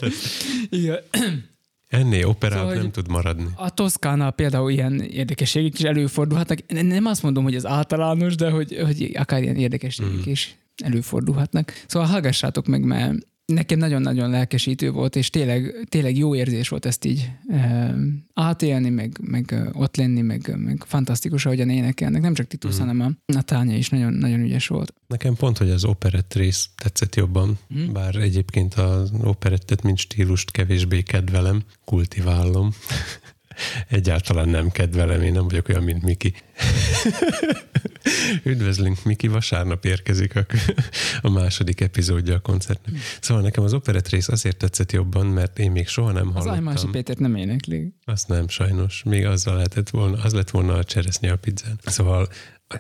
Igen. 0.69 0.99
Ennél 1.87 2.27
operát 2.27 2.59
szóval, 2.59 2.73
nem 2.73 2.91
tud 2.91 3.07
maradni. 3.07 3.47
A 3.55 3.69
Toszkánál 3.69 4.31
például 4.31 4.71
ilyen 4.71 4.99
érdekességek 4.99 5.79
is 5.79 5.85
előfordulhatnak. 5.85 6.59
Nem 6.67 7.05
azt 7.05 7.23
mondom, 7.23 7.43
hogy 7.43 7.55
ez 7.55 7.65
általános, 7.65 8.35
de 8.35 8.49
hogy, 8.49 8.77
hogy 8.85 9.11
akár 9.13 9.41
ilyen 9.41 9.55
érdekességek 9.55 10.27
mm. 10.27 10.31
is 10.31 10.55
előfordulhatnak. 10.83 11.73
Szóval 11.87 12.07
hallgassátok 12.07 12.67
meg, 12.67 12.83
mert 12.83 13.27
nekem 13.53 13.79
nagyon-nagyon 13.79 14.29
lelkesítő 14.29 14.91
volt, 14.91 15.15
és 15.15 15.29
tényleg, 15.29 15.87
tényleg 15.89 16.17
jó 16.17 16.35
érzés 16.35 16.69
volt 16.69 16.85
ezt 16.85 17.05
így 17.05 17.31
e, 17.47 17.95
átélni, 18.33 18.89
meg, 18.89 19.17
meg 19.21 19.69
ott 19.73 19.95
lenni, 19.95 20.21
meg, 20.21 20.55
meg 20.57 20.83
fantasztikus, 20.87 21.45
ahogyan 21.45 21.69
énekelnek. 21.69 22.21
Nem 22.21 22.33
csak 22.33 22.47
Titus, 22.47 22.75
mm. 22.75 22.79
hanem 22.79 22.99
a, 22.99 23.35
a 23.37 23.41
Tánya 23.41 23.77
is 23.77 23.89
nagyon, 23.89 24.13
nagyon 24.13 24.39
ügyes 24.39 24.67
volt. 24.67 24.93
Nekem 25.07 25.35
pont, 25.35 25.57
hogy 25.57 25.69
az 25.69 25.85
operett 25.85 26.33
rész 26.33 26.69
tetszett 26.75 27.15
jobban, 27.15 27.59
mm. 27.73 27.91
bár 27.93 28.15
egyébként 28.15 28.73
az 28.73 29.11
operettet, 29.23 29.83
mint 29.83 29.97
stílust 29.97 30.51
kevésbé 30.51 31.01
kedvelem, 31.01 31.63
kultiválom. 31.85 32.71
Egyáltalán 33.87 34.49
nem 34.49 34.69
kedvelem, 34.69 35.21
én 35.21 35.31
nem 35.31 35.47
vagyok 35.47 35.69
olyan, 35.69 35.83
mint 35.83 36.03
Miki. 36.03 36.33
Üdvözlünk, 38.43 39.03
Miki, 39.03 39.27
vasárnap 39.27 39.85
érkezik 39.85 40.35
a, 40.35 40.45
a 41.21 41.29
második 41.29 41.81
epizódja 41.81 42.35
a 42.35 42.39
koncertnek. 42.39 42.95
Szóval 43.21 43.43
nekem 43.43 43.63
az 43.63 43.73
operett 43.73 44.09
rész 44.09 44.27
azért 44.27 44.57
tetszett 44.57 44.91
jobban, 44.91 45.25
mert 45.25 45.59
én 45.59 45.71
még 45.71 45.87
soha 45.87 46.11
nem 46.11 46.25
hallottam. 46.25 46.51
Az 46.51 46.57
Ajmási 46.57 46.87
Pétert 46.87 47.19
nem 47.19 47.35
énekli. 47.35 47.93
Azt 48.05 48.27
nem, 48.27 48.47
sajnos. 48.47 49.03
Még 49.05 49.25
azzal 49.25 49.55
lehetett 49.55 49.89
volna, 49.89 50.23
az 50.23 50.33
lett 50.33 50.49
volna 50.49 50.73
a 50.73 50.83
cseresznye 50.83 51.31
a 51.31 51.35
pizzán. 51.35 51.79
Szóval 51.83 52.27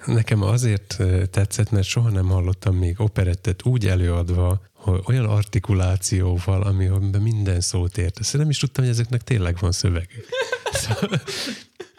nekem 0.05 0.41
azért 0.41 0.97
tetszett, 1.31 1.71
mert 1.71 1.87
soha 1.87 2.09
nem 2.09 2.27
hallottam 2.27 2.75
még 2.75 2.99
operettet 2.99 3.65
úgy 3.65 3.87
előadva, 3.87 4.61
hogy 4.73 5.01
olyan 5.05 5.25
artikulációval, 5.25 6.61
amiben 6.61 7.21
minden 7.21 7.61
szót 7.61 7.97
ért. 7.97 8.19
Ezt 8.19 8.37
nem 8.37 8.49
is 8.49 8.57
tudtam, 8.57 8.83
hogy 8.83 8.93
ezeknek 8.93 9.21
tényleg 9.21 9.57
van 9.59 9.71
szövegük. 9.71 10.25
Szóval, 10.71 11.21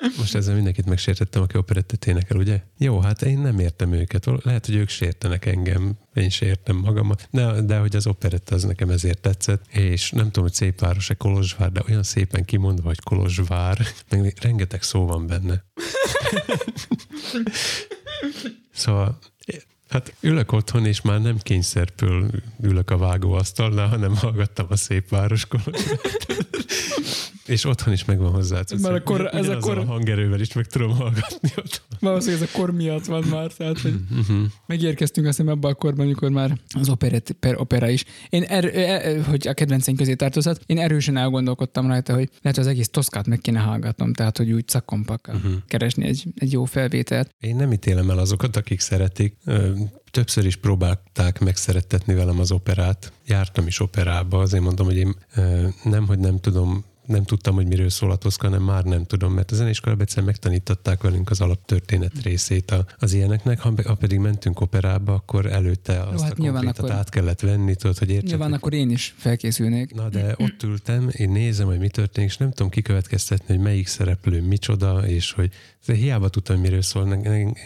Most 0.19 0.35
ezzel 0.35 0.55
mindenkit 0.55 0.87
megsértettem, 0.87 1.43
aki 1.43 1.57
operettet 1.57 2.07
énekel, 2.07 2.37
ugye? 2.37 2.63
Jó, 2.79 3.01
hát 3.01 3.23
én 3.23 3.39
nem 3.39 3.59
értem 3.59 3.93
őket. 3.93 4.27
Lehet, 4.43 4.67
hogy 4.67 4.75
ők 4.75 4.89
sértenek 4.89 5.47
engem, 5.47 5.99
én 6.15 6.31
sértem 6.31 6.77
magamat, 6.77 7.29
de, 7.31 7.61
de 7.61 7.79
hogy 7.79 7.97
az 7.97 8.07
operett 8.07 8.51
az 8.51 8.65
nekem 8.65 8.91
ezért 8.91 9.21
tetszett, 9.21 9.65
és 9.69 10.11
nem 10.11 10.25
tudom, 10.25 10.45
hogy 10.45 10.53
szép 10.53 10.81
város-e 10.81 11.15
Kolozsvár, 11.15 11.73
de 11.73 11.83
olyan 11.89 12.03
szépen 12.03 12.45
kimondva, 12.45 12.87
hogy 12.87 13.01
Kolozsvár, 13.01 13.87
meg 14.11 14.37
rengeteg 14.41 14.83
szó 14.83 15.07
van 15.07 15.27
benne. 15.27 15.65
szóval 18.73 19.19
Hát 19.93 20.15
ülök 20.21 20.53
otthon, 20.53 20.87
és 20.87 21.01
már 21.01 21.21
nem 21.21 21.39
kényszerpől 21.39 22.31
ülök 22.63 22.91
a 22.91 22.97
vágóasztalnál, 22.97 23.89
hanem 23.89 24.17
hallgattam 24.17 24.67
a 24.69 24.77
szép 24.77 25.09
város 25.09 25.47
És 27.47 27.65
otthon 27.65 27.93
is 27.93 28.05
megvan 28.05 28.33
hozzá. 28.33 28.61
Mert 28.81 28.95
akkor 28.95 29.35
ez 29.35 29.49
a 29.49 29.59
kor... 29.59 29.79
a 29.79 29.85
hangerővel 29.85 30.41
is 30.41 30.53
meg 30.53 30.67
tudom 30.67 30.91
hallgatni 30.91 31.49
otthon. 31.57 31.99
Valószínűleg 32.01 32.43
ez 32.43 32.49
a 32.55 32.59
kor 32.59 32.73
miatt 32.73 33.05
van 33.05 33.25
már, 33.31 33.53
tehát 33.53 33.81
hogy 33.81 33.95
uh-huh. 34.19 34.37
megérkeztünk 34.67 35.27
azt 35.27 35.37
hiszem 35.37 35.59
a 35.63 35.73
korban, 35.73 36.05
amikor 36.05 36.31
már 36.31 36.59
az 36.81 36.89
operet, 36.89 37.37
per 37.41 37.57
opera 37.57 37.89
is. 37.89 38.05
Én, 38.29 38.43
er, 38.43 38.77
er, 38.77 39.25
hogy 39.25 39.49
a 39.49 39.53
kedvenceim 39.53 39.97
közé 39.97 40.15
tartozott, 40.15 40.63
én 40.67 40.79
erősen 40.79 41.17
elgondolkodtam 41.17 41.87
rajta, 41.87 42.15
hogy 42.15 42.29
lehet, 42.43 42.59
hogy 42.59 42.67
az 42.67 42.67
egész 42.67 42.89
Toszkát 42.89 43.27
meg 43.27 43.39
kéne 43.39 43.59
hallgatnom, 43.59 44.13
tehát 44.13 44.37
hogy 44.37 44.53
úgy 44.53 44.69
szakkompakkal 44.69 45.35
uh-huh. 45.35 45.53
keresni 45.67 46.07
egy, 46.07 46.25
egy 46.37 46.53
jó 46.53 46.65
felvételt. 46.65 47.35
Én 47.41 47.57
nem 47.57 47.73
ítélem 47.73 48.11
el 48.11 48.19
azokat, 48.19 48.57
akik 48.57 48.81
szeretik. 48.81 49.37
Többször 50.11 50.45
is 50.45 50.57
próbálták 50.57 51.41
megszerettetni 51.41 52.15
velem 52.15 52.41
az 52.41 52.53
operát. 52.53 53.13
Jártam 53.27 53.67
is 53.67 53.81
operába, 53.81 54.39
azért 54.39 54.63
mondom, 54.63 54.87
hogy 54.87 54.97
én 54.97 55.15
nem, 55.83 56.07
hogy 56.07 56.19
nem 56.19 56.41
tudom 56.41 56.85
nem 57.07 57.25
tudtam, 57.25 57.55
hogy 57.55 57.67
miről 57.67 57.89
szól 57.89 58.11
a 58.11 58.17
Toszka, 58.17 58.47
hanem 58.47 58.63
már 58.63 58.85
nem 58.85 59.05
tudom, 59.05 59.33
mert 59.33 59.51
a 59.51 59.55
zeneiskolában 59.55 60.03
egyszer 60.03 60.23
megtanították 60.23 61.03
velünk 61.03 61.31
az 61.31 61.41
alaptörténet 61.41 62.23
részét 62.23 62.71
a, 62.71 62.87
az 62.99 63.13
ilyeneknek, 63.13 63.61
ha, 63.61 63.73
ha 63.85 63.95
pedig 63.95 64.19
mentünk 64.19 64.61
operába, 64.61 65.15
akkor 65.15 65.47
előtte 65.47 66.03
azt 66.03 66.13
Jó, 66.13 66.23
hát 66.23 66.33
a 66.33 66.43
konkrétat 66.43 66.79
akkor, 66.79 66.91
át 66.91 67.09
kellett 67.09 67.41
venni, 67.41 67.75
tudod, 67.75 67.99
hogy 67.99 68.11
értsek. 68.11 68.29
Nyilván 68.29 68.53
akkor 68.53 68.73
én 68.73 68.91
is 68.91 69.15
felkészülnék. 69.17 69.95
Na, 69.95 70.09
de 70.09 70.35
ott 70.39 70.63
ültem, 70.63 71.09
én 71.13 71.31
nézem, 71.31 71.67
hogy 71.67 71.79
mi 71.79 71.89
történik, 71.89 72.31
és 72.31 72.37
nem 72.37 72.51
tudom 72.51 72.71
kikövetkeztetni, 72.71 73.55
hogy 73.55 73.65
melyik 73.65 73.87
szereplő 73.87 74.43
micsoda, 74.43 75.07
és 75.07 75.33
hogy 75.33 75.51
de 75.87 75.95
hiába 75.95 76.29
tudtam, 76.29 76.61
miről 76.61 76.83
szól, 76.83 77.13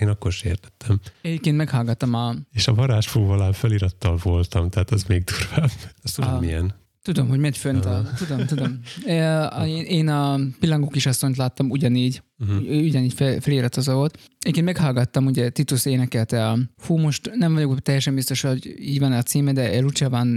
én 0.01 0.09
akkor 0.09 0.33
sem 0.33 0.51
értettem. 0.51 1.01
Egyébként 1.23 1.57
meghallgattam 1.57 2.15
a... 2.15 2.35
És 2.53 2.69
a 2.69 2.75
varázsfúvalán 2.75 3.53
felirattal 3.53 4.19
voltam, 4.23 4.71
tehát 4.71 4.91
az 4.91 5.05
még 5.05 5.25
durvább. 5.25 5.71
Azt 6.03 6.15
tudom, 6.15 6.35
a... 6.35 6.39
milyen. 6.39 6.75
Tudom, 7.07 7.29
hogy 7.29 7.39
megy 7.39 7.57
fönt 7.57 7.85
a... 7.85 8.11
Tudom, 8.17 8.47
tudom. 8.47 8.81
Én 9.99 10.09
a 10.09 10.41
Pillangó 10.61 10.89
kisasszonyt 10.89 11.37
láttam 11.37 11.71
ugyanígy, 11.71 12.23
uh-huh. 12.39 12.85
ugyanígy 12.85 13.13
feliratozó 13.41 13.95
volt. 13.95 14.19
Én 14.57 14.65
meghallgattam, 14.65 15.27
ugye 15.27 15.49
Titus 15.49 15.85
énekelte 15.85 16.49
a... 16.49 16.59
Fú, 16.77 16.97
most 16.97 17.31
nem 17.35 17.55
vagyok 17.55 17.81
teljesen 17.81 18.15
biztos, 18.15 18.41
hogy 18.41 18.75
így 18.79 18.99
van 18.99 19.13
a 19.13 19.23
címe, 19.23 19.53
de 19.53 19.81
Lucia 19.81 20.11
van 20.11 20.29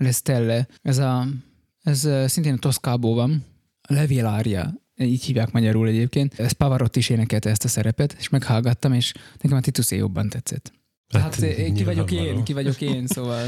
Lestelle. 0.00 0.68
Ez, 0.82 0.98
a, 0.98 1.26
ez 1.82 2.08
szintén 2.26 2.52
a 2.52 2.58
Toszkából 2.58 3.14
van. 3.14 3.44
A 3.82 3.92
Levélária 3.92 4.74
így 4.96 5.24
hívják 5.24 5.52
magyarul 5.52 5.88
egyébként. 5.88 6.38
Ez 6.38 6.52
Pavarotti 6.52 6.98
is 6.98 7.08
énekelte 7.08 7.50
ezt 7.50 7.64
a 7.64 7.68
szerepet, 7.68 8.16
és 8.18 8.28
meghallgattam, 8.28 8.92
és 8.92 9.14
nekem 9.40 9.56
a 9.56 9.60
Titusé 9.60 9.96
jobban 9.96 10.28
tetszett. 10.28 10.72
Hát, 11.08 11.22
hát 11.34 11.72
ki 11.72 11.84
vagyok 11.84 12.10
én, 12.10 12.42
ki 12.44 12.52
vagyok 12.52 12.80
én, 12.80 13.06
szóval. 13.14 13.46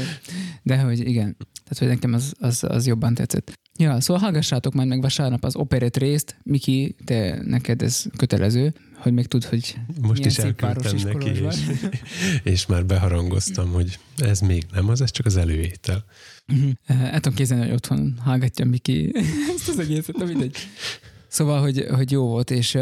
De 0.63 0.77
hogy 0.77 0.99
igen. 0.99 1.37
Tehát, 1.37 1.77
hogy 1.77 1.87
nekem 1.87 2.13
az, 2.13 2.33
az, 2.39 2.63
az 2.67 2.87
jobban 2.87 3.13
tetszett. 3.13 3.59
Ja, 3.77 4.01
szóval 4.01 4.21
hallgassátok 4.21 4.73
majd 4.73 4.87
meg 4.87 5.01
vasárnap 5.01 5.43
az 5.43 5.55
operett 5.55 5.97
részt. 5.97 6.35
Miki, 6.43 6.95
te 7.05 7.41
neked 7.43 7.81
ez 7.81 8.03
kötelező, 8.17 8.73
hogy 8.95 9.13
még 9.13 9.25
tud, 9.25 9.43
hogy 9.43 9.75
Most 10.01 10.25
is 10.25 10.37
elküldtem 10.37 10.95
neki, 11.03 11.29
és, 11.29 11.55
és 12.53 12.65
már 12.65 12.85
beharangoztam, 12.85 13.71
hogy 13.71 13.99
ez 14.17 14.39
még 14.39 14.65
nem 14.73 14.89
az, 14.89 15.01
ez 15.01 15.11
csak 15.11 15.25
az 15.25 15.37
előétel. 15.37 16.05
Uh-huh. 16.47 16.71
El 16.87 17.19
tudom 17.19 17.37
kézzelni, 17.37 17.63
hogy 17.63 17.73
otthon 17.73 18.17
hallgatja 18.19 18.65
Miki 18.65 19.11
ezt 19.55 19.69
az 19.69 19.79
egészet, 19.79 20.17
de 20.17 20.25
mindegy. 20.25 20.55
Szóval, 21.27 21.61
hogy, 21.61 21.85
hogy 21.89 22.11
jó 22.11 22.27
volt, 22.27 22.51
és 22.51 22.77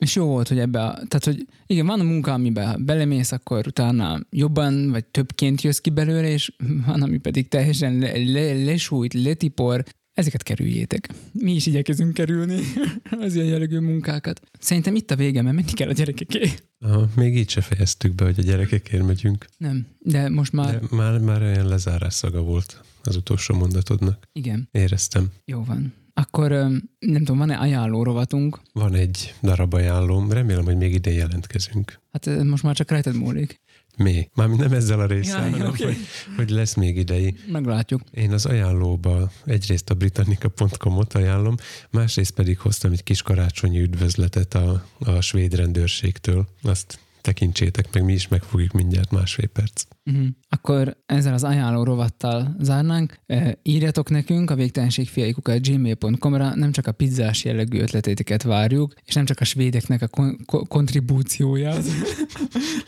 és 0.00 0.14
jó 0.14 0.26
volt, 0.26 0.48
hogy 0.48 0.58
ebbe 0.58 0.80
a, 0.82 0.92
tehát 0.92 1.24
hogy 1.24 1.46
igen, 1.66 1.86
van 1.86 2.00
a 2.00 2.02
munka, 2.02 2.32
amiben 2.32 2.84
belemész, 2.84 3.32
akkor 3.32 3.66
utána 3.66 4.20
jobban 4.30 4.90
vagy 4.90 5.04
többként 5.04 5.62
jössz 5.62 5.78
ki 5.78 5.90
belőle, 5.90 6.28
és 6.28 6.52
van, 6.86 7.02
ami 7.02 7.18
pedig 7.18 7.48
teljesen 7.48 7.98
le, 7.98 8.12
le, 8.16 8.64
lesújt, 8.64 9.14
letipor, 9.14 9.84
ezeket 10.14 10.42
kerüljétek. 10.42 11.08
Mi 11.32 11.54
is 11.54 11.66
igyekezünk 11.66 12.14
kerülni 12.14 12.60
az 13.24 13.34
ilyen 13.34 13.46
jellegű 13.46 13.78
munkákat. 13.78 14.40
Szerintem 14.58 14.94
itt 14.94 15.10
a 15.10 15.16
vége, 15.16 15.42
mert 15.42 15.54
menni 15.54 15.72
kell 15.72 15.88
a 15.88 15.92
gyerekeké. 15.92 16.50
Aha, 16.78 17.08
még 17.16 17.36
így 17.36 17.50
se 17.50 17.60
fejeztük 17.60 18.14
be, 18.14 18.24
hogy 18.24 18.38
a 18.38 18.42
gyerekekért 18.42 19.06
megyünk. 19.06 19.46
Nem, 19.56 19.86
de 19.98 20.28
most 20.28 20.52
már... 20.52 20.80
De 20.80 20.96
már, 20.96 21.18
már 21.18 21.42
olyan 21.42 21.68
lezárás 21.68 22.14
szaga 22.14 22.42
volt 22.42 22.82
az 23.02 23.16
utolsó 23.16 23.54
mondatodnak. 23.54 24.28
Igen. 24.32 24.68
Éreztem. 24.72 25.28
Jó 25.44 25.64
van. 25.64 25.92
Akkor 26.20 26.50
nem 26.98 27.18
tudom, 27.18 27.38
van-e 27.38 27.56
ajánló 27.56 28.02
rovatunk? 28.02 28.60
Van 28.72 28.94
egy 28.94 29.34
darab 29.42 29.74
ajánlóm, 29.74 30.32
remélem, 30.32 30.64
hogy 30.64 30.76
még 30.76 30.94
idén 30.94 31.14
jelentkezünk. 31.14 32.00
Hát 32.12 32.42
most 32.42 32.62
már 32.62 32.74
csak 32.74 32.90
rajtad 32.90 33.14
múlik. 33.16 33.60
Mi? 33.96 34.30
Mármint 34.34 34.60
nem 34.60 34.72
ezzel 34.72 35.00
a 35.00 35.06
résszel, 35.06 35.44
ja, 35.44 35.50
hanem 35.50 35.68
okay. 35.68 35.86
hogy, 35.86 35.96
hogy 36.36 36.50
lesz 36.50 36.74
még 36.74 36.96
idei. 36.96 37.34
Meglátjuk. 37.46 38.02
Én 38.10 38.32
az 38.32 38.46
ajánlóba 38.46 39.30
egyrészt 39.44 39.90
a 39.90 39.94
britannica.com-ot 39.94 41.14
ajánlom, 41.14 41.54
másrészt 41.90 42.30
pedig 42.30 42.58
hoztam 42.58 42.92
egy 42.92 43.02
kis 43.02 43.22
karácsonyi 43.22 43.80
üdvözletet 43.80 44.54
a, 44.54 44.84
a 44.98 45.20
svéd 45.20 45.54
rendőrségtől. 45.54 46.46
Azt 46.62 46.98
tekintsétek 47.20 47.92
meg, 47.92 48.04
mi 48.04 48.12
is 48.12 48.28
megfogjuk 48.28 48.72
mindjárt 48.72 49.10
másfél 49.10 49.48
perc. 49.48 49.84
Uh-huh. 50.04 50.26
Akkor 50.48 50.96
ezzel 51.06 51.34
az 51.34 51.44
ajánló 51.44 51.82
rovattal 51.82 52.56
zárnánk. 52.60 53.18
E, 53.26 53.58
írjatok 53.62 54.10
nekünk 54.10 54.50
a 54.50 54.54
végtelenségfiaikukat 54.54 55.66
gmail.com-ra, 55.66 56.54
nem 56.54 56.72
csak 56.72 56.86
a 56.86 56.92
pizzás 56.92 57.44
jellegű 57.44 57.80
ötletéteket 57.80 58.42
várjuk, 58.42 58.94
és 59.04 59.14
nem 59.14 59.24
csak 59.24 59.40
a 59.40 59.44
svédeknek 59.44 60.02
a 60.02 60.08
kon- 60.08 60.44
ko- 60.46 60.68
kontribúcióját, 60.68 61.84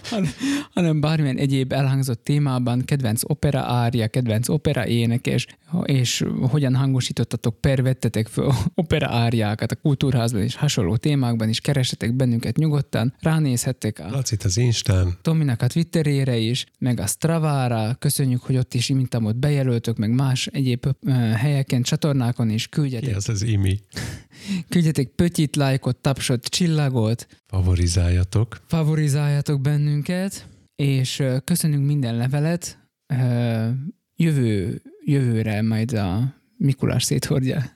hanem 0.75 1.01
bármilyen 1.01 1.37
egyéb 1.39 1.73
elhangzott 1.73 2.25
témában 2.25 2.85
kedvenc 2.85 3.31
opera 3.31 3.61
árja, 3.61 4.09
kedvenc 4.09 4.49
opera 4.49 4.87
énekes, 4.87 5.47
és 5.85 6.25
hogyan 6.51 6.75
hangosítottatok, 6.75 7.61
pervettetek 7.61 8.27
fel 8.27 8.55
opera 8.75 9.09
árjákat 9.09 9.73
a 9.73 9.77
kultúrházban 9.77 10.43
és 10.43 10.55
hasonló 10.55 10.97
témákban 10.97 11.49
is, 11.49 11.61
keresetek 11.61 12.13
bennünket 12.13 12.57
nyugodtan, 12.57 13.15
ránézhettek 13.21 13.99
a 13.99 14.22
Lacit 14.23 14.45
az 14.45 14.57
Instán, 14.57 15.19
Tominak 15.23 15.63
a 15.63 15.67
Twitterére 15.67 16.37
is, 16.37 16.67
meg 16.79 17.01
a 17.01 17.07
Stravaára, 17.07 17.97
köszönjük, 17.99 18.43
hogy 18.43 18.57
ott 18.57 18.75
is 18.75 18.89
imintamot 18.89 19.37
bejelöltök, 19.37 19.97
meg 19.97 20.11
más 20.11 20.47
egyéb 20.47 20.87
helyeken, 21.37 21.83
csatornákon 21.83 22.51
is 22.51 22.69
küldjetek. 22.69 23.09
Ki 23.09 23.15
az 23.15 23.29
az 23.29 23.43
imi? 23.43 23.81
küldjetek 24.69 25.09
pötyit, 25.09 25.57
lájkot, 25.57 25.97
tapsot, 25.97 26.47
csillagot. 26.47 27.27
Favorizáljatok. 27.47 28.61
Favorizáljatok 28.67 29.61
bennünket, 29.61 30.47
és 30.77 31.23
köszönünk 31.45 31.87
minden 31.87 32.17
levelet. 32.17 32.79
Jövő, 34.17 34.83
jövőre 35.05 35.63
majd 35.63 35.93
a 35.93 36.35
Mikulás 36.57 37.05
széthordja 37.05 37.63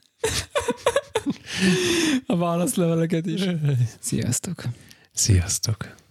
a 2.27 2.37
válaszleveleket 2.37 3.27
is. 3.27 3.43
Sziasztok! 4.01 4.63
Sziasztok! 5.13 6.05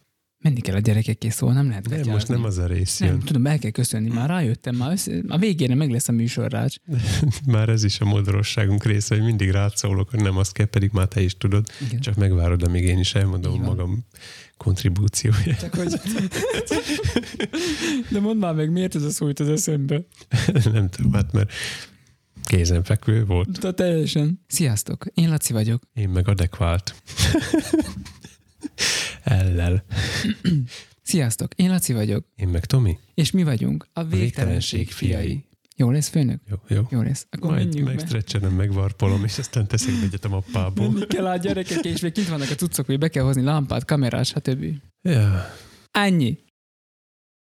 Menni 0.45 0.61
kell 0.61 0.75
a 0.75 0.79
gyerekekké, 0.79 1.29
szóval 1.29 1.55
nem 1.55 1.67
lehet 1.67 1.89
Nem, 1.89 2.09
most 2.09 2.27
nem 2.27 2.43
az 2.43 2.57
a 2.57 2.65
rész 2.65 2.99
jön. 2.99 3.09
Nem, 3.09 3.19
tudom, 3.19 3.45
el 3.45 3.59
kell 3.59 3.71
köszönni, 3.71 4.09
már 4.09 4.29
rájöttem, 4.29 4.75
már 4.75 4.91
össze, 4.91 5.21
a 5.27 5.37
végére 5.37 5.75
meg 5.75 5.91
lesz 5.91 6.07
a 6.07 6.11
műsorrács. 6.11 6.75
már 7.45 7.69
ez 7.69 7.83
is 7.83 7.99
a 7.99 8.05
modorosságunk 8.05 8.83
része, 8.83 9.15
hogy 9.15 9.23
mindig 9.23 9.49
rátszólok, 9.49 10.09
hogy 10.09 10.21
nem 10.21 10.37
azt 10.37 10.51
kell, 10.51 10.65
pedig 10.65 10.89
már 10.93 11.07
te 11.07 11.21
is 11.21 11.37
tudod. 11.37 11.65
Igen. 11.87 11.99
Csak 11.99 12.15
megvárod, 12.15 12.63
amíg 12.63 12.83
én 12.83 12.99
is 12.99 13.15
elmondom 13.15 13.61
magam 13.61 14.05
kontribúcióját. 14.57 15.59
Csak 15.59 15.75
hogy... 15.75 15.93
De 18.11 18.19
mondd 18.19 18.37
már 18.37 18.53
meg, 18.53 18.71
miért 18.71 18.95
ez 18.95 19.03
a 19.03 19.09
szó 19.09 19.27
az 19.35 19.49
eszembe? 19.49 20.01
nem 20.73 20.89
tudom, 20.89 21.13
hát 21.13 21.31
mert 21.31 21.51
kézenfekvő 22.43 23.25
volt. 23.25 23.59
De 23.59 23.71
teljesen. 23.71 24.43
Sziasztok, 24.47 25.05
én 25.13 25.29
Laci 25.29 25.53
vagyok. 25.53 25.83
Én 25.93 26.09
meg 26.09 26.27
adekvált. 26.27 26.95
Ellel. 29.25 29.83
Sziasztok, 31.01 31.53
én 31.55 31.69
Laci 31.69 31.93
vagyok. 31.93 32.25
Én 32.35 32.47
meg 32.47 32.65
Tomi. 32.65 32.97
És 33.13 33.31
mi 33.31 33.43
vagyunk 33.43 33.87
a 33.93 34.03
végtelenség 34.03 34.91
fiai. 34.91 35.45
Jó 35.75 35.91
lesz, 35.91 36.07
főnök? 36.07 36.41
Jó, 36.49 36.55
jó. 36.67 36.81
Jó 36.89 37.01
lesz. 37.01 37.27
Akkor 37.29 37.49
Majd 37.49 37.83
megstrecsenem, 37.83 38.53
megvarpolom, 38.53 39.23
és 39.23 39.37
aztán 39.37 39.67
teszek 39.67 39.93
egyet 40.03 40.25
a 40.25 40.29
mappából. 40.29 40.89
Menni 40.89 41.05
kell 41.07 41.25
a 41.25 41.37
gyerekek, 41.37 41.85
és 41.85 42.01
még 42.01 42.11
kint 42.11 42.27
vannak 42.27 42.49
a 42.49 42.55
cuccok, 42.55 42.85
hogy 42.85 42.99
be 42.99 43.07
kell 43.07 43.23
hozni 43.23 43.41
lámpát, 43.41 43.85
kamerás, 43.85 44.27
stb. 44.27 44.65
Ja. 45.01 45.45
Ennyi. 45.91 46.37